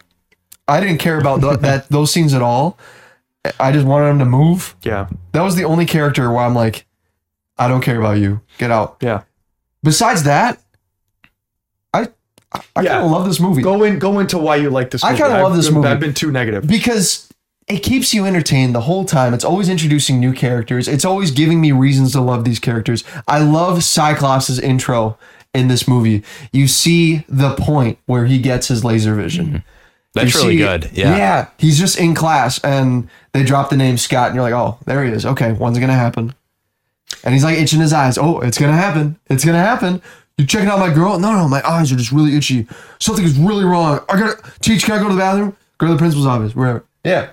I 0.68 0.80
didn't 0.80 0.98
care 0.98 1.18
about 1.20 1.40
th- 1.40 1.60
that 1.60 1.88
those 1.90 2.12
scenes 2.12 2.34
at 2.34 2.42
all. 2.42 2.78
I 3.60 3.70
just 3.70 3.86
wanted 3.86 4.08
him 4.10 4.18
to 4.18 4.24
move. 4.24 4.74
Yeah. 4.82 5.08
That 5.32 5.42
was 5.42 5.54
the 5.54 5.64
only 5.64 5.86
character 5.86 6.30
where 6.32 6.44
I'm 6.44 6.54
like, 6.54 6.86
I 7.58 7.68
don't 7.68 7.80
care 7.80 7.98
about 7.98 8.18
you. 8.18 8.40
Get 8.58 8.70
out. 8.72 8.96
Yeah. 9.00 9.22
Besides 9.84 10.24
that, 10.24 10.60
I 11.94 12.08
I, 12.52 12.60
I 12.74 12.82
Yeah. 12.82 12.90
kind 12.94 13.04
of 13.04 13.10
love 13.12 13.26
this 13.26 13.38
movie 13.40 13.62
Go 13.62 13.82
in. 13.84 13.98
Go 14.00 14.18
into 14.18 14.38
why 14.38 14.56
you 14.56 14.70
like 14.70 14.90
this. 14.90 15.04
Movie. 15.04 15.14
I 15.14 15.18
kinda 15.18 15.42
love 15.42 15.52
I've 15.52 15.56
this 15.58 15.70
movie. 15.70 15.88
I've 15.88 16.00
been 16.00 16.14
too 16.14 16.30
negative. 16.32 16.66
because 16.66 17.28
it 17.68 17.80
keeps 17.82 18.14
you 18.14 18.24
entertained 18.24 18.74
the 18.74 18.80
whole 18.82 19.04
time. 19.04 19.34
It's 19.34 19.44
always 19.44 19.68
introducing 19.68 20.20
new 20.20 20.32
characters. 20.32 20.86
It's 20.88 21.04
always 21.04 21.30
giving 21.32 21.60
me 21.60 21.72
reasons 21.72 22.12
to 22.12 22.20
love 22.20 22.44
these 22.44 22.58
characters. 22.60 23.02
I 23.26 23.40
love 23.40 23.82
Cyclops' 23.82 24.58
intro 24.58 25.18
in 25.56 25.68
this 25.68 25.88
movie. 25.88 26.22
You 26.52 26.68
see 26.68 27.24
the 27.28 27.54
point 27.56 27.98
where 28.06 28.26
he 28.26 28.38
gets 28.38 28.68
his 28.68 28.84
laser 28.84 29.14
vision. 29.14 29.46
Mm-hmm. 29.46 29.56
That's 30.14 30.34
You 30.34 30.40
really 30.40 30.54
see- 30.54 30.62
good. 30.62 30.90
Yeah. 30.92 31.16
Yeah. 31.16 31.48
He's 31.58 31.78
just 31.78 31.98
in 31.98 32.14
class 32.14 32.58
and 32.64 33.08
they 33.32 33.42
drop 33.44 33.70
the 33.70 33.76
name 33.76 33.98
Scott 33.98 34.28
and 34.28 34.34
you're 34.36 34.44
like, 34.44 34.54
oh, 34.54 34.78
there 34.86 35.04
he 35.04 35.10
is. 35.12 35.26
Okay, 35.26 35.52
when's 35.52 35.76
it 35.76 35.80
gonna 35.80 35.92
happen? 35.92 36.34
And 37.24 37.34
he's 37.34 37.44
like 37.44 37.58
itching 37.58 37.80
his 37.80 37.92
eyes. 37.92 38.16
Oh, 38.18 38.40
it's 38.40 38.58
gonna 38.58 38.72
happen. 38.72 39.18
It's 39.28 39.44
gonna 39.44 39.58
happen. 39.58 40.00
You're 40.38 40.46
checking 40.46 40.68
out 40.68 40.78
my 40.78 40.92
girl? 40.92 41.18
No, 41.18 41.32
no, 41.32 41.48
my 41.48 41.62
eyes 41.66 41.90
are 41.92 41.96
just 41.96 42.12
really 42.12 42.36
itchy. 42.36 42.66
Something 42.98 43.24
is 43.24 43.38
really 43.38 43.64
wrong. 43.64 44.00
I 44.08 44.18
gotta 44.20 44.42
teach, 44.60 44.84
can 44.84 44.94
I 44.94 44.98
go 44.98 45.08
to 45.08 45.14
the 45.14 45.18
bathroom? 45.20 45.56
Go 45.78 45.86
to 45.86 45.92
the 45.92 45.98
principal's 45.98 46.26
office, 46.26 46.54
wherever. 46.54 46.84
Yeah. 47.04 47.30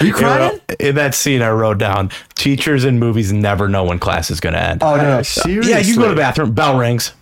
Are 0.00 0.04
you 0.06 0.12
You 0.12 0.14
crying? 0.14 0.56
know, 0.68 0.74
in 0.80 0.94
that 0.94 1.14
scene, 1.14 1.42
I 1.42 1.50
wrote 1.50 1.78
down: 1.78 2.10
teachers 2.34 2.84
in 2.84 2.98
movies 2.98 3.32
never 3.32 3.68
know 3.68 3.84
when 3.84 3.98
class 3.98 4.30
is 4.30 4.40
going 4.40 4.54
to 4.54 4.62
end. 4.62 4.82
Oh 4.82 4.96
no. 4.96 5.22
Seriously. 5.22 5.70
yeah, 5.70 5.78
you 5.78 5.96
go 5.96 6.02
to 6.04 6.08
the 6.10 6.14
bathroom, 6.16 6.52
bell 6.52 6.78
rings, 6.78 7.12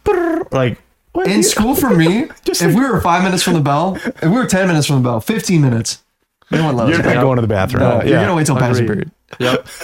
like 0.52 0.78
In 1.26 1.38
you- 1.38 1.42
school 1.42 1.74
for 1.74 1.90
me, 1.90 2.28
if 2.46 2.74
we 2.74 2.80
were 2.80 3.00
five 3.00 3.24
minutes 3.24 3.42
from 3.42 3.54
the 3.54 3.60
bell, 3.60 3.96
if 4.04 4.22
we 4.22 4.28
were 4.30 4.46
ten 4.46 4.68
minutes 4.68 4.86
from 4.86 4.96
the 5.02 5.08
bell, 5.08 5.20
fifteen 5.20 5.62
minutes. 5.62 6.02
They 6.50 6.56
wouldn't 6.58 6.76
let 6.78 6.88
us 6.88 6.96
You're 6.96 7.14
not 7.14 7.20
going 7.22 7.36
to 7.36 7.42
the 7.42 7.46
bathroom. 7.48 7.84
No, 7.84 8.02
You're 8.02 8.16
going 8.16 8.26
to 8.26 8.34
wait 8.34 8.44
till 8.46 8.56
passing 8.56 8.84
period. 8.86 9.10
Yep. 9.38 9.66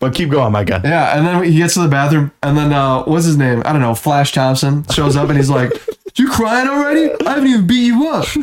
But 0.00 0.14
keep 0.14 0.30
going, 0.30 0.52
my 0.52 0.62
guy. 0.64 0.80
Yeah, 0.84 1.18
and 1.18 1.26
then 1.26 1.42
he 1.44 1.56
gets 1.58 1.74
to 1.74 1.80
the 1.80 1.88
bathroom, 1.88 2.30
and 2.42 2.56
then 2.56 2.72
uh, 2.72 3.02
what's 3.04 3.24
his 3.26 3.36
name? 3.36 3.60
I 3.66 3.72
don't 3.72 3.80
know. 3.82 3.94
Flash 3.94 4.32
Thompson 4.32 4.84
shows 4.90 5.16
up, 5.16 5.28
and 5.28 5.36
he's 5.36 5.50
like, 5.50 5.70
"You 6.16 6.30
crying 6.30 6.66
already? 6.68 7.10
I 7.26 7.30
haven't 7.34 7.48
even 7.48 7.66
beat 7.66 7.84
you 7.86 8.08
up." 8.08 8.24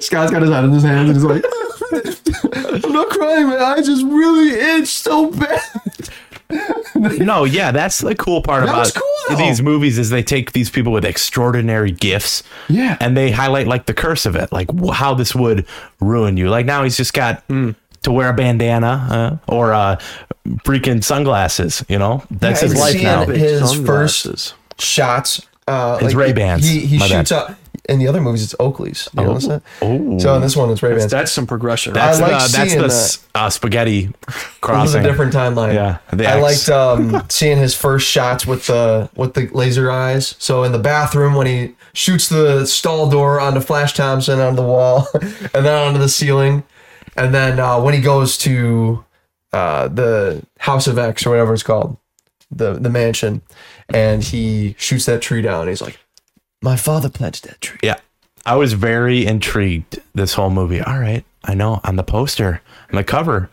Scott's 0.00 0.30
got 0.30 0.42
his 0.42 0.50
head 0.50 0.64
in 0.64 0.70
his 0.72 0.82
hands, 0.82 1.08
and 1.08 1.16
he's 1.16 1.24
like, 1.24 1.44
"I'm 1.92 2.92
not 2.92 3.08
crying. 3.10 3.48
My 3.48 3.58
eyes 3.58 3.86
just 3.86 4.04
really 4.04 4.50
itch 4.50 4.88
so 4.88 5.30
bad." 5.30 5.60
No, 6.96 7.44
yeah, 7.44 7.70
that's 7.70 8.00
the 8.00 8.14
cool 8.16 8.42
part 8.42 8.66
That 8.66 8.70
about 8.70 8.92
cool, 8.94 9.36
these 9.36 9.62
movies 9.62 9.98
is 9.98 10.10
they 10.10 10.22
take 10.24 10.50
these 10.50 10.68
people 10.68 10.90
with 10.92 11.04
extraordinary 11.04 11.92
gifts, 11.92 12.42
Yeah. 12.68 12.96
and 13.00 13.16
they 13.16 13.30
highlight 13.30 13.68
like 13.68 13.86
the 13.86 13.94
curse 13.94 14.26
of 14.26 14.34
it, 14.34 14.50
like 14.50 14.68
how 14.92 15.14
this 15.14 15.32
would 15.34 15.64
ruin 16.00 16.36
you. 16.36 16.50
Like 16.50 16.66
now 16.66 16.82
he's 16.82 16.96
just 16.96 17.14
got 17.14 17.44
Hmm. 17.48 17.70
to 18.02 18.10
wear 18.12 18.30
a 18.30 18.32
bandana 18.34 19.40
uh, 19.48 19.52
or 19.52 19.72
uh, 19.72 19.96
freaking 20.64 21.04
sunglasses. 21.04 21.84
You 21.88 21.98
know, 22.00 22.24
that's 22.32 22.62
Yeah, 22.62 22.68
his 22.68 22.76
life 22.78 23.02
now. 23.02 23.24
his 23.26 23.60
Sunglasses. 23.70 24.54
shots. 24.78 25.42
Uh, 25.68 25.98
His 25.98 26.16
Ray-Bans. 26.16 26.66
He, 26.68 26.80
he 26.80 26.98
My 26.98 27.06
shoots 27.06 27.30
bad. 27.30 27.50
up. 27.50 27.54
In 27.88 27.98
the 27.98 28.06
other 28.08 28.20
movies 28.20 28.42
it's 28.44 28.54
Oakley's. 28.60 29.08
You 29.16 29.24
notice 29.24 29.46
that? 29.46 29.62
Oh. 29.82 30.18
So 30.18 30.34
in 30.36 30.42
this 30.42 30.56
one 30.56 30.70
it's 30.70 30.82
Ray 30.82 30.96
Bans. 30.96 31.10
That's 31.10 31.32
some 31.32 31.46
progression. 31.46 31.92
That's 31.92 32.18
I 32.18 32.22
like 32.22 32.32
uh, 32.32 32.38
that's 32.48 32.52
seeing 32.52 32.78
the 32.82 32.88
that. 32.88 33.18
uh, 33.34 33.50
spaghetti 33.50 33.98
It 34.18 34.26
was 34.26 34.44
crossing. 34.60 35.00
a 35.04 35.08
different 35.08 35.32
timeline. 35.32 35.74
Yeah, 35.74 35.98
the 36.12 36.26
I 36.26 36.40
X. 36.40 36.68
liked 36.68 36.68
um, 36.68 37.22
seeing 37.28 37.56
his 37.58 37.74
first 37.74 38.06
shots 38.08 38.46
with 38.46 38.66
the 38.66 39.08
with 39.16 39.34
the 39.34 39.48
laser 39.48 39.90
eyes. 39.90 40.36
So 40.38 40.62
in 40.64 40.72
the 40.72 40.78
bathroom 40.78 41.34
when 41.34 41.46
he 41.46 41.74
shoots 41.92 42.28
the 42.28 42.66
stall 42.66 43.10
door 43.10 43.40
onto 43.40 43.60
Flash 43.60 43.94
Thompson 43.94 44.38
on 44.38 44.54
the 44.56 44.62
wall, 44.62 45.08
and 45.14 45.64
then 45.64 45.74
onto 45.74 45.98
the 45.98 46.08
ceiling, 46.08 46.62
and 47.16 47.34
then 47.34 47.58
uh, 47.58 47.80
when 47.80 47.94
he 47.94 48.00
goes 48.00 48.38
to 48.38 49.04
uh, 49.52 49.88
the 49.88 50.44
House 50.58 50.86
of 50.86 50.98
X 50.98 51.26
or 51.26 51.30
whatever 51.30 51.52
it's 51.54 51.62
called, 51.64 51.96
the 52.50 52.74
the 52.74 52.90
mansion, 52.90 53.42
and 53.88 54.22
he 54.22 54.76
shoots 54.78 55.06
that 55.06 55.20
tree 55.22 55.42
down. 55.42 55.66
He's 55.66 55.82
like, 55.82 55.98
"My 56.62 56.76
father 56.76 57.08
planted 57.08 57.48
that 57.48 57.60
tree." 57.60 57.78
Yeah. 57.82 57.96
I 58.46 58.56
was 58.56 58.72
very 58.72 59.26
intrigued 59.26 60.00
this 60.14 60.34
whole 60.34 60.50
movie. 60.50 60.80
All 60.80 60.98
right. 60.98 61.24
I 61.44 61.54
know 61.54 61.80
on 61.84 61.96
the 61.96 62.02
poster, 62.02 62.62
on 62.90 62.96
the 62.96 63.04
cover, 63.04 63.50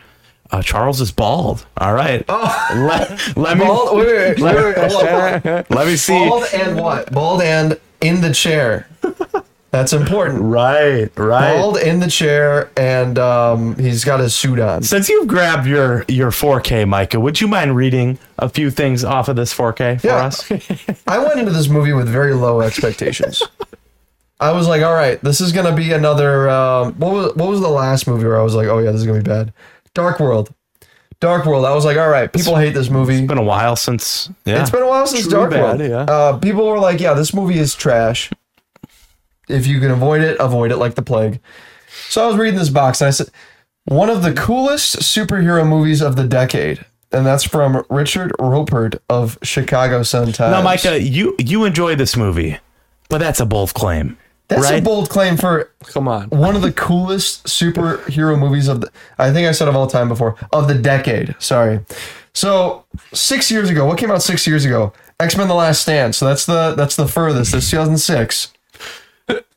uh, 0.52 0.62
Charles 0.62 1.02
is 1.02 1.12
bald. 1.12 1.66
All 1.78 1.94
right. 1.94 2.28
Let, 2.30 3.38
let 3.38 3.58
Bald. 3.58 3.98
Wait, 3.98 4.40
wait, 4.40 4.42
wait, 4.42 4.78
on. 4.78 5.66
let 5.70 5.88
me 5.88 5.96
see. 5.98 6.14
Bald 6.14 6.46
and 6.54 6.80
what? 6.80 7.12
Bald 7.12 7.42
and 7.42 7.80
in 8.02 8.22
the 8.22 8.34
chair. 8.34 8.88
That's 9.78 9.94
important. 9.94 10.42
Right, 10.42 11.12
right. 11.16 11.56
bald 11.56 11.78
in 11.78 12.00
the 12.00 12.08
chair 12.10 12.72
and 12.76 13.20
um, 13.20 13.76
he's 13.78 14.04
got 14.04 14.20
his 14.20 14.34
suit 14.34 14.60
on. 14.60 14.82
Since 14.82 15.08
you've 15.08 15.28
grabbed 15.28 15.68
your 15.68 16.04
your 16.08 16.32
4K, 16.32 16.88
Micah, 16.88 17.20
would 17.20 17.40
you 17.40 17.48
mind 17.48 17.76
reading 17.76 18.18
a 18.40 18.50
few 18.50 18.72
things 18.72 19.04
off 19.06 19.28
of 19.28 19.36
this 19.36 19.54
4K 19.54 20.02
for 20.02 20.08
Yeah. 20.08 20.16
us? 20.26 20.52
I 21.08 21.20
went 21.20 21.40
into 21.40 21.52
this 21.52 21.68
movie 21.70 21.94
with 21.94 22.08
very 22.10 22.34
low 22.34 22.62
expectations. 22.62 23.44
I 24.40 24.52
was 24.52 24.68
like, 24.68 24.82
all 24.82 24.94
right, 24.94 25.22
this 25.22 25.42
is 25.42 25.52
gonna 25.52 25.76
be 25.76 25.92
another. 25.94 26.50
Um, 26.50 26.94
what 26.94 27.12
was 27.14 27.36
what 27.36 27.50
was 27.50 27.62
the 27.62 27.70
last 27.70 28.08
movie 28.08 28.26
where 28.26 28.40
I 28.40 28.44
was 28.44 28.56
like, 28.56 28.68
oh 28.68 28.80
yeah, 28.80 28.92
this 28.92 29.02
is 29.02 29.06
gonna 29.08 29.20
be 29.22 29.30
bad? 29.30 29.54
Dark 29.94 30.20
World. 30.20 30.52
Dark 31.20 31.46
World. 31.46 31.66
I 31.66 31.74
was 31.76 31.86
like, 31.86 31.98
all 31.98 32.10
right, 32.10 32.32
people 32.32 32.56
hate 32.56 32.74
this 32.74 32.90
movie. 32.90 33.16
It's 33.16 33.28
been 33.28 33.38
a 33.40 33.44
while 33.44 33.76
since. 33.76 34.30
Yeah. 34.46 34.62
It's 34.62 34.70
been 34.70 34.84
a 34.84 34.88
while 34.88 35.06
since 35.08 35.24
True 35.24 35.32
Dark 35.32 35.52
bad, 35.52 35.80
World. 35.80 35.80
yeah. 35.92 36.14
Uh, 36.14 36.38
people 36.38 36.66
were 36.68 36.80
like, 36.80 37.00
yeah, 37.00 37.14
this 37.14 37.34
movie 37.34 37.58
is 37.60 37.74
trash. 37.76 38.32
If 39.48 39.68
you 39.68 39.80
can 39.80 39.92
avoid 39.92 40.22
it, 40.22 40.38
avoid 40.40 40.72
it 40.72 40.78
like 40.78 40.96
the 40.96 41.02
plague. 41.02 41.40
So 42.10 42.24
I 42.24 42.28
was 42.28 42.36
reading 42.38 42.60
this 42.60 42.70
box 42.70 43.02
and 43.02 43.08
I 43.08 43.12
said, 43.12 43.30
one 43.86 44.10
of 44.10 44.22
the 44.22 44.34
coolest 44.34 44.98
superhero 44.98 45.68
movies 45.68 46.02
of 46.02 46.16
the 46.16 46.26
decade. 46.28 46.86
And 47.12 47.26
that's 47.26 47.46
from 47.46 47.86
Richard 47.90 48.34
Roeper 48.38 48.92
of 49.10 49.38
Chicago 49.42 50.04
Sun 50.04 50.34
Times. 50.34 50.52
now, 50.52 50.62
Micah, 50.62 51.02
you 51.02 51.36
you 51.40 51.64
enjoy 51.64 51.96
this 51.96 52.18
movie, 52.18 52.58
but 53.08 53.20
that's 53.20 53.40
a 53.40 53.46
bold 53.46 53.74
claim. 53.74 54.18
That's 54.50 54.64
right? 54.64 54.80
a 54.80 54.82
bold 54.82 55.10
claim 55.10 55.38
for 55.38 55.72
Come 55.86 56.10
on. 56.10 56.30
one 56.30 56.58
of 56.58 56.62
the 56.62 56.74
coolest 56.74 57.46
superhero 57.48 58.38
movies 58.38 58.68
of 58.68 58.82
the 58.82 58.92
I 59.18 59.32
think 59.32 59.48
I 59.48 59.54
said 59.54 59.70
of 59.70 59.76
all 59.78 59.88
time 59.88 60.10
before 60.10 60.36
of 60.52 60.68
the 60.68 60.74
decade. 60.76 61.34
Sorry. 61.40 61.80
So 62.34 62.84
six 63.14 63.50
years 63.50 63.70
ago, 63.70 63.86
what 63.86 63.98
came 63.98 64.12
out 64.12 64.22
six 64.22 64.46
years 64.46 64.66
ago? 64.66 64.92
X 65.18 65.38
Men: 65.38 65.48
The 65.48 65.54
Last 65.56 65.82
Stand. 65.84 66.14
So 66.14 66.26
that's 66.28 66.46
the 66.46 66.76
that's 66.76 66.98
the 66.98 67.08
furthest. 67.08 67.54
That's 67.54 67.70
2006. 67.70 68.52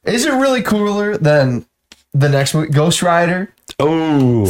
Is 0.05 0.25
it 0.27 0.33
really 0.33 0.63
cooler 0.63 1.17
than 1.17 1.67
the 2.13 2.29
next 2.29 2.55
movie, 2.55 2.71
Ghost 2.73 3.03
Rider? 3.03 3.53
Oh, 3.79 4.45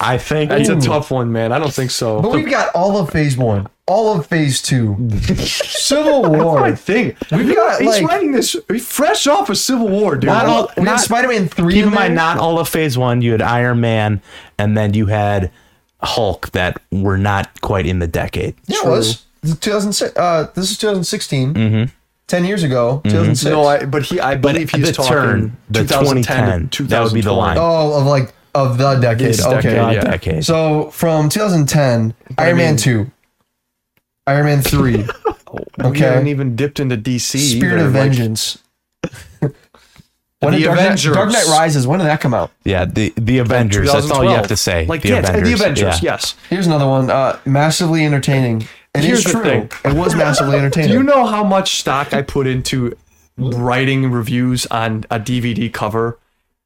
I 0.00 0.18
think 0.18 0.50
That's 0.50 0.68
a 0.68 0.76
tough 0.80 1.10
one, 1.10 1.32
man. 1.32 1.52
I 1.52 1.58
don't 1.58 1.72
think 1.72 1.90
so. 1.90 2.20
But 2.22 2.32
we've 2.32 2.48
got 2.50 2.74
all 2.74 2.96
of 2.98 3.10
Phase 3.10 3.36
One, 3.36 3.66
all 3.86 4.18
of 4.18 4.26
Phase 4.26 4.60
Two, 4.62 5.08
Civil 5.38 6.22
War. 6.30 6.58
I 6.58 6.68
War. 6.68 6.76
think 6.76 7.16
We've 7.32 7.54
got 7.54 7.80
he's 7.80 7.88
like 7.88 8.04
writing 8.04 8.32
this 8.32 8.54
fresh 8.82 9.26
off 9.26 9.48
of 9.50 9.56
Civil 9.58 9.88
War, 9.88 10.16
dude. 10.16 10.26
Not 10.26 10.46
all- 10.46 10.70
we 10.76 10.84
not- 10.84 11.00
Spider 11.00 11.28
Man 11.28 11.48
Three. 11.48 11.74
Keep 11.74 11.82
in 11.84 11.88
in 11.88 11.94
mind, 11.94 12.10
there. 12.10 12.24
not 12.24 12.38
all 12.38 12.58
of 12.60 12.68
Phase 12.68 12.96
One. 12.98 13.22
You 13.22 13.32
had 13.32 13.42
Iron 13.42 13.80
Man, 13.80 14.20
and 14.58 14.76
then 14.76 14.94
you 14.94 15.06
had 15.06 15.50
Hulk 16.02 16.50
that 16.52 16.80
were 16.92 17.18
not 17.18 17.60
quite 17.60 17.86
in 17.86 17.98
the 17.98 18.06
decade. 18.06 18.54
Yeah, 18.66 18.78
it 18.84 18.88
was. 18.88 19.24
This 19.42 19.52
is 19.52 19.58
2006. 19.60 20.16
Uh, 20.16 20.50
this 20.54 20.70
is 20.70 20.78
2016. 20.78 21.54
Mm-hmm. 21.54 21.92
10 22.28 22.44
years 22.44 22.62
ago, 22.62 23.00
2006. 23.04 23.44
no, 23.50 23.64
I, 23.64 23.84
but 23.86 24.04
he, 24.04 24.20
I 24.20 24.36
believe 24.36 24.70
he's 24.70 24.86
the 24.88 24.92
talking 24.92 25.10
turn, 25.12 25.56
the 25.70 25.80
2010 25.80 26.68
2010, 26.68 26.86
that 26.88 27.02
would 27.02 27.14
be 27.14 27.22
the 27.22 27.32
line. 27.32 27.56
Oh, 27.58 27.98
of 27.98 28.06
like 28.06 28.32
of 28.54 28.78
the 28.78 28.94
decade. 28.96 29.28
This 29.28 29.44
okay. 29.44 29.62
decade, 29.62 29.94
yeah. 29.94 30.00
decade. 30.02 30.44
So 30.44 30.90
from 30.90 31.28
2010, 31.28 32.14
Iron 32.38 32.56
Man 32.56 32.76
2, 32.76 33.10
Iron 34.26 34.44
Man 34.46 34.62
3, 34.62 34.96
We 35.52 35.84
okay. 35.84 36.00
haven't 36.00 36.26
even 36.28 36.54
dipped 36.56 36.78
into 36.80 36.96
DC. 36.96 37.38
Spirit 37.56 37.76
either, 37.78 37.88
of 37.88 37.94
like- 37.94 38.02
Vengeance. 38.04 38.62
when 39.40 39.52
The 40.40 40.50
did 40.50 40.64
Dark 40.64 40.78
Knight, 40.78 40.98
Dark 41.02 41.30
Knight 41.30 41.46
Rises, 41.46 41.86
when 41.86 41.98
did 41.98 42.06
that 42.06 42.20
come 42.20 42.34
out? 42.34 42.50
yeah, 42.64 42.84
the 42.84 43.12
the 43.16 43.38
Avengers. 43.38 43.90
That's 43.90 44.10
all 44.10 44.24
you 44.24 44.30
have 44.30 44.48
to 44.48 44.56
say. 44.56 44.84
Like 44.86 45.02
the 45.02 45.10
yeah, 45.10 45.18
Avengers. 45.20 45.48
the 45.48 45.54
Avengers. 45.54 46.02
yeah. 46.02 46.12
Yes. 46.12 46.36
Here's 46.50 46.66
another 46.66 46.86
one. 46.86 47.10
Uh, 47.10 47.38
massively 47.46 48.04
entertaining. 48.04 48.68
It 48.94 49.00
is 49.00 49.06
Here's 49.06 49.24
the 49.24 49.30
true. 49.32 49.42
thing. 49.42 49.70
It 49.84 49.94
was 49.96 50.14
massively 50.14 50.56
entertaining. 50.56 50.90
Do 50.92 50.94
you 50.96 51.02
know 51.02 51.26
how 51.26 51.44
much 51.44 51.78
stock 51.80 52.12
I 52.14 52.22
put 52.22 52.46
into 52.46 52.96
writing 53.36 54.10
reviews 54.10 54.66
on 54.66 55.04
a 55.10 55.20
DVD 55.20 55.72
cover? 55.72 56.18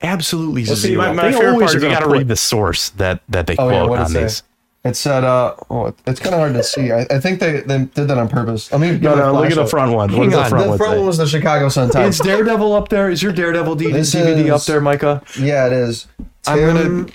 Absolutely 0.02 0.64
See, 0.64 0.74
zero. 0.74 1.02
my, 1.02 1.12
my 1.12 1.22
They 1.26 1.32
favorite 1.32 1.50
always 1.52 1.66
part 1.66 1.76
is 1.76 1.82
you 1.82 1.88
got 1.90 2.00
to 2.00 2.08
read 2.08 2.28
the 2.28 2.36
source 2.36 2.88
that 2.90 3.22
that 3.28 3.46
they 3.46 3.56
Oh, 3.58 3.68
yeah, 3.68 3.78
quote 3.80 3.90
what 3.90 3.98
on 4.00 4.06
it 4.06 4.08
say? 4.10 4.22
these. 4.22 4.42
It 4.84 4.96
said, 4.96 5.22
uh, 5.22 5.54
oh, 5.70 5.94
it's 6.08 6.18
kind 6.18 6.34
of 6.34 6.40
hard 6.40 6.54
to 6.54 6.62
see. 6.64 6.90
I, 6.90 7.02
I 7.08 7.20
think 7.20 7.38
they, 7.38 7.60
they 7.60 7.84
did 7.84 8.08
that 8.08 8.18
on 8.18 8.28
purpose. 8.28 8.72
Let 8.72 8.80
me 8.80 8.88
give 8.94 9.02
No, 9.02 9.12
a 9.12 9.16
no, 9.16 9.32
look 9.34 9.48
at 9.48 9.54
the 9.54 9.64
front 9.66 9.92
one. 9.92 10.10
What 10.10 10.18
Hang 10.22 10.30
does 10.30 10.38
the 10.38 10.42
on, 10.42 10.50
front 10.50 10.70
The 10.72 10.76
front 10.76 10.96
one 10.98 11.06
was 11.06 11.18
the 11.18 11.26
Chicago 11.28 11.68
Sun 11.68 11.90
Is 11.90 11.94
Times. 11.94 12.18
Daredevil 12.18 12.72
up 12.72 12.88
there? 12.88 13.08
Is 13.08 13.22
your 13.22 13.30
Daredevil 13.32 13.76
D- 13.76 13.92
This 13.92 14.12
DVD 14.12 14.50
up 14.52 14.64
there, 14.64 14.80
Micah? 14.80 15.22
Yeah, 15.38 15.68
it 15.68 15.72
is. 15.72 16.08
I'm 16.48 16.58
gonna 16.58 17.06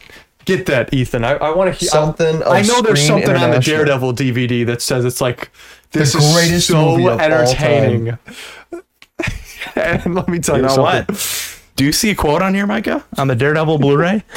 get 0.48 0.66
that, 0.66 0.92
Ethan. 0.94 1.24
I, 1.24 1.34
I 1.34 1.54
want 1.56 1.72
to 1.74 1.80
hear 1.80 1.90
Something 1.90 2.38
of 2.42 2.48
I 2.48 2.62
know 2.64 2.82
there's 2.82 3.06
something 3.06 3.36
on 3.36 3.52
the 3.52 3.60
Daredevil 3.60 4.14
DVD 4.14 4.66
that 4.66 4.82
says 4.82 5.06
it's 5.06 5.22
like 5.22 5.52
this 5.92 6.16
is 6.16 6.34
greatest 6.34 6.68
so 6.68 6.92
movie 6.92 7.06
of 7.08 7.14
all 7.14 7.20
entertaining. 7.20 8.18
and 9.76 10.16
let 10.16 10.28
me 10.28 10.40
tell 10.40 10.56
You 10.58 10.64
you 10.64 10.68
know 10.68 10.76
something. 10.76 11.06
what? 11.16 11.62
Do 11.76 11.86
you 11.86 11.92
see 11.92 12.10
a 12.10 12.16
quote 12.16 12.42
on 12.42 12.56
here, 12.56 12.66
Micah, 12.66 13.06
on 13.18 13.28
the 13.28 13.36
Daredevil 13.36 13.78
Blu-ray? 13.78 14.24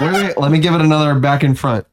Wait, 0.00 0.12
wait, 0.12 0.38
let 0.38 0.50
me 0.50 0.58
give 0.58 0.74
it 0.74 0.80
another 0.80 1.14
back 1.20 1.44
in 1.44 1.54
front. 1.54 1.86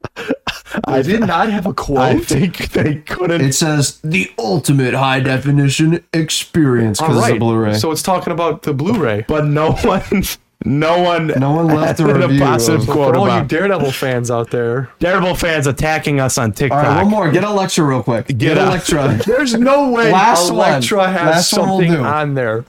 I 0.84 1.02
did 1.02 1.20
not 1.20 1.48
have 1.50 1.66
a 1.66 1.74
quote. 1.74 1.98
I 1.98 2.18
think 2.18 2.70
they 2.70 2.96
couldn't. 2.96 3.40
It 3.42 3.52
says 3.52 4.00
the 4.02 4.32
ultimate 4.38 4.94
high 4.94 5.20
definition 5.20 6.02
experience 6.12 7.00
All 7.00 7.08
because 7.08 7.24
it's 7.28 7.36
a. 7.36 7.38
Blu-ray. 7.38 7.74
So 7.74 7.90
it's 7.92 8.02
talking 8.02 8.32
about 8.32 8.62
the 8.62 8.72
Blu-ray. 8.72 9.26
but 9.28 9.44
no 9.44 9.72
one, 9.84 10.22
no 10.64 11.00
one, 11.02 11.28
No 11.28 11.52
one 11.52 11.68
left 11.68 12.00
a 12.00 12.06
had 12.06 12.16
review 12.16 12.38
positive 12.40 12.80
of- 12.80 12.86
For 12.86 12.92
quote 12.92 13.16
all 13.16 13.38
you 13.38 13.44
Daredevil 13.44 13.92
fans 13.92 14.30
out 14.30 14.50
there, 14.50 14.90
Daredevil 14.98 15.36
fans 15.36 15.66
attacking 15.66 16.20
us 16.20 16.36
on 16.36 16.52
TikTok. 16.52 16.82
right, 16.82 17.02
one 17.02 17.10
more. 17.10 17.30
Get 17.30 17.44
Electra 17.44 17.84
real 17.84 18.02
quick. 18.02 18.26
Get, 18.36 18.58
out. 18.58 18.68
Electra. 18.68 19.20
there's 19.26 19.54
no 19.54 19.90
way 19.90 20.12
Last 20.12 20.52
one. 20.52 20.82
Has 20.82 20.90
Last 20.90 21.52
one 21.54 21.68
will 21.68 21.78
something 21.78 21.92
do. 21.92 22.04
on 22.04 22.34
there. 22.34 22.64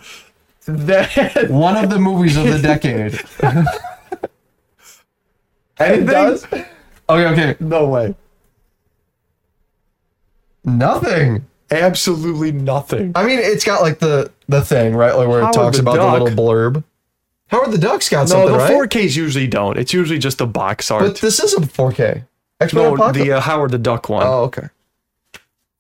That 0.65 1.49
one 1.49 1.75
of 1.83 1.89
the 1.89 1.99
movies 1.99 2.37
of 2.37 2.45
the 2.45 2.59
decade. 2.59 3.19
and 5.77 6.01
it 6.01 6.05
does? 6.05 6.45
Okay, 6.45 6.65
okay. 7.09 7.55
No 7.59 7.87
way. 7.89 8.15
Nothing. 10.63 11.45
Absolutely 11.71 12.51
nothing. 12.51 13.13
I 13.15 13.25
mean, 13.25 13.39
it's 13.39 13.63
got 13.63 13.81
like 13.81 13.99
the 13.99 14.31
the 14.47 14.61
thing 14.61 14.95
right, 14.95 15.15
like 15.15 15.27
where 15.27 15.39
it 15.41 15.53
talks 15.53 15.77
the 15.77 15.81
about 15.83 15.95
Duck. 15.95 16.17
the 16.19 16.23
little 16.23 16.37
blurb. 16.45 16.83
Howard 17.51 17.71
the 17.71 17.77
Duck's 17.77 18.09
got 18.09 18.21
No, 18.21 18.25
something, 18.27 18.51
the 18.53 18.57
right? 18.57 18.71
4Ks 18.89 19.15
usually 19.15 19.45
don't. 19.47 19.77
It's 19.77 19.93
usually 19.93 20.19
just 20.19 20.37
the 20.37 20.47
box 20.47 20.89
art. 20.89 21.03
But 21.03 21.17
this 21.21 21.39
is 21.39 21.53
a 21.53 21.57
4K. 21.61 22.25
X-Men 22.61 22.83
no, 22.83 22.93
Apocalypse. 22.95 23.19
the 23.19 23.31
uh, 23.33 23.39
Howard 23.41 23.71
the 23.71 23.77
Duck 23.77 24.07
one. 24.09 24.23
oh, 24.25 24.43
okay. 24.43 24.69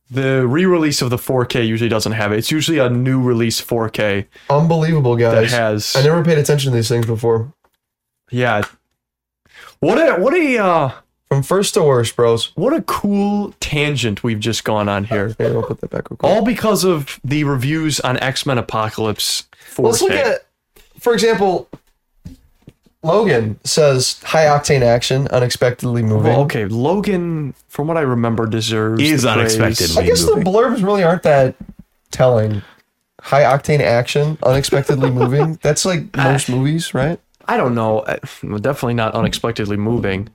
The 0.09 0.45
re-release 0.45 1.01
of 1.01 1.09
the 1.09 1.15
4K 1.17 1.65
usually 1.65 1.89
doesn't 1.89 2.11
have 2.11 2.33
it. 2.33 2.37
It's 2.39 2.51
usually 2.51 2.79
a 2.79 2.89
new 2.89 3.21
release 3.21 3.61
4K 3.61 4.25
Unbelievable, 4.49 5.15
guys. 5.15 5.49
that 5.49 5.57
has. 5.57 5.95
I 5.95 6.01
never 6.03 6.23
paid 6.25 6.37
attention 6.37 6.71
to 6.71 6.75
these 6.75 6.89
things 6.89 7.05
before. 7.05 7.53
Yeah. 8.29 8.63
What 9.79 9.97
a 9.97 10.21
what 10.21 10.33
a 10.33 10.57
uh, 10.57 10.91
From 11.29 11.41
first 11.43 11.73
to 11.75 11.83
worst, 11.83 12.15
bros. 12.17 12.51
what 12.55 12.73
a 12.73 12.81
cool 12.81 13.53
tangent 13.61 14.21
we've 14.23 14.39
just 14.39 14.63
gone 14.65 14.89
on 14.89 15.05
here. 15.05 15.33
Here, 15.37 15.55
I'll 15.55 15.63
put 15.63 15.79
that 15.81 15.89
back 15.89 16.09
real 16.11 16.17
quick. 16.17 16.29
All 16.29 16.43
because 16.43 16.83
of 16.83 17.19
the 17.23 17.45
reviews 17.45 17.99
on 18.01 18.17
X 18.19 18.45
Men 18.45 18.57
Apocalypse 18.57 19.43
4K. 19.73 19.83
Let's 19.83 20.01
look 20.01 20.11
at, 20.11 20.45
for 21.01 21.13
example, 21.13 21.67
Logan 23.03 23.59
says 23.63 24.21
high 24.23 24.45
octane 24.45 24.81
action, 24.83 25.27
unexpectedly 25.29 26.03
moving. 26.03 26.31
Well, 26.31 26.41
okay, 26.41 26.65
Logan, 26.65 27.55
from 27.67 27.87
what 27.87 27.97
I 27.97 28.01
remember, 28.01 28.45
deserves 28.45 29.01
Is 29.01 29.23
the 29.23 29.33
praise. 29.33 29.57
unexpectedly 29.57 30.03
I 30.03 30.05
guess 30.05 30.23
moving. 30.23 30.43
the 30.43 30.49
blurbs 30.49 30.83
really 30.83 31.03
aren't 31.03 31.23
that 31.23 31.55
telling. 32.11 32.61
High 33.19 33.43
octane 33.43 33.79
action, 33.79 34.37
unexpectedly 34.43 35.09
moving. 35.19 35.57
That's 35.63 35.83
like 35.85 36.15
most 36.15 36.47
movies, 36.49 36.93
right? 36.93 37.19
I 37.47 37.57
don't 37.57 37.73
know. 37.73 37.99
Uh, 38.01 38.17
Definitely 38.41 38.93
not 38.93 39.15
unexpectedly 39.15 39.77
moving. 39.77 40.29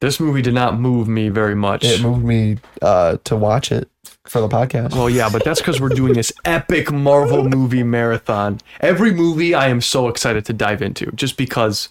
This 0.00 0.20
movie 0.20 0.42
did 0.42 0.52
not 0.54 0.78
move 0.78 1.08
me 1.08 1.30
very 1.30 1.54
much. 1.54 1.82
It 1.84 2.02
moved 2.02 2.24
me 2.24 2.58
uh, 2.82 3.16
to 3.24 3.36
watch 3.36 3.72
it 3.72 3.88
for 4.28 4.40
the 4.40 4.48
podcast. 4.48 4.92
Well, 4.94 5.08
yeah, 5.10 5.28
but 5.30 5.44
that's 5.44 5.60
because 5.60 5.80
we're 5.80 5.88
doing 5.90 6.14
this 6.14 6.32
epic 6.44 6.90
Marvel 6.92 7.48
movie 7.48 7.82
marathon. 7.82 8.60
Every 8.80 9.12
movie 9.12 9.54
I 9.54 9.68
am 9.68 9.80
so 9.80 10.08
excited 10.08 10.44
to 10.46 10.52
dive 10.52 10.82
into 10.82 11.10
just 11.12 11.36
because 11.36 11.88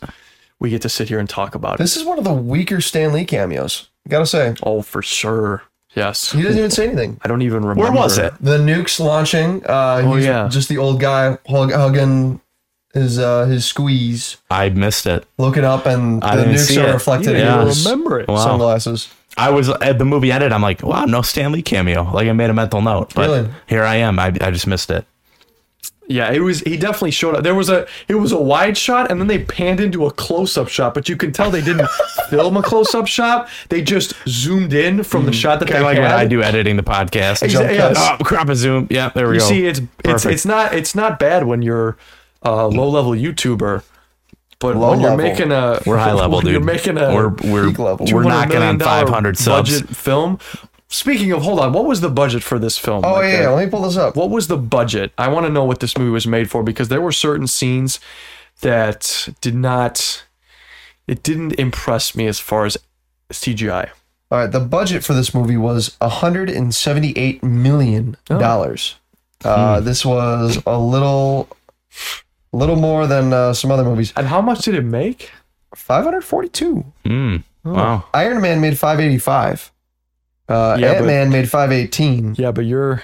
we 0.60 0.70
get 0.70 0.82
to 0.84 0.90
sit 0.90 1.10
here 1.10 1.20
and 1.20 1.28
talk 1.30 1.56
about 1.56 1.76
it. 1.76 1.78
this 1.80 1.98
is 1.98 2.04
one 2.06 2.18
of 2.18 2.24
the 2.24 2.34
weaker 2.34 2.80
Stan 2.82 3.12
Lee 3.14 3.26
cameos. 3.26 3.90
Gotta 4.08 4.26
say, 4.26 4.56
Oh, 4.64 4.82
for 4.82 5.02
sure. 5.02 5.64
Yes. 5.96 6.32
he 6.34 6.42
doesn't 6.42 6.58
even 6.58 6.72
say 6.72 6.88
anything. 6.88 7.20
I 7.24 7.28
don't 7.30 7.42
even 7.42 7.62
remember. 7.64 7.82
Where 7.84 7.92
was 7.92 8.18
it? 8.18 8.34
The 8.42 8.58
nuke's 8.58 9.00
launching. 9.00 9.66
Uh, 9.66 10.02
Oh, 10.04 10.16
he's 10.16 10.26
yeah. 10.26 10.48
just 10.50 10.68
the 10.70 10.78
old 10.78 11.00
guy 11.00 11.38
hug, 11.48 11.72
hugging 11.72 12.42
his 12.96 13.20
uh, 13.20 13.46
his 13.46 13.66
squeeze, 13.66 14.38
I 14.50 14.70
missed 14.70 15.06
it. 15.06 15.26
looking 15.38 15.64
up, 15.64 15.86
and 15.86 16.24
I 16.24 16.36
the 16.36 16.44
didn't 16.46 16.56
nukes 16.56 16.68
see 16.68 16.80
are 16.80 16.88
it. 16.90 16.94
reflected 16.94 17.38
Yeah. 17.38 17.62
in 17.62 17.68
his 17.68 17.86
remember 17.86 18.20
it. 18.22 18.28
Wow. 18.28 18.38
sunglasses. 18.38 19.10
I 19.38 19.50
was 19.52 19.70
at 19.70 20.00
the 20.00 20.06
movie 20.06 20.32
ended. 20.32 20.52
I'm 20.54 20.62
like, 20.62 20.82
wow, 20.82 21.06
no 21.06 21.22
Stan 21.22 21.52
Lee 21.52 21.62
cameo. 21.62 22.10
Like 22.12 22.28
I 22.28 22.32
made 22.32 22.50
a 22.50 22.54
mental 22.54 22.82
note, 22.82 23.14
but 23.14 23.30
Really? 23.30 23.50
here 23.68 23.84
I 23.84 23.96
am. 23.98 24.18
I, 24.18 24.28
I 24.42 24.50
just 24.50 24.66
missed 24.66 24.90
it. 24.90 25.06
Yeah, 26.08 26.32
it 26.32 26.40
was. 26.42 26.60
He 26.60 26.78
definitely 26.78 27.10
showed 27.12 27.34
up. 27.36 27.44
There 27.44 27.56
was 27.56 27.68
a. 27.68 27.88
It 28.08 28.14
was 28.16 28.32
a 28.32 28.40
wide 28.40 28.78
shot, 28.78 29.10
and 29.10 29.20
then 29.20 29.26
they 29.28 29.40
panned 29.44 29.80
into 29.80 30.06
a 30.06 30.12
close-up 30.12 30.68
shot. 30.68 30.94
But 30.94 31.10
you 31.10 31.18
can 31.18 31.32
tell 31.32 31.50
they 31.50 31.62
didn't 31.64 31.90
film 32.30 32.56
a 32.58 32.62
close-up 32.62 33.08
shot. 33.08 33.50
They 33.70 33.82
just 33.82 34.14
zoomed 34.30 34.72
in 34.72 35.02
from 35.04 35.26
the 35.26 35.34
shot 35.34 35.60
that 35.62 35.66
Kind 35.68 35.78
they 35.78 35.80
of 35.80 35.86
like 35.86 35.98
when 35.98 36.12
had. 36.12 36.20
I 36.20 36.28
do 36.28 36.44
editing 36.44 36.78
the 36.78 36.84
podcast. 36.84 37.42
Exa- 37.42 37.50
Jump 37.50 37.72
yes. 37.72 37.98
Oh, 37.98 38.24
crop 38.24 38.48
and 38.50 38.56
zoom. 38.58 38.86
Yeah, 38.92 39.10
there 39.16 39.28
we 39.28 39.40
go. 39.40 39.44
You 39.46 39.50
go. 39.50 39.56
see, 39.56 39.66
it's 39.66 39.80
it's 39.80 39.90
Perfect. 40.04 40.34
it's 40.36 40.46
not 40.46 40.74
it's 40.76 40.94
not 40.94 41.18
bad 41.18 41.46
when 41.46 41.64
you're 41.64 41.98
a 42.46 42.68
low-level 42.68 43.12
YouTuber, 43.12 43.84
but 44.60 44.76
Low 44.78 44.92
when 44.92 45.02
you're 45.02 45.10
level. 45.12 45.26
making 45.26 45.52
a 45.52 45.82
we're 45.86 45.98
high 45.98 46.14
level, 46.22 46.38
when 46.38 46.46
dude. 46.46 46.54
You're 46.54 46.64
making 46.64 46.98
a 46.98 47.14
we're 47.14 47.30
we're 47.44 47.68
peak 47.70 47.80
level. 47.80 48.06
we're 48.12 48.24
$200 48.24 48.28
knocking 48.28 48.56
on 48.58 48.78
million 48.78 48.80
500 48.80 49.38
subs. 49.38 49.82
budget 49.82 49.96
film. 49.96 50.40
Speaking 50.88 51.32
of, 51.34 51.42
hold 51.42 51.60
on, 51.60 51.74
what 51.74 51.86
was 51.86 52.00
the 52.02 52.10
budget 52.10 52.44
for 52.44 52.58
this 52.60 52.78
film? 52.78 53.04
Oh 53.04 53.14
Like, 53.16 53.24
yeah, 53.26 53.40
uh, 53.40 53.42
yeah, 53.42 53.50
let 53.50 53.66
me 53.66 53.72
pull 53.72 53.82
this 53.82 53.98
up. 53.98 54.16
what 54.16 54.30
was 54.30 54.48
the 54.48 54.58
budget? 54.58 55.12
I 55.18 55.28
want 55.28 55.46
to 55.46 55.52
know 55.52 55.66
what 55.66 55.80
this 55.82 55.98
movie 55.98 56.12
was 56.12 56.26
made 56.28 56.50
for 56.50 56.64
because 56.64 56.88
there 56.90 57.02
were 57.02 57.12
certain 57.12 57.48
scenes 57.48 58.00
that 58.62 59.28
did 59.42 59.56
not 59.56 60.24
it 61.08 61.22
didn't 61.24 61.54
impress 61.60 62.16
me 62.16 62.26
as 62.28 62.40
far 62.40 62.66
as 62.66 62.78
CGI. 63.34 63.90
All 64.32 64.40
right, 64.40 64.52
the 64.52 64.60
budget 64.60 65.04
for 65.04 65.14
this 65.14 65.34
movie 65.34 65.58
was 65.58 65.96
178 66.00 67.44
million 67.44 68.16
dollars. 68.28 68.96
Uh, 69.44 69.80
Hmm. 69.80 69.86
This 69.86 70.06
was 70.06 70.60
a 70.66 70.80
little, 70.80 71.48
little 72.56 72.76
more 72.76 73.08
than 73.08 73.34
uh, 73.34 73.54
some 73.54 73.72
other 73.72 73.84
movies. 73.84 74.14
And 74.16 74.28
how 74.28 74.42
much 74.42 74.60
did 74.66 74.76
it 74.76 74.84
make? 74.84 75.32
542. 75.76 76.86
Mm, 77.06 77.44
Wow. 77.64 78.06
Iron 78.14 78.42
Man 78.42 78.62
made 78.62 78.78
585. 78.78 79.72
Uh, 80.48 80.78
Yeah, 80.80 80.92
Ant 80.94 81.06
Man 81.06 81.30
made 81.32 81.50
518. 81.50 82.36
Yeah, 82.38 82.52
but 82.52 82.66
you're 82.66 83.02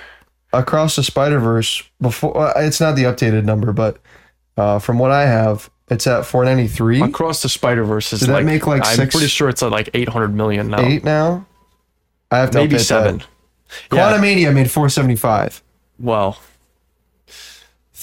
Across 0.53 0.97
the 0.97 1.03
Spider 1.03 1.39
Verse 1.39 1.81
before 2.01 2.37
uh, 2.37 2.53
it's 2.57 2.79
not 2.81 2.95
the 2.97 3.03
updated 3.03 3.45
number, 3.45 3.71
but 3.71 3.97
uh, 4.57 4.79
from 4.79 4.99
what 4.99 5.09
I 5.11 5.25
have, 5.25 5.69
it's 5.89 6.05
at 6.07 6.25
493. 6.25 7.01
across 7.01 7.41
the 7.41 7.47
Spider 7.49 7.83
Verse 7.85 8.11
is 8.13 8.19
Did 8.19 8.29
that 8.29 8.43
make, 8.43 8.67
like, 8.67 8.85
I'm 8.85 8.95
six- 8.95 9.15
pretty 9.15 9.27
sure 9.29 9.47
it's 9.49 9.63
at 9.63 9.71
like 9.71 9.89
800 9.93 10.35
million 10.35 10.67
now. 10.69 10.81
Eight 10.81 11.03
now. 11.05 11.45
I 12.29 12.37
have 12.39 12.51
to 12.51 12.59
maybe 12.59 12.75
update 12.75 12.79
that. 12.79 12.83
seven. 12.83 13.23
Yeah. 13.93 14.11
Quantumania 14.11 14.53
made 14.53 14.69
475. 14.69 15.63
Well, 15.99 16.37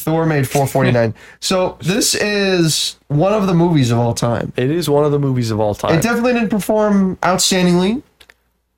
Thor 0.09 0.27
made 0.27 0.49
449. 0.49 1.15
so 1.41 1.77
this 1.81 2.15
is 2.15 2.97
one 3.09 3.33
of 3.33 3.47
the 3.47 3.55
movies 3.55 3.91
of 3.91 3.99
all 3.99 4.15
time. 4.15 4.53
it 4.57 4.71
is 4.71 4.89
one 4.89 5.05
of 5.05 5.13
the 5.13 5.19
movies 5.19 5.51
of 5.51 5.61
all 5.61 5.75
time. 5.75 5.99
It 5.99 6.03
definitely 6.03 6.33
didn't 6.33 6.51
perform 6.51 7.17
outstandingly. 7.17 8.03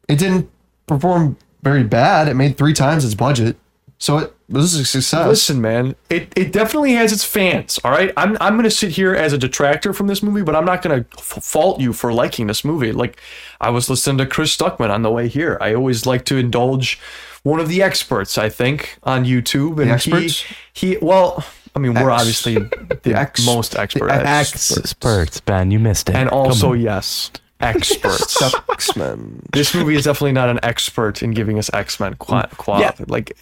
It 0.09 0.19
didn't 0.19 0.51
perform 0.87 1.37
very 1.63 1.85
bad. 1.85 2.29
It 2.29 2.35
made 2.35 2.59
three 2.59 2.73
times 2.73 3.05
its 3.05 3.15
budget. 3.15 3.57
So 3.99 4.17
it 4.17 4.35
was 4.49 4.75
a 4.75 4.85
success. 4.87 5.29
Listen, 5.29 5.61
man, 5.61 5.95
it, 6.09 6.33
it 6.35 6.53
definitely 6.53 6.95
has 6.95 7.13
its 7.13 7.23
fans. 7.23 7.79
All 7.85 7.91
right, 7.91 8.13
I'm 8.17 8.37
I'm 8.41 8.57
gonna 8.57 8.71
sit 8.71 8.93
here 8.93 9.15
as 9.15 9.35
a 9.35 9.39
detractor 9.39 9.93
from 9.93 10.07
this 10.07 10.23
movie, 10.23 10.41
but 10.41 10.57
I'm 10.57 10.65
not 10.65 10.81
gonna 10.81 11.05
f- 11.19 11.45
fault 11.45 11.81
you 11.81 11.93
for 11.93 12.11
liking 12.11 12.47
this 12.47 12.65
movie. 12.65 12.93
Like, 12.93 13.21
I 13.61 13.69
was 13.69 13.91
listening 13.91 14.17
to 14.17 14.27
Chris 14.27 14.57
Stuckman 14.57 14.89
on 14.89 15.03
the 15.03 15.11
way 15.11 15.29
here. 15.29 15.59
I 15.61 15.75
always 15.75 16.07
like 16.07 16.25
to 16.25 16.39
indulge 16.39 16.99
one 17.43 17.61
of 17.61 17.69
the 17.69 17.83
experts. 17.83 18.37
I 18.39 18.49
think 18.49 18.99
on 19.03 19.25
YouTube, 19.25 19.81
and 19.81 19.91
experts? 19.91 20.45
he 20.73 20.91
he 20.93 20.99
well. 21.01 21.45
I 21.75 21.79
mean, 21.79 21.95
we're 21.95 22.11
Ex- 22.11 22.21
obviously 22.21 22.55
the 23.03 23.15
ex- 23.15 23.47
most 23.47 23.77
expert 23.77 24.09
the 24.09 24.15
at 24.15 24.27
ex- 24.27 24.77
Experts, 24.77 25.41
Ben, 25.41 25.71
you 25.71 25.79
missed 25.79 26.09
it. 26.09 26.17
and 26.17 26.29
also 26.29 26.73
yes, 26.73 27.31
experts. 27.61 28.43
X-Men. 28.71 29.43
this 29.53 29.73
movie 29.75 29.95
is 29.95 30.05
definitely 30.05 30.33
not 30.33 30.49
an 30.49 30.59
expert 30.65 31.23
in 31.23 31.31
giving 31.31 31.59
us 31.59 31.71
X 31.73 32.01
Men 32.01 32.15
qua- 32.15 32.47
quality. 32.57 33.05
Like, 33.07 33.37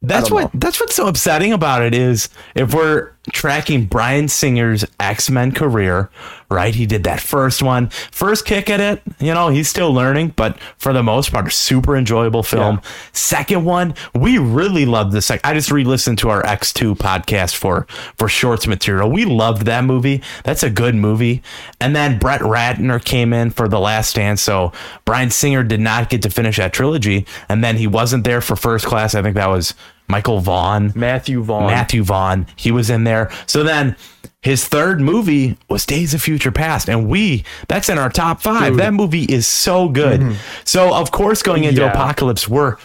That's 0.00 0.28
don't 0.30 0.42
what 0.42 0.50
that's 0.54 0.80
what's 0.80 0.94
so 0.94 1.06
upsetting 1.06 1.52
about 1.52 1.82
it 1.82 1.94
is 1.94 2.28
if 2.54 2.72
we're 2.74 3.10
tracking 3.32 3.86
Bryan 3.86 4.28
Singer's 4.28 4.84
X-Men 5.00 5.52
career, 5.52 6.10
right? 6.50 6.74
He 6.74 6.86
did 6.86 7.04
that 7.04 7.20
first 7.20 7.62
one, 7.62 7.88
first 7.88 8.44
kick 8.44 8.68
at 8.68 8.80
it, 8.80 9.02
you 9.18 9.32
know, 9.32 9.48
he's 9.48 9.68
still 9.68 9.92
learning, 9.92 10.34
but 10.36 10.58
for 10.76 10.92
the 10.92 11.02
most 11.02 11.32
part, 11.32 11.46
a 11.46 11.50
super 11.50 11.96
enjoyable 11.96 12.42
film. 12.42 12.80
Second 13.12 13.64
one, 13.64 13.94
we 14.14 14.38
really 14.38 14.84
loved 14.84 15.12
the 15.12 15.22
second. 15.22 15.48
I 15.48 15.54
just 15.54 15.70
re-listened 15.70 16.18
to 16.18 16.28
our 16.28 16.42
X2 16.42 16.96
podcast 16.96 17.54
for 17.54 17.86
for 18.16 18.28
shorts 18.28 18.66
material. 18.66 19.10
We 19.10 19.24
loved 19.24 19.62
that 19.66 19.84
movie. 19.84 20.22
That's 20.44 20.62
a 20.62 20.70
good 20.70 20.94
movie. 20.94 21.42
And 21.80 21.96
then 21.96 22.18
Brett 22.18 22.40
Ratner 22.40 23.02
came 23.02 23.32
in 23.32 23.50
for 23.50 23.68
The 23.68 23.80
Last 23.80 24.10
Stand, 24.10 24.38
so 24.38 24.72
Bryan 25.04 25.30
Singer 25.30 25.62
did 25.62 25.80
not 25.80 26.10
get 26.10 26.22
to 26.22 26.30
finish 26.30 26.58
that 26.58 26.72
trilogy, 26.72 27.26
and 27.48 27.64
then 27.64 27.76
he 27.76 27.86
wasn't 27.86 28.24
there 28.24 28.40
for 28.40 28.56
First 28.56 28.86
Class. 28.86 29.14
I 29.14 29.22
think 29.22 29.36
that 29.36 29.48
was 29.48 29.74
Michael 30.08 30.40
Vaughn. 30.40 30.92
Matthew 30.94 31.42
Vaughn. 31.42 31.66
Matthew 31.66 32.02
Vaughn. 32.04 32.46
He 32.56 32.70
was 32.70 32.90
in 32.90 33.04
there. 33.04 33.30
So 33.46 33.62
then 33.62 33.96
his 34.42 34.68
third 34.68 35.00
movie 35.00 35.56
was 35.70 35.86
Days 35.86 36.12
of 36.12 36.20
Future 36.20 36.52
Past. 36.52 36.88
And 36.90 37.08
we, 37.08 37.44
that's 37.66 37.88
in 37.88 37.96
our 37.96 38.10
top 38.10 38.42
five. 38.42 38.76
That 38.76 38.92
movie 38.92 39.24
is 39.24 39.46
so 39.46 39.88
good. 39.88 40.20
Mm-hmm. 40.20 40.34
So, 40.64 40.94
of 40.94 41.10
course, 41.10 41.42
going 41.42 41.64
into 41.64 41.80
Yeah. 41.80 41.92
Apocalypse, 41.92 42.46
we're 42.46 42.76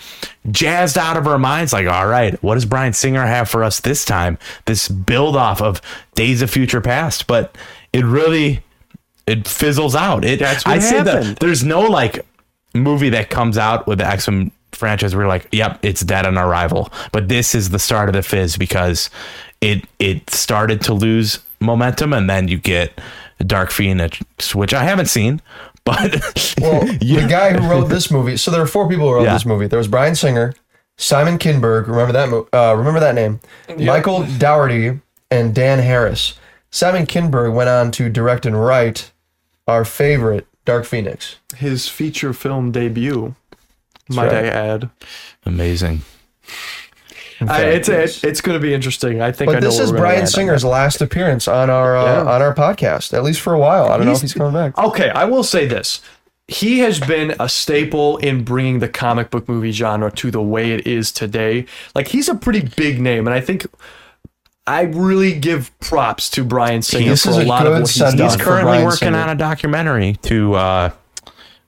jazzed 0.49 0.97
out 0.97 1.17
of 1.17 1.27
our 1.27 1.37
minds. 1.37 1.73
Like, 1.73 1.87
all 1.87 2.07
right, 2.07 2.41
what 2.41 2.53
does 2.55 2.63
Bryan 2.65 2.93
Singer 2.93 3.25
have 3.25 3.49
for 3.49 3.65
us 3.65 3.81
this 3.81 4.05
time? 4.05 4.37
This 4.65 4.87
build 4.87 5.35
off 5.35 5.61
of 5.61 5.81
Days 6.15 6.41
of 6.41 6.49
Future 6.49 6.79
Past. 6.79 7.27
But 7.27 7.57
it 7.91 8.05
really, 8.05 8.63
it 9.27 9.45
fizzles 9.45 9.95
out. 9.95 10.23
It, 10.23 10.39
That's 10.39 10.65
what 10.65 10.77
I 10.77 10.79
say 10.79 11.03
that 11.03 11.39
there's 11.41 11.65
no 11.65 11.81
like 11.81 12.25
movie 12.73 13.09
that 13.09 13.29
comes 13.29 13.57
out 13.57 13.85
with 13.85 13.97
the 13.97 14.07
X-Men 14.07 14.51
franchise 14.79 15.15
we're 15.15 15.27
like, 15.27 15.47
yep, 15.51 15.79
it's 15.83 16.01
dead 16.01 16.25
on 16.25 16.37
arrival. 16.37 16.91
But 17.11 17.27
this 17.27 17.53
is 17.53 17.69
the 17.69 17.79
start 17.79 18.09
of 18.09 18.13
the 18.13 18.23
fizz 18.23 18.57
because 18.57 19.09
it 19.61 19.85
it 19.99 20.29
started 20.29 20.81
to 20.81 20.93
lose 20.93 21.39
momentum 21.59 22.13
and 22.13 22.29
then 22.29 22.47
you 22.47 22.57
get 22.57 22.99
Dark 23.45 23.71
Phoenix, 23.71 24.55
which 24.55 24.73
I 24.73 24.83
haven't 24.83 25.07
seen, 25.07 25.41
but 25.85 26.11
Well, 26.61 26.81
the 26.99 27.27
guy 27.29 27.53
who 27.53 27.69
wrote 27.69 27.89
this 27.89 28.09
movie. 28.11 28.37
So 28.37 28.51
there 28.51 28.61
were 28.61 28.67
four 28.67 28.87
people 28.89 29.07
who 29.09 29.15
wrote 29.15 29.23
Yeah. 29.25 29.33
this 29.33 29.45
movie. 29.45 29.67
There 29.67 29.77
was 29.79 29.87
Bryan 29.87 30.15
Singer, 30.15 30.53
Simon 30.97 31.37
Kinberg. 31.37 31.87
Remember 31.87 32.11
that? 32.13 32.29
Uh, 32.53 32.75
remember 32.75 32.99
that 32.99 33.15
name? 33.15 33.39
Michael 33.77 34.25
Dougherty 34.37 34.99
and 35.31 35.53
Dan 35.55 35.79
Harris. 35.79 36.39
Simon 36.71 37.05
Kinberg 37.05 37.53
went 37.53 37.69
on 37.69 37.91
to 37.91 38.09
direct 38.09 38.45
and 38.45 38.59
write 38.59 39.11
our 39.67 39.83
favorite 39.85 40.45
Dark 40.65 40.85
Phoenix. 40.85 41.37
his 41.57 41.87
feature 41.87 42.31
film 42.33 42.71
debut. 42.71 43.35
Might 44.09 44.33
I 44.33 44.47
add? 44.47 44.89
amazing. 45.45 46.01
I, 47.41 47.61
it's 47.63 47.87
it, 47.87 48.23
it's 48.25 48.41
going 48.41 48.59
to 48.59 48.61
be 48.61 48.73
interesting. 48.73 49.21
I 49.21 49.31
think. 49.31 49.49
But 49.51 49.61
know 49.61 49.67
this 49.69 49.75
where 49.77 49.83
is 49.85 49.91
we're 49.93 49.97
Brian 49.99 50.15
land 50.15 50.21
on 50.23 50.27
Singer's 50.27 50.65
last 50.65 51.01
appearance 51.01 51.47
on 51.47 51.69
our 51.69 51.95
uh, 51.95 52.03
Yeah. 52.23 52.29
on 52.31 52.41
our 52.41 52.53
podcast, 52.53 53.13
at 53.13 53.23
least 53.23 53.39
for 53.39 53.53
a 53.53 53.59
while. 53.59 53.85
I 53.85 53.95
don't 53.97 54.05
know 54.07 54.11
if 54.11 54.17
He's- 54.19 54.21
he's 54.21 54.33
coming 54.33 54.53
back. 54.53 54.77
Okay, 54.77 55.09
I 55.09 55.23
will 55.23 55.43
say 55.45 55.65
this: 55.65 56.01
he 56.49 56.79
has 56.79 56.99
been 56.99 57.35
a 57.39 57.47
staple 57.47 58.17
in 58.17 58.43
bringing 58.43 58.79
the 58.79 58.89
comic 58.89 59.29
book 59.29 59.47
movie 59.47 59.71
genre 59.71 60.11
to 60.11 60.31
the 60.31 60.41
way 60.41 60.71
it 60.73 60.85
is 60.85 61.13
today. 61.13 61.65
Like 61.95 62.09
he's 62.09 62.27
a 62.27 62.35
pretty 62.35 62.67
big 62.75 62.99
name, 62.99 63.25
and 63.27 63.33
I 63.33 63.39
think. 63.41 63.65
I 64.67 64.81
really 64.83 65.33
give 65.33 65.71
props 65.79 66.29
to 66.31 66.43
Bryan 66.43 66.83
Singer 66.83 67.09
This 67.09 67.23
for 67.25 67.31
a 67.31 67.37
a 67.37 67.45
lot 67.45 67.65
of 67.65 67.73
what 67.73 67.79
he's 67.89 67.95
done. 67.95 68.15
He's 68.19 68.35
currently 68.35 68.83
working 68.83 68.97
Singer. 69.07 69.17
on 69.17 69.29
a 69.29 69.33
documentary 69.33 70.17
to 70.23 70.53
uh, 70.53 70.91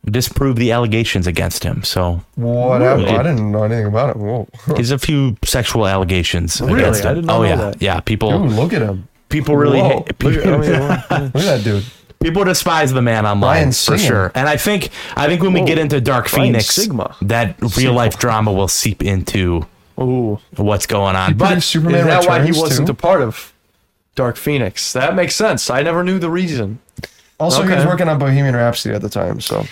disprove 0.06 0.56
the 0.56 0.72
allegations 0.72 1.28
against 1.28 1.64
him. 1.64 1.84
So 1.84 2.24
What 2.36 2.82
happened? 2.82 3.08
I 3.10 3.24
didn't 3.24 3.52
know 3.52 3.64
anything 3.64 3.86
about 3.86 4.10
it. 4.12 4.16
Whoa. 4.18 4.48
he's 4.78 4.92
a 4.92 4.98
few 4.98 5.38
sexual 5.44 5.86
allegations 5.88 6.60
Really? 6.60 6.82
against 6.82 7.04
him. 7.04 7.10
I 7.12 7.14
did 7.14 7.26
not 7.26 7.40
oh 7.40 7.44
yeah, 7.44 7.56
that. 7.56 7.82
yeah. 7.82 8.00
People, 8.00 8.34
Ooh, 8.34 8.48
look 8.48 8.74
at 8.74 8.82
him. 8.82 9.08
people 9.30 9.56
really 9.56 9.80
Whoa. 9.80 10.04
hate. 10.08 10.24
Look 10.24 10.36
at- 10.46 10.48
I 10.48 10.58
mean, 10.58 10.72
Look 11.34 11.36
at 11.36 11.42
that 11.44 11.62
dude. 11.64 11.86
People 12.22 12.44
despise 12.44 12.94
the 12.94 13.02
man 13.02 13.26
online 13.26 13.72
for 13.72 13.98
sure, 13.98 14.32
and 14.36 14.48
I 14.48 14.56
think 14.56 14.90
I 15.16 15.26
think 15.26 15.42
when 15.42 15.54
we 15.54 15.64
get 15.64 15.80
into 15.80 16.00
Dark 16.00 16.30
Brian 16.30 16.50
Phoenix, 16.54 16.68
Sigma. 16.68 17.16
that 17.24 17.56
real 17.76 17.94
life 17.94 18.20
drama 18.20 18.54
will 18.54 18.68
seep 18.68 19.02
into 19.04 19.66
Ooh. 20.00 20.40
what's 20.56 20.86
going 20.86 21.16
on. 21.16 21.34
But 21.36 21.56
But 21.56 21.64
Superman 21.64 22.02
is 22.02 22.06
that 22.06 22.28
why 22.28 22.44
he 22.46 22.52
wasn't 22.52 22.86
too? 22.90 22.92
a 22.92 22.96
part 22.96 23.24
of 23.24 23.52
Dark 24.14 24.38
Phoenix? 24.38 24.94
That 24.94 25.16
makes 25.16 25.36
sense. 25.36 25.72
I 25.72 25.82
never 25.82 26.04
knew 26.04 26.20
the 26.20 26.30
reason. 26.30 26.78
Also, 27.40 27.64
he 27.64 27.74
was 27.74 27.88
working 27.88 28.08
on 28.08 28.20
Bohemian 28.20 28.56
Rhapsody 28.56 28.94
at 28.94 29.02
the 29.02 29.10
time, 29.10 29.42
so 29.42 29.66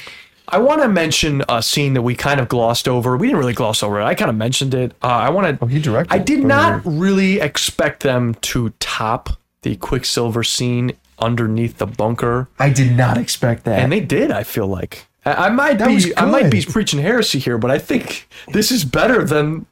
I 0.51 0.57
want 0.59 0.81
to 0.81 0.87
mention 0.87 1.43
a 1.47 1.61
scene 1.61 1.93
that 1.93 2.01
we 2.01 2.15
kind 2.15 2.39
of 2.39 2.49
glossed 2.49 2.87
over. 2.87 3.15
We 3.17 3.27
didn't 3.27 3.39
really 3.39 3.53
gloss 3.53 3.83
over 3.83 4.01
it. 4.01 4.03
I 4.03 4.15
kind 4.15 4.29
of 4.29 4.35
mentioned 4.35 4.73
it. 4.73 4.93
Uh, 5.03 5.07
I 5.07 5.29
want 5.29 5.59
to. 5.59 5.63
Oh, 5.63 5.67
he 5.67 5.79
directed 5.79 6.13
I 6.13 6.17
did 6.17 6.43
not 6.43 6.81
really 6.85 7.39
expect 7.39 8.01
them 8.03 8.33
to 8.41 8.71
top 8.79 9.29
the 9.61 9.75
Quicksilver 9.75 10.43
scene 10.43 10.93
underneath 11.19 11.77
the 11.79 11.85
bunker, 11.85 12.47
I 12.57 12.69
did 12.69 12.93
not 12.95 13.17
expect 13.17 13.65
that. 13.65 13.79
and 13.79 13.91
they 13.91 13.99
did. 13.99 14.31
I 14.31 14.43
feel 14.43 14.67
like 14.67 15.05
I, 15.25 15.47
I 15.47 15.49
might 15.49 15.77
That 15.77 15.91
was 15.91 16.05
be. 16.05 16.17
I 16.17 16.23
might 16.25 16.49
be 16.49 16.63
good. 16.63 16.71
preaching 16.71 17.01
heresy 17.01 17.39
here, 17.39 17.57
but 17.57 17.69
I 17.69 17.77
think 17.77 18.27
this 18.53 18.71
is 18.71 18.85
better 18.85 19.25
than 19.25 19.65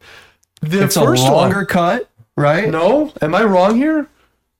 the 0.62 0.84
it's 0.84 0.98
a 0.98 1.06
first 1.06 1.24
longer 1.24 1.60
one. 1.60 1.66
cut, 1.68 2.10
right? 2.36 2.70
No, 2.70 3.14
am 3.22 3.34
I 3.34 3.44
wrong 3.44 3.78
here? 3.78 4.08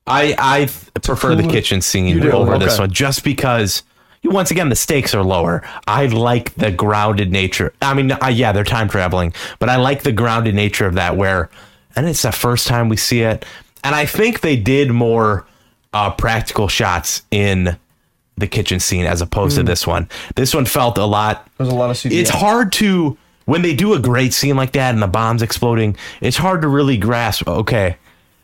I 0.07 0.34
I 0.38 0.57
th- 0.59 0.93
prefer 1.03 1.36
the 1.36 1.43
kitchen 1.43 1.82
scene 1.82 2.05
You 2.07 2.22
do? 2.22 2.32
over 2.32 2.57
this 2.57 2.76
Okay. 2.76 2.84
one 2.84 2.91
just 2.91 3.26
because 3.26 3.84
once 4.24 4.51
again 4.51 4.70
the 4.70 4.76
stakes 4.76 5.13
are 5.15 5.24
lower. 5.24 5.63
I 5.88 6.07
like 6.07 6.53
the 6.55 6.72
grounded 6.72 7.32
nature. 7.32 7.74
I 7.82 7.93
mean, 7.93 8.11
uh, 8.11 8.28
yeah, 8.28 8.51
they're 8.51 8.63
time 8.63 8.89
traveling, 8.89 9.34
but 9.59 9.70
I 9.70 9.78
like 9.78 10.03
the 10.03 10.11
grounded 10.11 10.55
nature 10.55 10.86
of 10.86 10.95
that 10.95 11.15
where 11.15 11.49
and 11.95 12.07
it's 12.07 12.22
the 12.22 12.32
first 12.32 12.68
time 12.68 12.89
we 12.89 12.97
see 12.97 13.22
it. 13.22 13.45
And 13.84 13.95
I 13.95 14.05
think 14.05 14.41
they 14.41 14.55
did 14.55 14.91
more 14.91 15.45
uh, 15.93 16.11
practical 16.11 16.68
shots 16.68 17.24
in 17.32 17.78
the 18.38 18.47
kitchen 18.47 18.80
scene 18.80 19.05
as 19.05 19.22
opposed 19.22 19.55
Hmm. 19.55 19.61
to 19.61 19.72
this 19.72 19.88
one. 19.88 20.09
This 20.36 20.53
one 20.53 20.65
felt 20.65 20.97
a 20.97 21.05
lot 21.05 21.47
There's 21.57 21.70
a 21.70 21.76
lot 21.76 21.89
of 21.89 21.95
CGI. 21.97 22.20
it's 22.20 22.30
hard 22.30 22.72
to 22.74 23.18
when 23.45 23.61
they 23.61 23.74
do 23.74 23.93
a 23.93 23.99
great 23.99 24.34
scene 24.34 24.55
like 24.57 24.74
that 24.74 24.93
and 24.93 25.01
the 25.01 25.07
bombs 25.07 25.41
exploding 25.41 25.95
it's 26.22 26.38
hard 26.38 26.61
to 26.61 26.68
really 26.68 26.97
grasp 26.97 27.47
okay 27.47 27.95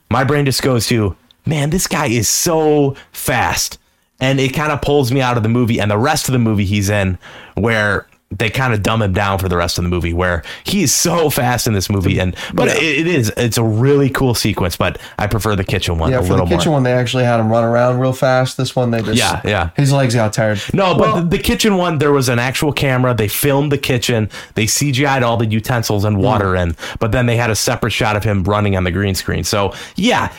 my 0.10 0.24
brain 0.24 0.46
just 0.46 0.64
goes 0.64 0.88
to 0.88 1.16
man 1.46 1.70
this 1.72 1.86
guy 1.88 2.08
is 2.08 2.28
so 2.30 2.96
fast 3.12 3.78
and 4.24 4.40
it 4.40 4.54
kind 4.54 4.72
of 4.72 4.82
pulls 4.82 5.12
me 5.12 5.20
out 5.20 5.36
of 5.36 5.44
the 5.44 5.50
movie 5.50 5.80
and 5.80 5.92
the 5.92 5.98
rest 5.98 6.30
of 6.30 6.34
the 6.34 6.40
movie 6.40 6.66
he's 6.66 6.90
in 6.90 7.18
where 7.56 8.08
they 8.32 8.50
kind 8.50 8.74
of 8.74 8.82
dumb 8.82 9.02
him 9.02 9.14
down 9.14 9.38
for 9.38 9.48
the 9.48 9.58
rest 9.58 9.78
of 9.78 9.84
the 9.84 9.90
movie 9.90 10.14
where 10.14 10.44
he 10.64 10.82
is 10.82 10.94
so 10.94 11.30
fast 11.30 11.68
in 11.68 11.74
this 11.74 11.90
movie 11.90 12.20
and 12.20 12.36
but 12.54 12.68
it, 12.70 12.82
it 12.82 13.08
is 13.08 13.32
it's 13.38 13.58
a 13.58 13.64
really 13.64 14.10
cool 14.10 14.34
sequence 14.34 14.76
but 14.76 15.00
i 15.20 15.28
prefer 15.28 15.56
the 15.56 15.64
kitchen 15.64 15.98
one 15.98 16.10
Yeah, 16.10 16.20
a 16.20 16.24
for 16.24 16.30
little 16.30 16.46
the 16.46 16.56
kitchen 16.56 16.72
more 16.72 16.78
one, 16.78 16.84
they 16.84 16.94
actually 16.94 17.26
had 17.26 17.40
him 17.40 17.50
run 17.50 17.64
around 17.64 18.00
real 18.00 18.14
fast. 18.14 18.58
This 18.58 18.76
one, 18.76 18.92
they 18.92 19.02
just 19.02 19.18
Yeah, 19.18 19.42
yeah. 19.44 19.70
His 19.76 19.92
legs 19.92 20.16
got 20.16 20.34
tired. 20.34 20.60
No, 20.74 20.98
but 20.98 21.16
the, 21.16 21.38
the 21.38 21.38
kitchen 21.38 21.78
one, 21.78 21.98
there 21.98 22.12
was 22.12 22.30
an 22.30 22.40
actual 22.40 22.72
camera. 22.72 23.14
They 23.14 23.28
filmed 23.28 23.72
the 23.72 23.78
kitchen. 23.78 24.30
They 24.56 24.66
CGI'd 24.66 25.22
all 25.22 25.38
the 25.38 25.46
utensils 25.46 26.06
and 26.06 26.18
water 26.18 26.52
hmm. 26.52 26.70
in, 26.70 26.76
but 27.00 27.12
then 27.12 27.26
they 27.26 27.36
had 27.36 27.50
a 27.50 27.56
separate 27.56 27.92
shot 27.92 28.16
of 28.16 28.24
him 28.24 28.44
running 28.44 28.76
on 28.76 28.84
the 28.84 28.92
green 28.92 29.16
screen. 29.16 29.44
So 29.44 29.74
yeah, 29.96 30.34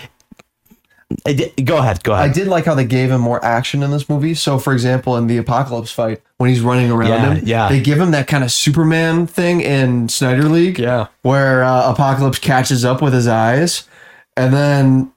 I 1.27 1.33
di- 1.33 1.63
go 1.63 1.79
ahead, 1.79 2.03
go 2.03 2.13
ahead. 2.13 2.31
I 2.31 2.33
did 2.33 2.47
like 2.49 2.65
how 2.65 2.75
they 2.75 2.85
gave 2.85 3.11
him 3.11 3.21
more 3.21 3.43
action 3.45 3.83
in 3.83 3.91
this 3.91 4.09
movie. 4.09 4.35
So, 4.35 4.59
for 4.59 4.73
example, 4.73 5.17
in 5.17 5.27
the 5.27 5.37
apocalypse 5.39 5.91
fight, 5.91 6.21
when 6.39 6.51
he's 6.51 6.61
running 6.61 6.91
around 6.91 7.09
Yeah, 7.11 7.35
him, 7.35 7.45
yeah. 7.47 7.69
they 7.69 7.81
give 7.81 7.99
him 8.01 8.11
that 8.13 8.27
kind 8.27 8.43
of 8.45 8.51
Superman 8.53 9.27
thing 9.27 9.61
in 9.61 10.09
Snyder 10.09 10.49
League, 10.49 10.79
Yeah. 10.79 11.07
where 11.23 11.65
uh, 11.65 11.91
Apocalypse 11.93 12.39
catches 12.39 12.85
up 12.85 13.01
with 13.03 13.13
his 13.15 13.27
eyes, 13.29 13.89
and 14.37 14.53
then 14.53 15.13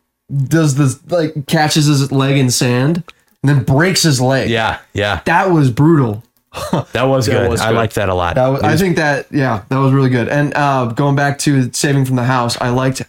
does 0.47 0.75
this 0.75 0.99
like 1.09 1.45
catches 1.47 1.85
his 1.85 2.11
leg 2.11 2.37
in 2.37 2.49
sand, 2.51 3.03
and 3.43 3.49
then 3.49 3.63
breaks 3.63 4.03
his 4.03 4.19
leg. 4.21 4.49
yeah, 4.49 4.79
yeah, 4.93 5.21
that 5.25 5.51
was 5.51 5.71
brutal. 5.71 6.23
that 6.93 7.03
was 7.03 7.27
That 7.27 7.33
good. 7.43 7.49
was 7.51 7.61
I 7.61 7.69
good. 7.69 7.75
liked 7.75 7.95
that 7.95 8.09
a 8.09 8.13
lot. 8.13 8.35
That 8.35 8.47
was, 8.47 8.61
It 8.61 8.65
I 8.65 8.77
think 8.77 8.95
that 8.95 9.27
yeah, 9.31 9.63
that 9.69 9.77
was 9.77 9.93
really 9.93 10.09
good. 10.09 10.27
And 10.27 10.53
uh, 10.55 10.85
going 10.85 11.15
back 11.15 11.37
to 11.39 11.71
saving 11.73 12.05
from 12.05 12.15
the 12.15 12.23
house, 12.23 12.59
I 12.59 12.69
liked. 12.69 13.01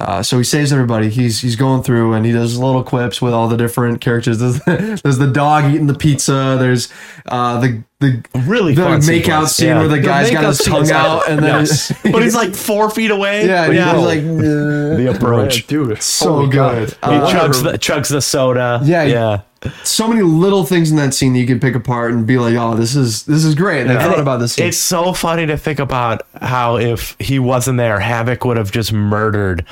Uh, 0.00 0.22
so 0.24 0.36
he 0.38 0.44
saves 0.44 0.72
everybody. 0.72 1.08
He's 1.08 1.40
he's 1.40 1.54
going 1.54 1.84
through 1.84 2.14
and 2.14 2.26
he 2.26 2.32
does 2.32 2.58
little 2.58 2.82
quips 2.82 3.22
with 3.22 3.32
all 3.32 3.46
the 3.46 3.56
different 3.56 4.00
characters. 4.00 4.38
There's, 4.40 4.58
there's 5.02 5.18
the 5.18 5.30
dog 5.32 5.72
eating 5.72 5.86
the 5.86 5.94
pizza. 5.94 6.56
There's 6.58 6.92
uh, 7.26 7.60
the 7.60 7.84
the 8.00 8.24
Really 8.34 8.74
the 8.74 8.82
fun 8.82 9.00
makeout 9.02 9.46
scene 9.46 9.68
Yeah. 9.68 9.78
where 9.78 9.88
the 9.88 9.96
The 9.96 10.02
guy's 10.02 10.32
got 10.32 10.44
his 10.44 10.58
tongue 10.58 10.82
is 10.82 10.90
out 10.90 11.28
and 11.28 11.38
then 11.40 11.60
Yes. 11.60 11.92
but 12.02 12.22
he's 12.22 12.34
like 12.34 12.56
four 12.56 12.90
feet 12.90 13.12
away. 13.12 13.46
yeah, 13.46 13.70
yeah. 13.70 13.94
he's 13.94 14.04
like 14.04 14.20
the 14.22 15.12
approach. 15.14 15.66
dude. 15.68 16.02
so 16.02 16.32
holy 16.34 16.50
God. 16.50 16.74
good. 16.74 16.88
he 16.90 16.96
Uh, 17.02 17.30
chugs 17.32 17.62
the 17.62 17.78
chugs 17.78 18.08
the 18.10 18.20
soda. 18.20 18.80
Yeah, 18.82 19.04
he- 19.04 19.12
yeah. 19.12 19.42
So 19.82 20.08
many 20.08 20.22
little 20.22 20.64
things 20.64 20.90
in 20.90 20.96
that 20.96 21.14
scene 21.14 21.32
that 21.32 21.38
you 21.38 21.46
can 21.46 21.60
pick 21.60 21.74
apart 21.74 22.12
and 22.12 22.26
be 22.26 22.38
like, 22.38 22.54
oh, 22.54 22.74
this 22.74 22.94
is 22.94 23.24
this 23.24 23.44
is 23.44 23.54
great. 23.54 23.82
And 23.82 23.92
I 23.92 24.02
thought 24.02 24.20
about 24.20 24.38
this. 24.40 24.54
Scene. 24.54 24.66
It's 24.66 24.78
so 24.78 25.12
funny 25.12 25.46
to 25.46 25.56
think 25.56 25.78
about 25.78 26.22
how 26.40 26.76
if 26.76 27.16
he 27.18 27.38
wasn't 27.38 27.78
there, 27.78 28.00
Havoc 28.00 28.44
would 28.44 28.56
have 28.56 28.70
just 28.70 28.92
murdered 28.92 29.64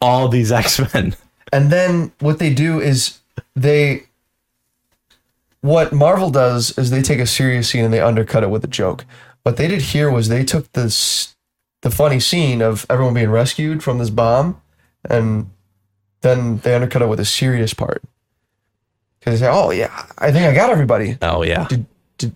all 0.00 0.28
these 0.28 0.52
X 0.52 0.80
Men. 0.94 1.16
And 1.52 1.70
then 1.70 2.12
what 2.20 2.38
they 2.38 2.52
do 2.52 2.80
is 2.80 3.18
they 3.56 4.04
what 5.60 5.92
Marvel 5.92 6.30
does 6.30 6.76
is 6.78 6.90
they 6.90 7.02
take 7.02 7.18
a 7.18 7.26
serious 7.26 7.70
scene 7.70 7.84
and 7.84 7.92
they 7.92 8.00
undercut 8.00 8.42
it 8.42 8.50
with 8.50 8.64
a 8.64 8.68
joke. 8.68 9.04
What 9.42 9.56
they 9.56 9.68
did 9.68 9.80
here 9.80 10.10
was 10.10 10.28
they 10.28 10.44
took 10.44 10.70
this 10.72 11.34
the 11.82 11.90
funny 11.90 12.20
scene 12.20 12.60
of 12.60 12.84
everyone 12.90 13.14
being 13.14 13.30
rescued 13.30 13.82
from 13.82 13.98
this 13.98 14.10
bomb 14.10 14.60
and 15.08 15.50
then 16.20 16.58
they 16.58 16.74
undercut 16.74 17.02
it 17.02 17.08
with 17.08 17.20
a 17.20 17.24
serious 17.24 17.72
part. 17.72 18.02
Cuz 19.20 19.34
they 19.40 19.46
say, 19.46 19.50
"Oh 19.52 19.70
yeah, 19.70 20.04
I 20.18 20.30
think 20.32 20.46
I 20.46 20.54
got 20.54 20.70
everybody. 20.70 21.16
Oh 21.22 21.42
yeah. 21.42 21.66
Did 21.68 21.86
Did 22.18 22.34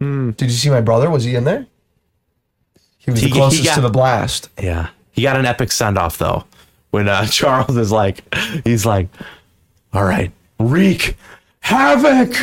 Did 0.00 0.42
you 0.42 0.50
see 0.56 0.70
my 0.70 0.80
brother? 0.80 1.10
Was 1.10 1.24
he 1.24 1.34
in 1.34 1.44
there?" 1.44 1.66
He 2.98 3.10
was 3.10 3.20
He- 3.20 3.28
the 3.28 3.32
closest 3.34 3.64
got- 3.64 3.74
to 3.76 3.80
the 3.80 3.90
blast. 3.90 4.48
Yeah. 4.60 4.88
He 5.10 5.22
got 5.22 5.36
an 5.36 5.44
epic 5.46 5.72
send 5.72 5.98
off 5.98 6.18
though. 6.18 6.44
When 6.90 7.08
uh, 7.08 7.26
Charles 7.38 7.76
is 7.76 7.90
like 7.92 8.22
he's 8.64 8.86
like, 8.86 9.08
All 9.92 10.04
right, 10.04 10.30
Wreak, 10.58 11.16
Havoc. 11.62 12.36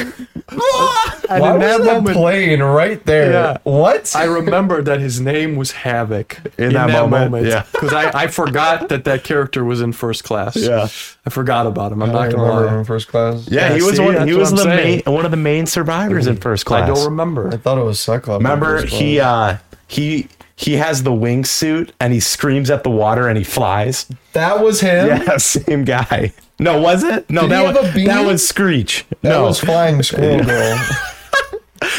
And 1.30 1.42
Why 1.42 1.54
in 1.54 1.60
was 1.60 1.62
that 1.62 1.84
that 1.84 1.98
moment, 1.98 2.16
playing 2.18 2.60
right 2.62 3.06
there? 3.06 3.32
Yeah. 3.34 3.58
What? 3.64 4.16
I 4.16 4.24
remember 4.24 4.82
that 4.82 5.00
his 5.00 5.20
name 5.22 5.56
was 5.58 5.72
Havoc 5.72 6.38
in, 6.58 6.74
that 6.74 6.88
that, 6.88 6.92
moment, 6.92 7.32
moment. 7.32 7.46
yeah. 7.48 7.66
because 7.72 7.94
I, 7.94 8.24
I 8.24 8.28
forgot 8.28 8.90
that 8.90 9.04
that 9.04 9.24
character 9.24 9.64
was 9.64 9.82
in 9.82 9.92
first 9.92 10.24
class. 10.24 10.56
Yeah. 10.56 10.88
I 11.26 11.30
forgot 11.30 11.68
about 11.68 11.92
him. 11.92 12.02
I'm 12.02 12.10
I 12.10 12.14
not 12.14 12.32
gonna 12.32 12.44
remember 12.44 12.66
lie. 12.66 12.74
him 12.74 12.80
in 12.80 12.86
first 12.86 13.08
class. 13.10 13.48
Yeah, 13.48 13.70
Yeah, 13.70 13.76
he 13.76 13.82
was 13.84 13.98
see, 13.98 14.04
one 14.04 14.28
he 14.28 14.34
was 14.34 14.52
the 14.52 14.58
saying. 14.64 15.04
main 15.06 15.14
one 15.14 15.26
of 15.26 15.32
the 15.32 15.38
main 15.38 15.66
survivors 15.68 16.26
in 16.26 16.38
first 16.38 16.66
class. 16.66 16.84
I 16.84 16.88
don't 16.94 17.06
remember. 17.06 17.50
I 17.54 17.58
thought 17.58 17.78
it 17.78 17.84
was 17.84 18.00
Cyclops. 18.00 18.40
in 18.40 18.44
Remember 18.50 18.86
he 18.86 19.20
uh 19.20 19.58
he 19.88 20.30
he 20.56 20.74
has 20.78 21.04
the 21.04 21.12
wingsuit 21.12 21.92
and 22.00 22.12
he 22.14 22.20
screams 22.20 22.70
at 22.72 22.84
the 22.84 22.90
water 22.90 23.28
and 23.28 23.38
he 23.38 23.44
flies. 23.44 24.08
that 24.34 24.64
was 24.64 24.82
him. 24.82 25.08
Yeah, 25.28 25.38
same 25.38 25.84
guy. 25.84 26.34
No, 26.60 26.80
was 26.82 27.04
it? 27.04 27.30
No, 27.30 27.42
Did 27.44 27.52
that 27.52 27.64
was 27.76 27.94
that 28.06 28.26
was 28.26 28.48
Screech. 28.48 29.06
that 29.22 29.30
no, 29.30 29.44
was 29.46 29.60
Flying 29.60 30.04
Squirrel 30.04 30.44
Girl. 30.46 30.78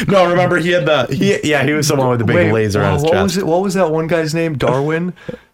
no. 0.07 0.29
Remember 0.29 0.57
he 0.57 0.69
had 0.71 0.85
the 0.85 1.07
he 1.13 1.39
yeah 1.49 1.63
he 1.63 1.73
was 1.73 1.87
the 1.87 1.95
one 1.95 2.09
with 2.09 2.19
the 2.19 2.25
big 2.25 2.35
Wait, 2.35 2.51
laser 2.51 2.81
uh, 2.83 2.87
on 2.89 2.93
his 2.95 3.03
what 3.03 3.11
chest. 3.13 3.23
was 3.23 3.37
it? 3.37 3.47
What 3.47 3.61
was 3.61 3.73
that 3.73 3.91
one 3.91 4.07
guy's 4.07 4.33
name? 4.35 4.57
Darwin. 4.57 5.13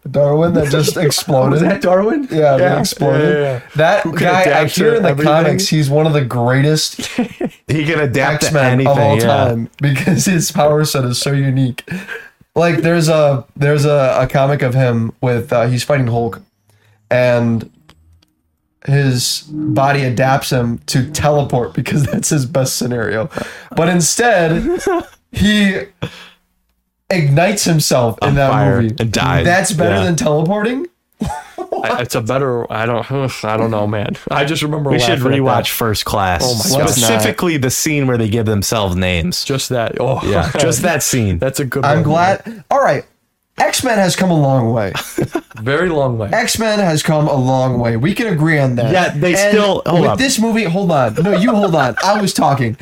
Darwin 0.10 0.54
that 0.54 0.70
just 0.72 0.98
exploded. 1.08 1.52
was 1.54 1.62
that 1.62 1.82
Darwin? 1.82 2.28
Yeah, 2.32 2.58
that 2.58 2.80
exploded. 2.80 3.34
yeah, 3.34 3.40
yeah. 3.54 3.62
That 3.76 4.04
guy, 4.16 4.40
I 4.40 4.42
adapt 4.44 4.76
hear 4.76 4.96
in 4.96 5.04
the 5.04 5.10
everything. 5.10 5.34
comics, 5.34 5.68
he's 5.70 5.90
one 5.90 6.06
of 6.08 6.14
the 6.14 6.24
greatest 6.26 7.02
He 7.68 7.86
can 7.86 8.00
adapt 8.00 8.42
to 8.42 8.48
X 8.48 8.54
Men 8.54 8.66
anything. 8.74 8.88
of 8.92 8.98
all 9.00 9.18
yeah. 9.18 9.26
time 9.26 9.70
because 9.82 10.26
his 10.26 10.52
power 10.52 10.84
set 10.86 11.04
is 11.06 11.18
so 11.18 11.32
unique. 11.34 11.90
Like 12.56 12.78
there's 12.82 13.08
a 13.10 13.46
there's 13.56 13.86
a, 13.86 14.18
a 14.22 14.28
comic 14.28 14.62
of 14.62 14.74
him 14.74 15.14
with 15.22 15.52
uh, 15.54 15.68
he's 15.68 15.84
fighting 15.84 16.08
Hulk, 16.08 16.42
and 17.12 17.70
his 18.86 19.42
body 19.50 20.04
adapts 20.04 20.52
him 20.52 20.78
to 20.88 21.10
teleport 21.12 21.74
because 21.74 22.04
that's 22.12 22.30
his 22.30 22.46
best 22.46 22.78
scenario. 22.78 23.30
But 23.76 23.90
instead, 23.90 24.82
he 25.32 25.82
ignites 27.10 27.64
himself 27.64 28.18
in 28.22 28.36
that 28.36 28.54
movie 28.82 28.96
and 29.00 29.12
dies. 29.12 29.46
That's 29.46 29.72
better 29.74 29.96
Yeah. 29.96 30.04
than 30.04 30.16
teleporting. 30.16 30.88
I- 31.22 32.02
it's 32.02 32.16
a 32.16 32.22
better. 32.22 32.72
I 32.72 32.86
don't. 32.86 33.44
I 33.44 33.58
don't 33.58 33.72
know, 33.72 33.88
man. 33.88 34.16
I 34.32 34.46
just 34.46 34.62
remember. 34.64 34.90
We 34.92 35.00
should 35.00 35.20
rewatch. 35.20 35.70
First 35.70 36.06
Class. 36.06 36.42
Oh 36.44 36.56
my 36.56 36.80
God. 36.86 36.90
Specifically 36.90 37.58
the 37.58 37.70
scene 37.72 38.08
where 38.08 38.18
they 38.18 38.30
give 38.30 38.46
themselves 38.46 38.96
names. 38.96 39.44
Just 39.44 39.70
that. 39.70 39.98
Oh, 40.00 40.22
Yeah, 40.28 40.52
just 40.60 40.82
that 40.84 41.02
scene. 41.04 41.40
That's 41.40 41.60
a 41.60 41.66
good. 41.66 41.84
I'm 41.86 41.98
one. 41.98 42.04
glad. 42.04 42.64
All 42.72 42.80
right, 42.82 43.06
X 43.58 43.84
Men 43.84 43.98
has 43.98 44.16
come 44.16 44.30
a 44.30 44.40
long 44.40 44.72
way. 44.72 44.94
Very 45.62 45.90
long 45.90 46.18
way. 46.18 46.30
X 46.32 46.60
Men 46.60 46.80
has 46.80 47.02
come 47.02 47.28
a 47.28 47.36
long 47.36 47.80
way. 47.80 47.98
We 47.98 48.14
can 48.14 48.28
agree 48.28 48.60
on 48.60 48.76
that. 48.76 48.92
Yeah, 48.92 49.10
they 49.10 49.36
And 49.36 49.52
still- 49.52 49.82
hold 49.86 50.02
with 50.02 50.10
up. 50.12 50.18
this 50.20 50.40
movie. 50.40 50.64
Hold 50.66 50.92
on, 50.92 51.16
no, 51.16 51.32
you 51.34 51.52
hold 51.54 51.74
on. 51.76 51.96
I 52.04 52.22
was 52.22 52.34
talking. 52.34 52.78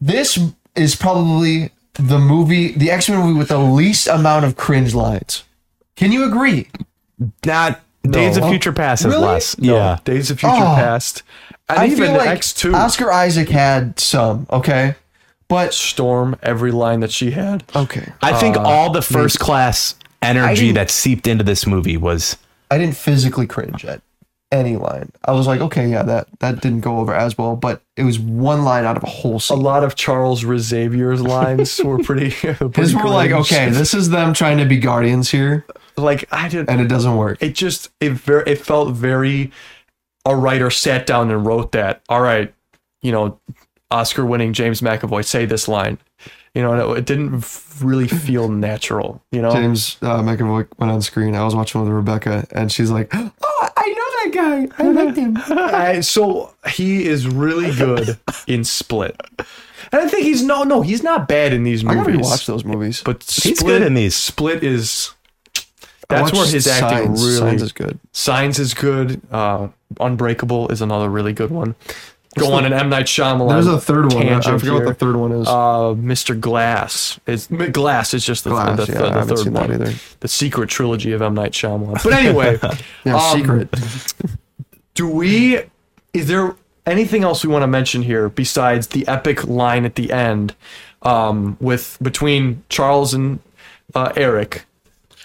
This 0.00 0.38
is 0.74 0.96
probably 0.96 1.70
the 1.94 2.18
movie, 2.18 2.72
the 2.72 2.90
X 2.90 3.08
Men 3.08 3.20
movie 3.20 3.38
with 3.38 3.48
the 3.48 3.58
least 3.58 4.08
amount 4.08 4.44
of 4.44 4.56
cringe 4.56 4.94
lines. 4.94 5.44
Can 5.96 6.10
you 6.10 6.24
agree? 6.24 6.68
Not 7.44 7.80
Days 8.02 8.36
of 8.36 8.48
Future 8.48 8.72
Past 8.72 9.02
is 9.04 9.12
Really? 9.12 9.24
less. 9.26 9.56
No, 9.58 9.76
Yeah. 9.76 9.98
Days 10.04 10.30
of 10.30 10.40
Future 10.40 10.54
Oh. 10.56 10.74
Past, 10.74 11.22
and 11.68 11.78
I 11.78 11.86
even 11.86 11.98
feel 11.98 12.12
like 12.16 12.28
X 12.28 12.52
two. 12.52 12.74
Oscar 12.74 13.12
Isaac 13.12 13.48
had 13.48 14.00
some. 14.00 14.46
Okay, 14.50 14.96
but 15.52 15.74
Storm 15.74 16.36
every 16.42 16.72
line 16.72 17.00
that 17.00 17.12
she 17.12 17.32
had. 17.32 17.62
okay, 17.76 18.10
I 18.22 18.32
think 18.40 18.56
uh, 18.56 18.62
all 18.62 18.90
the 18.90 19.02
first 19.02 19.38
class 19.38 19.94
energy 20.22 20.72
that 20.72 20.90
seeped 20.90 21.26
into 21.26 21.44
this 21.44 21.66
movie 21.66 21.96
was 21.96 22.36
I 22.70 22.78
didn't 22.78 22.96
physically 22.96 23.46
cringe 23.46 23.84
at 23.84 24.00
any 24.50 24.76
line. 24.76 25.10
I 25.24 25.32
was 25.32 25.46
like, 25.46 25.60
okay, 25.60 25.88
yeah, 25.88 26.02
that 26.04 26.28
that 26.40 26.60
didn't 26.62 26.80
go 26.80 26.98
over 27.00 27.14
as 27.14 27.36
well, 27.36 27.54
but 27.56 27.82
it 27.96 28.04
was 28.04 28.18
one 28.18 28.64
line 28.64 28.84
out 28.84 28.96
of 28.96 29.02
a 29.02 29.06
whole 29.06 29.40
A 29.50 29.54
lot 29.54 29.84
of 29.84 29.94
Charles 29.94 30.40
Xavier's 30.40 31.20
lines 31.20 31.78
were 31.84 31.98
pretty. 31.98 32.30
pretty 32.54 32.80
His 32.80 32.94
were 32.94 33.08
like, 33.08 33.30
okay, 33.32 33.68
this 33.70 33.92
is 33.92 34.08
them 34.10 34.32
trying 34.32 34.58
to 34.58 34.64
be 34.64 34.78
guardians 34.78 35.30
here, 35.30 35.66
like 35.96 36.24
I 36.32 36.48
didn't. 36.48 36.70
and 36.70 36.80
it 36.80 36.88
doesn't 36.88 37.16
work. 37.16 37.42
it 37.42 37.54
just 37.54 37.90
it 38.00 38.12
very 38.12 38.52
it 38.52 38.56
felt 38.56 38.94
very 38.94 39.52
a 40.24 40.34
writer 40.34 40.70
sat 40.70 41.04
down 41.04 41.30
and 41.30 41.44
wrote 41.44 41.72
that 41.72 42.00
all 42.08 42.20
right 42.20 42.54
you 43.02 43.10
know 43.10 43.40
oscar 43.92 44.24
winning 44.26 44.52
james 44.52 44.80
mcavoy 44.80 45.24
say 45.24 45.44
this 45.46 45.68
line 45.68 45.98
you 46.54 46.62
know 46.62 46.92
it, 46.94 46.98
it 46.98 47.04
didn't 47.06 47.44
really 47.80 48.08
feel 48.08 48.48
natural 48.48 49.22
you 49.32 49.40
know 49.42 49.52
James 49.52 49.96
uh, 50.02 50.20
McAvoy 50.20 50.66
went 50.78 50.92
on 50.92 51.00
screen. 51.02 51.34
I 51.34 51.44
was 51.44 51.54
watching 51.54 51.80
with 51.80 51.90
Rebecca, 51.90 52.46
and 52.52 52.70
she's 52.70 52.90
like, 52.90 53.08
"Oh, 53.14 53.30
I 53.76 53.88
know 53.88 54.30
that 54.30 54.30
guy. 54.32 54.84
I 54.84 54.88
liked 54.88 55.16
him." 55.16 55.36
I- 55.46 56.00
so 56.00 56.54
he 56.68 57.04
is 57.06 57.26
really 57.26 57.74
good 57.74 58.18
in 58.46 58.64
split 58.64 59.16
and 59.38 60.00
i 60.00 60.08
think 60.08 60.24
he's 60.24 60.42
no 60.42 60.62
no 60.62 60.80
he's 60.82 61.02
not 61.02 61.26
bad 61.28 61.52
in 61.52 61.64
these 61.64 61.82
movies. 61.84 62.00
I 62.00 62.04
gotta 62.04 62.12
movies 62.12 62.26
rewatch 62.28 62.46
those 62.46 62.64
movies. 62.64 63.02
but 63.04 63.22
split, 63.22 63.44
He's 63.50 63.62
good 63.62 63.82
in 63.82 63.94
these. 63.94 64.14
split 64.14 64.62
is 64.62 65.10
that's 66.08 66.32
where 66.32 66.42
watched 66.42 66.52
his 66.52 66.66
acting 66.66 67.14
Signs. 67.16 67.24
really 67.24 67.38
Signs 67.38 67.62
is 67.62 67.72
good. 67.72 67.98
Signs 68.12 68.58
is 68.58 68.74
good. 68.74 69.20
Uh, 69.30 69.68
Unbreakable 70.00 70.68
is 70.68 70.80
another 70.82 71.08
really 71.08 71.32
good 71.32 71.50
one. 71.50 71.74
Go 72.38 72.52
on 72.54 72.64
an 72.64 72.72
M 72.72 72.88
Night 72.88 73.06
Shyamalan. 73.06 73.48
There's 73.50 73.66
a 73.66 73.78
third 73.80 74.12
one. 74.12 74.22
I 74.22 74.28
tangent 74.30 74.60
forget 74.60 74.74
what 74.74 74.84
the 74.86 74.94
third 74.94 75.16
one 75.16 75.32
is. 75.32 75.46
Uh, 75.46 75.94
Mr. 75.96 76.38
Glass 76.38 77.20
is 77.26 77.46
Glass 77.46 78.14
is 78.14 78.24
just 78.24 78.44
the, 78.44 78.50
Glass, 78.50 78.86
the, 78.86 78.92
yeah, 78.92 78.98
the, 78.98 79.04
I 79.06 79.12
haven't 79.12 79.28
third 79.28 79.38
seen 79.44 79.52
that 79.52 79.68
one. 79.68 79.82
either. 79.82 79.94
The 80.20 80.28
secret 80.28 80.70
trilogy 80.70 81.12
of 81.12 81.20
M 81.20 81.34
Night 81.34 81.52
Shyamalan. 81.52 82.00
But 82.04 82.12
anyway, 82.14 82.58
yeah, 83.04 83.16
um, 83.16 83.38
secret. 83.38 84.14
do 84.94 85.08
we? 85.08 85.60
Is 86.14 86.28
there 86.28 86.56
anything 86.86 87.22
else 87.22 87.44
we 87.44 87.52
want 87.52 87.62
to 87.64 87.66
mention 87.66 88.02
here 88.02 88.28
besides 88.28 88.88
the 88.88 89.06
epic 89.08 89.44
line 89.46 89.84
at 89.84 89.94
the 89.96 90.10
end 90.12 90.54
um, 91.02 91.56
with 91.60 91.98
between 92.00 92.62
Charles 92.70 93.12
and 93.14 93.40
uh, 93.94 94.12
Eric? 94.16 94.64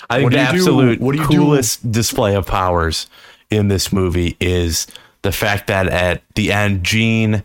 I 0.09 0.17
think 0.19 0.23
What 0.25 0.31
do 0.31 0.37
the 0.37 0.43
you 0.43 0.51
do? 0.51 0.57
absolute 0.57 0.99
What 1.01 1.11
do 1.15 1.21
you 1.21 1.27
do? 1.27 1.37
coolest 1.37 1.91
display 1.91 2.35
of 2.35 2.45
powers 2.45 3.07
in 3.49 3.67
this 3.69 3.91
movie 3.93 4.35
is 4.39 4.87
the 5.21 5.31
fact 5.31 5.67
that 5.67 5.87
at 5.87 6.23
the 6.35 6.51
end, 6.51 6.83
Jean 6.83 7.43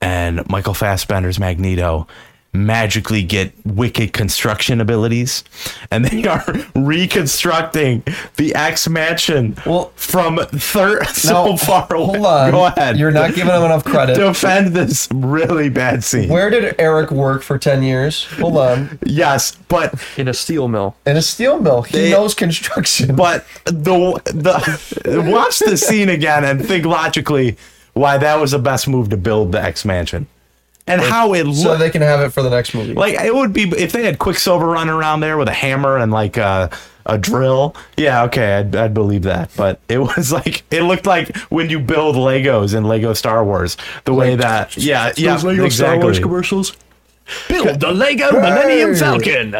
and 0.00 0.48
Michael 0.48 0.74
Fassbender's 0.74 1.38
Magneto 1.38 2.06
magically 2.54 3.22
get 3.22 3.52
wicked 3.66 4.12
construction 4.12 4.80
abilities, 4.80 5.42
and 5.90 6.04
they 6.04 6.24
are 6.26 6.44
reconstructing 6.74 8.02
the 8.36 8.54
X 8.54 8.88
Mansion 8.88 9.56
Well- 9.66 9.92
from 9.96 10.38
third 10.38 11.06
so 11.08 11.56
far 11.56 11.86
away. 11.92 12.04
Hold 12.18 12.26
on. 12.26 12.50
Go 12.52 12.64
ahead. 12.66 12.96
You're 12.98 13.10
not 13.10 13.34
giving 13.34 13.52
him 13.52 13.62
enough 13.64 13.84
credit. 13.84 14.14
defend 14.16 14.68
this 14.68 15.08
really 15.12 15.68
bad 15.68 16.04
scene. 16.04 16.28
Where 16.28 16.50
did 16.50 16.74
Eric 16.78 17.10
work 17.10 17.42
for 17.42 17.58
10 17.58 17.82
years? 17.82 18.24
Hold 18.38 18.56
on. 18.56 18.98
yes, 19.04 19.56
but 19.68 19.94
In 20.16 20.28
a 20.28 20.34
steel 20.34 20.68
mill. 20.68 20.94
In 21.06 21.16
a 21.16 21.22
steel 21.22 21.58
mill. 21.60 21.82
He 21.82 21.98
They- 21.98 22.10
knows 22.10 22.34
construction. 22.34 23.16
But 23.16 23.44
the 23.64 24.20
the 24.26 25.22
watch 25.30 25.58
the 25.58 25.76
scene 25.76 26.08
again 26.08 26.44
and 26.44 26.64
think 26.64 26.84
logically 26.86 27.56
why 27.94 28.18
that 28.18 28.40
was 28.40 28.50
the 28.52 28.58
best 28.58 28.86
move 28.88 29.08
to 29.10 29.16
build 29.16 29.52
the 29.52 29.62
X 29.62 29.84
Mansion, 29.84 30.26
and 30.86 31.00
how 31.00 31.32
it 31.34 31.52
so 31.54 31.76
they 31.76 31.90
can 31.90 32.02
have 32.02 32.20
it 32.20 32.30
for 32.30 32.42
the 32.42 32.50
next 32.50 32.74
movie. 32.74 32.92
like 32.94 33.14
it 33.14 33.34
would 33.34 33.52
be 33.52 33.62
if 33.62 33.92
they 33.92 34.04
had 34.04 34.18
Quicksilver 34.18 34.66
running 34.66 34.94
around 34.94 35.20
there 35.20 35.38
with 35.38 35.48
a 35.48 35.52
hammer 35.52 35.96
and 35.96 36.12
like 36.12 36.36
a, 36.36 36.70
a 37.06 37.16
drill. 37.16 37.74
Yeah, 37.96 38.24
okay, 38.24 38.58
I'd, 38.58 38.76
I'd 38.76 38.94
believe 38.94 39.22
that. 39.22 39.50
But 39.56 39.80
it 39.88 39.98
was 39.98 40.32
like 40.44 40.62
it 40.70 40.82
looked 40.82 41.06
like 41.06 41.34
when 41.48 41.70
you 41.70 41.80
build 41.80 42.16
Legos 42.16 42.74
in 42.74 42.84
Lego 42.84 43.14
Star 43.14 43.44
Wars, 43.44 43.76
the 44.04 44.14
way 44.14 44.36
that 44.36 44.76
yeah 44.76 45.12
yeah 45.16 45.34
Those 45.34 45.44
Lego 45.44 45.68
Star 45.68 45.94
exactly. 45.94 46.04
Wars 46.04 46.18
commercials. 46.18 46.76
Build 47.48 47.80
the 47.80 47.90
Lego 47.90 48.32
Millennium 48.32 48.94
Falcon. 48.94 49.56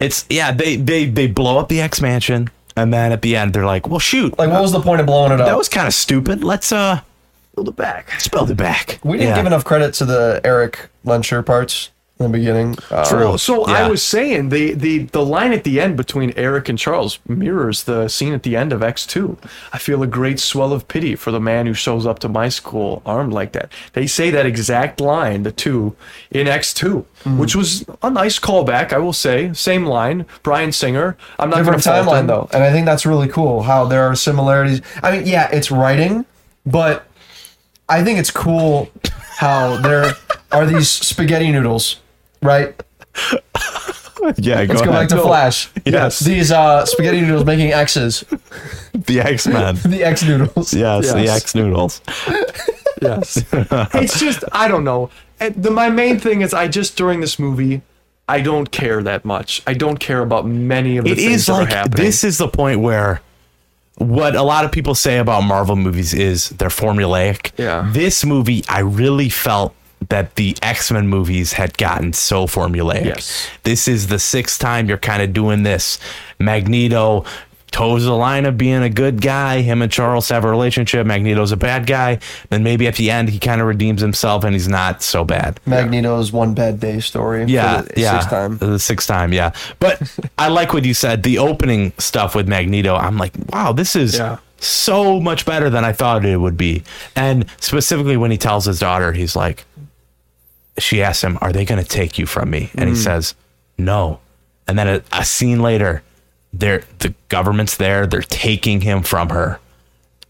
It's 0.00 0.24
yeah 0.30 0.52
they 0.52 0.76
they 0.76 1.04
they 1.04 1.26
blow 1.26 1.58
up 1.58 1.68
the 1.68 1.80
X 1.80 2.00
Mansion 2.00 2.48
and 2.74 2.92
then 2.92 3.12
at 3.12 3.20
the 3.20 3.36
end 3.36 3.52
they're 3.52 3.66
like, 3.66 3.86
well 3.86 3.98
shoot, 3.98 4.38
like, 4.38 4.48
what 4.48 4.62
was 4.62 4.72
the 4.72 4.80
point 4.80 5.00
of 5.00 5.06
blowing 5.06 5.32
it 5.32 5.40
up? 5.40 5.46
that 5.46 5.58
was 5.58 5.68
kind 5.68 5.86
of 5.86 5.92
stupid. 5.92 6.42
Let's 6.42 6.72
uh 6.72 7.02
Build 7.54 7.68
it 7.68 7.76
back. 7.76 8.08
let's 8.12 8.50
it 8.50 8.56
back. 8.56 8.98
we 9.04 9.18
didn't 9.18 9.30
Yeah. 9.30 9.36
give 9.36 9.46
enough 9.46 9.64
credit 9.64 9.92
to 9.94 10.04
the 10.04 10.40
Erik 10.42 10.88
Lehnsherr 11.04 11.44
parts 11.44 11.90
in 12.18 12.30
the 12.30 12.38
beginning. 12.38 12.76
Uh, 12.90 13.04
True. 13.04 13.36
So 13.36 13.64
I 13.66 13.88
was 13.88 14.02
saying 14.02 14.48
the, 14.50 14.74
the 14.74 14.98
the 15.06 15.24
line 15.24 15.52
at 15.52 15.64
the 15.64 15.80
end 15.80 15.96
between 15.96 16.32
Eric 16.36 16.68
and 16.68 16.78
Charles 16.78 17.18
mirrors 17.28 17.84
the 17.84 18.06
scene 18.08 18.32
at 18.32 18.42
the 18.44 18.56
end 18.56 18.72
of 18.72 18.80
X2. 18.80 19.36
I 19.72 19.78
feel 19.78 20.02
a 20.02 20.06
great 20.06 20.38
swell 20.38 20.72
of 20.72 20.86
pity 20.88 21.14
for 21.16 21.30
the 21.32 21.40
man 21.40 21.66
who 21.66 21.74
shows 21.74 22.06
up 22.06 22.20
to 22.20 22.28
my 22.28 22.48
school 22.48 23.02
armed 23.04 23.32
like 23.32 23.52
that. 23.52 23.70
They 23.92 24.06
say 24.06 24.30
that 24.30 24.46
exact 24.46 25.00
line, 25.00 25.42
the 25.42 25.52
two, 25.52 25.96
in 26.30 26.46
X2, 26.46 27.04
Hmm. 27.24 27.38
which 27.38 27.54
was 27.56 27.84
a 28.02 28.08
nice 28.10 28.38
callback, 28.38 28.92
I 28.92 28.98
will 28.98 29.12
say. 29.12 29.52
Same 29.52 29.84
line, 29.84 30.24
Bryan 30.42 30.70
Singer. 30.72 31.16
I'm 31.38 31.50
not 31.50 31.56
going 31.56 31.64
different 31.78 31.82
to 31.82 31.90
fault 31.90 32.06
timeline 32.06 32.26
though, 32.28 32.48
and 32.52 32.62
I 32.62 32.70
think 32.72 32.86
that's 32.86 33.04
really 33.04 33.28
cool 33.28 33.62
how 33.62 33.84
there 33.84 34.04
are 34.04 34.14
similarities. 34.14 34.80
I 35.02 35.10
mean, 35.18 35.26
yeah, 35.26 35.48
it's 35.50 35.70
writing, 35.72 36.24
but 36.64 37.04
I 37.88 38.02
think 38.04 38.18
it's 38.18 38.30
cool 38.30 38.90
how 39.36 39.76
there 39.78 40.14
are 40.50 40.66
these 40.66 40.88
spaghetti 40.88 41.50
noodles, 41.50 42.00
right? 42.42 42.80
Yeah, 44.36 44.60
Let's 44.68 44.82
go 44.82 44.92
back 44.92 45.08
to 45.08 45.20
Flash. 45.20 45.68
Yes. 45.84 46.20
These 46.20 46.52
uh, 46.52 46.86
spaghetti 46.86 47.22
noodles 47.22 47.44
making 47.44 47.72
X's, 47.72 48.20
the 48.94 49.20
X 49.20 49.48
Men. 49.48 49.74
the 49.84 50.04
X 50.04 50.22
noodles. 50.22 50.72
Yes, 50.72 51.12
the 51.12 51.28
X 51.28 51.56
noodles. 51.56 52.00
Yes. 53.00 53.44
it's 53.52 54.20
just 54.20 54.44
I 54.52 54.68
don't 54.68 54.84
know. 54.84 55.10
The, 55.40 55.72
my 55.72 55.90
main 55.90 56.20
thing 56.20 56.40
is 56.42 56.54
I 56.54 56.68
just 56.68 56.96
during 56.96 57.20
this 57.20 57.40
movie 57.40 57.82
I 58.28 58.40
don't 58.42 58.70
care 58.70 59.02
that 59.02 59.24
much. 59.24 59.60
I 59.66 59.74
don't 59.74 59.98
care 59.98 60.20
about 60.20 60.46
many 60.46 60.98
of 60.98 61.04
the 61.04 61.10
It 61.10 61.16
things 61.16 61.32
is 61.34 61.46
that 61.46 61.52
like 61.54 61.70
are 61.72 61.74
happening. 61.74 62.06
this 62.06 62.22
is 62.22 62.38
the 62.38 62.46
point 62.48 62.78
where 62.80 63.20
what 63.96 64.34
a 64.34 64.42
lot 64.42 64.64
of 64.64 64.72
people 64.72 64.94
say 64.94 65.18
about 65.18 65.42
Marvel 65.42 65.76
movies 65.76 66.14
is 66.14 66.50
they're 66.50 66.68
formulaic. 66.68 67.52
Yeah. 67.56 67.88
This 67.92 68.24
movie, 68.24 68.64
I 68.68 68.80
really 68.80 69.28
felt 69.28 69.74
that 70.08 70.34
the 70.34 70.56
X 70.62 70.90
Men 70.90 71.06
movies 71.08 71.52
had 71.52 71.78
gotten 71.78 72.12
so 72.12 72.46
formulaic. 72.46 73.04
Yes. 73.04 73.48
This 73.62 73.86
is 73.86 74.08
the 74.08 74.18
sixth 74.18 74.58
time 74.60 74.88
you're 74.88 74.98
kind 74.98 75.22
of 75.22 75.32
doing 75.32 75.62
this. 75.62 75.98
Magneto 76.38 77.24
toes 77.72 78.04
the 78.04 78.12
line 78.12 78.44
of 78.44 78.56
being 78.56 78.82
a 78.82 78.90
good 78.90 79.20
guy. 79.20 79.62
Him 79.62 79.82
and 79.82 79.90
Charles 79.90 80.28
have 80.28 80.44
a 80.44 80.50
relationship. 80.50 81.06
Magneto's 81.06 81.52
a 81.52 81.56
bad 81.56 81.86
guy. 81.86 82.20
Then 82.50 82.62
maybe 82.62 82.86
at 82.86 82.96
the 82.96 83.10
end 83.10 83.30
he 83.30 83.38
kind 83.38 83.60
of 83.60 83.66
redeems 83.66 84.00
himself 84.00 84.44
and 84.44 84.54
he's 84.54 84.68
not 84.68 85.02
so 85.02 85.24
bad. 85.24 85.58
Magneto's 85.66 86.32
one 86.32 86.54
bad 86.54 86.78
day 86.78 87.00
story. 87.00 87.44
Yeah, 87.46 87.82
for 87.82 87.92
the 87.94 88.00
yeah. 88.00 88.12
Sixth 88.12 88.30
time. 88.30 88.58
The 88.58 88.78
sixth 88.78 89.08
time, 89.08 89.32
yeah. 89.32 89.52
But 89.80 90.00
I 90.38 90.48
like 90.48 90.72
what 90.72 90.84
you 90.84 90.94
said. 90.94 91.22
The 91.22 91.38
opening 91.38 91.92
stuff 91.98 92.34
with 92.34 92.46
Magneto, 92.46 92.94
I'm 92.94 93.18
like, 93.18 93.32
wow, 93.48 93.72
this 93.72 93.96
is 93.96 94.16
Yeah. 94.16 94.38
so 94.58 95.20
much 95.20 95.44
better 95.46 95.70
than 95.70 95.84
I 95.84 95.92
thought 95.92 96.24
it 96.24 96.36
would 96.36 96.56
be. 96.56 96.84
And 97.16 97.46
specifically 97.58 98.16
when 98.16 98.30
he 98.30 98.38
tells 98.38 98.66
his 98.66 98.78
daughter, 98.78 99.12
he's 99.12 99.34
like, 99.34 99.64
she 100.78 101.02
asks 101.02 101.22
him, 101.22 101.38
"Are 101.40 101.52
they 101.52 101.64
going 101.64 101.82
to 101.82 101.88
take 101.88 102.18
you 102.18 102.26
from 102.26 102.50
me?" 102.50 102.70
And 102.76 102.88
he 102.88 102.94
mm. 102.94 102.98
says, 103.04 103.34
"No." 103.76 104.20
And 104.66 104.78
then 104.78 104.88
a, 104.88 105.02
a 105.12 105.24
scene 105.24 105.60
later, 105.60 106.02
they're 106.52 106.82
the 106.98 107.14
government's 107.28 107.76
there. 107.76 108.06
They're 108.06 108.20
taking 108.22 108.80
him 108.82 109.02
from 109.02 109.30
her. 109.30 109.58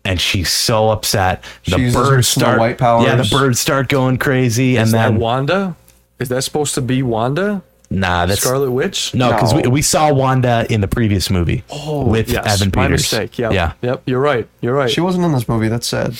And 0.04 0.20
she's 0.20 0.50
so 0.50 0.90
upset. 0.90 1.44
The 1.64 1.76
She 1.76 1.80
uses 1.82 1.94
birds 1.96 2.28
Snow 2.28 2.42
start, 2.44 2.58
White 2.58 2.78
powers. 2.78 3.06
yeah. 3.06 3.14
The 3.16 3.28
birds 3.30 3.60
start 3.60 3.88
going 3.88 4.18
crazy, 4.18 4.76
is 4.76 4.82
and 4.92 5.00
that 5.00 5.10
then 5.10 5.20
Wanda? 5.20 5.76
Is 6.18 6.28
that 6.28 6.42
supposed 6.42 6.74
to 6.74 6.80
be 6.80 7.02
Wanda? 7.02 7.62
nah, 7.90 8.24
that's 8.26 8.40
Scarlet 8.40 8.70
Witch? 8.70 9.14
no, 9.14 9.30
because 9.32 9.52
No. 9.52 9.60
we, 9.60 9.68
we 9.68 9.82
saw 9.82 10.10
Wanda 10.12 10.66
in 10.70 10.80
the 10.80 10.88
previous 10.88 11.28
movie 11.30 11.62
oh, 11.70 12.04
with 12.06 12.30
Yes, 12.30 12.60
Evan 12.60 12.72
my 12.74 12.86
Peters. 12.86 13.02
mistake. 13.02 13.38
Yep. 13.38 13.52
Yeah. 13.52 13.72
Yep. 13.82 14.02
You're 14.06 14.18
right. 14.20 14.48
You're 14.62 14.74
right. 14.74 14.90
She 14.90 15.00
wasn't 15.02 15.24
in 15.26 15.32
this 15.32 15.46
movie. 15.48 15.68
That's 15.68 15.86
sad. 15.86 16.14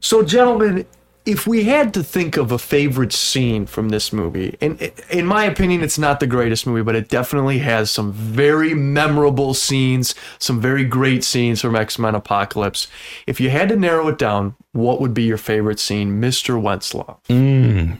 So, 0.00 0.22
gentlemen, 0.22 0.86
if 1.30 1.46
we 1.46 1.64
had 1.64 1.94
to 1.94 2.02
think 2.02 2.36
of 2.36 2.50
a 2.50 2.58
favorite 2.58 3.12
scene 3.12 3.64
from 3.64 3.90
this 3.90 4.12
movie, 4.12 4.56
and 4.60 4.80
in 5.10 5.26
my 5.26 5.44
opinion, 5.44 5.82
it's 5.82 5.98
not 5.98 6.18
the 6.18 6.26
greatest 6.26 6.66
movie, 6.66 6.82
but 6.82 6.96
it 6.96 7.08
definitely 7.08 7.58
has 7.58 7.90
some 7.90 8.12
very 8.12 8.74
memorable 8.74 9.54
scenes, 9.54 10.14
some 10.38 10.60
very 10.60 10.84
great 10.84 11.22
scenes 11.22 11.60
from 11.60 11.76
X 11.76 11.98
Men 11.98 12.14
Apocalypse. 12.14 12.88
If 13.26 13.40
you 13.40 13.50
had 13.50 13.68
to 13.68 13.76
narrow 13.76 14.08
it 14.08 14.18
down, 14.18 14.56
what 14.72 15.00
would 15.00 15.14
be 15.14 15.22
your 15.22 15.38
favorite 15.38 15.78
scene, 15.78 16.20
Mr. 16.20 16.60
Wenslaw? 16.60 17.16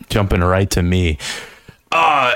Jumping 0.09 0.41
right 0.41 0.71
to 0.71 0.83
me. 0.83 1.19
Uh 1.93 2.35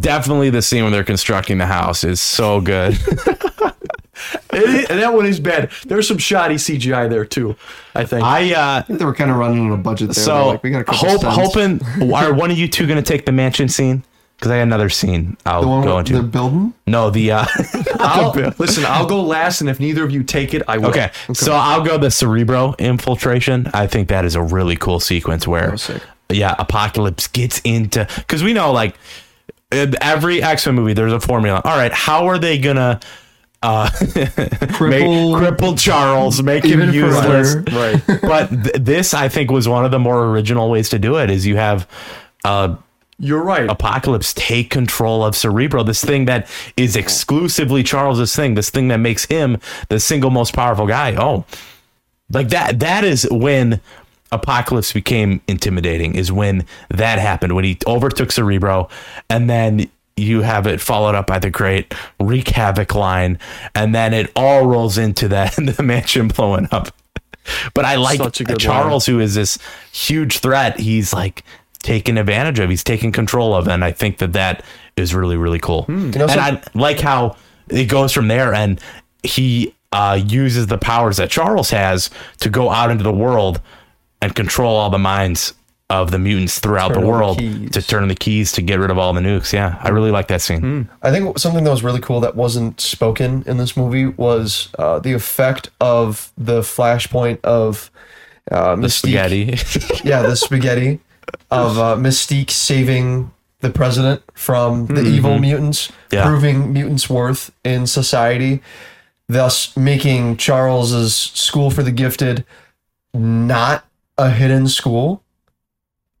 definitely 0.00 0.50
the 0.50 0.62
scene 0.62 0.82
when 0.82 0.92
they're 0.92 1.04
constructing 1.04 1.58
the 1.58 1.66
house 1.66 2.04
is 2.04 2.20
so 2.20 2.60
good. 2.60 2.98
It- 4.52 4.90
and 4.90 5.00
that 5.00 5.12
one 5.12 5.26
is 5.26 5.40
bad. 5.40 5.70
There's 5.86 6.06
some 6.06 6.18
shoddy 6.18 6.54
CGI 6.56 7.08
there 7.10 7.24
too. 7.24 7.56
I 7.94 8.04
think. 8.04 8.24
I 8.24 8.52
uh 8.54 8.78
I 8.78 8.82
think 8.82 8.98
they 8.98 9.04
were 9.04 9.14
kind 9.14 9.30
of 9.30 9.36
running 9.36 9.60
on 9.66 9.72
a 9.72 9.76
budget 9.76 10.08
there. 10.14 10.24
So 10.24 10.48
like, 10.48 10.62
we 10.62 10.70
got 10.70 10.82
a 10.82 10.84
couple 10.84 11.08
hope 11.08 11.22
hoping 11.22 11.80
are 12.14 12.32
one 12.32 12.50
of 12.50 12.58
you 12.58 12.68
two 12.68 12.86
gonna 12.86 13.02
take 13.02 13.26
the 13.26 13.32
mansion 13.32 13.68
scene? 13.68 14.04
Because 14.36 14.50
I 14.50 14.56
got 14.58 14.62
another 14.64 14.88
scene 14.90 15.36
I'll 15.46 15.62
The 15.62 15.68
one 15.68 15.84
go 15.84 15.98
into. 16.00 16.14
the 16.14 16.22
building. 16.22 16.74
no, 16.88 17.08
the 17.08 17.30
uh, 17.32 17.44
I'll, 18.00 18.32
listen, 18.58 18.84
I'll 18.84 19.06
go 19.06 19.22
last, 19.22 19.60
and 19.60 19.70
if 19.70 19.78
neither 19.78 20.02
of 20.04 20.10
you 20.10 20.24
take 20.24 20.54
it, 20.54 20.62
I 20.66 20.76
will. 20.78 20.88
Okay, 20.88 21.10
so 21.32 21.52
I'll 21.54 21.84
go 21.84 21.98
the 21.98 22.10
Cerebro 22.10 22.74
infiltration. 22.80 23.68
I 23.72 23.86
think 23.86 24.08
that 24.08 24.24
is 24.24 24.34
a 24.34 24.42
really 24.42 24.74
cool 24.76 24.98
sequence 24.98 25.46
where, 25.46 25.76
yeah, 26.30 26.56
Apocalypse 26.58 27.28
gets 27.28 27.60
into 27.60 28.08
because 28.16 28.42
we 28.42 28.52
know 28.52 28.72
like 28.72 28.96
every 29.72 30.42
X 30.42 30.66
Men 30.66 30.74
movie, 30.74 30.92
there's 30.94 31.12
a 31.12 31.20
formula. 31.20 31.60
All 31.64 31.76
right, 31.76 31.92
how 31.92 32.26
are 32.26 32.38
they 32.38 32.58
gonna 32.58 33.00
uh, 33.64 33.90
make, 34.04 35.04
cripple 35.04 35.78
Charles, 35.78 36.42
make 36.42 36.64
him 36.64 36.92
useless? 36.92 37.54
Right. 37.72 38.02
but 38.22 38.48
th- 38.50 38.74
this, 38.78 39.14
I 39.14 39.28
think, 39.28 39.50
was 39.50 39.66
one 39.66 39.86
of 39.86 39.90
the 39.90 39.98
more 39.98 40.26
original 40.26 40.70
ways 40.70 40.90
to 40.90 40.98
do 40.98 41.16
it. 41.16 41.30
Is 41.30 41.46
you 41.46 41.56
have 41.56 41.88
uh, 42.44 42.76
You're 43.18 43.42
right. 43.42 43.68
Apocalypse 43.68 44.34
take 44.34 44.68
control 44.68 45.24
of 45.24 45.34
Cerebro, 45.34 45.82
this 45.82 46.04
thing 46.04 46.26
that 46.26 46.46
is 46.76 46.94
exclusively 46.94 47.82
Charles's 47.82 48.36
thing, 48.36 48.54
this 48.54 48.68
thing 48.68 48.88
that 48.88 48.98
makes 48.98 49.24
him 49.24 49.58
the 49.88 49.98
single 49.98 50.30
most 50.30 50.52
powerful 50.52 50.86
guy. 50.86 51.16
Oh, 51.16 51.46
like 52.30 52.48
that. 52.50 52.80
That 52.80 53.02
is 53.02 53.26
when 53.30 53.80
Apocalypse 54.30 54.92
became 54.92 55.40
intimidating. 55.48 56.16
Is 56.16 56.30
when 56.30 56.66
that 56.90 57.18
happened 57.18 57.54
when 57.54 57.64
he 57.64 57.78
overtook 57.86 58.30
Cerebro, 58.30 58.90
and 59.30 59.48
then 59.48 59.88
you 60.16 60.42
have 60.42 60.66
it 60.66 60.80
followed 60.80 61.14
up 61.14 61.26
by 61.26 61.38
the 61.38 61.50
great 61.50 61.92
wreak 62.20 62.48
havoc 62.48 62.94
line, 62.94 63.38
and 63.74 63.94
then 63.94 64.14
it 64.14 64.30
all 64.36 64.66
rolls 64.66 64.96
into 64.98 65.28
that 65.28 65.54
the 65.76 65.82
mansion 65.82 66.28
blowing 66.28 66.68
up. 66.70 66.94
But 67.74 67.84
I 67.84 67.96
like 67.96 68.18
Such 68.18 68.40
a 68.40 68.44
good 68.44 68.58
Charles, 68.58 69.06
who 69.06 69.20
is 69.20 69.34
this 69.34 69.58
huge 69.92 70.38
threat. 70.38 70.80
He's 70.80 71.12
like 71.12 71.44
taken 71.82 72.16
advantage 72.16 72.58
of. 72.58 72.70
He's 72.70 72.84
taken 72.84 73.12
control 73.12 73.54
of, 73.54 73.68
and 73.68 73.84
I 73.84 73.92
think 73.92 74.18
that 74.18 74.32
that 74.32 74.64
is 74.96 75.14
really 75.14 75.36
really 75.36 75.58
cool. 75.58 75.84
know, 75.88 76.24
and 76.24 76.30
some- 76.30 76.38
I 76.40 76.62
like 76.74 77.00
how 77.00 77.36
it 77.68 77.86
goes 77.86 78.12
from 78.12 78.28
there, 78.28 78.54
and 78.54 78.80
he 79.22 79.74
uh, 79.92 80.20
uses 80.26 80.66
the 80.68 80.78
powers 80.78 81.16
that 81.18 81.30
Charles 81.30 81.70
has 81.70 82.10
to 82.40 82.50
go 82.50 82.70
out 82.70 82.90
into 82.90 83.04
the 83.04 83.12
world 83.12 83.60
and 84.20 84.34
control 84.34 84.74
all 84.76 84.90
the 84.90 84.98
minds 84.98 85.54
of 86.02 86.10
the 86.10 86.18
mutants 86.18 86.58
throughout 86.58 86.94
Turn 86.94 87.02
the 87.02 87.08
world 87.08 87.38
keys. 87.38 87.70
to 87.70 87.82
turn 87.82 88.08
the 88.08 88.14
keys 88.14 88.52
to 88.52 88.62
get 88.62 88.78
rid 88.78 88.90
of 88.90 88.98
all 88.98 89.12
the 89.12 89.20
nukes. 89.20 89.52
Yeah, 89.52 89.78
I 89.80 89.88
really 89.90 90.10
like 90.10 90.28
that 90.28 90.40
scene. 90.42 90.88
I 91.02 91.10
think 91.10 91.38
something 91.38 91.64
that 91.64 91.70
was 91.70 91.82
really 91.82 92.00
cool 92.00 92.20
that 92.20 92.34
wasn't 92.36 92.80
spoken 92.80 93.42
in 93.46 93.56
this 93.56 93.76
movie 93.76 94.06
was 94.06 94.68
uh, 94.78 94.98
the 94.98 95.12
effect 95.12 95.70
of 95.80 96.32
the 96.36 96.60
flashpoint 96.60 97.38
of 97.44 97.90
uh, 98.50 98.76
The 98.76 98.82
Mystique. 98.88 99.58
spaghetti. 99.58 100.04
Yeah, 100.08 100.22
the 100.22 100.36
spaghetti 100.36 101.00
of 101.50 101.78
uh, 101.78 101.96
Mystique 101.96 102.50
saving 102.50 103.30
the 103.60 103.70
president 103.70 104.22
from 104.34 104.86
the 104.86 105.02
evil 105.02 105.38
mutants, 105.38 105.90
Yeah. 106.12 106.26
proving 106.26 106.72
mutants' 106.72 107.08
worth 107.08 107.50
in 107.64 107.86
society, 107.86 108.60
thus 109.28 109.74
making 109.76 110.36
Charles's 110.36 111.14
school 111.16 111.70
for 111.70 111.82
the 111.82 111.90
gifted 111.92 112.44
not 113.14 113.86
a 114.18 114.30
hidden 114.30 114.68
school. 114.68 115.22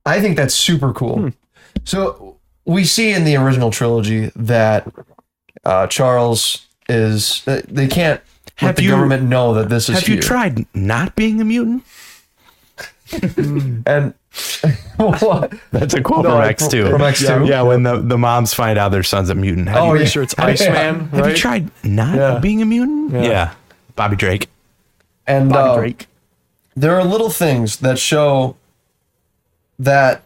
I 0.06 0.20
think 0.20 0.36
that's 0.36 0.54
super 0.54 0.92
cool. 0.92 1.30
So 1.84 2.36
we 2.64 2.84
see 2.84 3.12
in 3.12 3.24
the 3.24 3.36
original 3.36 3.70
trilogy 3.70 4.30
that 4.36 4.86
uh, 5.64 5.86
Charles 5.86 6.66
is 6.88 7.42
uh, 7.48 7.62
they 7.68 7.86
can't 7.86 8.20
Have 8.56 8.68
let 8.68 8.76
the 8.76 8.82
you- 8.84 8.90
government 8.90 9.24
know 9.24 9.54
that 9.54 9.68
this 9.68 9.88
is 9.88 9.98
Have 10.00 10.08
you 10.08 10.14
here. 10.14 10.22
tried 10.22 10.66
not 10.74 11.16
being 11.16 11.40
a 11.40 11.44
mutant? 11.44 11.84
and 13.86 14.14
what? 14.96 15.52
That's 15.70 15.94
a 15.94 16.02
quote 16.02 16.24
No, 16.24 16.30
from 16.32 16.40
I- 16.40 16.48
X 16.48 16.68
two. 16.68 16.90
from 16.90 17.00
X2? 17.00 17.48
Yeah, 17.48 17.62
when 17.62 17.82
the, 17.82 17.98
the 18.00 18.18
moms 18.18 18.52
find 18.52 18.78
out 18.78 18.90
their 18.90 19.02
son's 19.02 19.30
a 19.30 19.34
mutant. 19.34 19.68
Have 19.68 19.78
Oh, 19.82 19.94
you, 19.94 20.00
yeah. 20.00 20.06
sure 20.06 20.22
it's 20.22 20.34
Yeah. 20.38 20.44
Iceman, 20.46 21.08
Have 21.08 21.28
you 21.28 21.34
tried 21.36 21.70
not 21.84 22.16
Yeah. 22.16 22.38
being 22.38 22.60
a 22.62 22.64
mutant? 22.66 23.12
Yeah. 23.12 23.54
Bobby 23.96 24.16
Drake. 24.16 24.48
And 25.26 25.48
Bobby 25.50 25.70
uh, 25.70 25.76
Drake. 25.76 26.06
there 26.76 26.94
are 26.98 27.04
little 27.04 27.30
things 27.30 27.78
that 27.78 27.98
show 27.98 28.56
that 29.78 30.22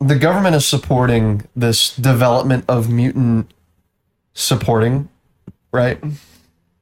the 0.00 0.16
government 0.16 0.54
is 0.54 0.66
supporting 0.66 1.46
this 1.56 1.94
development 1.96 2.64
of 2.68 2.90
mutant 2.90 3.52
supporting, 4.34 5.08
right? 5.72 6.02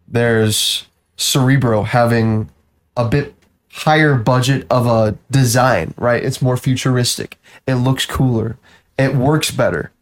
There's 0.06 0.86
Cerebro 1.16 1.82
having 1.82 2.50
a 2.96 3.08
bit 3.08 3.34
higher 3.72 4.14
budget 4.14 4.66
of 4.70 4.86
a 4.86 5.16
design, 5.30 5.94
right? 5.96 6.22
It's 6.22 6.42
more 6.42 6.56
futuristic. 6.56 7.38
It 7.66 7.74
looks 7.74 8.06
cooler. 8.06 8.58
It 8.98 9.14
works 9.14 9.50
better. 9.50 9.92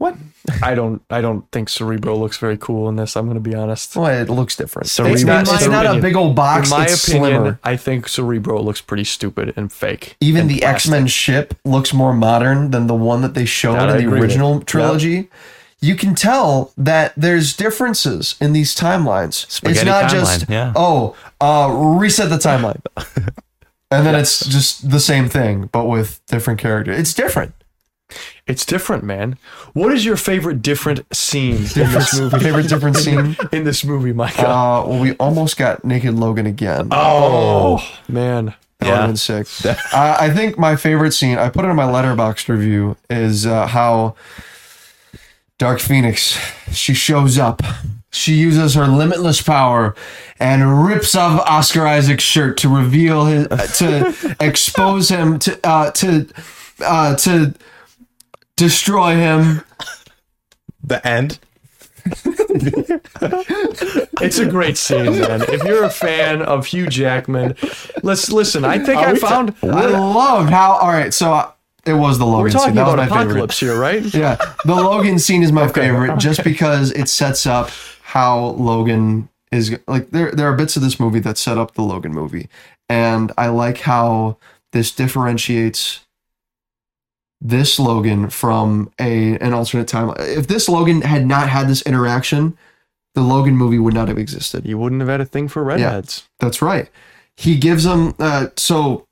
What? 0.00 0.16
I 0.62 0.74
don't. 0.74 1.02
I 1.10 1.20
don't 1.20 1.44
think 1.52 1.68
Cerebro 1.68 2.16
looks 2.16 2.38
very 2.38 2.56
cool 2.56 2.88
in 2.88 2.96
this. 2.96 3.16
I'm 3.18 3.26
going 3.26 3.34
to 3.42 3.46
be 3.50 3.54
honest. 3.54 3.94
Well, 3.94 4.06
it 4.06 4.30
looks 4.30 4.56
different. 4.56 4.88
Cerebro- 4.88 5.12
it's 5.14 5.24
not, 5.24 5.42
it's 5.42 5.66
not 5.66 5.84
a 5.94 6.00
big 6.00 6.16
old 6.16 6.34
box. 6.34 6.70
In 6.70 6.78
my 6.78 6.84
it's 6.84 7.06
opinion, 7.06 7.30
slimmer. 7.42 7.60
I 7.62 7.76
think 7.76 8.08
Cerebro 8.08 8.62
looks 8.62 8.80
pretty 8.80 9.04
stupid 9.04 9.52
and 9.58 9.70
fake. 9.70 10.16
even 10.18 10.42
and 10.42 10.50
the. 10.50 10.62
X 10.64 10.88
Men 10.88 11.06
ship 11.06 11.52
looks 11.66 11.92
more 11.92 12.14
modern 12.14 12.70
than 12.70 12.86
the 12.86 12.94
one 12.94 13.20
that 13.20 13.34
they 13.34 13.44
showed 13.44 13.74
That 13.74 13.90
I 13.90 13.92
in 13.92 13.98
the 13.98 14.06
agree 14.06 14.20
with. 14.20 14.30
original 14.30 14.54
Yep. 14.54 14.64
trilogy. 14.64 15.28
You 15.82 15.94
can 15.94 16.14
tell 16.14 16.72
that 16.78 17.12
there's 17.14 17.54
differences 17.54 18.36
in 18.40 18.54
these 18.54 18.74
timelines. 18.74 19.44
it's 19.68 19.84
not 19.84 20.04
timeline, 20.04 20.10
just 20.10 20.48
yeah. 20.48 20.72
oh, 20.74 21.14
uh, 21.42 21.68
reset 21.98 22.30
the 22.30 22.36
timeline, 22.38 22.80
and 23.90 24.06
then 24.06 24.14
it's 24.14 24.46
just 24.46 24.90
the 24.90 25.00
same 25.00 25.28
thing 25.28 25.68
but 25.72 25.84
with 25.86 26.20
different 26.26 26.58
characters. 26.58 26.98
It's 26.98 27.12
different. 27.14 27.52
It's 28.46 28.64
different, 28.66 29.04
man. 29.04 29.38
What 29.72 29.92
is 29.92 30.04
your 30.04 30.16
favorite 30.16 30.62
different 30.62 31.04
scene 31.14 31.56
in 31.56 31.92
this 31.92 32.18
movie? 32.18 32.38
Favorite 32.38 32.68
different 32.68 32.96
scene. 33.04 33.36
in 33.52 33.64
this 33.64 33.84
movie, 33.84 34.12
Micah? 34.12 34.48
Uh, 34.48 34.84
well, 34.86 35.00
we 35.00 35.12
almost 35.14 35.56
got 35.56 35.84
naked 35.84 36.14
Logan 36.14 36.46
again. 36.46 36.88
oh 36.92 37.86
man. 38.08 38.54
That 38.80 38.86
yeah. 38.86 39.06
been 39.06 39.16
sick. 39.16 39.46
uh, 39.66 39.76
I 40.18 40.30
think 40.30 40.58
my 40.58 40.74
favorite 40.74 41.12
scene, 41.12 41.36
I 41.36 41.50
put 41.50 41.66
it 41.66 41.68
in 41.68 41.76
my 41.76 41.84
Letterboxd 41.84 42.48
review, 42.48 42.96
is 43.10 43.44
uh, 43.44 43.66
how 43.66 44.14
Dark 45.58 45.80
Phoenix, 45.80 46.38
she 46.72 46.94
shows 46.94 47.38
up. 47.38 47.60
She 48.10 48.32
uses 48.34 48.74
her 48.74 48.86
limitless 48.86 49.42
power 49.42 49.94
and 50.38 50.86
rips 50.86 51.14
off 51.14 51.40
Oscar 51.46 51.86
Isaac's 51.86 52.24
shirt 52.24 52.56
to 52.58 52.68
reveal 52.74 53.26
his, 53.26 53.46
to 53.78 54.36
expose 54.40 55.10
him, 55.10 55.38
to 55.40 55.60
uh, 55.62 55.90
to 55.92 56.26
uh, 56.82 57.14
to 57.16 57.54
destroy 58.60 59.14
him. 59.16 59.62
The 60.84 61.04
end. 61.06 61.38
It's 64.22 64.38
a 64.38 64.46
great 64.46 64.76
scene, 64.76 65.18
man. 65.18 65.42
If 65.42 65.62
you're 65.64 65.84
a 65.84 65.90
fan 65.90 66.42
of 66.42 66.66
Hugh 66.66 66.86
Jackman, 66.88 67.56
let's 68.02 68.30
listen. 68.30 68.64
I 68.64 68.78
think 68.78 68.98
I 68.98 69.14
found. 69.14 69.54
I 69.62 69.86
loved 69.86 70.50
how. 70.50 70.72
All 70.72 70.88
right, 70.88 71.12
so 71.12 71.32
uh, 71.32 71.50
it 71.86 71.94
was 71.94 72.18
the 72.18 72.26
Logan 72.26 72.42
We're 72.42 72.50
scene. 72.50 72.58
talking 72.60 72.74
That 72.74 72.84
was 72.84 72.94
about 72.94 73.08
my 73.10 73.16
favorite. 73.16 73.30
apocalypse 73.32 73.60
here, 73.60 73.78
right? 73.78 74.02
Yeah, 74.14 74.36
the 74.66 74.74
Logan 74.74 75.18
scene 75.18 75.42
is 75.42 75.52
my 75.52 75.68
favorite 75.68 76.18
just 76.18 76.44
because 76.44 76.92
it 76.92 77.08
sets 77.08 77.46
up 77.46 77.70
how 78.02 78.48
Logan 78.50 79.28
is 79.52 79.76
like 79.88 80.10
there 80.10 80.32
there 80.32 80.46
are 80.52 80.56
bits 80.56 80.76
of 80.76 80.82
this 80.82 81.00
movie 81.00 81.20
that 81.20 81.38
set 81.38 81.56
up 81.58 81.74
the 81.74 81.82
Logan 81.82 82.12
movie 82.12 82.48
and 82.88 83.32
I 83.38 83.48
like 83.48 83.78
how 83.78 84.36
this 84.72 84.92
differentiates 84.92 86.00
this 87.40 87.78
Logan 87.78 88.28
from 88.30 88.90
a 89.00 89.36
an 89.38 89.52
alternate 89.54 89.88
time. 89.88 90.12
If 90.18 90.46
this 90.46 90.68
Logan 90.68 91.02
had 91.02 91.26
not 91.26 91.48
had 91.48 91.68
this 91.68 91.82
interaction, 91.82 92.56
the 93.14 93.22
Logan 93.22 93.56
movie 93.56 93.78
would 93.78 93.94
not 93.94 94.08
have 94.08 94.18
existed. 94.18 94.66
You 94.66 94.78
wouldn't 94.78 95.00
have 95.00 95.08
had 95.08 95.20
a 95.20 95.24
thing 95.24 95.48
for 95.48 95.64
redheads. 95.64 96.28
That's 96.38 96.60
right. 96.62 96.88
He 97.36 97.56
gives 97.56 97.84
him 97.86 98.14
uh 98.18 98.48
so 98.56 99.06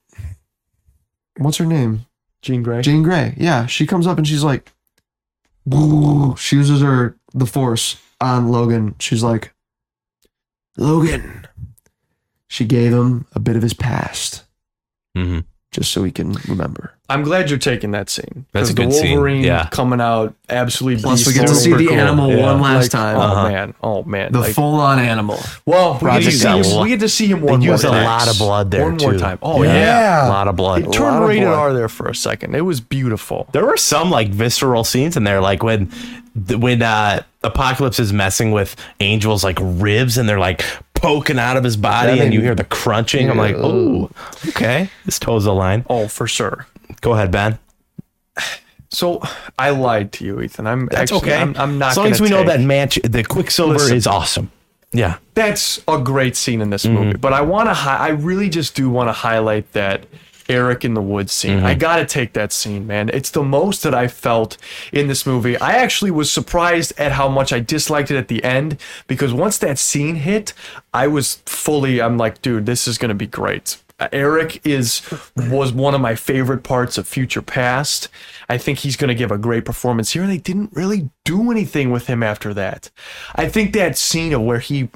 what's 1.39 1.57
her 1.59 1.67
name? 1.67 2.07
Jean 2.43 2.63
Grey. 2.63 2.83
Jean 2.83 3.03
Grey. 3.03 3.35
Yeah, 3.37 3.67
she 3.67 3.87
comes 3.87 4.07
up 4.07 4.19
and 4.19 4.27
she's 4.29 4.45
like, 4.45 4.73
she 6.37 6.57
uses 6.57 6.81
her 6.83 7.17
the 7.35 7.47
force 7.47 7.97
on 8.21 8.49
Logan. 8.49 8.95
She's 9.01 9.23
like, 9.23 9.53
Logan. 10.77 11.47
She 12.47 12.65
gave 12.65 12.93
him 12.93 13.27
a 13.35 13.41
bit 13.41 13.57
of 13.57 13.63
his 13.63 13.75
past 13.75 14.45
Mhm. 15.17 15.45
just 15.71 15.91
so 15.91 16.05
he 16.05 16.11
can 16.13 16.33
remember. 16.49 16.95
I'm 17.11 17.23
glad 17.23 17.49
you're 17.49 17.59
taking 17.59 17.93
that 17.93 18.11
scene. 18.11 18.45
That's 18.53 18.69
a 18.69 18.75
'Cause 18.75 18.75
good 18.75 18.89
the 18.91 18.93
scene, 18.93 19.13
Wolverine 19.13 19.43
yeah. 19.43 19.69
coming 19.71 19.99
out 20.01 20.35
absolutely 20.51 21.03
Plus, 21.03 21.27
we 21.27 21.33
get 21.33 21.47
to 21.49 21.55
see 21.55 21.73
the 21.73 21.87
cool. 21.87 21.97
animal 21.99 22.37
one 22.37 22.61
last 22.61 22.91
time. 22.91 23.17
Oh 23.17 23.21
Uh-huh. 23.21 23.49
man, 23.49 23.75
oh 23.83 24.03
man. 24.03 24.31
The 24.33 24.41
Like, 24.41 24.53
full 24.55 24.75
on 24.79 24.99
animal. 24.99 25.39
well, 25.65 25.99
we 26.03 26.11
get, 26.11 26.23
to 26.25 26.33
see 26.33 26.47
him, 26.49 26.63
Got- 26.63 26.83
we 26.83 26.89
get 26.91 27.01
to 27.01 27.09
see 27.09 27.27
him 27.27 27.41
They 27.41 27.47
one 27.53 27.61
more 27.61 27.69
use 27.71 27.85
a 27.85 27.91
lot 27.91 28.29
of 28.29 28.37
blood 28.39 28.71
there 28.71 28.83
One 28.83 28.99
more 28.99 29.13
too. 29.15 29.19
time. 29.19 29.39
Oh 29.43 29.63
yeah. 29.63 30.27
a 30.27 30.29
lot 30.29 30.49
of 30.49 30.57
blood. 30.57 30.83
It 30.83 30.93
turned 30.93 31.21
lot 31.21 31.27
rated 31.29 31.45
blood. 31.45 31.59
R 31.59 31.73
there 31.73 31.89
for 31.89 32.09
a 32.09 32.15
second. 32.15 32.55
It 32.55 32.61
was 32.67 32.81
beautiful. 32.81 33.49
There 33.53 33.65
were 33.65 33.79
some 33.79 34.11
like 34.11 34.29
visceral 34.29 34.85
scenes 34.85 35.17
in 35.17 35.25
there, 35.25 35.41
like 35.41 35.63
when 35.63 35.91
when 36.59 36.83
uh, 36.83 37.23
Apocalypse 37.43 37.99
is 37.99 38.13
messing 38.13 38.53
with 38.53 38.77
Angel's 39.01 39.43
like 39.43 39.59
ribs, 39.61 40.19
and 40.19 40.29
they're 40.29 40.39
like 40.39 40.63
poking 40.95 41.39
out 41.39 41.57
of 41.57 41.65
his 41.65 41.77
body, 41.79 42.21
and 42.21 42.35
you 42.35 42.43
hear 42.43 42.55
the 42.55 42.65
crunching. 42.65 43.31
I'm 43.31 43.39
like, 43.39 43.57
oh, 43.57 44.11
okay, 44.49 44.91
this 45.07 45.19
toes 45.19 45.45
the 45.45 45.55
line. 45.55 45.85
Oh, 45.89 46.07
for 46.07 46.27
sure. 46.29 46.67
Go 47.01 47.13
ahead, 47.13 47.31
Ben. 47.31 47.59
So 48.91 49.23
I 49.59 49.71
lied 49.71 50.13
to 50.13 50.25
you, 50.25 50.41
Ethan. 50.41 50.67
I'm 50.67 50.87
That's 50.87 51.13
actually, 51.13 51.31
okay. 51.33 51.37
I'm, 51.41 51.55
I'm 51.57 51.79
not. 51.79 51.91
As 51.91 51.97
long 51.99 52.07
as 52.07 52.21
gonna 52.21 52.31
we 52.31 52.37
know 52.37 52.45
that 52.45 52.61
match, 52.61 52.99
the 53.05 53.23
Quicksilver 53.23 53.75
Listen. 53.75 53.97
is 53.97 54.07
awesome. 54.07 54.51
Yeah. 54.91 55.19
that's 55.35 55.83
a 55.87 55.99
great 55.99 56.35
scene 56.35 56.63
in 56.63 56.71
this 56.71 56.87
movie. 56.87 57.11
Mm-hmm. 57.11 57.21
But 57.21 57.35
I 57.35 57.43
want 57.43 57.69
to, 57.69 57.75
hi- 57.75 57.99
I 57.99 58.09
really 58.09 58.49
just 58.49 58.75
do 58.75 58.89
want 58.89 59.09
to 59.09 59.13
highlight 59.13 59.71
that 59.73 60.07
Eric 60.49 60.83
in 60.83 60.95
the 60.95 61.03
woods 61.03 61.31
scene. 61.31 61.59
Mm-hmm. 61.59 61.67
I 61.67 61.75
got 61.75 61.97
to 61.97 62.07
take 62.07 62.33
that 62.33 62.53
scene, 62.55 62.87
man. 62.87 63.11
It's 63.11 63.31
the 63.31 63.43
most 63.43 63.83
that 63.83 63.95
I 63.95 64.09
felt 64.09 64.57
in 64.91 65.07
this 65.07 65.27
movie. 65.27 65.59
I 65.59 65.73
actually 65.73 66.11
was 66.11 66.33
surprised 66.33 66.95
at 66.99 67.13
how 67.13 67.29
much 67.29 67.53
I 67.53 67.61
disliked 67.61 68.11
it 68.11 68.17
at 68.17 68.29
the 68.29 68.43
end 68.43 68.79
because 69.07 69.33
once 69.35 69.59
that 69.59 69.79
scene 69.79 70.17
hit, 70.17 70.55
I 70.95 71.07
was 71.07 71.43
fully, 71.45 72.01
I'm 72.01 72.17
like, 72.17 72.41
dude, 72.41 72.65
this 72.65 72.89
is 72.89 72.97
going 72.97 73.11
to 73.11 73.15
be 73.15 73.27
great. 73.27 73.77
Uh, 73.99 74.09
Eric 74.13 74.65
is 74.65 75.03
was 75.37 75.73
one 75.73 75.95
of 75.95 76.01
my 76.01 76.15
favorite 76.15 76.63
parts 76.63 76.99
of 76.99 77.09
Future 77.09 77.43
Past. 77.43 78.09
I 78.49 78.57
think 78.59 78.79
he's 78.81 78.97
going 78.97 79.09
to 79.09 79.15
give 79.15 79.33
a 79.33 79.39
great 79.39 79.65
performance 79.65 80.13
here. 80.13 80.27
They 80.27 80.39
didn't 80.39 80.73
really 80.73 81.11
do 81.25 81.51
anything 81.51 81.91
with 81.91 82.07
him 82.07 82.23
after 82.23 82.55
that. 82.55 82.91
I 83.35 83.49
think 83.49 83.73
that 83.73 83.99
scene 83.99 84.33
of 84.33 84.43
where 84.43 84.61
he 84.61 84.89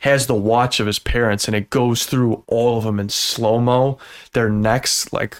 has 0.00 0.26
the 0.26 0.34
watch 0.34 0.78
of 0.78 0.86
his 0.86 0.98
parents 0.98 1.46
and 1.46 1.56
it 1.56 1.70
goes 1.70 2.04
through 2.04 2.44
all 2.46 2.78
of 2.78 2.84
them 2.84 3.00
in 3.00 3.08
slow 3.08 3.60
mo, 3.60 3.98
their 4.32 4.50
necks, 4.50 5.10
like 5.12 5.38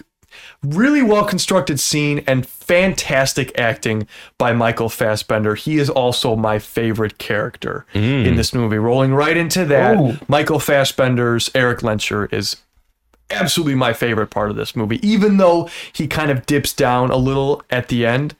really 0.63 1.01
well 1.01 1.25
constructed 1.25 1.79
scene 1.79 2.23
and 2.25 2.47
fantastic 2.47 3.57
acting 3.59 4.07
by 4.37 4.53
Michael 4.53 4.89
Fassbender. 4.89 5.55
He 5.55 5.77
is 5.77 5.89
also 5.89 6.35
my 6.35 6.57
favorite 6.59 7.17
character 7.17 7.85
in 7.93 8.35
this 8.35 8.53
movie. 8.53 8.77
Rolling 8.77 9.13
right 9.13 9.37
into 9.37 9.65
that, 9.65 9.97
Ooh. 9.97 10.17
Michael 10.27 10.59
Fassbender's 10.59 11.51
Erik 11.53 11.79
Lehnsherr 11.79 12.31
is 12.33 12.57
absolutely 13.31 13.75
my 13.75 13.93
favorite 13.93 14.27
part 14.27 14.49
of 14.49 14.55
this 14.55 14.75
movie. 14.75 15.05
Even 15.07 15.37
though 15.37 15.69
he 15.93 16.07
kind 16.07 16.31
of 16.31 16.45
dips 16.45 16.73
down 16.73 17.11
a 17.11 17.17
little 17.17 17.61
at 17.69 17.87
the 17.87 18.05
end, 18.05 18.35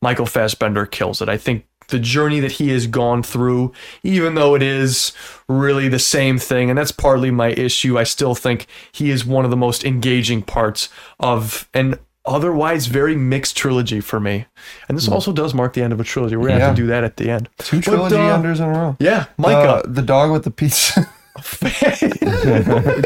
Michael 0.00 0.26
Fassbender 0.26 0.86
kills 0.86 1.22
it. 1.22 1.28
I 1.28 1.36
think 1.36 1.64
the 1.88 1.98
journey 1.98 2.40
that 2.40 2.52
he 2.52 2.70
has 2.70 2.86
gone 2.86 3.22
through, 3.22 3.72
even 4.02 4.34
though 4.34 4.54
it 4.54 4.62
is 4.62 5.12
really 5.48 5.88
the 5.88 5.98
same 5.98 6.38
thing, 6.38 6.70
and 6.70 6.78
that's 6.78 6.92
partly 6.92 7.30
my 7.30 7.48
issue, 7.48 7.98
I 7.98 8.04
still 8.04 8.34
think 8.34 8.66
he 8.92 9.10
is 9.10 9.24
one 9.24 9.44
of 9.44 9.50
the 9.50 9.56
most 9.56 9.84
engaging 9.84 10.42
parts 10.42 10.88
of 11.20 11.68
an 11.74 11.98
otherwise 12.24 12.86
very 12.86 13.16
mixed 13.16 13.56
trilogy 13.56 14.00
for 14.00 14.20
me. 14.20 14.46
And 14.88 14.96
this 14.96 15.08
also 15.08 15.32
does 15.32 15.54
mark 15.54 15.72
the 15.74 15.82
end 15.82 15.92
of 15.92 16.00
a 16.00 16.04
trilogy. 16.04 16.36
We're 16.36 16.48
gonna 16.48 16.60
have 16.60 16.76
to 16.76 16.82
do 16.82 16.86
that 16.88 17.04
at 17.04 17.16
the 17.16 17.28
end. 17.30 17.48
Two 17.58 17.78
But, 17.78 17.84
trilogy 17.84 18.16
uh, 18.16 18.38
unders 18.38 18.58
in 18.58 18.64
a 18.64 18.70
row. 18.70 18.96
Yeah, 19.00 19.26
Uh, 19.38 19.82
the 19.84 20.02
dog 20.02 20.30
with 20.30 20.44
the 20.44 20.50
pizza. 20.50 21.08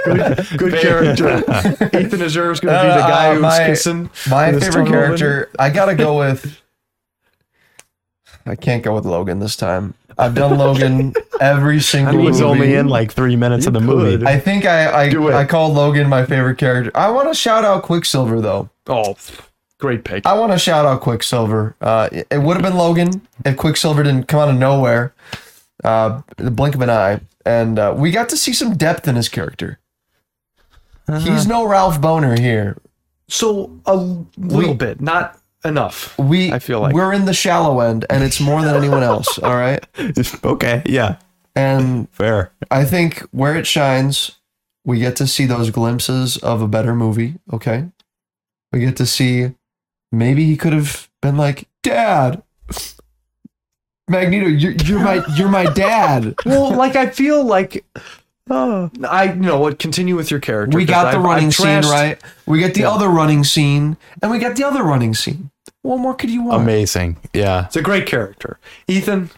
good, 0.05 0.47
good 0.59 0.81
character. 0.81 1.39
Ethan 1.99 2.23
Azure 2.23 2.51
is 2.53 2.61
going 2.61 2.75
to 2.75 2.83
be 2.83 2.89
the 2.89 3.05
Uh, 3.05 3.09
guy 3.09 3.29
uh, 3.29 3.33
who's 3.35 3.43
my- 3.43 3.67
kissing. 3.67 4.11
My 4.29 4.53
favorite 4.59 4.89
character. 4.89 5.51
I 5.59 5.71
gotta 5.71 5.95
go 5.95 6.19
with. 6.19 6.61
I 8.45 8.55
can't 8.55 8.83
go 8.83 8.95
with 8.95 9.05
Logan 9.05 9.41
this 9.41 9.57
time. 9.57 9.95
I've 10.19 10.35
done 10.35 10.57
Logan 10.57 11.15
every 11.41 11.81
single. 11.93 12.19
He 12.19 12.27
was 12.27 12.41
movie. 12.41 12.51
only 12.63 12.75
in 12.75 12.89
like 12.89 13.13
three 13.13 13.37
minutes 13.37 13.67
of 13.67 13.73
the 13.75 13.81
movie. 13.81 14.25
I 14.25 14.39
think 14.39 14.65
I 14.65 15.09
Do. 15.09 15.29
I, 15.31 15.41
I 15.41 15.45
called 15.45 15.75
Logan 15.75 16.09
my 16.09 16.25
favorite 16.25 16.57
character. 16.57 16.91
I 16.95 17.11
want 17.11 17.29
to 17.29 17.35
shout 17.35 17.65
out 17.65 17.83
Quicksilver 17.83 18.41
though. 18.41 18.71
Oh, 18.87 19.17
great 19.79 20.05
pick. 20.05 20.25
I 20.25 20.35
want 20.39 20.53
to 20.53 20.59
shout 20.59 20.87
out 20.87 21.01
Quicksilver. 21.01 21.75
Uh, 21.81 22.09
it, 22.13 22.27
it 22.31 22.39
would 22.39 22.55
have 22.55 22.63
been 22.63 22.77
Logan 22.77 23.21
if 23.45 23.57
Quicksilver 23.57 24.03
didn't 24.05 24.29
come 24.29 24.41
out 24.41 24.49
of 24.49 24.57
nowhere, 24.57 25.13
uh, 25.85 26.23
the 26.37 26.51
blink 26.53 26.75
of 26.77 26.81
an 26.83 26.89
eye, 26.91 27.21
and 27.47 27.79
uh, 27.79 27.95
we 27.97 28.11
got 28.11 28.29
to 28.31 28.37
see 28.37 28.53
some 28.53 28.77
depth 28.77 29.09
in 29.09 29.17
his 29.17 29.29
character. 29.29 29.79
He's 31.21 31.47
no 31.47 31.67
Ralph 31.67 32.01
Boner 32.01 32.39
here. 32.39 32.77
So 33.29 33.81
a 33.87 33.97
little 34.37 34.75
bit, 34.75 35.01
not 35.01 35.39
enough. 35.65 36.19
We 36.19 36.53
I 36.53 36.59
feel 36.59 36.81
like 36.81 36.95
we're 36.95 37.13
in 37.13 37.25
the 37.25 37.35
shallow 37.35 37.81
end, 37.81 38.05
and 38.11 38.25
it's 38.25 38.41
more 38.41 38.63
than 38.63 38.75
anyone 38.75 39.03
else. 39.03 39.39
All 39.43 39.55
right, 39.55 39.85
okay. 40.45 40.83
Yeah. 40.85 41.17
and 41.55 42.09
Fair. 42.11 42.53
I 42.71 42.85
think 42.85 43.21
where 43.31 43.57
it 43.57 43.67
shines, 43.67 44.33
we 44.85 44.99
get 44.99 45.17
to 45.17 45.27
see 45.27 45.47
those 45.47 45.71
glimpses 45.71 46.37
of 46.39 46.61
a 46.63 46.69
better 46.69 46.95
movie. 46.95 47.35
Okay. 47.53 47.87
We 48.73 48.81
get 48.81 48.97
to 48.97 49.07
see 49.07 49.55
maybe 50.13 50.45
he 50.45 50.57
could 50.57 50.73
have 50.73 51.09
been 51.23 51.37
like, 51.37 51.69
Dad, 51.83 52.43
Magneto, 54.09 54.47
you're, 54.47 54.73
you're 54.73 55.01
my 55.01 55.25
you're 55.37 55.49
my 55.49 55.65
dad. 55.73 56.35
well, 56.47 56.75
like 56.75 56.95
I 56.97 57.11
feel 57.11 57.45
like 57.45 57.85
uh, 58.49 58.89
I 59.09 59.33
you 59.33 59.41
know 59.41 59.59
what. 59.59 59.79
Continue 59.79 60.17
with 60.17 60.31
your 60.31 60.41
character. 60.41 60.77
We 60.77 60.85
got 60.85 61.11
the 61.13 61.19
I've- 61.19 61.27
running 61.27 61.47
I've 61.47 61.55
scene, 61.55 61.83
right? 61.83 62.21
We 62.47 62.61
get 62.61 62.75
the 62.75 62.85
other 62.85 63.09
running 63.09 63.43
scene, 63.45 63.97
and 64.23 64.31
we 64.31 64.39
got 64.39 64.57
the 64.57 64.65
other 64.65 64.83
running 64.83 65.15
scene. 65.15 65.51
What 65.83 65.99
more 65.99 66.15
could 66.15 66.31
you 66.31 66.43
want? 66.43 66.63
Amazing. 66.63 67.17
Yeah. 67.33 67.67
It's 67.67 67.77
a 67.77 67.83
great 67.83 68.07
character, 68.07 68.59
Ethan. 68.89 69.31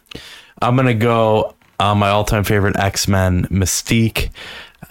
I'm 0.62 0.76
gonna 0.76 0.94
go 0.94 1.54
on 1.80 1.98
my 1.98 2.08
all-time 2.08 2.42
favorite 2.42 2.76
X-Men, 2.76 3.44
Mystique. 3.46 4.30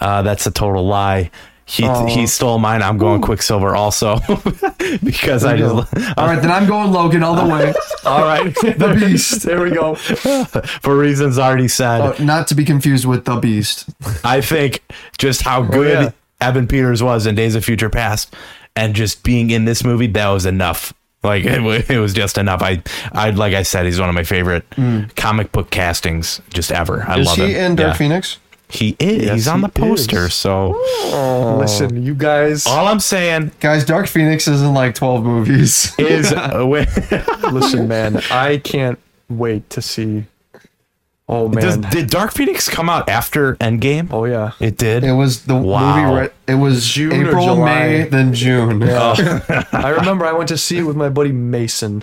Uh, 0.00 0.22
that's 0.22 0.46
a 0.46 0.50
total 0.50 0.86
lie. 0.86 1.30
He 1.70 1.86
he 2.08 2.26
stole 2.26 2.58
mine. 2.58 2.82
I'm 2.82 2.96
going 2.96 3.20
Quicksilver 3.20 3.76
also 3.76 4.16
because 5.04 5.44
I 5.44 5.56
just 5.58 5.74
All 6.16 6.26
right, 6.26 6.40
then 6.40 6.50
I'm 6.50 6.66
going 6.66 6.90
Logan 6.92 7.22
all 7.22 7.34
the 7.36 7.52
way. 7.52 7.74
All 8.06 8.22
right, 8.24 8.54
the 8.54 8.96
beast. 8.98 9.42
There 9.42 9.62
we 9.62 9.70
go. 9.72 9.94
for 9.94 10.96
reasons 10.96 11.38
already 11.38 11.68
said. 11.68 12.00
Uh, 12.00 12.14
not 12.24 12.48
to 12.48 12.54
be 12.54 12.64
confused 12.64 13.04
with 13.04 13.26
the 13.26 13.36
Beast. 13.36 13.90
I 14.24 14.40
think 14.40 14.82
just 15.18 15.42
how 15.42 15.60
good 15.62 16.04
yeah. 16.04 16.10
Evan 16.40 16.66
Peters 16.66 17.02
was 17.02 17.26
in 17.26 17.34
Days 17.34 17.54
of 17.54 17.64
Future 17.66 17.90
Past, 17.90 18.34
and 18.74 18.94
just 18.94 19.22
being 19.22 19.50
in 19.50 19.66
this 19.66 19.84
movie, 19.84 20.06
that 20.06 20.28
was 20.30 20.46
enough. 20.46 20.94
Like 21.22 21.44
it, 21.44 21.90
it 21.90 21.98
was 21.98 22.14
just 22.14 22.38
enough. 22.38 22.62
I, 22.62 22.82
I 23.12 23.30
like 23.30 23.52
I 23.52 23.62
said, 23.62 23.84
he's 23.84 24.00
one 24.00 24.08
of 24.08 24.14
my 24.14 24.22
favorite 24.24 24.64
comic 25.16 25.52
book 25.52 25.68
castings 25.68 26.40
just 26.54 26.72
ever. 26.72 27.02
I 27.06 27.18
Is 27.18 27.26
love 27.26 27.36
he 27.36 27.52
him. 27.52 27.72
in 27.72 27.76
Dark 27.76 27.88
Yeah. 27.90 27.98
Phoenix? 27.98 28.38
He 28.70 28.96
is. 28.98 29.24
Yes, 29.24 29.34
he's 29.34 29.48
on 29.48 29.60
he 29.60 29.66
the 29.66 29.72
poster. 29.72 30.26
is. 30.26 30.34
So 30.34 30.70
Listen, 31.58 32.02
you 32.02 32.14
guys. 32.14 32.66
all 32.66 32.86
I'm 32.86 33.00
saying 33.00 33.52
Guys, 33.60 33.84
Dark 33.84 34.06
Phoenix 34.08 34.46
is 34.46 34.60
in 34.62 34.74
like 34.74 34.94
12 34.94 35.24
movies. 35.24 35.94
is, 35.98 36.32
uh, 36.32 36.48
wi- 36.58 36.86
Listen, 37.50 37.88
man. 37.94 38.20
I 38.30 38.58
can't 38.58 38.98
wait 39.28 39.68
to 39.70 39.80
see. 39.82 40.24
Oh 41.30 41.46
does, 41.50 41.76
man. 41.76 41.90
did 41.90 42.08
Dark 42.08 42.32
Phoenix 42.32 42.70
come 42.70 42.88
out 42.88 43.10
after 43.10 43.54
Endgame? 43.56 44.08
oh 44.12 44.24
yeah. 44.24 44.52
It 44.60 44.78
did. 44.78 45.04
It 45.04 45.12
was 45.12 45.44
the 45.44 45.56
Wow. 45.56 45.96
movie. 46.10 46.14
Right, 46.20 46.32
it 46.46 46.54
was 46.54 46.86
June 46.86 47.12
or 47.12 47.28
April, 47.28 47.44
July? 47.44 47.64
May, 47.66 48.02
then 48.04 48.32
June. 48.32 48.82
I 48.82 49.90
remember 49.98 50.24
I 50.24 50.32
went 50.32 50.48
to 50.48 50.56
see 50.56 50.78
it 50.78 50.84
with 50.84 50.96
my 50.96 51.10
buddy 51.10 51.32
Mason. 51.32 52.02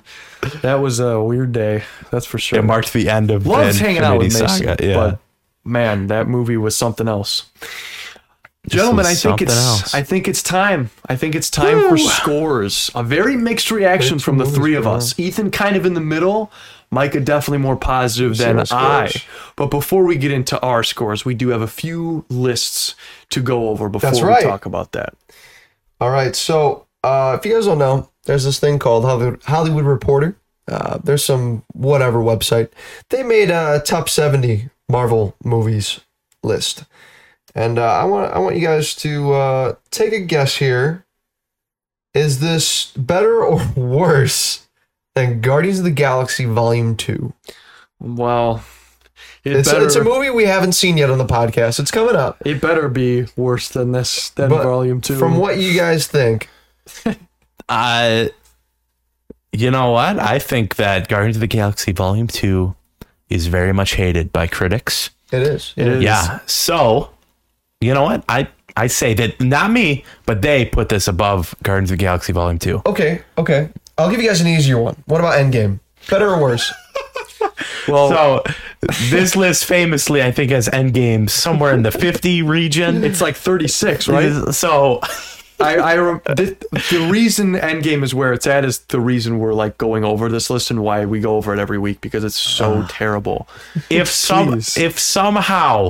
That 0.61 0.76
was 0.76 0.99
a 0.99 1.20
weird 1.24 1.53
day. 1.53 1.84
That's 2.11 2.28
for 2.28 2.38
sure. 2.38 2.59
it 2.59 2.61
marked 2.61 2.93
the 2.93 3.09
end 3.09 3.32
of 3.32 3.47
Loves 3.47 3.80
the 3.80 3.86
hanging 3.86 4.03
out 4.03 4.18
with 4.20 4.28
Infinity 4.28 4.43
Mason, 4.53 4.68
Saga. 4.68 4.88
Yeah. 4.88 4.95
but 4.95 5.20
man, 5.66 6.07
that 6.07 6.28
movie 6.28 6.57
was 6.57 6.76
something 6.76 7.07
else. 7.07 7.49
Gentlemen, 8.68 9.05
I 9.05 9.13
think 9.13 9.41
it's 9.41 9.55
else. 9.55 9.93
I 9.93 10.01
think 10.01 10.28
it's 10.28 10.41
time. 10.41 10.89
I 11.07 11.16
think 11.16 11.36
it's 11.36 11.49
time 11.49 11.88
for 11.88 11.97
scores. 11.97 12.89
A 12.95 13.03
very 13.03 13.36
mixed 13.36 13.70
reaction 13.70 14.20
from 14.20 14.38
the 14.38 14.45
three 14.45 14.76
of 14.76 14.88
us. 14.88 15.18
Ethan 15.20 15.51
kind 15.51 15.76
of 15.76 15.86
in 15.86 15.93
the 15.93 16.01
middle. 16.01 16.51
Micah 16.91 17.20
definitely 17.20 17.59
more 17.59 17.76
positive 17.76 18.38
than 18.38 18.63
I. 18.72 19.11
But 19.55 19.68
before 19.68 20.05
we 20.05 20.16
get 20.16 20.32
into 20.32 20.59
our 20.61 20.84
scores, 20.84 21.26
we 21.26 21.34
do 21.34 21.49
have 21.49 21.61
a 21.61 21.68
few 21.68 22.26
lists 22.30 22.95
to 23.30 23.41
go 23.41 23.70
over 23.70 23.89
before 23.89 24.11
That's 24.11 24.22
we 24.22 24.41
talk 24.41 24.66
about 24.66 24.93
that. 24.93 25.13
All 25.99 26.09
right. 26.09 26.36
So, 26.36 26.88
uh, 27.03 27.38
if 27.39 27.45
you 27.45 27.53
guys 27.53 27.66
don't 27.66 27.78
know, 27.78 28.09
there's 28.26 28.45
this 28.45 28.59
thing 28.59 28.80
called 28.80 29.03
Hollywood, 29.03 29.43
Hollywood 29.43 29.86
Reporter. 29.86 30.38
Uh, 30.68 30.97
there's 31.03 31.24
some 31.24 31.63
whatever 31.74 32.20
website. 32.20 32.70
They 33.09 33.24
made 33.24 33.51
a 33.51 33.82
top 33.86 34.09
70 34.09 34.70
Marvel 34.95 35.35
movies 35.43 35.99
list, 36.41 36.85
and 37.53 37.77
uh, 37.77 37.83
I 37.83 38.05
want 38.05 38.33
I 38.33 38.39
want 38.39 38.55
you 38.55 38.61
guys 38.61 38.95
to 38.95 39.33
uh, 39.33 39.75
take 39.91 40.13
a 40.13 40.21
guess 40.21 40.55
here. 40.55 41.05
Is 42.13 42.39
this 42.39 42.93
better 42.95 43.43
or 43.43 43.61
worse 43.75 44.67
than 45.13 45.41
Guardians 45.41 45.79
of 45.79 45.83
the 45.83 45.91
Galaxy 45.91 46.45
Volume 46.45 46.95
Two? 46.95 47.33
Well, 47.99 48.63
it 49.43 49.51
It's, 49.57 49.69
better 49.69 49.85
it's 49.85 49.95
a 49.97 50.03
movie 50.03 50.29
we 50.29 50.45
haven't 50.45 50.73
seen 50.73 50.97
yet 50.97 51.09
on 51.09 51.17
the 51.17 51.25
podcast. 51.25 51.77
It's 51.77 51.91
coming 51.91 52.15
up. 52.15 52.41
it 52.45 52.61
better 52.61 52.87
be 52.87 53.25
worse 53.35 53.67
than 53.67 53.91
this 53.91 54.29
than 54.29 54.49
But 54.49 54.63
volume 54.63 55.01
two. 55.01 55.17
From 55.17 55.35
what 55.37 55.57
you 55.57 55.77
guys 55.77 56.07
think, 56.07 56.47
I, 57.69 58.31
you 59.51 59.71
know 59.71 59.91
what? 59.91 60.19
I 60.19 60.39
think 60.39 60.77
that 60.77 61.09
Guardians 61.09 61.35
of 61.35 61.41
the 61.41 61.47
Galaxy 61.47 61.91
Volume 61.91 62.27
2 62.27 62.75
is 63.30 63.47
very 63.47 63.73
much 63.73 63.95
hated 63.95 64.32
by 64.32 64.47
critics. 64.47 65.09
it 65.32 65.41
is. 65.41 65.73
it 65.76 65.88
is. 65.88 66.03
Yeah. 66.03 66.39
So, 66.45 67.09
you 67.82 67.93
know 67.93 68.03
what? 68.03 68.23
I, 68.30 68.47
I 68.78 68.88
say 68.88 69.13
that 69.15 69.39
not 69.41 69.71
me, 69.71 70.03
but 70.26 70.41
they 70.41 70.65
put 70.65 70.89
this 70.89 71.07
above 71.07 71.55
Guardians 71.63 71.91
of 71.91 71.97
the 71.97 72.01
Galaxy 72.03 72.34
Volume 72.34 72.59
2. 72.59 72.82
Okay, 72.86 73.21
okay. 73.38 73.69
I'll 73.97 74.09
give 74.11 74.21
you 74.21 74.28
guys 74.28 74.41
an 74.41 74.47
easier 74.47 74.78
one. 74.80 75.01
What 75.05 75.19
about 75.21 75.36
Endgame? 75.39 75.80
Better 76.09 76.30
or 76.30 76.41
worse? 76.41 76.71
Well, 77.88 78.09
So, 78.09 78.43
this 79.11 79.36
list 79.36 79.65
famously, 79.65 80.21
I 80.23 80.32
think, 80.32 80.49
has 80.51 80.67
Endgame 80.69 81.30
somewhere 81.30 81.73
in 81.73 81.84
the 81.84 81.91
50 81.91 82.41
region. 82.41 83.03
it's 83.03 83.21
like 83.21 83.36
36, 83.36 84.07
right? 84.07 84.53
So, 84.53 85.01
I, 85.60 85.76
I 85.76 85.97
rem- 85.97 86.22
the, 86.26 86.58
the 86.91 87.08
reason 87.12 87.53
Endgame 87.53 88.03
is 88.03 88.14
where 88.14 88.34
it's 88.34 88.47
at 88.47 88.66
is 88.66 88.80
the 88.80 88.99
reason 88.99 89.39
we're 89.39 89.53
like 89.53 89.78
going 89.78 90.03
over 90.03 90.30
this 90.30 90.49
list 90.49 90.72
and 90.72 90.84
why 90.84 91.06
we 91.06 91.20
go 91.20 91.36
over 91.38 91.53
it 91.53 91.60
every 91.60 91.78
week 91.78 92.01
because 92.01 92.24
it's 92.24 92.36
so 92.36 92.86
terrible. 92.89 93.47
if 93.89 94.10
some 94.10 94.56
Jeez. 94.56 94.78
if 94.78 94.99
somehow 94.99 95.89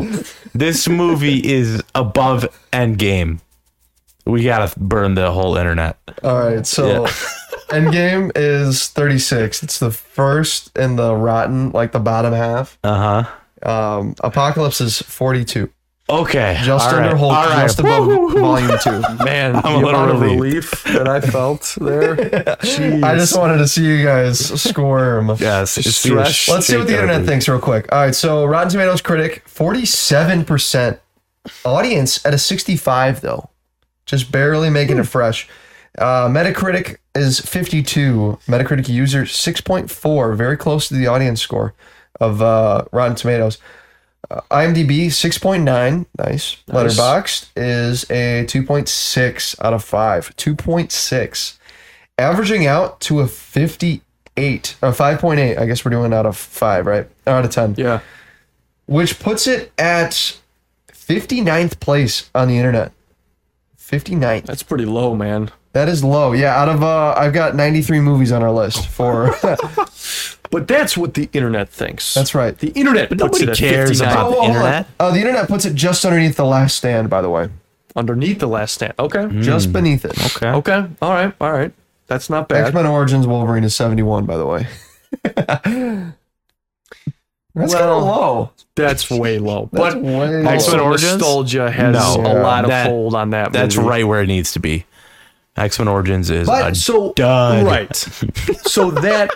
this 0.53 0.87
movie 0.87 1.45
is 1.45 1.81
above 1.93 2.47
Endgame, 2.71 3.39
we 4.25 4.43
gotta 4.43 4.77
burn 4.79 5.15
the 5.15 5.31
whole 5.31 5.57
internet. 5.57 5.97
All 6.23 6.39
right, 6.39 6.65
so 6.65 7.05
Endgame 7.69 8.31
is 8.35 8.87
36. 8.89 9.63
It's 9.63 9.79
the 9.79 9.91
first 9.91 10.75
in 10.77 10.95
the 10.95 11.15
rotten, 11.15 11.71
like 11.71 11.91
the 11.91 11.99
bottom 11.99 12.33
half. 12.33 12.77
Uh 12.83 13.23
huh. 13.23 13.69
Um, 13.69 14.15
Apocalypse 14.21 14.79
is 14.81 15.01
42. 15.01 15.71
Okay. 16.07 16.59
Just 16.63 16.87
all 16.87 16.95
under 16.95 17.09
right, 17.09 17.17
Hulk, 17.17 17.33
all 17.33 17.45
right. 17.47 17.63
just 17.63 17.79
above 17.79 18.05
Volume 18.33 18.77
2. 18.83 18.91
Man, 19.25 19.55
I'm 19.55 19.65
a 19.65 19.77
little 19.77 19.89
amount 19.89 20.11
of 20.11 20.21
relieved. 20.21 20.41
relief 20.41 20.83
that 20.83 21.07
I 21.07 21.19
felt 21.19 21.75
there. 21.81 22.15
Jeez. 22.15 23.03
I 23.03 23.15
just 23.15 23.35
wanted 23.35 23.57
to 23.57 23.67
see 23.67 23.83
you 23.85 24.03
guys 24.03 24.39
squirm. 24.61 25.35
Yes. 25.39 25.77
it's 25.79 25.95
Stress. 25.95 26.47
Let's 26.47 26.67
see 26.67 26.77
what 26.77 26.85
the 26.85 26.93
shake 26.93 27.01
internet 27.01 27.25
thinks 27.25 27.49
real 27.49 27.59
quick. 27.59 27.91
All 27.91 27.99
right, 28.01 28.13
so 28.13 28.45
Rotten 28.45 28.69
Tomatoes 28.69 29.01
critic, 29.01 29.43
47%. 29.47 30.99
Audience 31.63 32.25
at 32.25 32.33
a 32.33 32.37
65 32.39 33.21
though. 33.21 33.49
Just 34.05 34.31
barely 34.31 34.69
making 34.69 34.97
it 34.99 35.03
fresh. 35.07 35.47
Uh, 35.97 36.27
Metacritic 36.27 36.97
is 37.15 37.39
52. 37.39 38.39
Metacritic 38.47 38.89
user 38.89 39.23
6.4, 39.23 40.35
very 40.35 40.57
close 40.57 40.87
to 40.87 40.93
the 40.95 41.07
audience 41.07 41.41
score 41.41 41.73
of 42.19 42.41
uh, 42.41 42.85
Rotten 42.91 43.15
Tomatoes. 43.15 43.57
Uh, 44.31 44.41
IMDb 44.51 45.07
6.9, 45.07 46.05
nice. 46.17 46.57
Letterboxd 46.67 47.49
is 47.55 48.03
a 48.09 48.45
2.6 48.47 49.55
out 49.63 49.73
of 49.73 49.83
5. 49.83 50.35
2.6. 50.35 51.57
Averaging 52.17 52.65
out 52.65 52.99
to 53.01 53.19
a 53.19 53.27
58, 53.27 54.77
or 54.81 54.91
5.8. 54.91 55.57
I 55.59 55.65
guess 55.65 55.83
we're 55.85 55.91
doing 55.91 56.13
out 56.13 56.25
of 56.25 56.37
5, 56.37 56.85
right? 56.85 57.07
Or 57.27 57.33
out 57.33 57.45
of 57.45 57.51
10 57.51 57.75
Yeah. 57.77 57.99
which 58.87 59.19
puts 59.19 59.47
it 59.47 59.71
at 59.77 60.37
59th 60.91 61.79
place 61.79 62.29
on 62.33 62.47
the 62.47 62.57
internet. 62.57 62.91
59th. 63.77 64.45
That's 64.45 64.63
pretty 64.63 64.85
low, 64.85 65.13
man. 65.15 65.51
That 65.75 65.89
is 65.89 66.03
low. 66.05 66.31
Yeah, 66.31 66.55
out 66.59 66.69
of 66.69 66.81
uh 66.83 67.13
I've 67.17 67.33
got 67.33 67.53
93 67.53 67.99
movies 67.99 68.31
on 68.31 68.41
our 68.41 68.51
list 68.51 68.87
for 68.87 69.35
But 70.51 70.67
that's 70.69 70.95
what 70.95 71.15
the 71.15 71.27
internet 71.33 71.67
thinks. 71.69 72.13
That's 72.13 72.33
right. 72.33 72.57
The 72.57 72.69
internet 72.69 73.09
puts 73.09 73.19
Nobody 73.21 73.43
it 73.43 73.49
at 73.49 73.57
cares 73.57 73.89
59 73.99 74.11
about 74.13 74.25
Oh, 74.25 74.29
the 74.29 74.35
hold 74.35 74.43
on. 74.45 74.55
internet. 74.55 74.87
Uh, 74.99 75.11
the 75.11 75.19
internet 75.19 75.47
puts 75.49 75.65
it 75.65 75.75
just 75.75 76.05
underneath 76.05 76.37
the 76.37 76.45
last 76.45 76.77
stand, 76.77 77.09
by 77.09 77.21
the 77.21 77.29
way. 77.29 77.49
underneath 77.95 78.39
the 78.39 78.47
last 78.47 78.73
stand. 78.75 78.93
Okay. 78.97 79.27
Just 79.41 79.73
beneath 79.73 80.05
it. 80.05 80.17
Okay. 80.37 80.47
Okay. 80.49 80.85
All 81.01 81.11
right. 81.11 81.33
All 81.41 81.51
right. 81.51 81.73
That's 82.07 82.29
not 82.29 82.47
bad. 82.47 82.67
X-Men 82.67 82.85
Origins 82.85 83.27
Wolverine 83.27 83.63
is 83.65 83.75
71, 83.75 84.25
by 84.25 84.37
the 84.37 84.45
way. 84.45 84.67
That's 87.55 87.73
kind 87.73 87.85
Well, 87.85 87.97
of 87.99 88.03
low. 88.03 88.51
That's 88.75 89.09
way 89.09 89.39
low. 89.39 89.69
That's 89.71 89.95
but 89.95 90.03
way 90.03 90.45
X-Men 90.45 90.47
also. 90.47 90.79
Origins? 90.79 91.11
nostalgia 91.13 91.71
has 91.71 91.95
No. 91.95 92.21
a 92.21 92.33
lot 92.41 92.65
of 92.65 92.69
That- 92.69 92.87
hold 92.87 93.15
on 93.15 93.29
that. 93.31 93.51
That's 93.53 93.75
movie. 93.77 93.89
right 93.89 94.07
where 94.07 94.21
it 94.21 94.27
needs 94.27 94.51
to 94.53 94.59
be. 94.59 94.85
X 95.57 95.79
Men 95.79 95.87
Origins 95.87 96.29
is 96.29 96.47
But 96.47 96.71
a 96.71 96.75
So 96.75 97.13
dud. 97.13 97.65
right. 97.65 97.95
So 98.65 98.91
that 98.91 99.31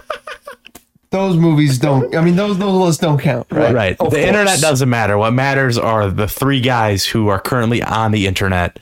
Those 1.12 1.38
movies 1.38 1.80
don't. 1.80 2.14
I 2.16 2.22
mean, 2.22 2.36
those 2.36 2.58
those 2.60 2.74
lists 2.76 3.02
don't 3.02 3.20
count, 3.20 3.48
right? 3.52 3.74
Right. 3.74 3.92
Of 4.00 4.12
the 4.12 4.18
course. 4.18 4.28
internet 4.28 4.60
doesn't 4.62 4.90
matter. 4.90 5.18
What 5.18 5.32
matters 5.34 5.78
are 5.78 6.10
the 6.12 6.28
three 6.28 6.62
guys 6.62 7.06
who 7.06 7.30
are 7.30 7.40
currently 7.40 7.82
on 7.82 8.12
the 8.12 8.28
internet 8.28 8.80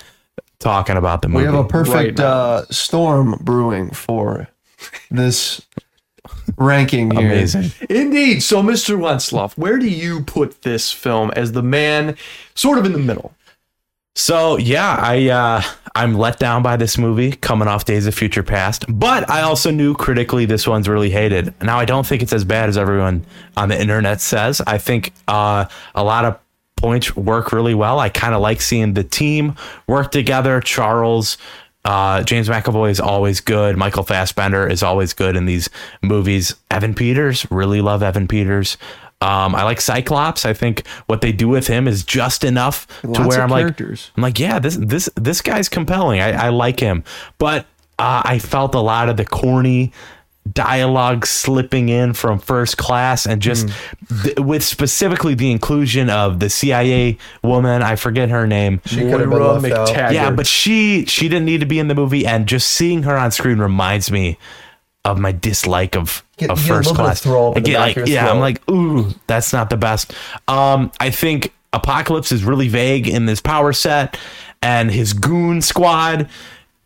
talking 0.59 0.97
about 0.97 1.21
the 1.21 1.29
movie. 1.29 1.45
We 1.47 1.53
have 1.55 1.63
a 1.65 1.67
perfect 1.67 2.19
Right 2.19 2.19
uh, 2.19 2.65
storm 2.71 3.37
brewing 3.41 3.91
for 3.91 4.47
this 5.11 5.61
ranking 6.57 7.11
here. 7.11 7.27
Amazing. 7.31 7.71
indeed. 7.89 8.41
So 8.41 8.61
Mr. 8.63 8.97
Wentzloff, 8.97 9.57
where 9.57 9.77
do 9.77 9.87
you 9.87 10.23
put 10.23 10.63
this 10.63 10.91
film 10.91 11.31
as 11.35 11.51
the 11.53 11.63
man, 11.63 12.17
sort 12.55 12.77
of 12.77 12.85
in 12.85 12.91
the 12.93 12.99
middle? 12.99 13.33
So 14.17 14.57
yeah, 14.57 14.97
I 14.99 15.29
uh, 15.29 15.61
I'm 15.93 16.15
let 16.15 16.39
down 16.39 16.63
by 16.63 16.75
this 16.75 16.97
movie 16.97 17.33
coming 17.33 17.67
off 17.67 17.85
Days 17.85 18.07
of 18.07 18.15
Future 18.15 18.41
Past, 18.41 18.83
but 18.89 19.29
I 19.29 19.41
also 19.41 19.69
knew 19.69 19.93
critically 19.93 20.45
this 20.45 20.67
one's 20.67 20.89
really 20.89 21.11
hated. 21.11 21.53
Now 21.61 21.77
I 21.77 21.85
don't 21.85 22.05
think 22.05 22.23
it's 22.23 22.33
as 22.33 22.43
bad 22.43 22.67
as 22.67 22.79
everyone 22.79 23.27
on 23.55 23.69
the 23.69 23.79
internet 23.79 24.19
says. 24.19 24.59
I 24.65 24.79
think 24.79 25.13
uh, 25.27 25.65
a 25.93 26.03
lot 26.03 26.25
of 26.25 26.39
points 26.77 27.15
work 27.15 27.51
really 27.51 27.75
well. 27.75 27.99
I 27.99 28.09
kind 28.09 28.33
of 28.33 28.41
like 28.41 28.59
seeing 28.59 28.95
the 28.95 29.03
team 29.03 29.55
work 29.85 30.11
together. 30.11 30.61
Charles. 30.61 31.37
Uh, 31.85 32.21
James 32.23 32.49
McAvoy 32.49 32.89
is 32.89 32.99
always 32.99 33.39
good. 33.39 33.77
Michael 33.77 34.03
Fassbender 34.03 34.67
is 34.67 34.83
always 34.83 35.13
good 35.13 35.37
in 35.37 35.45
these 35.45 35.69
movies. 36.01 36.53
Evan 36.69 36.93
Peters, 36.93 37.49
really 37.49 37.79
love 37.79 38.03
Evan 38.03 38.27
Peters. 38.27 38.77
Um, 39.19 39.55
I 39.55 39.63
like 39.63 39.81
Cyclops. 39.81 40.45
I 40.45 40.53
think 40.53 40.85
what 41.07 41.21
they 41.21 41.31
do 41.31 41.47
with 41.47 41.65
him 41.67 41.87
is 41.87 42.03
just 42.03 42.43
enough 42.43 42.85
to 43.01 43.07
Lots 43.07 43.27
where 43.27 43.41
I'm 43.41 43.49
characters. 43.49 44.11
like, 44.11 44.17
I'm 44.17 44.23
like, 44.23 44.39
yeah, 44.39 44.59
this 44.59 44.77
this 44.79 45.09
this 45.15 45.41
guy's 45.41 45.69
compelling. 45.69 46.19
I, 46.21 46.33
I 46.47 46.49
like 46.49 46.79
him, 46.79 47.03
but 47.39 47.65
uh, 47.97 48.21
I 48.23 48.37
felt 48.37 48.75
a 48.75 48.79
lot 48.79 49.09
of 49.09 49.17
the 49.17 49.25
corny 49.25 49.91
dialogue 50.53 51.25
slipping 51.25 51.89
in 51.89 52.13
from 52.13 52.39
first 52.39 52.77
class 52.77 53.25
and 53.25 53.41
just 53.41 53.67
Hmm. 53.69 54.21
th- 54.23 54.39
with 54.39 54.63
specifically 54.63 55.33
the 55.33 55.51
inclusion 55.51 56.09
of 56.09 56.39
the 56.39 56.49
CIA 56.49 57.17
woman 57.43 57.81
I 57.81 57.97
forget 57.97 58.29
her 58.29 58.47
name 58.47 58.79
She 58.85 59.01
could 59.01 59.19
have 59.19 59.29
been 59.29 59.39
left 59.41 59.65
out. 59.65 59.87
MacTaggert. 59.89 60.13
yeah 60.13 60.31
but 60.31 60.47
she 60.47 61.03
she 61.05 61.27
didn't 61.27 61.43
need 61.45 61.59
to 61.59 61.65
be 61.65 61.79
in 61.79 61.89
the 61.89 61.95
movie 61.95 62.25
and 62.25 62.47
just 62.47 62.69
seeing 62.69 63.03
her 63.03 63.17
on 63.17 63.31
screen 63.31 63.57
reminds 63.59 64.09
me 64.09 64.37
of 65.07 65.17
my 65.19 65.31
dislike 65.31 65.95
of, 65.95 66.23
Get- 66.37 66.51
of 66.51 66.59
get 66.59 66.67
first 66.67 66.89
of 66.91 66.95
class 66.97 67.21
throw 67.21 67.53
I 67.55 67.59
get 67.61 67.79
like 67.79 67.97
of 67.97 68.07
yeah 68.07 68.29
I'm 68.29 68.39
like 68.39 68.67
ooh 68.69 69.11
that's 69.25 69.53
not 69.53 69.69
the 69.69 69.77
best 69.77 70.13
um 70.47 70.91
I 70.99 71.09
think 71.09 71.53
Apocalypse 71.73 72.31
is 72.31 72.43
really 72.43 72.67
vague 72.67 73.07
in 73.07 73.25
this 73.25 73.41
power 73.41 73.73
set 73.73 74.17
and 74.61 74.91
his 74.91 75.13
goon 75.13 75.61
squad 75.61 76.29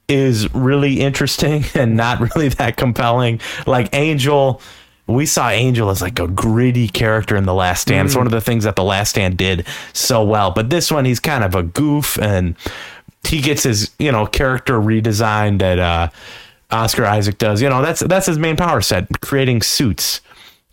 is 0.07 0.53
really 0.53 0.99
interesting 0.99 1.63
and 1.74 1.95
not 1.95 2.19
really 2.19 2.49
that 2.49 2.76
compelling. 2.78 3.39
Like 3.65 3.89
Angel, 3.93 4.61
we 5.07 5.26
saw 5.26 5.49
Angel 5.49 5.89
as 5.89 6.01
like 6.01 6.19
a 6.19 6.28
gritty 6.28 6.88
character 6.89 7.36
in 7.38 7.45
The 7.45 7.53
Last 7.53 7.82
Stand. 7.84 8.07
It's 8.07 8.15
one 8.15 8.26
of 8.26 8.32
the 8.32 8.41
things 8.41 8.65
that 8.65 8.76
The 8.76 8.84
Last 8.84 9.11
Stand 9.11 9.38
did 9.38 9.65
so 9.93 10.24
well. 10.24 10.51
But 10.51 10.69
this 10.69 10.91
one, 10.91 11.05
he's 11.05 11.19
kind 11.19 11.43
of 11.43 11.55
a 11.55 11.63
goof 11.63 12.17
and 12.19 12.55
he 13.24 13.39
gets 13.41 13.63
his, 13.63 13.91
you 13.99 14.11
know, 14.11 14.26
character 14.26 14.80
redesigned 14.80 15.61
at 15.61 15.80
uh, 15.80 16.09
Oscar 16.72 17.05
Isaac 17.05 17.38
does. 17.38 17.61
You 17.61 17.69
know, 17.69 17.82
that's 17.82 17.99
that's 18.01 18.26
his 18.26 18.38
main 18.39 18.55
power 18.57 18.82
set, 18.82 19.22
creating 19.22 19.61
suits. 19.61 20.22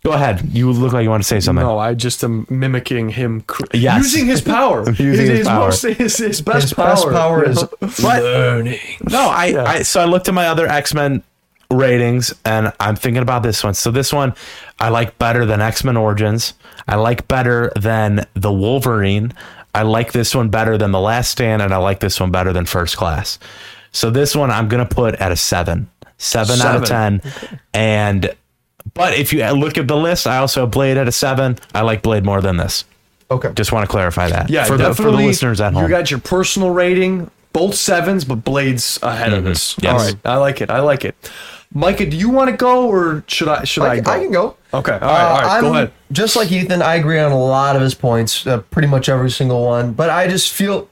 Go 0.03 0.11
ahead. 0.13 0.41
You 0.53 0.71
look 0.71 0.93
like 0.93 1.03
you 1.03 1.09
want 1.09 1.23
to 1.23 1.27
say 1.27 1.41
something. 1.41 1.65
No, 1.65 1.77
I 1.77 1.93
just 1.93 2.23
am 2.23 2.47
mimicking 2.49 3.09
him, 3.09 3.41
cr- 3.41 3.63
Yes. 3.73 3.97
using 4.13 4.27
his 4.27 4.39
power. 4.41 4.89
Using 4.91 5.25
his, 5.25 5.39
his 5.39 5.47
power. 5.47 5.65
Most, 5.65 5.81
his, 5.81 6.17
his 6.17 6.41
best 6.41 6.61
His 6.69 6.73
power. 6.73 6.87
best 6.87 7.07
power 7.09 7.43
is 7.43 7.61
know? 8.01 8.21
learning. 8.21 8.79
No, 9.09 9.19
I, 9.29 9.61
I 9.75 9.81
so 9.81 9.99
I 9.99 10.05
looked 10.05 10.29
at 10.29 10.33
my 10.33 10.47
other 10.47 10.67
X 10.67 10.93
Men 10.93 11.21
ratings 11.71 12.33
and 12.45 12.71
I'm 12.79 12.95
thinking 12.95 13.21
about 13.21 13.43
this 13.43 13.61
one. 13.63 13.73
So 13.73 13.91
this 13.91 14.11
one 14.13 14.33
I 14.79 14.87
like 14.89 15.19
better 15.19 15.45
than 15.45 15.59
X 15.61 15.83
Men 15.83 15.97
Origins. 15.97 16.53
I 16.87 16.95
like 16.95 17.27
better 17.27 17.69
than 17.75 18.25
the 18.35 18.53
Wolverine. 18.53 19.33
I 19.75 19.81
like 19.83 20.13
this 20.13 20.33
one 20.33 20.47
better 20.49 20.77
than 20.77 20.91
the 20.91 20.99
Last 20.99 21.29
Stand, 21.29 21.61
and 21.61 21.71
I 21.73 21.77
like 21.77 21.99
this 21.99 22.19
one 22.19 22.31
better 22.31 22.51
than 22.53 22.65
First 22.65 22.97
Class. 22.97 23.37
So 23.91 24.09
this 24.09 24.35
one 24.35 24.51
I'm 24.51 24.67
gonna 24.67 24.85
put 24.85 25.15
at 25.15 25.31
a 25.31 25.35
seven, 25.35 25.89
seven, 26.17 26.61
out 26.61 26.75
of 26.75 26.87
Seven. 26.87 27.19
ten. 27.21 27.59
And 27.73 28.35
but 28.93 29.13
if 29.13 29.33
you 29.33 29.45
look 29.51 29.77
at 29.77 29.87
the 29.87 29.97
list, 29.97 30.27
I 30.27 30.37
also 30.37 30.61
have 30.61 30.71
Blade 30.71 30.97
at 30.97 31.07
a 31.07 31.11
seven. 31.11 31.57
I 31.73 31.81
like 31.81 32.01
Blade 32.01 32.23
more 32.25 32.41
than 32.41 32.57
this. 32.57 32.85
Okay. 33.31 33.51
Just 33.53 33.71
want 33.71 33.87
to 33.87 33.91
clarify 33.91 34.29
that. 34.29 34.49
Yeah, 34.49 34.63
for 34.63 34.77
the, 34.77 34.89
definitely. 34.89 35.03
for 35.03 35.17
the 35.17 35.27
listeners 35.27 35.61
at 35.61 35.73
home. 35.73 35.83
You 35.83 35.89
got 35.89 36.09
your 36.09 36.19
personal 36.19 36.71
rating, 36.71 37.29
both 37.53 37.75
sevens, 37.75 38.25
but 38.25 38.43
Blade's 38.43 38.97
ahead 39.03 39.33
of 39.33 39.43
this. 39.43 39.73
Mm-hmm. 39.73 39.85
Yes. 39.85 39.93
All 39.93 40.05
right, 40.07 40.17
I 40.25 40.37
like 40.37 40.61
it. 40.61 40.69
I 40.71 40.79
like 40.79 41.05
it. 41.05 41.15
Micah, 41.71 42.09
do 42.09 42.17
you 42.17 42.29
want 42.29 42.49
to 42.49 42.57
go 42.57 42.87
or 42.87 43.23
should 43.27 43.47
I? 43.47 43.63
Should 43.63 43.83
I, 43.83 43.91
I, 43.93 43.99
go? 43.99 44.11
I 44.11 44.19
can 44.19 44.31
go. 44.31 44.57
Okay. 44.73 44.93
All 44.93 44.99
right. 44.99 45.01
All 45.01 45.41
right. 45.41 45.57
Uh, 45.57 45.61
go 45.61 45.67
I'm- 45.67 45.75
ahead. 45.75 45.93
Just 46.11 46.35
like 46.35 46.51
Ethan, 46.51 46.81
I 46.81 46.95
agree 46.95 47.19
on 47.19 47.31
a 47.31 47.37
lot 47.39 47.75
of 47.75 47.83
his 47.83 47.93
points, 47.93 48.47
uh, 48.47 48.61
pretty 48.71 48.87
much 48.87 49.07
every 49.09 49.29
single 49.29 49.63
one. 49.63 49.93
But 49.93 50.09
I 50.09 50.27
just 50.27 50.51
feel, 50.51 50.89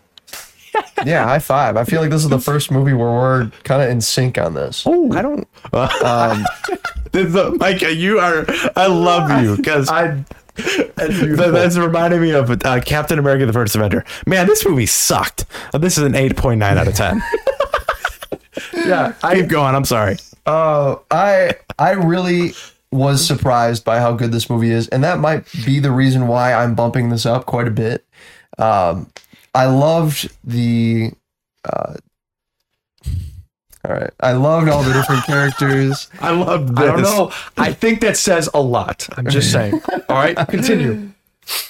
yeah, 1.05 1.23
high 1.25 1.39
five. 1.39 1.77
I 1.77 1.83
feel 1.83 2.01
like 2.01 2.09
this 2.09 2.23
is 2.23 2.29
the 2.29 2.39
first 2.39 2.71
movie 2.71 2.93
where 2.93 3.09
we're 3.11 3.51
kind 3.63 3.81
of 3.81 3.89
in 3.89 4.01
sync 4.01 4.37
on 4.37 4.53
this. 4.53 4.83
Oh, 4.85 5.11
I 5.13 5.21
don't. 5.21 5.47
This 7.11 7.33
is- 7.33 7.59
Micah, 7.59 7.93
you 7.93 8.19
are. 8.19 8.45
I 8.75 8.87
love 8.87 9.41
you 9.43 9.55
because 9.57 9.89
I. 9.89 10.23
That, 10.57 11.51
that's 11.53 11.77
reminding 11.77 12.19
me 12.21 12.31
of 12.31 12.49
uh, 12.65 12.81
Captain 12.81 13.17
America: 13.19 13.45
The 13.45 13.53
First 13.53 13.75
Avenger. 13.75 14.03
Man, 14.25 14.45
this 14.47 14.65
movie 14.67 14.85
sucked. 14.87 15.45
Uh, 15.73 15.77
this 15.77 15.97
is 15.97 16.03
an 16.03 16.15
eight 16.15 16.35
point 16.35 16.59
nine 16.59 16.77
out 16.77 16.87
of 16.87 16.95
ten. 16.95 17.21
Yeah. 18.73 19.13
I, 19.23 19.35
Keep 19.35 19.49
going. 19.49 19.75
I'm 19.75 19.85
sorry. 19.85 20.17
Uh, 20.45 20.95
I 21.11 21.55
I 21.77 21.91
really 21.91 22.53
was 22.91 23.25
surprised 23.25 23.83
by 23.85 23.99
how 23.99 24.13
good 24.13 24.31
this 24.31 24.49
movie 24.49 24.71
is, 24.71 24.87
and 24.89 25.03
that 25.03 25.19
might 25.19 25.45
be 25.65 25.79
the 25.79 25.91
reason 25.91 26.27
why 26.27 26.53
I'm 26.53 26.73
bumping 26.73 27.09
this 27.09 27.25
up 27.25 27.45
quite 27.45 27.67
a 27.67 27.71
bit. 27.71 28.05
Um, 28.57 29.11
I 29.57 29.65
loved 29.65 30.29
the 30.43 31.11
uh, 31.65 31.95
All 33.83 33.91
right. 33.95 34.11
I 34.19 34.33
loved 34.33 34.69
all 34.69 34.83
the 34.83 34.93
different 34.93 35.25
characters. 35.31 36.09
I 36.21 36.29
love 36.29 36.75
this. 36.75 36.83
I 36.83 36.85
don't 36.91 37.01
know. 37.01 37.31
I 37.57 37.73
think 37.73 38.01
that 38.01 38.17
says 38.17 38.47
a 38.53 38.61
lot. 38.61 39.09
I'm 39.17 39.27
just 39.27 39.51
saying. 39.55 39.81
All 40.09 40.17
right, 40.17 40.37
continue. 40.47 41.11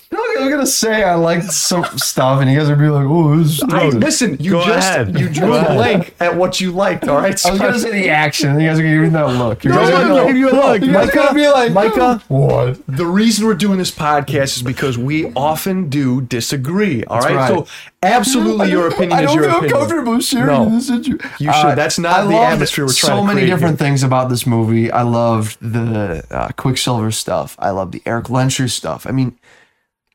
I 0.09 0.39
was 0.41 0.49
gonna 0.51 0.65
say 0.65 1.03
I 1.03 1.15
liked 1.15 1.45
some 1.51 1.83
stuff, 1.97 2.39
and 2.41 2.49
you 2.49 2.57
guys 2.57 2.69
would 2.69 2.79
be 2.79 2.87
like, 2.87 3.05
"Oh, 3.07 3.35
this." 3.37 3.53
Is 3.57 3.63
I, 3.69 3.87
listen, 3.89 4.37
you 4.39 4.51
Go 4.51 4.63
just 4.65 4.87
ahead. 4.87 5.19
you 5.19 5.27
drew 5.29 5.47
Go 5.49 5.59
a 5.59 5.73
blank 5.73 6.15
at 6.19 6.35
what 6.35 6.61
you 6.61 6.71
liked. 6.71 7.07
All 7.07 7.17
right, 7.17 7.37
so 7.37 7.49
I 7.49 7.51
was 7.53 7.61
gonna 7.61 7.79
say 7.79 7.91
the 7.91 8.09
action. 8.09 8.49
and 8.51 8.61
You 8.61 8.67
guys 8.69 8.79
are 8.79 8.83
gonna 8.83 8.93
give 8.95 9.03
me 9.03 9.09
that 9.09 9.27
look. 9.37 9.63
You 9.63 9.71
No, 9.71 9.75
guys 9.77 9.89
are 9.89 9.91
no, 9.91 10.15
gonna- 10.15 10.33
no, 10.33 10.37
you 10.39 10.49
look, 10.51 10.81
You 10.81 10.91
guys 10.93 11.09
are 11.09 11.11
gonna 11.11 11.33
be 11.33 11.47
like, 11.49 11.71
Micah, 11.73 12.21
What? 12.29 12.79
the 12.87 13.05
reason 13.05 13.45
we're 13.47 13.55
doing 13.55 13.77
this 13.79 13.91
podcast 13.91 14.55
is 14.57 14.63
because 14.63 14.97
we 14.97 15.31
often 15.35 15.89
do 15.89 16.21
disagree. 16.21 17.03
All 17.05 17.19
right, 17.19 17.35
right. 17.35 17.47
so 17.49 17.67
absolutely, 18.01 18.69
your 18.71 18.87
opinion 18.87 19.19
I 19.19 19.23
is 19.23 19.27
don't 19.27 19.35
your 19.35 19.43
feel 19.49 19.57
opinion. 19.57 19.77
comfortable 19.79 20.19
sharing 20.21 20.47
No. 20.47 20.69
this 20.69 20.89
with 20.89 21.07
you. 21.07 21.19
You 21.39 21.51
should. 21.53 21.75
That's 21.75 21.99
not 21.99 22.21
I 22.21 22.27
the 22.27 22.35
atmosphere 22.37 22.85
we're 22.85 22.93
trying 22.93 23.17
So 23.17 23.23
many 23.23 23.41
different 23.45 23.79
here. 23.79 23.87
things 23.87 24.03
about 24.03 24.29
this 24.29 24.45
movie. 24.47 24.89
I 24.91 25.01
loved 25.01 25.57
the 25.61 26.23
uh, 26.31 26.49
Quicksilver 26.55 27.11
stuff. 27.11 27.55
I 27.59 27.71
love 27.71 27.91
the 27.91 28.01
Erik 28.05 28.25
Lehnsherr 28.27 28.69
stuff. 28.69 29.05
I 29.07 29.11
mean, 29.11 29.35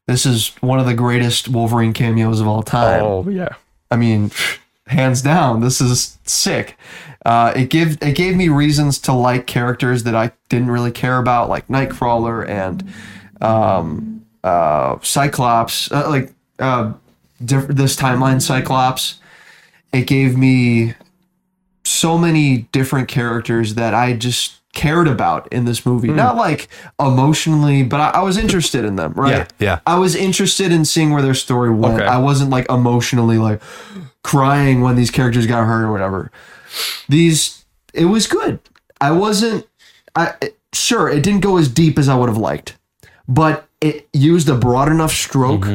this 0.06 0.26
is 0.26 0.48
one 0.60 0.78
of 0.78 0.86
the 0.86 0.94
greatest 0.94 1.48
Wolverine 1.48 1.92
cameos 1.92 2.40
of 2.40 2.46
all 2.46 2.62
time. 2.62 3.02
Oh 3.02 3.28
yeah. 3.28 3.54
I 3.90 3.96
mean, 3.96 4.30
hands 4.86 5.22
down, 5.22 5.60
this 5.60 5.80
is 5.80 6.18
sick. 6.24 6.76
Uh, 7.24 7.52
it 7.54 7.70
gave 7.70 8.02
it 8.02 8.16
gave 8.16 8.36
me 8.36 8.48
reasons 8.48 8.98
to 8.98 9.12
like 9.12 9.46
characters 9.46 10.02
that 10.04 10.14
I 10.14 10.32
didn't 10.48 10.70
really 10.70 10.90
care 10.90 11.18
about, 11.18 11.48
like 11.48 11.68
Nightcrawler 11.68 12.48
and 12.48 12.92
um, 13.40 14.26
uh, 14.42 14.98
Cyclops, 15.02 15.90
uh, 15.92 16.08
like 16.08 16.32
uh, 16.58 16.92
diff- 17.44 17.68
this 17.68 17.94
timeline 17.96 18.42
Cyclops. 18.42 19.20
It 19.92 20.06
gave 20.06 20.36
me 20.36 20.94
so 21.84 22.18
many 22.18 22.68
different 22.72 23.08
characters 23.08 23.74
that 23.74 23.94
I 23.94 24.14
just 24.14 24.61
cared 24.72 25.06
about 25.06 25.52
in 25.52 25.64
this 25.66 25.84
movie. 25.84 26.08
Hmm. 26.08 26.16
Not 26.16 26.36
like 26.36 26.68
emotionally, 26.98 27.82
but 27.82 28.00
I, 28.00 28.20
I 28.20 28.22
was 28.22 28.36
interested 28.38 28.84
in 28.84 28.96
them, 28.96 29.12
right? 29.14 29.30
Yeah, 29.30 29.46
yeah. 29.58 29.80
I 29.86 29.98
was 29.98 30.14
interested 30.14 30.72
in 30.72 30.84
seeing 30.84 31.10
where 31.10 31.22
their 31.22 31.34
story 31.34 31.70
went. 31.70 31.96
Okay. 31.96 32.06
I 32.06 32.18
wasn't 32.18 32.50
like 32.50 32.68
emotionally 32.70 33.38
like 33.38 33.60
crying 34.24 34.80
when 34.80 34.96
these 34.96 35.10
characters 35.10 35.46
got 35.46 35.64
hurt 35.66 35.84
or 35.84 35.92
whatever. 35.92 36.30
These 37.08 37.64
it 37.92 38.06
was 38.06 38.26
good. 38.26 38.60
I 39.00 39.10
wasn't 39.10 39.66
I 40.16 40.34
sure 40.72 41.08
it 41.08 41.22
didn't 41.22 41.40
go 41.40 41.58
as 41.58 41.68
deep 41.68 41.98
as 41.98 42.08
I 42.08 42.14
would 42.14 42.28
have 42.28 42.38
liked, 42.38 42.76
but 43.28 43.66
it 43.80 44.08
used 44.12 44.48
a 44.48 44.54
broad 44.54 44.88
enough 44.88 45.12
stroke 45.12 45.66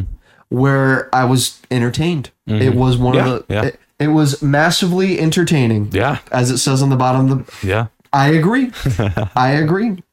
where 0.50 1.14
I 1.14 1.26
was 1.26 1.60
entertained. 1.70 2.32
It 2.48 2.74
was 2.74 2.98
one 2.98 3.16
Yeah, 3.16 3.28
of 3.28 3.48
the 3.48 3.54
yeah. 3.54 3.66
it, 3.66 3.80
it 4.00 4.08
was 4.08 4.42
massively 4.42 5.20
entertaining. 5.20 5.90
Yeah. 5.92 6.20
As 6.32 6.50
it 6.52 6.60
says 6.60 6.82
on 6.82 6.90
the 6.90 6.96
bottom 6.96 7.30
of 7.32 7.46
the 7.62 7.68
Yeah. 7.68 7.88
I 8.14 8.30
agree. 8.30 8.72
I 9.36 9.52
agree. 9.52 10.04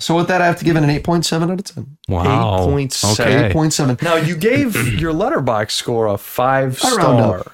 So 0.00 0.16
with 0.16 0.28
that 0.28 0.42
I 0.42 0.46
have 0.46 0.58
to 0.58 0.64
give 0.64 0.76
it 0.76 0.82
an 0.82 0.90
8.7 0.90 1.42
out 1.42 1.50
of 1.50 1.64
10. 1.64 1.96
Wow. 2.08 2.66
8.7. 2.68 3.20
Okay. 3.20 3.54
8.7. 3.54 4.02
Now 4.02 4.16
you 4.16 4.36
gave 4.36 4.74
your 5.00 5.12
Letterboxd 5.14 5.70
score 5.70 6.06
a 6.08 6.18
five 6.18 6.78
I 6.84 6.96
round 6.96 6.98
star. 7.20 7.38
up. 7.40 7.52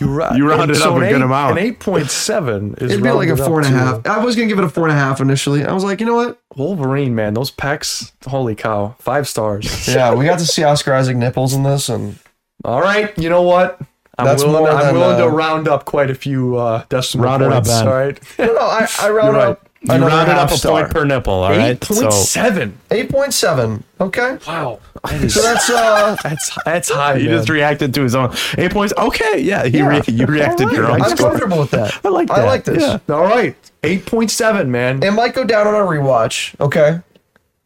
You, 0.00 0.08
ra- 0.12 0.34
You 0.34 0.48
rounded 0.48 0.76
so 0.76 0.90
up 0.90 1.00
a 1.00 1.04
an 1.04 1.08
good 1.10 1.16
eight- 1.20 1.22
amount. 1.22 1.52
An 1.58 1.64
eight 1.64 1.78
point 1.78 2.10
seven 2.10 2.74
is 2.78 2.90
It'd 2.90 3.04
be 3.04 3.10
like 3.12 3.28
a 3.28 3.36
rounded 3.36 3.46
four 3.46 3.60
up 3.60 3.66
and 3.66 3.76
a 3.76 3.78
to 3.78 3.84
half. 3.84 4.06
I 4.20 4.24
was 4.24 4.34
gonna 4.34 4.48
give 4.48 4.58
it 4.58 4.64
a 4.64 4.68
four 4.68 4.84
and 4.88 4.92
a 4.92 4.96
half 4.98 5.20
initially. 5.20 5.64
I 5.64 5.72
was 5.72 5.84
like, 5.84 6.00
you 6.00 6.06
know 6.06 6.16
what? 6.16 6.40
Wolverine, 6.56 7.14
man, 7.14 7.34
those 7.34 7.52
pecs, 7.52 8.10
holy 8.26 8.56
cow, 8.56 8.96
five 8.98 9.28
stars. 9.28 9.86
Yeah, 9.86 10.12
we 10.14 10.24
got 10.24 10.40
to 10.40 10.46
see 10.46 10.64
Oscar 10.64 10.92
Isaac 10.94 11.16
nipples 11.16 11.54
in 11.54 11.62
this, 11.62 11.88
and 11.88 12.18
All 12.64 12.80
right, 12.80 13.16
you 13.16 13.30
know 13.30 13.42
what? 13.42 13.80
I'm 14.22 14.28
That's 14.28 14.44
willing. 14.44 14.62
more 14.64 14.70
I'm 14.72 14.86
than, 14.86 14.94
willing 14.94 15.18
to 15.18 15.24
uh, 15.26 15.28
round 15.28 15.68
up 15.68 15.84
quite 15.84 16.10
a 16.10 16.14
few 16.14 16.56
uh, 16.56 16.84
decimal 16.88 17.24
Round 17.26 17.42
it 17.42 17.52
up, 17.52 17.64
points. 17.64 17.70
Ben. 17.70 17.88
all 17.88 17.94
right, 17.94 18.20
no, 18.38 18.46
no, 18.46 18.58
I, 18.60 18.88
I 19.00 19.10
round 19.10 19.36
right. 19.36 19.48
up. 19.48 19.68
You 19.84 19.94
another 19.94 20.06
rounded 20.14 20.32
half 20.34 20.42
up 20.48 20.50
a 20.52 20.56
star. 20.58 20.80
point 20.82 20.92
per 20.94 21.04
nipple, 21.04 21.32
all 21.32 21.50
right? 21.50 21.70
eight 21.72 21.80
point 21.80 22.12
seven. 22.12 22.78
Eight 22.92 23.10
point 23.10 23.34
seven. 23.34 23.82
Okay, 24.00 24.38
Wow, 24.46 24.78
that 25.04 25.24
is, 25.24 25.34
so 25.34 25.42
that's 25.42 25.68
uh. 25.68 26.16
that's 26.22 26.58
that's 26.64 26.88
high. 26.90 27.18
He 27.18 27.26
man. 27.26 27.36
just 27.38 27.48
reacted 27.48 27.92
to 27.94 28.02
his 28.02 28.14
own 28.14 28.32
eight 28.58 28.70
points. 28.70 28.94
Okay, 28.96 29.40
yeah, 29.40 29.64
he 29.66 29.82
re- 29.82 30.00
you 30.06 30.26
reacted 30.26 30.68
to 30.68 30.74
your 30.76 30.86
own 30.88 31.02
I'm 31.02 31.16
score. 31.16 31.30
comfortable 31.30 31.58
with 31.58 31.72
that. 31.72 31.98
I 32.04 32.10
like 32.10 32.30
I 32.30 32.40
that. 32.40 32.46
like 32.46 32.64
this. 32.64 32.80
Yeah. 32.80 32.98
all 33.14 33.24
right. 33.24 33.56
Eight 33.82 34.06
point 34.06 34.30
seven, 34.30 34.70
man. 34.70 35.02
It 35.02 35.10
might 35.10 35.34
go 35.34 35.42
down 35.42 35.66
on 35.66 35.74
a 35.74 35.78
rewatch. 35.78 36.54
Okay, 36.60 37.00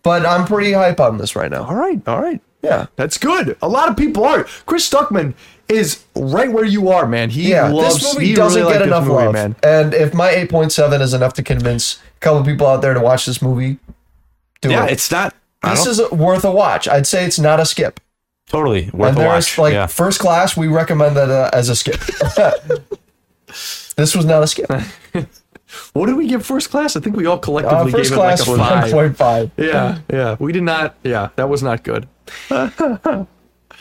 but 0.03 0.25
I'm 0.25 0.47
pretty 0.47 0.73
hype 0.73 1.01
on 1.01 1.19
this 1.19 1.37
right 1.37 1.51
now. 1.51 1.65
All 1.67 1.75
right, 1.77 2.01
all 2.09 2.23
right. 2.23 2.41
Yeah. 2.63 2.87
That's 2.97 3.19
good. 3.19 3.57
A 3.63 3.69
lot 3.69 3.91
of 3.91 3.97
people 3.97 4.25
are. 4.25 4.45
Chris 4.65 4.89
Stuckman 4.91 5.35
is 5.69 6.05
right 6.15 6.51
where 6.53 6.65
you 6.65 6.89
are, 6.91 7.07
man. 7.07 7.31
He 7.31 7.51
Yeah, 7.51 7.69
loves. 7.69 7.97
this 8.01 8.15
movie 8.15 8.27
he 8.27 8.35
doesn't 8.35 8.61
really 8.63 8.73
get 8.75 8.83
enough 8.83 9.05
movie, 9.05 9.25
love, 9.25 9.33
man. 9.35 9.57
and 9.63 9.95
if 9.95 10.15
my 10.15 10.31
8.7 10.33 11.01
is 11.01 11.13
enough 11.15 11.33
to 11.35 11.43
convince 11.43 11.97
a 12.17 12.21
couple 12.21 12.45
people 12.45 12.67
out 12.67 12.83
there 12.83 12.95
to 12.95 13.01
watch 13.01 13.27
this 13.27 13.43
movie, 13.43 13.79
do 14.61 14.71
Yeah, 14.71 14.85
it. 14.87 14.93
it's 14.93 15.11
not. 15.11 15.35
This 15.65 15.85
is 15.87 16.01
worth 16.13 16.45
a 16.45 16.51
watch. 16.53 16.87
I'd 16.87 17.07
say 17.07 17.25
it's 17.25 17.39
not 17.41 17.59
a 17.59 17.67
skip. 17.67 17.99
totally 18.49 18.89
worth 18.93 19.17
and 19.17 19.25
a 19.25 19.27
watch. 19.27 19.59
like 19.59 19.73
yeah. 19.73 19.87
first 19.87 20.21
class, 20.21 20.57
we 20.57 20.69
recommend 20.69 21.17
that 21.17 21.29
uh, 21.31 21.51
as 21.53 21.69
a 21.69 21.75
skip. 21.75 22.01
this 23.97 24.15
was 24.15 24.25
not 24.25 24.43
a 24.43 24.47
skip. 24.47 24.71
What 25.95 26.07
did 26.07 26.17
we 26.17 26.29
give 26.29 26.47
first 26.47 26.71
class? 26.71 26.95
I 26.97 27.01
think 27.01 27.17
we 27.17 27.27
all 27.27 27.39
collectively 27.39 27.77
Uh, 27.79 27.85
gave 27.87 27.93
first 27.93 28.13
it 28.13 28.17
like 28.17 28.37
class 28.37 28.49
a 28.49 28.57
five. 28.57 28.93
1.5. 29.17 29.51
Yeah, 29.59 29.99
yeah. 30.09 30.37
We 30.39 30.53
did 30.53 30.63
not. 30.63 30.95
Yeah, 31.03 31.31
that 31.37 31.49
was 31.49 31.61
not 31.63 31.83
good. 31.83 32.07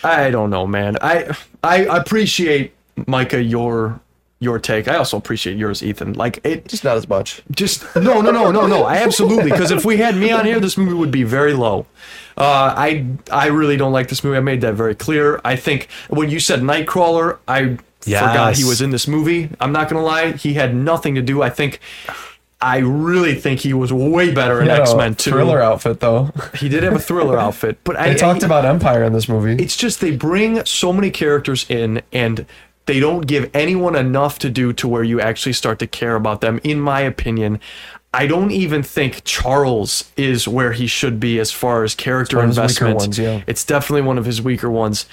I 0.04 0.30
don't 0.30 0.50
know, 0.50 0.68
man. 0.68 0.98
I 1.02 1.36
I 1.64 1.78
appreciate 1.98 2.74
Micah 3.08 3.42
your 3.42 4.00
your 4.40 4.60
take. 4.60 4.88
I 4.88 4.98
also 4.98 5.18
appreciate 5.18 5.58
yours, 5.58 5.82
Ethan. 5.82 6.14
Like 6.14 6.40
it 6.46 6.68
Just 6.68 6.84
not 6.84 6.98
as 6.98 7.08
much. 7.08 7.42
just 7.52 7.84
no 7.96 8.22
no 8.22 8.32
no 8.32 8.52
no 8.52 8.68
no 8.68 8.84
I 8.84 8.98
absolutely 8.98 9.50
because 9.52 9.72
if 9.72 9.86
we 9.86 9.98
had 9.98 10.16
me 10.16 10.32
on 10.32 10.46
here 10.46 10.60
this 10.60 10.78
movie 10.78 10.94
would 10.94 11.12
be 11.12 11.24
very 11.24 11.54
low 11.54 11.86
uh, 12.38 12.74
I 12.76 13.06
I 13.32 13.48
really 13.48 13.78
don't 13.78 13.94
like 13.94 14.10
this 14.10 14.24
movie 14.24 14.38
I 14.38 14.42
made 14.42 14.62
that 14.62 14.74
very 14.74 14.94
clear 14.94 15.40
I 15.46 15.56
think 15.56 15.88
when 16.10 16.30
you 16.30 16.40
said 16.40 16.60
Nightcrawler 16.62 17.38
I 17.48 17.78
forgot 18.02 18.56
he 18.58 18.66
was 18.66 18.82
in 18.82 18.90
this 18.92 19.08
movie 19.08 19.50
I'm 19.60 19.72
not 19.72 19.90
gonna 19.90 20.04
lie 20.04 20.34
he 20.34 20.54
had 20.56 20.76
nothing 20.76 21.16
to 21.16 21.22
do 21.22 21.42
I 21.42 21.50
think 21.50 21.80
I 22.66 22.80
really 22.80 23.36
think 23.36 23.60
he 23.60 23.74
was 23.74 23.94
way 23.94 24.34
better 24.34 24.60
in 24.60 24.68
X 24.70 24.96
Men 24.96 25.14
2 25.14 25.30
Thriller 25.30 25.62
outfit 25.62 26.00
though. 26.00 26.32
he 26.58 26.68
did 26.68 26.82
have 26.82 26.96
a 26.96 27.00
thriller 27.00 27.38
outfit 27.46 27.78
but 27.84 27.96
I 27.96 28.10
They 28.10 28.16
talked 28.16 28.42
I, 28.42 28.48
about 28.48 28.66
Empire 28.66 29.04
in 29.04 29.14
this 29.14 29.30
movie. 29.30 29.62
it's 29.64 29.78
just 29.78 30.02
they 30.02 30.16
bring 30.16 30.66
so 30.66 30.92
many 30.92 31.12
characters 31.12 31.68
in 31.70 32.02
and 32.12 32.48
they 32.88 33.00
don't 33.00 33.28
give 33.28 33.52
anyone 33.54 33.96
enough 33.96 34.40
to 34.40 34.50
do 34.50 34.74
to 34.74 34.88
where 34.88 35.04
you 35.04 35.22
actually 35.22 35.54
start 35.54 35.78
to 35.80 35.88
care 35.88 36.16
about 36.16 36.42
them 36.42 36.60
in 36.64 36.80
my 36.80 37.02
opinion 37.02 37.60
i 38.14 38.26
don't 38.26 38.52
even 38.52 38.82
think 38.82 39.24
charles 39.24 40.12
is 40.18 40.48
where 40.48 40.72
he 40.74 40.88
should 40.88 41.20
be 41.20 41.40
as 41.40 41.52
far 41.52 41.84
as 41.84 41.94
character 41.94 42.38
one 42.38 42.50
of 42.50 42.56
his 42.56 42.58
weaker 42.58 42.88
investment 42.88 42.98
ones, 42.98 43.20
yeah. 43.20 43.44
it's 43.48 43.64
definitely 43.64 44.02
one 44.02 44.18
of 44.18 44.26
his 44.26 44.42
weaker 44.42 44.72
ones 44.72 45.06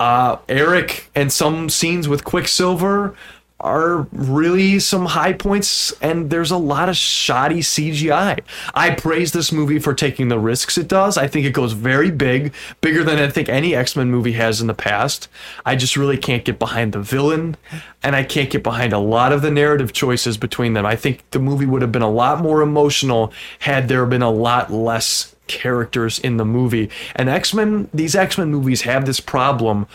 uh, 0.00 0.36
eric 0.48 1.10
and 1.14 1.32
some 1.32 1.68
scenes 1.68 2.08
with 2.08 2.24
quicksilver 2.24 3.14
are 3.62 4.08
really 4.12 4.78
some 4.78 5.06
high 5.06 5.32
points 5.32 5.92
and 6.02 6.30
there's 6.30 6.50
a 6.50 6.56
lot 6.56 6.88
of 6.88 6.96
shoddy 6.96 7.60
CGI. 7.60 8.40
I 8.74 8.90
praise 8.90 9.32
this 9.32 9.52
movie 9.52 9.78
for 9.78 9.94
taking 9.94 10.28
the 10.28 10.38
risks 10.38 10.76
it 10.76 10.88
does. 10.88 11.16
I 11.16 11.28
think 11.28 11.46
it 11.46 11.52
goes 11.52 11.72
very 11.72 12.10
big, 12.10 12.52
bigger 12.80 13.04
than 13.04 13.18
I 13.18 13.28
think 13.28 13.48
any 13.48 13.74
X-Men 13.74 14.10
movie 14.10 14.32
has 14.32 14.60
in 14.60 14.66
the 14.66 14.74
past. 14.74 15.28
I 15.64 15.76
just 15.76 15.96
really 15.96 16.18
can't 16.18 16.44
get 16.44 16.58
behind 16.58 16.92
the 16.92 17.00
villain 17.00 17.56
and 18.02 18.16
I 18.16 18.24
can't 18.24 18.50
get 18.50 18.62
behind 18.62 18.92
a 18.92 18.98
lot 18.98 19.32
of 19.32 19.42
the 19.42 19.50
narrative 19.50 19.92
choices 19.92 20.36
between 20.36 20.72
them. 20.72 20.84
I 20.84 20.96
think 20.96 21.22
the 21.30 21.38
movie 21.38 21.66
would 21.66 21.82
have 21.82 21.92
been 21.92 22.02
a 22.02 22.10
lot 22.10 22.40
more 22.40 22.62
emotional 22.62 23.32
had 23.60 23.88
there 23.88 24.04
been 24.06 24.22
a 24.22 24.30
lot 24.30 24.72
less 24.72 25.34
characters 25.46 26.18
in 26.18 26.36
the 26.36 26.44
movie. 26.44 26.90
And 27.14 27.28
X-Men 27.28 27.88
these 27.92 28.14
X-Men 28.14 28.50
movies 28.50 28.82
have 28.82 29.06
this 29.06 29.20
problem 29.20 29.86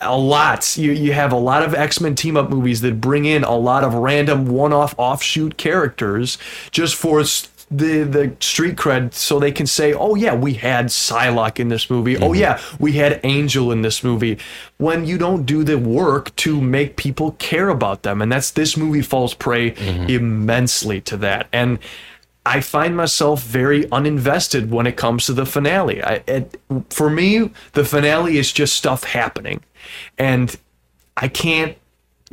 a 0.00 0.16
lot. 0.16 0.76
You 0.76 0.92
you 0.92 1.12
have 1.12 1.32
a 1.32 1.38
lot 1.38 1.62
of 1.62 1.74
X 1.74 2.00
Men 2.00 2.14
team 2.14 2.36
up 2.36 2.50
movies 2.50 2.80
that 2.82 3.00
bring 3.00 3.24
in 3.24 3.44
a 3.44 3.56
lot 3.56 3.84
of 3.84 3.94
random 3.94 4.46
one 4.46 4.72
off 4.72 4.94
offshoot 4.98 5.56
characters 5.56 6.38
just 6.70 6.94
for 6.94 7.22
the 7.70 8.04
the 8.04 8.36
street 8.40 8.76
cred, 8.76 9.14
so 9.14 9.38
they 9.38 9.52
can 9.52 9.66
say, 9.66 9.92
oh 9.92 10.14
yeah, 10.14 10.34
we 10.34 10.54
had 10.54 10.86
Psylocke 10.86 11.58
in 11.58 11.68
this 11.68 11.90
movie. 11.90 12.16
Oh 12.16 12.30
mm-hmm. 12.30 12.40
yeah, 12.40 12.60
we 12.78 12.92
had 12.92 13.20
Angel 13.24 13.72
in 13.72 13.82
this 13.82 14.04
movie. 14.04 14.38
When 14.78 15.04
you 15.04 15.18
don't 15.18 15.44
do 15.44 15.64
the 15.64 15.78
work 15.78 16.34
to 16.36 16.60
make 16.60 16.96
people 16.96 17.32
care 17.32 17.68
about 17.68 18.02
them, 18.02 18.20
and 18.20 18.30
that's 18.30 18.50
this 18.50 18.76
movie 18.76 19.02
falls 19.02 19.34
prey 19.34 19.72
mm-hmm. 19.72 20.10
immensely 20.10 21.00
to 21.02 21.16
that. 21.18 21.48
And 21.52 21.78
I 22.46 22.60
find 22.60 22.96
myself 22.96 23.42
very 23.42 23.84
uninvested 23.84 24.68
when 24.68 24.86
it 24.86 24.96
comes 24.96 25.26
to 25.26 25.32
the 25.32 25.46
finale. 25.46 26.02
I, 26.02 26.22
it, 26.26 26.60
for 26.90 27.08
me, 27.08 27.50
the 27.72 27.84
finale 27.84 28.36
is 28.36 28.52
just 28.52 28.76
stuff 28.76 29.04
happening, 29.04 29.62
and 30.18 30.54
I 31.16 31.28
can't 31.28 31.76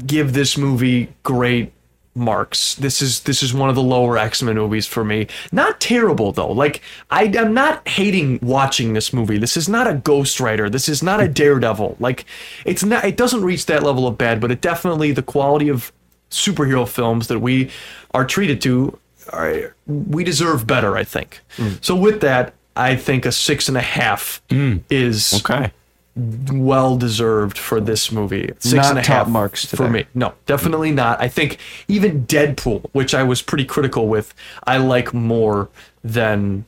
give 0.06 0.34
this 0.34 0.58
movie 0.58 1.14
great 1.24 1.72
marks. 2.14 2.76
This 2.76 3.02
is 3.02 3.22
this 3.22 3.42
is 3.42 3.54
one 3.54 3.70
of 3.70 3.76
the 3.76 3.82
lower 3.82 4.18
X 4.18 4.42
Men 4.42 4.56
movies 4.56 4.86
for 4.86 5.04
me. 5.04 5.28
Not 5.52 5.80
terrible 5.80 6.32
though. 6.32 6.52
Like 6.52 6.82
I, 7.10 7.24
I'm 7.38 7.54
not 7.54 7.88
hating 7.88 8.40
watching 8.42 8.94
this 8.94 9.14
movie. 9.14 9.38
This 9.38 9.56
is 9.56 9.70
not 9.70 9.88
a 9.88 9.94
Ghost 9.94 10.40
Rider. 10.40 10.70
This 10.70 10.90
is 10.90 11.02
not 11.02 11.20
a 11.20 11.24
mm-hmm. 11.24 11.34
Daredevil. 11.34 11.98
Like 12.00 12.26
it's 12.66 12.84
not. 12.84 13.06
It 13.06 13.18
doesn't 13.18 13.44
reach 13.44 13.66
that 13.68 13.84
level 13.84 14.08
of 14.08 14.18
bad, 14.18 14.42
but 14.42 14.52
it 14.52 14.62
definitely 14.62 15.12
the 15.12 15.24
quality 15.24 15.70
of 15.70 15.92
superhero 16.30 16.88
films 16.88 17.28
that 17.28 17.40
we 17.40 17.70
are 18.14 18.26
treated 18.26 18.62
to, 18.62 18.98
are, 19.32 19.76
we 19.88 20.24
deserve 20.24 20.68
better. 20.68 20.98
I 20.98 21.04
think. 21.04 21.40
Mm. 21.58 21.84
So 21.84 21.96
with 21.96 22.22
that, 22.22 22.54
I 22.76 22.96
think 22.96 23.26
a 23.26 23.32
six 23.32 23.68
and 23.68 23.78
a 23.78 23.82
half 23.82 24.42
mm. 24.50 24.82
is 24.90 25.34
Okay. 25.46 25.72
well 26.16 26.98
deserved 26.98 27.58
for 27.58 27.80
this 27.82 28.12
movie. 28.12 28.52
Six 28.60 28.74
Not 28.74 28.90
and 28.98 29.00
a 29.00 29.02
half 29.02 29.28
marks 29.28 29.66
for 29.66 29.90
me. 29.90 30.06
No, 30.14 30.34
definitely 30.46 30.92
mm. 30.92 30.96
not. 30.96 31.22
I 31.22 31.28
think 31.28 31.58
even 31.88 32.26
Deadpool, 32.26 32.90
which 32.94 33.14
I 33.14 33.24
was 33.24 33.42
pretty 33.42 33.66
critical 33.66 34.08
with, 34.08 34.34
I 34.66 34.78
like 34.78 35.14
more 35.14 35.70
than 36.04 36.66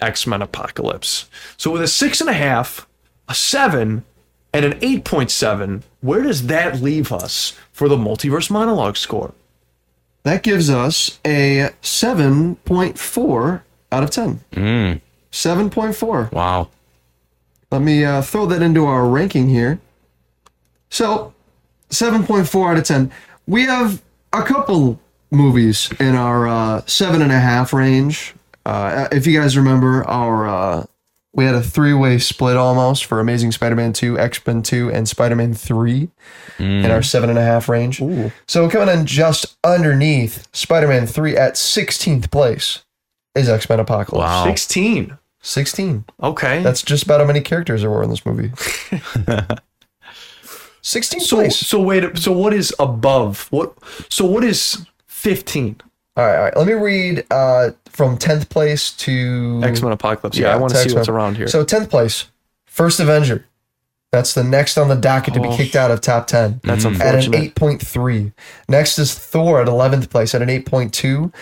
X 0.00 0.26
Men 0.26 0.42
Apocalypse. 0.42 1.28
So 1.56 1.70
with 1.70 1.82
a 1.82 1.88
six 1.88 2.20
and 2.20 2.28
a 2.28 2.34
half, 2.34 2.86
a 3.28 3.34
seven, 3.34 4.04
and 4.52 4.64
an 4.64 4.78
eight 4.82 5.04
point 5.04 5.30
seven, 5.30 5.82
where 6.00 6.22
does 6.22 6.46
that 6.48 6.80
leave 6.82 7.10
us 7.12 7.56
for 7.72 7.88
the 7.88 7.96
multiverse 7.96 8.50
monologue 8.50 8.96
score? 8.96 9.32
That 10.24 10.42
gives 10.42 10.70
us 10.70 11.18
a 11.24 11.70
7.4 11.82 13.62
out 13.90 14.02
of 14.02 14.10
10. 14.10 14.40
Mm. 14.52 15.00
7.4. 15.32 16.32
Wow. 16.32 16.68
Let 17.70 17.82
me 17.82 18.04
uh, 18.04 18.22
throw 18.22 18.46
that 18.46 18.62
into 18.62 18.84
our 18.84 19.06
ranking 19.06 19.48
here. 19.48 19.80
So, 20.90 21.32
7.4 21.90 22.70
out 22.70 22.78
of 22.78 22.84
10. 22.84 23.10
We 23.46 23.64
have 23.64 24.02
a 24.32 24.42
couple 24.42 25.00
movies 25.30 25.90
in 25.98 26.14
our 26.14 26.46
uh, 26.46 26.82
seven 26.86 27.22
and 27.22 27.32
a 27.32 27.38
half 27.40 27.72
range. 27.72 28.34
Uh, 28.64 29.08
if 29.10 29.26
you 29.26 29.38
guys 29.38 29.56
remember, 29.56 30.04
our 30.04 30.46
uh, 30.46 30.86
we 31.34 31.44
had 31.44 31.54
a 31.54 31.62
three-way 31.62 32.18
split 32.18 32.56
almost 32.56 33.06
for 33.06 33.18
Amazing 33.18 33.52
Spider-Man 33.52 33.92
2, 33.94 34.18
X-Men 34.18 34.62
2, 34.62 34.90
and 34.90 35.08
Spider-Man 35.08 35.54
3 35.54 36.10
in 36.58 36.90
our 36.90 37.02
seven 37.02 37.30
and 37.30 37.38
a 37.38 37.42
half 37.42 37.68
range. 37.68 38.02
So 38.46 38.68
coming 38.68 38.88
in 38.94 39.06
just 39.06 39.56
underneath 39.64 40.46
Spider-Man 40.52 41.06
3 41.06 41.36
at 41.36 41.54
16th 41.54 42.30
place 42.30 42.84
is 43.34 43.48
X-Men 43.48 43.80
Apocalypse. 43.80 44.28
Wow. 44.28 44.44
16. 44.44 45.18
16. 45.40 46.04
Okay. 46.22 46.62
That's 46.62 46.82
just 46.82 47.04
about 47.04 47.20
how 47.20 47.26
many 47.26 47.40
characters 47.40 47.80
there 47.80 47.90
were 47.90 48.02
in 48.02 48.10
this 48.10 48.26
movie. 48.26 48.48
16th 50.82 51.20
so 51.22 51.36
place. 51.36 51.56
so 51.56 51.80
wait, 51.80 52.18
so 52.18 52.32
what 52.32 52.52
is 52.52 52.74
above? 52.78 53.46
What 53.50 53.72
so 54.08 54.24
what 54.24 54.44
is 54.44 54.84
15? 55.06 55.80
All 56.16 56.26
right, 56.26 56.36
all 56.36 56.42
right. 56.42 56.56
Let 56.56 56.66
me 56.66 56.74
read 56.74 57.24
uh, 57.30 57.70
from 57.92 58.18
10th 58.18 58.48
place 58.48 58.90
to 58.92 59.60
X-Men 59.62 59.92
Apocalypse. 59.92 60.36
Yeah, 60.38 60.52
I 60.52 60.56
want 60.56 60.72
to 60.72 60.76
see 60.78 60.84
X-Men. 60.84 60.98
what's 60.98 61.08
around 61.08 61.36
here. 61.36 61.46
So 61.48 61.64
10th 61.64 61.90
place, 61.90 62.24
First 62.64 63.00
Avenger. 63.00 63.46
That's 64.10 64.34
the 64.34 64.44
next 64.44 64.76
on 64.76 64.88
the 64.88 64.94
docket 64.94 65.32
to 65.34 65.40
be 65.40 65.48
Oh. 65.48 65.56
kicked 65.56 65.74
out 65.74 65.90
of 65.90 66.02
top 66.02 66.26
10. 66.26 66.60
That's 66.64 66.84
mm. 66.84 67.00
At 67.00 67.14
an 67.14 67.20
unfortunate. 67.20 67.54
8.3. 67.54 68.32
Next 68.68 68.98
is 68.98 69.14
Thor 69.14 69.62
at 69.62 69.68
11th 69.68 70.10
place 70.10 70.34
at 70.34 70.42
an 70.42 70.50
8.2. 70.50 71.32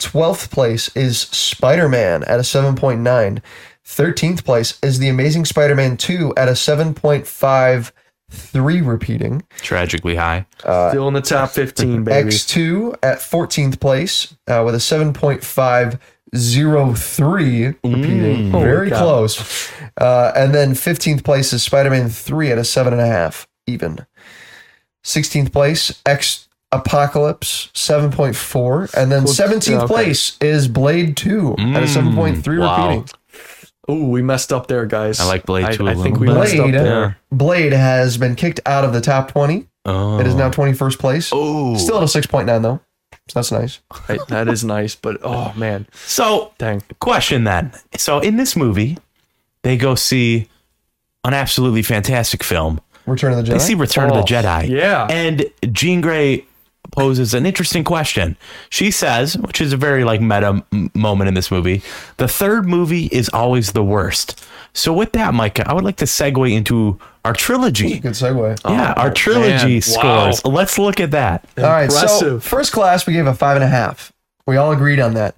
12th 0.00 0.50
place 0.50 0.90
is 0.96 1.20
Spider 1.20 1.88
Man 1.88 2.24
at 2.24 2.40
a 2.40 2.42
7.9. 2.42 3.40
13th 3.86 4.44
place 4.44 4.78
is 4.82 4.98
The 4.98 5.08
Amazing 5.08 5.44
Spider 5.44 5.76
Man 5.76 5.96
2 5.96 6.34
at 6.36 6.48
a 6.48 6.52
7.53 8.30 8.86
repeating. 8.86 9.42
Tragically 9.58 10.14
high. 10.16 10.46
Uh, 10.64 10.88
Still 10.90 11.08
in 11.08 11.14
the 11.14 11.20
top 11.20 11.50
15, 11.50 12.04
baby. 12.04 12.30
X2 12.30 12.96
at 13.02 13.18
14th 13.18 13.78
place 13.80 14.34
uh, 14.48 14.62
with 14.64 14.74
a 14.74 14.78
7.503 14.78 17.76
repeating. 17.84 18.52
Very 18.52 18.88
cow. 18.90 18.98
close. 18.98 19.70
Uh, 19.98 20.32
and 20.36 20.54
then 20.54 20.72
15th 20.72 21.24
place 21.24 21.52
is 21.52 21.62
Spider 21.62 21.90
Man 21.90 22.08
3 22.08 22.52
at 22.52 22.58
a 22.58 22.62
7.5 22.62 23.46
even. 23.66 24.06
16th 25.04 25.52
place, 25.52 26.02
X 26.04 26.48
Apocalypse 26.72 27.70
7.4. 27.74 28.94
And 28.94 29.12
then 29.12 29.24
17th 29.24 29.82
okay. 29.82 29.86
place 29.86 30.36
is 30.40 30.66
Blade 30.68 31.16
2 31.16 31.52
at 31.52 31.82
a 31.82 31.86
7.3 31.86 32.58
wow. 32.58 32.88
repeating. 32.88 33.08
Ooh, 33.90 34.06
we 34.08 34.22
messed 34.22 34.52
up 34.52 34.66
there, 34.66 34.84
guys. 34.86 35.20
I 35.20 35.24
like 35.24 35.46
Blade 35.46 35.66
I, 35.66 35.76
too 35.76 35.86
a 35.86 35.92
I 35.92 35.94
think 35.94 36.18
we 36.18 36.26
bit. 36.26 36.34
messed 36.34 36.54
up 36.56 36.62
Blade, 36.64 36.74
there. 36.74 37.18
Blade 37.30 37.72
has 37.72 38.16
been 38.18 38.34
kicked 38.34 38.60
out 38.66 38.84
of 38.84 38.92
the 38.92 39.00
top 39.00 39.30
20. 39.32 39.66
Oh. 39.84 40.18
It 40.18 40.26
is 40.26 40.34
now 40.34 40.50
21st 40.50 40.98
place. 40.98 41.30
Oh. 41.32 41.76
Still 41.76 41.96
at 41.98 42.02
a 42.02 42.06
6.9 42.06 42.62
though. 42.62 42.80
So 43.28 43.38
that's 43.40 43.52
nice. 43.52 43.80
Right, 44.08 44.20
that 44.28 44.48
is 44.48 44.62
nice, 44.64 44.94
but 44.94 45.18
oh 45.22 45.52
man, 45.56 45.86
So, 46.06 46.52
dang. 46.58 46.82
question 47.00 47.44
then. 47.44 47.72
So, 47.96 48.20
in 48.20 48.36
this 48.36 48.54
movie, 48.56 48.98
they 49.62 49.76
go 49.76 49.94
see 49.96 50.48
an 51.24 51.34
absolutely 51.34 51.82
fantastic 51.82 52.44
film. 52.44 52.80
Return 53.06 53.32
of 53.32 53.38
the 53.38 53.50
Jedi. 53.52 53.54
They 53.54 53.58
see 53.60 53.74
Return 53.74 54.10
Oh, 54.10 54.18
of 54.18 54.26
the 54.26 54.36
oh, 54.36 54.42
Jedi. 54.42 54.68
yeah. 54.68 55.06
And 55.10 55.46
Jean 55.72 56.00
Grey 56.00 56.44
poses 56.96 57.34
an 57.34 57.46
interesting 57.46 57.84
question. 57.84 58.36
She 58.70 58.90
says, 58.90 59.36
which 59.38 59.60
is 59.60 59.72
a 59.72 59.76
very 59.76 60.02
like 60.04 60.20
meta 60.20 60.64
m- 60.72 60.90
moment 60.94 61.28
in 61.28 61.34
this 61.34 61.50
movie, 61.50 61.82
the 62.16 62.26
third 62.26 62.66
movie 62.66 63.06
is 63.06 63.28
always 63.28 63.72
the 63.72 63.84
worst. 63.84 64.44
So 64.72 64.92
with 64.92 65.12
that, 65.12 65.32
Micah, 65.34 65.68
I 65.68 65.74
would 65.74 65.84
like 65.84 65.96
to 65.96 66.04
segue 66.04 66.52
into 66.52 66.98
our 67.24 67.32
trilogy. 67.32 68.00
Good 68.00 68.12
segue. 68.12 68.60
Yeah, 68.64 68.92
our 68.96 69.12
trilogy 69.12 69.74
man. 69.74 69.80
scores. 69.82 70.44
Let's 70.44 70.78
look 70.78 71.00
at 71.00 71.12
that. 71.12 71.46
All 71.58 71.64
right, 71.64 71.90
so 71.90 72.40
first 72.40 72.72
class 72.72 73.06
we 73.06 73.12
gave 73.12 73.26
a 73.26 73.34
five 73.34 73.56
and 73.56 73.64
a 73.64 73.68
half. 73.68 74.12
We 74.46 74.56
all 74.56 74.72
agreed 74.72 75.00
on 75.00 75.14
that. 75.14 75.34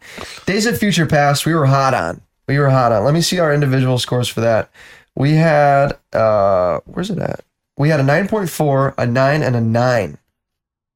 Days 0.46 0.66
of 0.66 0.78
Future 0.78 1.06
Past 1.06 1.46
we 1.46 1.54
were 1.54 1.66
hot 1.66 1.94
on. 1.94 2.20
We 2.46 2.58
were 2.58 2.70
hot 2.70 2.92
on. 2.92 3.04
Let 3.04 3.14
me 3.14 3.20
see 3.20 3.38
our 3.38 3.52
individual 3.52 3.98
scores 3.98 4.28
for 4.28 4.40
that. 4.40 4.70
We 5.14 5.32
had 5.34 5.96
uh 6.12 6.80
where's 6.86 7.10
it 7.10 7.18
at? 7.18 7.40
We 7.78 7.90
had 7.90 8.00
a 8.00 8.02
9.4, 8.02 8.94
a 8.98 9.06
9, 9.06 9.42
and 9.42 9.54
a 9.54 9.60
9. 9.60 10.18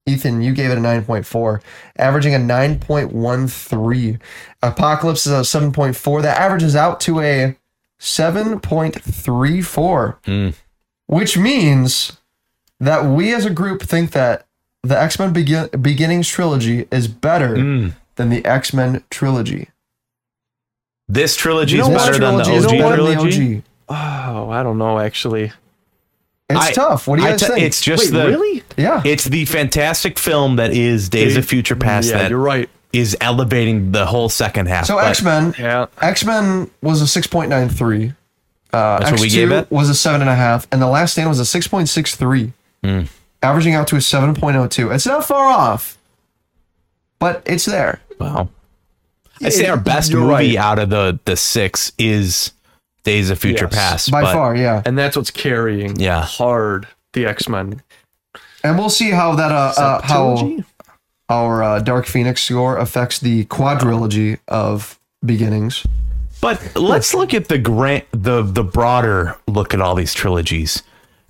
Ethan, 0.05 0.43
you 0.43 0.53
gave 0.53 0.71
it 0.71 0.79
a 0.79 0.81
9.4, 0.81 1.63
averaging 1.97 2.35
a 2.35 2.39
9.13. 2.39 4.21
Apocalypse 4.63 5.27
is 5.27 5.33
a 5.33 5.43
7.4. 5.43 6.23
That 6.23 6.41
averages 6.41 6.75
out 6.75 6.99
to 7.03 7.21
a 7.21 7.57
7.34, 8.01 10.17
hmm. 10.25 10.49
which 11.07 11.39
means 11.39 12.17
that 12.81 13.05
we 13.05 13.33
as 13.33 13.47
a 13.47 13.51
group 13.51 13.83
think 13.83 14.11
that 14.11 14.45
the 14.83 14.99
X 14.99 15.21
Men 15.21 15.33
begin- 15.33 15.69
Beginnings 15.81 16.27
trilogy 16.29 16.89
is 16.91 17.07
better 17.07 17.55
hmm. 17.57 17.91
than 18.17 18.29
the 18.31 18.45
X 18.45 18.75
Men 18.75 19.05
trilogy. 19.09 19.69
This 21.09 21.37
trilogy 21.37 21.77
You 21.77 21.83
is 21.83 21.89
better 21.89 22.13
what 22.13 22.21
than 22.21 22.37
the 22.39 22.45
trilogy 22.45 22.83
OG 22.83 22.95
trilogy. 22.95 23.55
the 23.57 23.63
Oh, 23.89 24.51
I 24.51 24.63
don't 24.65 24.79
know 24.79 24.99
actually. 24.99 25.53
It's 26.51 26.61
I- 26.61 26.73
tough. 26.73 27.07
What 27.09 27.17
do 27.17 27.23
you 27.23 27.29
I 27.29 27.33
guys 27.33 27.41
te- 27.41 27.47
think? 27.47 27.61
It's 27.63 27.81
just 27.81 28.05
Wait, 28.13 28.19
the 28.19 28.27
really? 28.29 28.63
yeah. 28.77 29.03
it's 29.05 29.25
the 29.25 29.45
fantastic 29.47 30.19
film 30.19 30.57
that 30.57 30.73
is 30.73 31.09
Days 31.09 31.37
of 31.37 31.45
Future 31.47 31.77
Past 31.77 32.11
Yeah, 32.11 32.19
that 32.19 32.31
you're 32.31 32.39
right. 32.39 32.69
is 32.93 33.17
elevating 33.21 33.93
the 33.93 34.05
whole 34.07 34.29
second 34.29 34.67
half. 34.67 34.85
so 34.87 34.99
X 34.99 35.23
Men, 35.23 35.55
Yeah. 35.59 35.87
X 36.03 36.25
Men 36.25 36.71
was 36.83 37.01
a 37.01 37.07
six 37.07 37.27
point 37.27 37.49
nine 37.49 37.69
three. 37.71 38.13
Uh, 38.73 38.99
That's 38.99 39.11
X2 39.11 39.13
what 39.13 39.21
we 39.21 39.29
gave 39.31 39.51
it? 39.53 39.71
was 39.71 39.89
a 39.91 39.95
seven 39.95 40.21
and 40.23 40.31
a 40.31 40.35
half, 40.35 40.67
and 40.73 40.81
the 40.81 40.87
Last 40.87 41.13
Stand 41.13 41.29
was 41.29 41.39
a 41.39 41.45
six 41.47 41.67
point 41.69 41.89
six 41.89 42.17
three, 42.17 42.53
Hmm. 42.85 43.03
averaging 43.43 43.75
out 43.75 43.87
to 43.89 43.97
a 43.97 44.01
seven 44.01 44.35
point 44.35 44.57
oh 44.57 44.67
two. 44.67 44.91
It's 44.91 45.07
not 45.07 45.25
far 45.25 45.47
off, 45.47 45.97
but 47.19 47.43
it's 47.47 47.65
there. 47.65 48.01
Wow. 48.19 48.49
I 49.43 49.49
say 49.49 49.67
our 49.67 49.77
best 49.77 50.13
movie 50.13 50.27
right. 50.27 50.57
out 50.57 50.79
of 50.79 50.91
the 50.91 51.19
the 51.25 51.37
six 51.37 51.93
is 51.99 52.53
Days 53.05 53.31
of 53.31 53.39
Future 53.39 53.69
Yes. 53.71 53.75
Past. 53.75 54.11
by 54.11 54.23
but 54.23 54.33
far, 54.33 54.57
yeah. 54.57 54.83
And 54.85 54.97
that's 54.97 55.17
what's 55.17 55.31
carrying 55.31 55.97
Yeah. 56.01 56.23
hard 56.23 56.87
the 57.13 57.27
X-Men. 57.27 57.83
And 58.65 58.79
we'll 58.79 58.91
see 58.91 59.11
how 59.11 59.35
that 59.35 59.51
uh, 59.51 59.73
uh 59.77 60.03
how 60.03 60.57
our 61.29 61.63
uh, 61.63 61.79
Dark 61.81 62.07
Phoenix 62.07 62.43
score 62.43 62.77
affects 62.79 63.19
the 63.19 63.45
quadrilogy 63.47 64.39
of 64.49 64.99
beginnings. 65.25 65.85
But 66.41 66.77
let's 66.77 67.15
look 67.15 67.35
at 67.35 67.49
the 67.49 67.59
grant 67.59 68.05
the 68.13 68.43
the 68.43 68.65
broader 68.65 69.37
look 69.47 69.75
at 69.75 69.81
all 69.81 69.95
these 69.95 70.15
trilogies. 70.15 70.83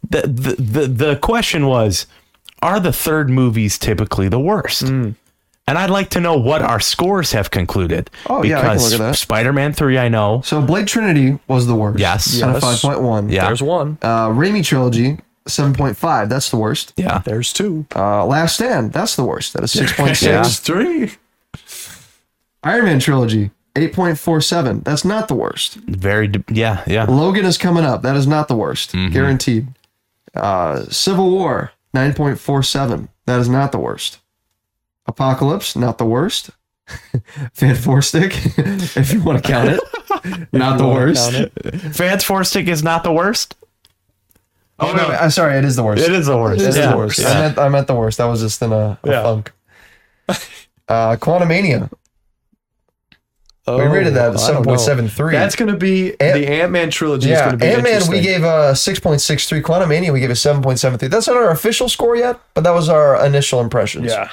The 0.09 0.23
the 0.23 0.55
the, 0.59 0.87
the 0.87 1.17
question 1.17 1.67
was, 1.67 2.07
are 2.63 2.81
the 2.81 2.93
third 2.93 3.31
movies 3.31 3.79
typically 3.79 4.29
the 4.29 4.41
worst? 4.41 4.83
And 5.69 5.79
I'd 5.79 5.91
like 5.91 6.11
to 6.11 6.21
know 6.21 6.37
what 6.37 6.61
our 6.61 6.81
scores 6.81 7.33
have 7.33 7.51
concluded. 7.51 8.11
Oh, 8.29 8.43
yeah, 8.43 8.59
I 8.59 8.63
can 8.63 8.71
because 8.71 8.93
look 8.93 9.01
at 9.01 9.05
that. 9.13 9.17
Spider-Man 9.17 9.73
3 9.73 9.97
I 9.99 10.09
know. 10.09 10.43
So 10.45 10.61
Blade 10.61 10.89
Trinity 10.89 11.39
was 11.47 11.67
the 11.69 11.75
worst. 11.77 12.01
Yes. 12.01 12.43
At 12.43 12.49
a 12.51 12.53
Yes. 12.55 12.63
five 12.63 12.81
point 12.81 13.01
one. 13.03 13.29
Yeah. 13.29 13.47
There's 13.47 13.63
one. 13.63 13.97
Uh, 14.03 14.29
Raimi 14.31 14.65
trilogy, 14.65 15.19
seven 15.47 15.73
point 15.73 15.97
five. 15.97 16.29
That's 16.29 16.51
the 16.51 16.57
worst. 16.57 16.93
Yeah. 16.97 17.23
There's 17.25 17.53
two. 17.53 17.87
Uh, 17.95 18.27
Last 18.27 18.57
Stand, 18.57 18.93
that's 18.93 19.15
the 19.15 19.23
worst. 19.25 19.53
That 19.55 19.63
is 19.63 19.71
six 19.73 19.93
point 19.93 20.21
Yeah. 20.21 20.43
six. 20.43 20.59
three. 20.67 21.13
Iron 22.65 22.85
Man 22.85 22.99
trilogy, 23.01 23.51
eight 23.77 23.93
point 23.93 24.19
four 24.19 24.41
seven. 24.41 24.81
That's 24.81 25.05
not 25.05 25.29
the 25.29 25.35
worst. 25.35 25.75
Very 25.87 26.27
d- 26.29 26.43
yeah, 26.49 26.83
yeah. 26.87 27.05
Logan 27.05 27.45
is 27.45 27.57
coming 27.59 27.85
up. 27.85 28.03
That 28.03 28.17
is 28.17 28.27
not 28.27 28.49
the 28.49 28.57
worst. 28.57 28.93
Mm-hmm. 28.93 29.13
Guaranteed. 29.13 29.69
Uh, 30.35 30.85
Civil 30.87 31.31
War, 31.31 31.73
9.47. 31.95 33.09
That 33.27 33.39
is 33.41 33.49
not 33.49 33.71
the 33.73 33.79
worst. 33.79 34.19
Apocalypse, 35.07 35.75
not 35.77 35.99
the 35.99 36.05
worst. 36.07 36.51
Fan 37.55 37.75
Four 37.77 38.03
Stick, 38.03 38.33
if 38.59 39.13
you 39.13 39.23
want 39.23 39.43
to 39.43 39.49
count 39.49 39.69
it, 39.71 40.49
not 40.53 40.79
the 40.79 40.87
worst. 40.87 41.97
Fans 41.97 42.25
Four 42.25 42.45
Stick 42.45 42.67
is 42.69 42.83
not 42.83 43.05
the 43.05 43.13
worst. 43.13 43.55
Oh, 44.79 44.93
no, 44.93 45.05
I'm 45.07 45.31
sorry, 45.31 45.57
it 45.59 45.65
is 45.65 45.77
the 45.77 45.85
worst. 45.85 46.03
It 46.03 46.13
is 46.13 46.27
the 46.27 46.37
worst. 46.37 46.61
It 46.61 46.69
is 46.71 46.77
yeah. 46.77 46.91
the 46.91 46.97
worst. 46.97 47.21
I 47.21 47.23
Yeah. 47.23 47.41
meant 47.41 47.59
I 47.59 47.69
meant 47.69 47.87
the 47.87 47.95
worst. 47.95 48.19
That 48.19 48.25
was 48.25 48.41
just 48.41 48.61
in 48.63 48.73
a, 48.73 48.99
a 49.05 49.09
Yeah. 49.09 49.23
funk. 49.23 49.53
Uh, 50.89 51.17
Quantumania. 51.17 51.89
we 51.91 53.75
Oh, 53.75 53.79
rated 53.87 54.15
that 54.15 54.23
I 54.25 54.29
don't 54.31 54.39
seven 54.39 54.63
know. 54.63 54.67
point 54.67 54.81
seven 54.81 55.09
three. 55.09 55.33
That's 55.35 55.55
going 55.55 55.71
to 55.71 55.77
be 55.79 56.11
Ant- 56.21 56.35
the 56.35 56.49
Ant 56.49 56.73
Man 56.73 56.91
trilogy. 56.91 57.31
is 57.31 57.39
yeah. 57.39 57.45
going 57.47 57.59
to 57.59 57.65
be 57.65 57.71
Ant 57.71 57.83
Man 57.85 58.03
we 58.11 58.21
gave 58.21 58.43
a 58.43 58.75
six 58.75 58.99
point 58.99 59.21
six 59.21 59.49
three. 59.49 59.63
Quantumania 59.63 60.13
we 60.13 60.19
gave 60.19 60.31
a 60.31 60.37
seven 60.37 60.63
point 60.63 60.81
seven 60.81 60.99
three. 60.99 61.09
That's 61.09 61.29
not 61.29 61.37
our 61.37 61.51
official 61.51 61.89
score 61.89 62.17
yet, 62.17 62.41
but 62.55 62.65
that 62.65 62.73
was 62.75 62.89
our 62.89 63.25
initial 63.25 63.61
impressions. 63.61 64.07
Yeah. 64.07 64.31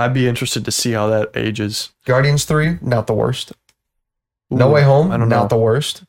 I'd 0.00 0.14
be 0.14 0.26
interested 0.28 0.64
to 0.64 0.70
see 0.72 0.92
how 0.92 1.06
that 1.08 1.30
ages. 1.36 1.90
Guardians 2.06 2.44
three, 2.44 2.78
not 2.80 3.06
the 3.06 3.14
worst. 3.14 3.52
no 4.50 4.70
Way 4.70 4.82
Home, 4.82 5.10
I 5.12 5.16
don't 5.16 5.28
not 5.28 5.42
know. 5.44 5.48
the 5.48 5.56
worst. 5.58 6.02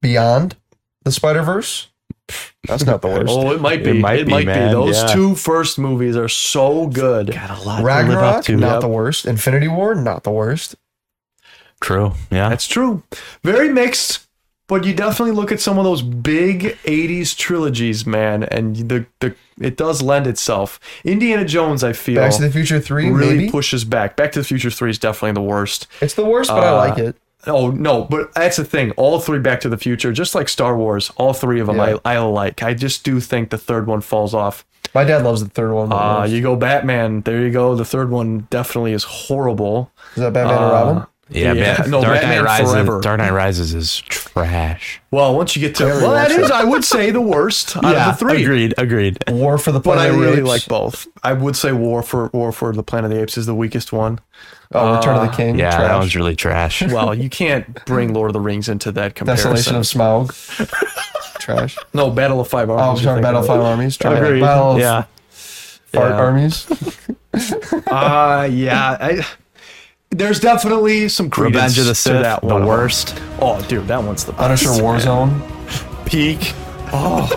Beyond 0.00 0.54
the 1.04 1.10
Spider 1.10 1.42
Verse, 1.42 1.88
that's 2.66 2.84
not 2.84 3.02
the 3.02 3.08
worst. 3.14 3.26
Oh, 3.28 3.50
it 3.50 3.60
might 3.60 3.82
be. 3.82 3.90
It 3.90 3.96
It 3.96 4.00
might 4.00 4.26
might, 4.28 4.46
be, 4.46 4.52
be. 4.52 4.58
Those 4.70 4.96
yeah. 5.02 5.06
two 5.08 5.34
first 5.34 5.78
movies 5.78 6.16
are 6.16 6.28
so 6.28 6.86
good. 6.86 7.32
Got 7.32 7.58
a 7.58 7.62
lot 7.62 7.78
to 7.78 8.08
live 8.08 8.18
up 8.18 8.44
to. 8.44 8.56
not 8.56 8.74
Yep. 8.74 8.80
the 8.82 8.88
worst. 8.88 9.26
Infinity 9.26 9.66
War, 9.68 9.94
not 9.96 10.22
the 10.22 10.30
worst. 10.30 10.76
True. 11.80 12.12
Yeah. 12.30 12.48
That's 12.48 12.66
true. 12.68 13.02
Very 13.42 13.72
mixed, 13.72 14.27
but 14.68 14.84
you 14.84 14.94
definitely 14.94 15.32
look 15.34 15.50
at 15.50 15.60
some 15.60 15.76
of 15.78 15.84
those 15.84 16.02
big 16.02 16.78
80s 16.84 17.36
trilogies, 17.36 18.06
man, 18.06 18.44
and 18.44 18.76
the 18.88 19.06
the 19.20 19.34
it 19.60 19.76
does 19.76 20.00
lend 20.02 20.26
itself. 20.28 20.78
Indiana 21.04 21.44
Jones, 21.44 21.82
I 21.82 21.92
feel, 21.92 22.20
Back 22.20 22.32
to 22.36 22.42
the 22.42 22.50
Future 22.52 22.78
three, 22.80 23.10
really 23.10 23.36
maybe. 23.36 23.50
pushes 23.50 23.84
back. 23.84 24.14
Back 24.14 24.30
to 24.32 24.38
the 24.38 24.44
Future 24.44 24.70
3 24.70 24.90
is 24.90 24.98
definitely 25.00 25.32
the 25.32 25.42
worst. 25.42 25.88
It's 26.00 26.14
the 26.14 26.24
worst, 26.24 26.48
but 26.50 26.62
I 26.62 26.68
Uh, 26.68 26.76
like 26.76 26.98
it. 26.98 27.16
Oh 27.46 27.70
no, 27.70 28.04
but 28.04 28.32
that's 28.34 28.56
the 28.56 28.64
thing. 28.64 28.90
All 28.92 29.18
three 29.20 29.38
Back 29.40 29.60
to 29.62 29.68
the 29.68 29.76
Future, 29.78 30.12
just 30.12 30.34
like 30.34 30.48
Star 30.48 30.76
Wars, 30.76 31.10
all 31.16 31.32
three 31.32 31.60
of 31.60 31.66
them 31.66 31.76
Yeah. 31.76 31.96
I, 32.04 32.14
I 32.14 32.18
like. 32.18 32.62
I 32.62 32.74
just 32.74 33.04
do 33.04 33.18
think 33.20 33.50
the 33.50 33.58
third 33.58 33.86
one 33.86 34.00
falls 34.00 34.34
off. 34.34 34.64
My 34.94 35.04
dad 35.04 35.22
loves 35.24 35.42
the 35.44 35.50
third 35.50 35.72
one. 35.72 35.88
the 35.90 35.96
Uh, 35.96 36.24
you 36.24 36.40
go 36.40 36.56
Batman. 36.56 37.20
There 37.22 37.40
you 37.40 37.50
go. 37.50 37.74
The 37.74 37.84
third 37.84 38.10
one 38.10 38.46
definitely 38.50 38.92
is 38.92 39.04
horrible. 39.04 39.90
Is 40.16 40.22
that 40.22 40.32
Batman 40.32 40.56
and 40.56 40.64
uh, 40.64 40.72
Robin? 40.72 41.06
Yeah, 41.30 41.52
yeah, 41.52 41.76
man. 41.80 41.90
no, 41.90 42.00
Dark 42.02 42.20
Batman 42.20 42.36
Knight 42.38 42.44
Rises. 42.44 42.72
Forever. 42.72 43.00
Dark 43.00 43.18
Knight 43.18 43.32
Rises 43.32 43.74
is 43.74 43.98
trash. 44.08 45.00
Well, 45.10 45.36
once 45.36 45.54
you 45.56 45.60
get 45.60 45.74
to 45.76 45.84
well, 45.84 46.12
that 46.12 46.30
much 46.30 46.38
is 46.40 46.48
so. 46.48 46.54
I 46.54 46.64
would 46.64 46.84
say 46.84 47.10
the 47.10 47.20
worst 47.20 47.76
out 47.76 47.84
of 47.84 47.92
the 47.94 48.12
three. 48.26 48.42
Agreed. 48.42 48.74
Agreed. 48.78 49.18
War 49.28 49.58
for 49.58 49.72
the 49.72 49.80
But 49.80 49.94
Planet 49.96 50.04
I 50.04 50.08
of 50.08 50.14
the 50.14 50.20
really 50.20 50.38
Apes. 50.38 50.48
like 50.48 50.66
both. 50.66 51.06
I 51.22 51.32
would 51.32 51.56
say 51.56 51.72
War 51.72 52.02
for 52.02 52.28
War 52.32 52.52
for 52.52 52.72
the 52.72 52.82
Planet 52.82 53.10
of 53.10 53.16
the 53.16 53.22
Apes 53.22 53.36
is 53.38 53.46
the 53.46 53.54
weakest 53.54 53.92
one. 53.92 54.20
Oh, 54.72 54.96
Return 54.96 55.16
of 55.16 55.30
the 55.30 55.36
King. 55.36 55.58
Yeah, 55.58 55.70
trash. 55.70 55.88
that 55.88 55.96
one's 55.98 56.14
really 56.16 56.36
trash. 56.36 56.82
Well, 56.92 57.14
you 57.14 57.30
can't 57.30 57.84
bring 57.86 58.12
Lord 58.12 58.30
of 58.30 58.34
the 58.34 58.40
Rings 58.40 58.68
into 58.68 58.92
that 58.92 59.14
comparison. 59.14 59.54
Desolation 59.54 59.76
of 59.76 59.82
Smaug. 60.28 61.38
trash. 61.38 61.76
no, 61.94 62.10
Battle 62.10 62.40
of 62.40 62.48
Five 62.48 62.68
Armies. 62.70 63.02
sorry, 63.02 63.16
you're 63.16 63.22
Battle 63.22 63.40
of 63.40 63.46
Five 63.46 63.60
Armies. 63.60 63.96
Trash. 63.96 64.18
Agreed. 64.18 64.40
Battle 64.40 64.72
of 64.72 64.78
Yeah. 64.78 65.04
Fart 65.30 66.10
Yeah. 66.10 66.16
Armies. 66.20 66.66
Uh, 67.86 68.48
yeah. 68.50 68.96
I, 69.00 69.26
there's 70.10 70.40
definitely 70.40 71.08
some 71.08 71.30
credence 71.30 71.54
Revenge 71.56 71.78
of 71.78 71.84
the 71.86 71.90
to 71.92 71.94
Sith, 71.94 72.22
that 72.22 72.40
the 72.40 72.46
one. 72.46 72.66
worst. 72.66 73.20
Oh, 73.40 73.60
dude, 73.68 73.86
that 73.88 74.02
one's 74.02 74.24
the 74.24 74.32
best. 74.32 74.64
Punisher 74.64 74.82
Warzone. 74.82 76.06
Peak. 76.06 76.54
Oh, 76.92 77.28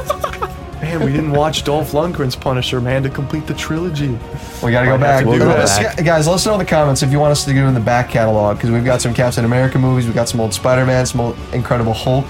man, 0.81 1.01
we 1.01 1.11
didn't 1.11 1.31
watch 1.33 1.63
Dolph 1.65 1.91
Lundgren's 1.91 2.35
Punisher, 2.37 2.79
man, 2.79 3.03
to 3.03 3.09
complete 3.09 3.45
the 3.45 3.53
trilogy. 3.53 4.17
We 4.63 4.71
gotta 4.71 4.87
go 4.87 4.97
back. 4.97 5.25
to 5.25 5.31
do 5.31 5.37
Let 5.43 5.67
that. 5.67 5.99
us- 5.99 6.01
Guys, 6.01 6.27
let 6.27 6.35
us 6.35 6.45
know 6.45 6.53
in 6.53 6.59
the 6.59 6.65
comments 6.65 7.03
if 7.03 7.11
you 7.11 7.19
want 7.19 7.31
us 7.33 7.43
to 7.45 7.53
do 7.53 7.67
in 7.67 7.73
the 7.73 7.79
back 7.81 8.09
catalog 8.09 8.55
because 8.57 8.71
we've 8.71 8.85
got 8.85 9.01
some 9.01 9.13
Captain 9.13 9.43
America 9.43 9.77
movies, 9.77 10.05
we've 10.05 10.15
got 10.15 10.29
some 10.29 10.39
old 10.39 10.53
Spider-Man, 10.53 11.05
some 11.05 11.19
old 11.21 11.37
Incredible 11.51 11.93
Hulk. 11.93 12.25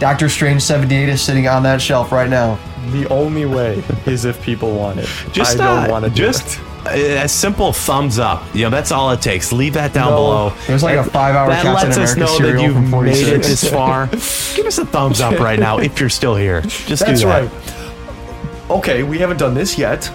Doctor 0.00 0.28
Strange 0.28 0.60
78 0.62 1.08
is 1.08 1.22
sitting 1.22 1.46
on 1.48 1.62
that 1.62 1.80
shelf 1.80 2.10
right 2.12 2.28
now. 2.28 2.58
The 2.90 3.08
only 3.08 3.46
way 3.46 3.82
is 4.06 4.24
if 4.24 4.42
people 4.42 4.74
want 4.76 4.98
it. 4.98 5.08
Just 5.32 5.58
I 5.58 5.64
don't 5.64 5.84
uh, 5.88 5.92
want 5.92 6.04
to 6.04 6.10
just 6.10 6.58
a 6.58 6.60
a 6.92 7.28
simple 7.28 7.72
thumbs 7.72 8.18
up. 8.18 8.42
You 8.54 8.64
know, 8.64 8.70
that's 8.70 8.92
all 8.92 9.10
it 9.10 9.20
takes. 9.22 9.52
Leave 9.52 9.74
that 9.74 9.92
down 9.92 10.10
No, 10.10 10.16
below. 10.16 10.52
there's 10.66 10.82
like 10.82 10.96
a 10.98 11.04
five-hour 11.04 11.48
That 11.48 11.62
Captain 11.62 11.88
lets 11.88 11.98
us 11.98 12.16
know 12.16 12.38
that 12.38 12.60
you've 12.62 12.90
made 12.90 13.28
it 13.28 13.42
this 13.42 13.68
far. 13.72 14.06
Give 14.06 14.66
us 14.66 14.78
a 14.78 14.86
thumbs 14.86 15.20
up 15.20 15.38
right 15.38 15.58
now 15.58 15.78
if 15.78 15.98
you're 16.00 16.08
still 16.08 16.36
here. 16.36 16.60
Just 16.62 17.04
That's 17.06 17.20
do 17.20 17.26
that. 17.26 17.50
right. 17.50 18.70
Okay, 18.70 19.02
we 19.02 19.18
haven't 19.18 19.36
done 19.38 19.54
this 19.54 19.78
yet. 19.78 20.10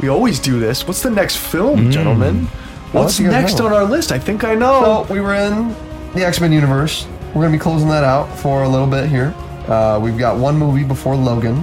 We 0.00 0.08
always 0.08 0.38
do 0.40 0.58
this. 0.58 0.86
What's 0.86 1.02
the 1.02 1.10
next 1.10 1.36
film, 1.36 1.90
gentlemen? 1.90 2.46
What's 2.92 3.18
let 3.20 3.24
you 3.26 3.30
guys 3.30 3.42
next 3.42 3.58
know. 3.58 3.66
on 3.66 3.72
our 3.72 3.84
list? 3.84 4.10
I 4.12 4.18
think 4.18 4.42
I 4.44 4.54
know. 4.54 4.80
Well, 4.80 5.04
we 5.10 5.20
were 5.20 5.34
in 5.34 5.68
the 6.14 6.24
X-Men 6.24 6.50
universe. 6.52 7.06
We're 7.34 7.42
gonna 7.42 7.52
be 7.52 7.58
closing 7.58 7.88
that 7.90 8.02
out 8.02 8.26
for 8.38 8.62
a 8.64 8.68
little 8.68 8.86
bit 8.86 9.08
here. 9.08 9.34
Uh, 9.68 10.00
we've 10.02 10.18
got 10.18 10.38
one 10.38 10.56
movie 10.56 10.82
before 10.82 11.14
Logan, 11.14 11.62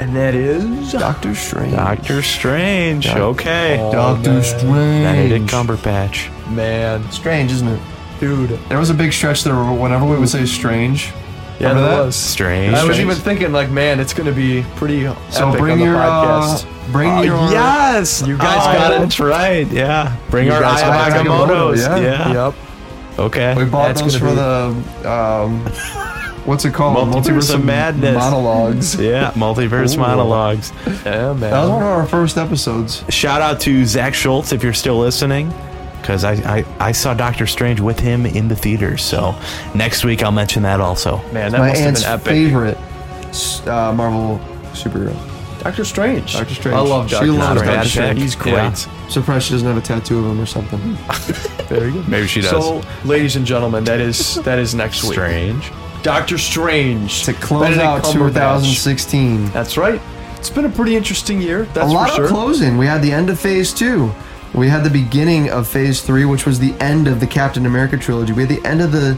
and 0.00 0.14
that 0.16 0.34
is 0.34 0.92
Doctor 0.92 1.34
Strange. 1.34 1.74
Doctor 1.74 2.22
Strange. 2.22 3.06
okay. 3.08 3.76
Doctor 3.92 4.42
Strange. 4.42 4.64
Benedict 5.04 5.48
Strange. 5.50 5.50
Cumberbatch. 5.50 6.50
man, 6.54 7.10
Strange, 7.10 7.52
isn't 7.52 7.68
it? 7.68 7.80
dude. 8.20 8.50
There 8.68 8.78
was 8.78 8.90
a 8.90 8.94
big 8.94 9.12
stretch 9.12 9.42
there 9.42 9.54
whenever 9.56 10.04
we 10.06 10.16
would 10.16 10.28
say 10.28 10.46
strange. 10.46 11.12
Yeah, 11.58 11.68
Remember 11.70 11.82
there 11.82 11.96
that? 11.98 12.04
was. 12.06 12.16
Strange. 12.16 12.74
I 12.74 12.84
was 12.84 12.98
even 13.00 13.16
thinking, 13.16 13.50
like, 13.52 13.68
man, 13.70 13.98
it's 14.00 14.14
gonna 14.14 14.32
be 14.32 14.64
pretty 14.76 15.02
So 15.30 15.48
epic 15.48 15.60
bring 15.60 15.72
on 15.72 15.78
the 15.80 15.84
your 15.84 15.96
uh, 15.96 16.58
bring 16.92 17.10
Oh, 17.10 17.22
your 17.22 17.36
yes, 17.50 18.22
You 18.26 18.36
guys 18.38 18.62
Oh, 18.66 18.72
got 18.78 18.92
it. 18.92 19.00
That's 19.00 19.18
right. 19.20 19.66
Yeah, 19.68 20.16
bring 20.30 20.46
You 20.46 20.52
our 20.52 20.60
guys 20.60 20.80
got 20.82 21.26
it. 21.26 21.78
Yeah. 21.78 21.98
Yeah. 21.98 22.32
Yep. 22.46 22.54
Okay. 23.18 23.54
We 23.56 23.64
bought 23.64 23.88
That's 23.88 24.00
those 24.02 24.16
for 24.16 24.34
gonna 24.34 24.80
the 25.02 25.10
um, 25.10 25.64
what's 26.44 26.64
it 26.64 26.72
called? 26.74 27.08
Multiverse 27.08 27.54
of 27.54 27.64
Madness. 27.64 28.14
monologues. 28.16 28.94
Yeah, 29.00 29.30
multiverse 29.32 29.94
Ooh. 29.96 30.00
monologues. 30.00 30.72
Yeah, 31.04 31.32
man. 31.32 31.40
That 31.40 31.60
was 31.62 31.70
one 31.70 31.82
of 31.82 31.88
our 31.88 32.06
first 32.06 32.36
episodes. 32.38 33.04
Shout 33.08 33.40
out 33.42 33.60
to 33.62 33.84
Zach 33.86 34.14
Schultz 34.14 34.52
if 34.52 34.62
you're 34.62 34.72
still 34.72 34.98
listening, 34.98 35.52
because 36.00 36.24
I, 36.24 36.32
I 36.58 36.64
I 36.88 36.92
saw 36.92 37.14
Doctor 37.14 37.46
Strange 37.46 37.80
with 37.80 37.98
him 38.00 38.26
in 38.26 38.48
the 38.48 38.56
theaters. 38.56 39.02
So 39.02 39.34
next 39.74 40.04
week 40.04 40.22
I'll 40.22 40.32
mention 40.32 40.62
that 40.64 40.80
also. 40.80 41.18
man, 41.32 41.52
that 41.52 41.58
My 41.58 41.68
must 41.68 41.80
have 41.80 41.88
aunt's 41.88 42.02
been 42.02 42.12
epic. 42.12 42.26
favorite 42.26 42.78
uh, 43.68 43.92
Marvel 43.92 44.38
superhero. 44.72 45.16
Doctor 45.62 45.84
Strange. 45.84 46.32
Doctor 46.32 46.54
Strange. 46.54 46.76
I 46.76 46.80
love 46.80 47.08
She 47.08 47.14
Doctor 47.14 47.32
loves 47.32 47.60
Strange. 47.60 47.76
Doctor 47.76 47.88
Strange. 47.88 48.20
He's 48.20 48.34
great. 48.34 48.52
Yeah. 48.54 48.74
Surprised 49.08 49.44
she 49.46 49.52
doesn't 49.52 49.68
have 49.68 49.76
a 49.76 49.80
tattoo 49.80 50.18
of 50.18 50.24
him 50.32 50.40
or 50.40 50.46
something. 50.46 50.80
Very 51.68 51.92
good. 51.92 52.08
Maybe 52.08 52.26
she 52.26 52.40
does. 52.40 52.50
So, 52.50 52.82
ladies 53.04 53.36
and 53.36 53.46
gentlemen, 53.46 53.84
that 53.84 54.00
is 54.00 54.36
that 54.42 54.58
is 54.58 54.74
next 54.74 55.04
week. 55.04 55.12
Strange. 55.12 55.70
Doctor 56.02 56.36
Strange 56.38 57.24
To 57.24 57.32
close 57.32 57.62
Benedict 57.62 57.84
out 57.84 58.12
2016. 58.12 59.50
That's 59.50 59.76
right. 59.76 60.00
It's 60.38 60.50
been 60.50 60.64
a 60.64 60.70
pretty 60.70 60.96
interesting 60.96 61.40
year. 61.40 61.64
That's 61.66 61.90
a 61.90 61.94
lot 61.94 62.10
sure. 62.14 62.24
of 62.24 62.30
closing. 62.30 62.76
We 62.76 62.86
had 62.86 63.02
the 63.02 63.12
end 63.12 63.30
of 63.30 63.38
Phase 63.38 63.72
Two. 63.72 64.12
We 64.54 64.68
had 64.68 64.82
the 64.84 64.90
beginning 64.90 65.50
of 65.50 65.68
Phase 65.68 66.02
Three, 66.02 66.24
which 66.24 66.44
was 66.44 66.58
the 66.58 66.74
end 66.80 67.06
of 67.06 67.20
the 67.20 67.26
Captain 67.26 67.64
America 67.64 67.96
trilogy. 67.96 68.32
We 68.32 68.42
had 68.42 68.48
the 68.50 68.66
end 68.66 68.82
of 68.82 68.90
the 68.90 69.16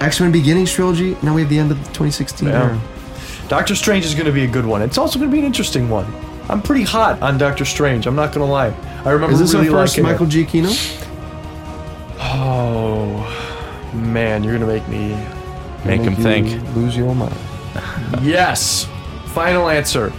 X 0.00 0.20
Men 0.20 0.30
Beginnings 0.30 0.72
trilogy. 0.72 1.16
Now 1.22 1.34
we 1.34 1.40
have 1.40 1.50
the 1.50 1.58
end 1.58 1.72
of 1.72 1.78
the 1.78 1.84
2016 1.86 2.48
Yeah. 2.48 2.80
Doctor 3.48 3.74
Strange 3.74 4.04
is 4.04 4.14
going 4.14 4.26
to 4.26 4.32
be 4.32 4.44
a 4.44 4.48
good 4.48 4.64
one. 4.64 4.80
It's 4.80 4.96
also 4.96 5.18
going 5.18 5.28
to 5.28 5.34
be 5.34 5.40
an 5.40 5.44
interesting 5.44 5.90
one. 5.90 6.06
I'm 6.48 6.62
pretty 6.62 6.84
hot 6.84 7.20
on 7.20 7.36
Doctor 7.36 7.64
Strange. 7.64 8.06
I'm 8.06 8.14
not 8.14 8.32
going 8.32 8.46
to 8.46 8.50
lie. 8.50 8.68
I 9.04 9.10
remember 9.10 9.34
Is 9.34 9.40
this 9.40 9.54
really 9.54 9.68
first 9.68 9.94
liking 9.94 10.04
Michael 10.04 10.26
it. 10.26 10.30
G. 10.30 10.44
Kino? 10.44 10.68
Oh 12.18 13.90
man, 13.92 14.44
you're 14.44 14.56
going 14.56 14.66
to 14.66 14.72
make 14.72 14.86
me. 14.88 15.14
Make 15.84 16.02
him 16.02 16.14
think. 16.16 16.46
Lose 16.76 16.96
your 16.96 17.14
mind. 17.14 17.34
Yes. 18.22 18.86
Final 19.26 19.68
answer. 19.68 20.12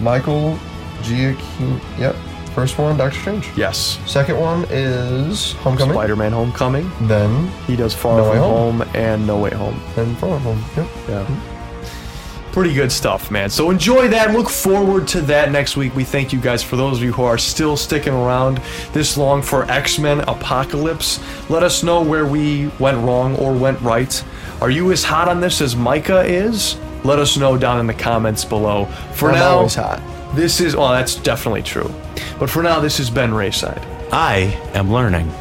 Michael 0.00 0.58
Giacchino. 1.00 1.80
Yep. 1.98 2.14
First 2.54 2.78
one, 2.78 2.96
Doctor 2.98 3.18
Strange. 3.18 3.48
Yes. 3.56 3.98
Second 4.06 4.38
one 4.38 4.66
is 4.70 5.52
Homecoming. 5.54 5.94
Spider-Man: 5.94 6.32
Homecoming. 6.32 6.90
Then, 7.02 7.48
He 7.66 7.76
does 7.76 7.94
Far 7.94 8.18
No 8.18 8.24
From 8.24 8.32
Way 8.32 8.38
Home. 8.38 8.78
Home 8.80 8.90
and 8.94 9.26
No 9.26 9.38
Way 9.38 9.50
Home. 9.50 9.80
then 9.96 10.14
Far 10.16 10.38
From 10.38 10.56
Home. 10.56 10.64
Yep. 10.76 10.86
Yeah. 11.08 11.24
Mm-hmm. 11.24 12.52
Pretty 12.52 12.74
good 12.74 12.90
stuff, 12.90 13.30
man. 13.30 13.48
So 13.48 13.70
enjoy 13.70 14.08
that. 14.08 14.32
Look 14.32 14.50
forward 14.50 15.06
to 15.08 15.20
that 15.22 15.52
next 15.52 15.76
week. 15.76 15.94
We 15.94 16.02
thank 16.02 16.32
you 16.32 16.40
guys 16.40 16.62
for 16.64 16.74
those 16.74 16.96
of 16.98 17.02
you 17.04 17.12
who 17.12 17.22
are 17.22 17.38
still 17.38 17.76
sticking 17.76 18.12
around 18.12 18.60
this 18.92 19.16
long 19.16 19.40
for 19.40 19.70
X 19.70 19.98
Men 20.00 20.20
Apocalypse. 20.28 21.20
Let 21.48 21.62
us 21.62 21.82
know 21.84 22.02
where 22.02 22.26
we 22.26 22.66
went 22.80 22.98
wrong 22.98 23.36
or 23.36 23.52
went 23.54 23.80
right. 23.80 24.22
Are 24.60 24.70
you 24.70 24.92
as 24.92 25.02
hot 25.02 25.26
on 25.28 25.40
this 25.40 25.62
as 25.62 25.74
Micah 25.74 26.20
is? 26.20 26.76
Let 27.02 27.18
us 27.18 27.38
know 27.38 27.56
down 27.56 27.80
in 27.80 27.86
the 27.86 27.94
comments 27.94 28.44
below. 28.44 28.84
For 29.14 29.30
I'm 29.30 29.36
now, 29.36 29.50
always 29.56 29.74
hot. 29.74 30.02
this 30.34 30.60
is, 30.60 30.76
well, 30.76 30.90
that's 30.90 31.14
definitely 31.14 31.62
true. 31.62 31.90
But 32.38 32.50
for 32.50 32.62
now, 32.62 32.78
this 32.78 33.00
is 33.00 33.08
Ben 33.08 33.30
Rayside. 33.30 33.82
I 34.12 34.58
am 34.74 34.92
learning. 34.92 35.32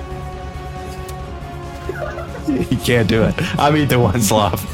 you 2.72 2.78
can't 2.78 3.10
do 3.10 3.24
it. 3.24 3.36
I'm 3.60 3.76
Ethan 3.76 4.00
Wentzloff. 4.00 4.66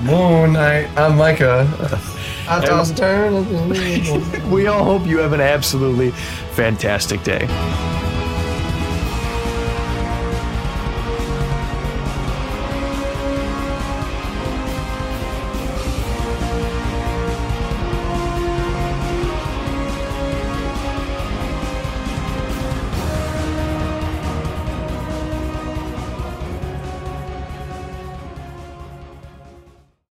Moon 0.04 0.54
Knight. 0.54 0.88
I'm 0.96 1.18
Micah. 1.18 1.68
I 2.48 2.64
toss 2.64 2.92
turn. 2.92 3.48
We 4.50 4.68
all 4.68 4.84
hope 4.84 5.06
you 5.06 5.18
have 5.18 5.32
an 5.34 5.40
absolutely 5.40 6.12
fantastic 6.52 7.22
day. 7.24 7.46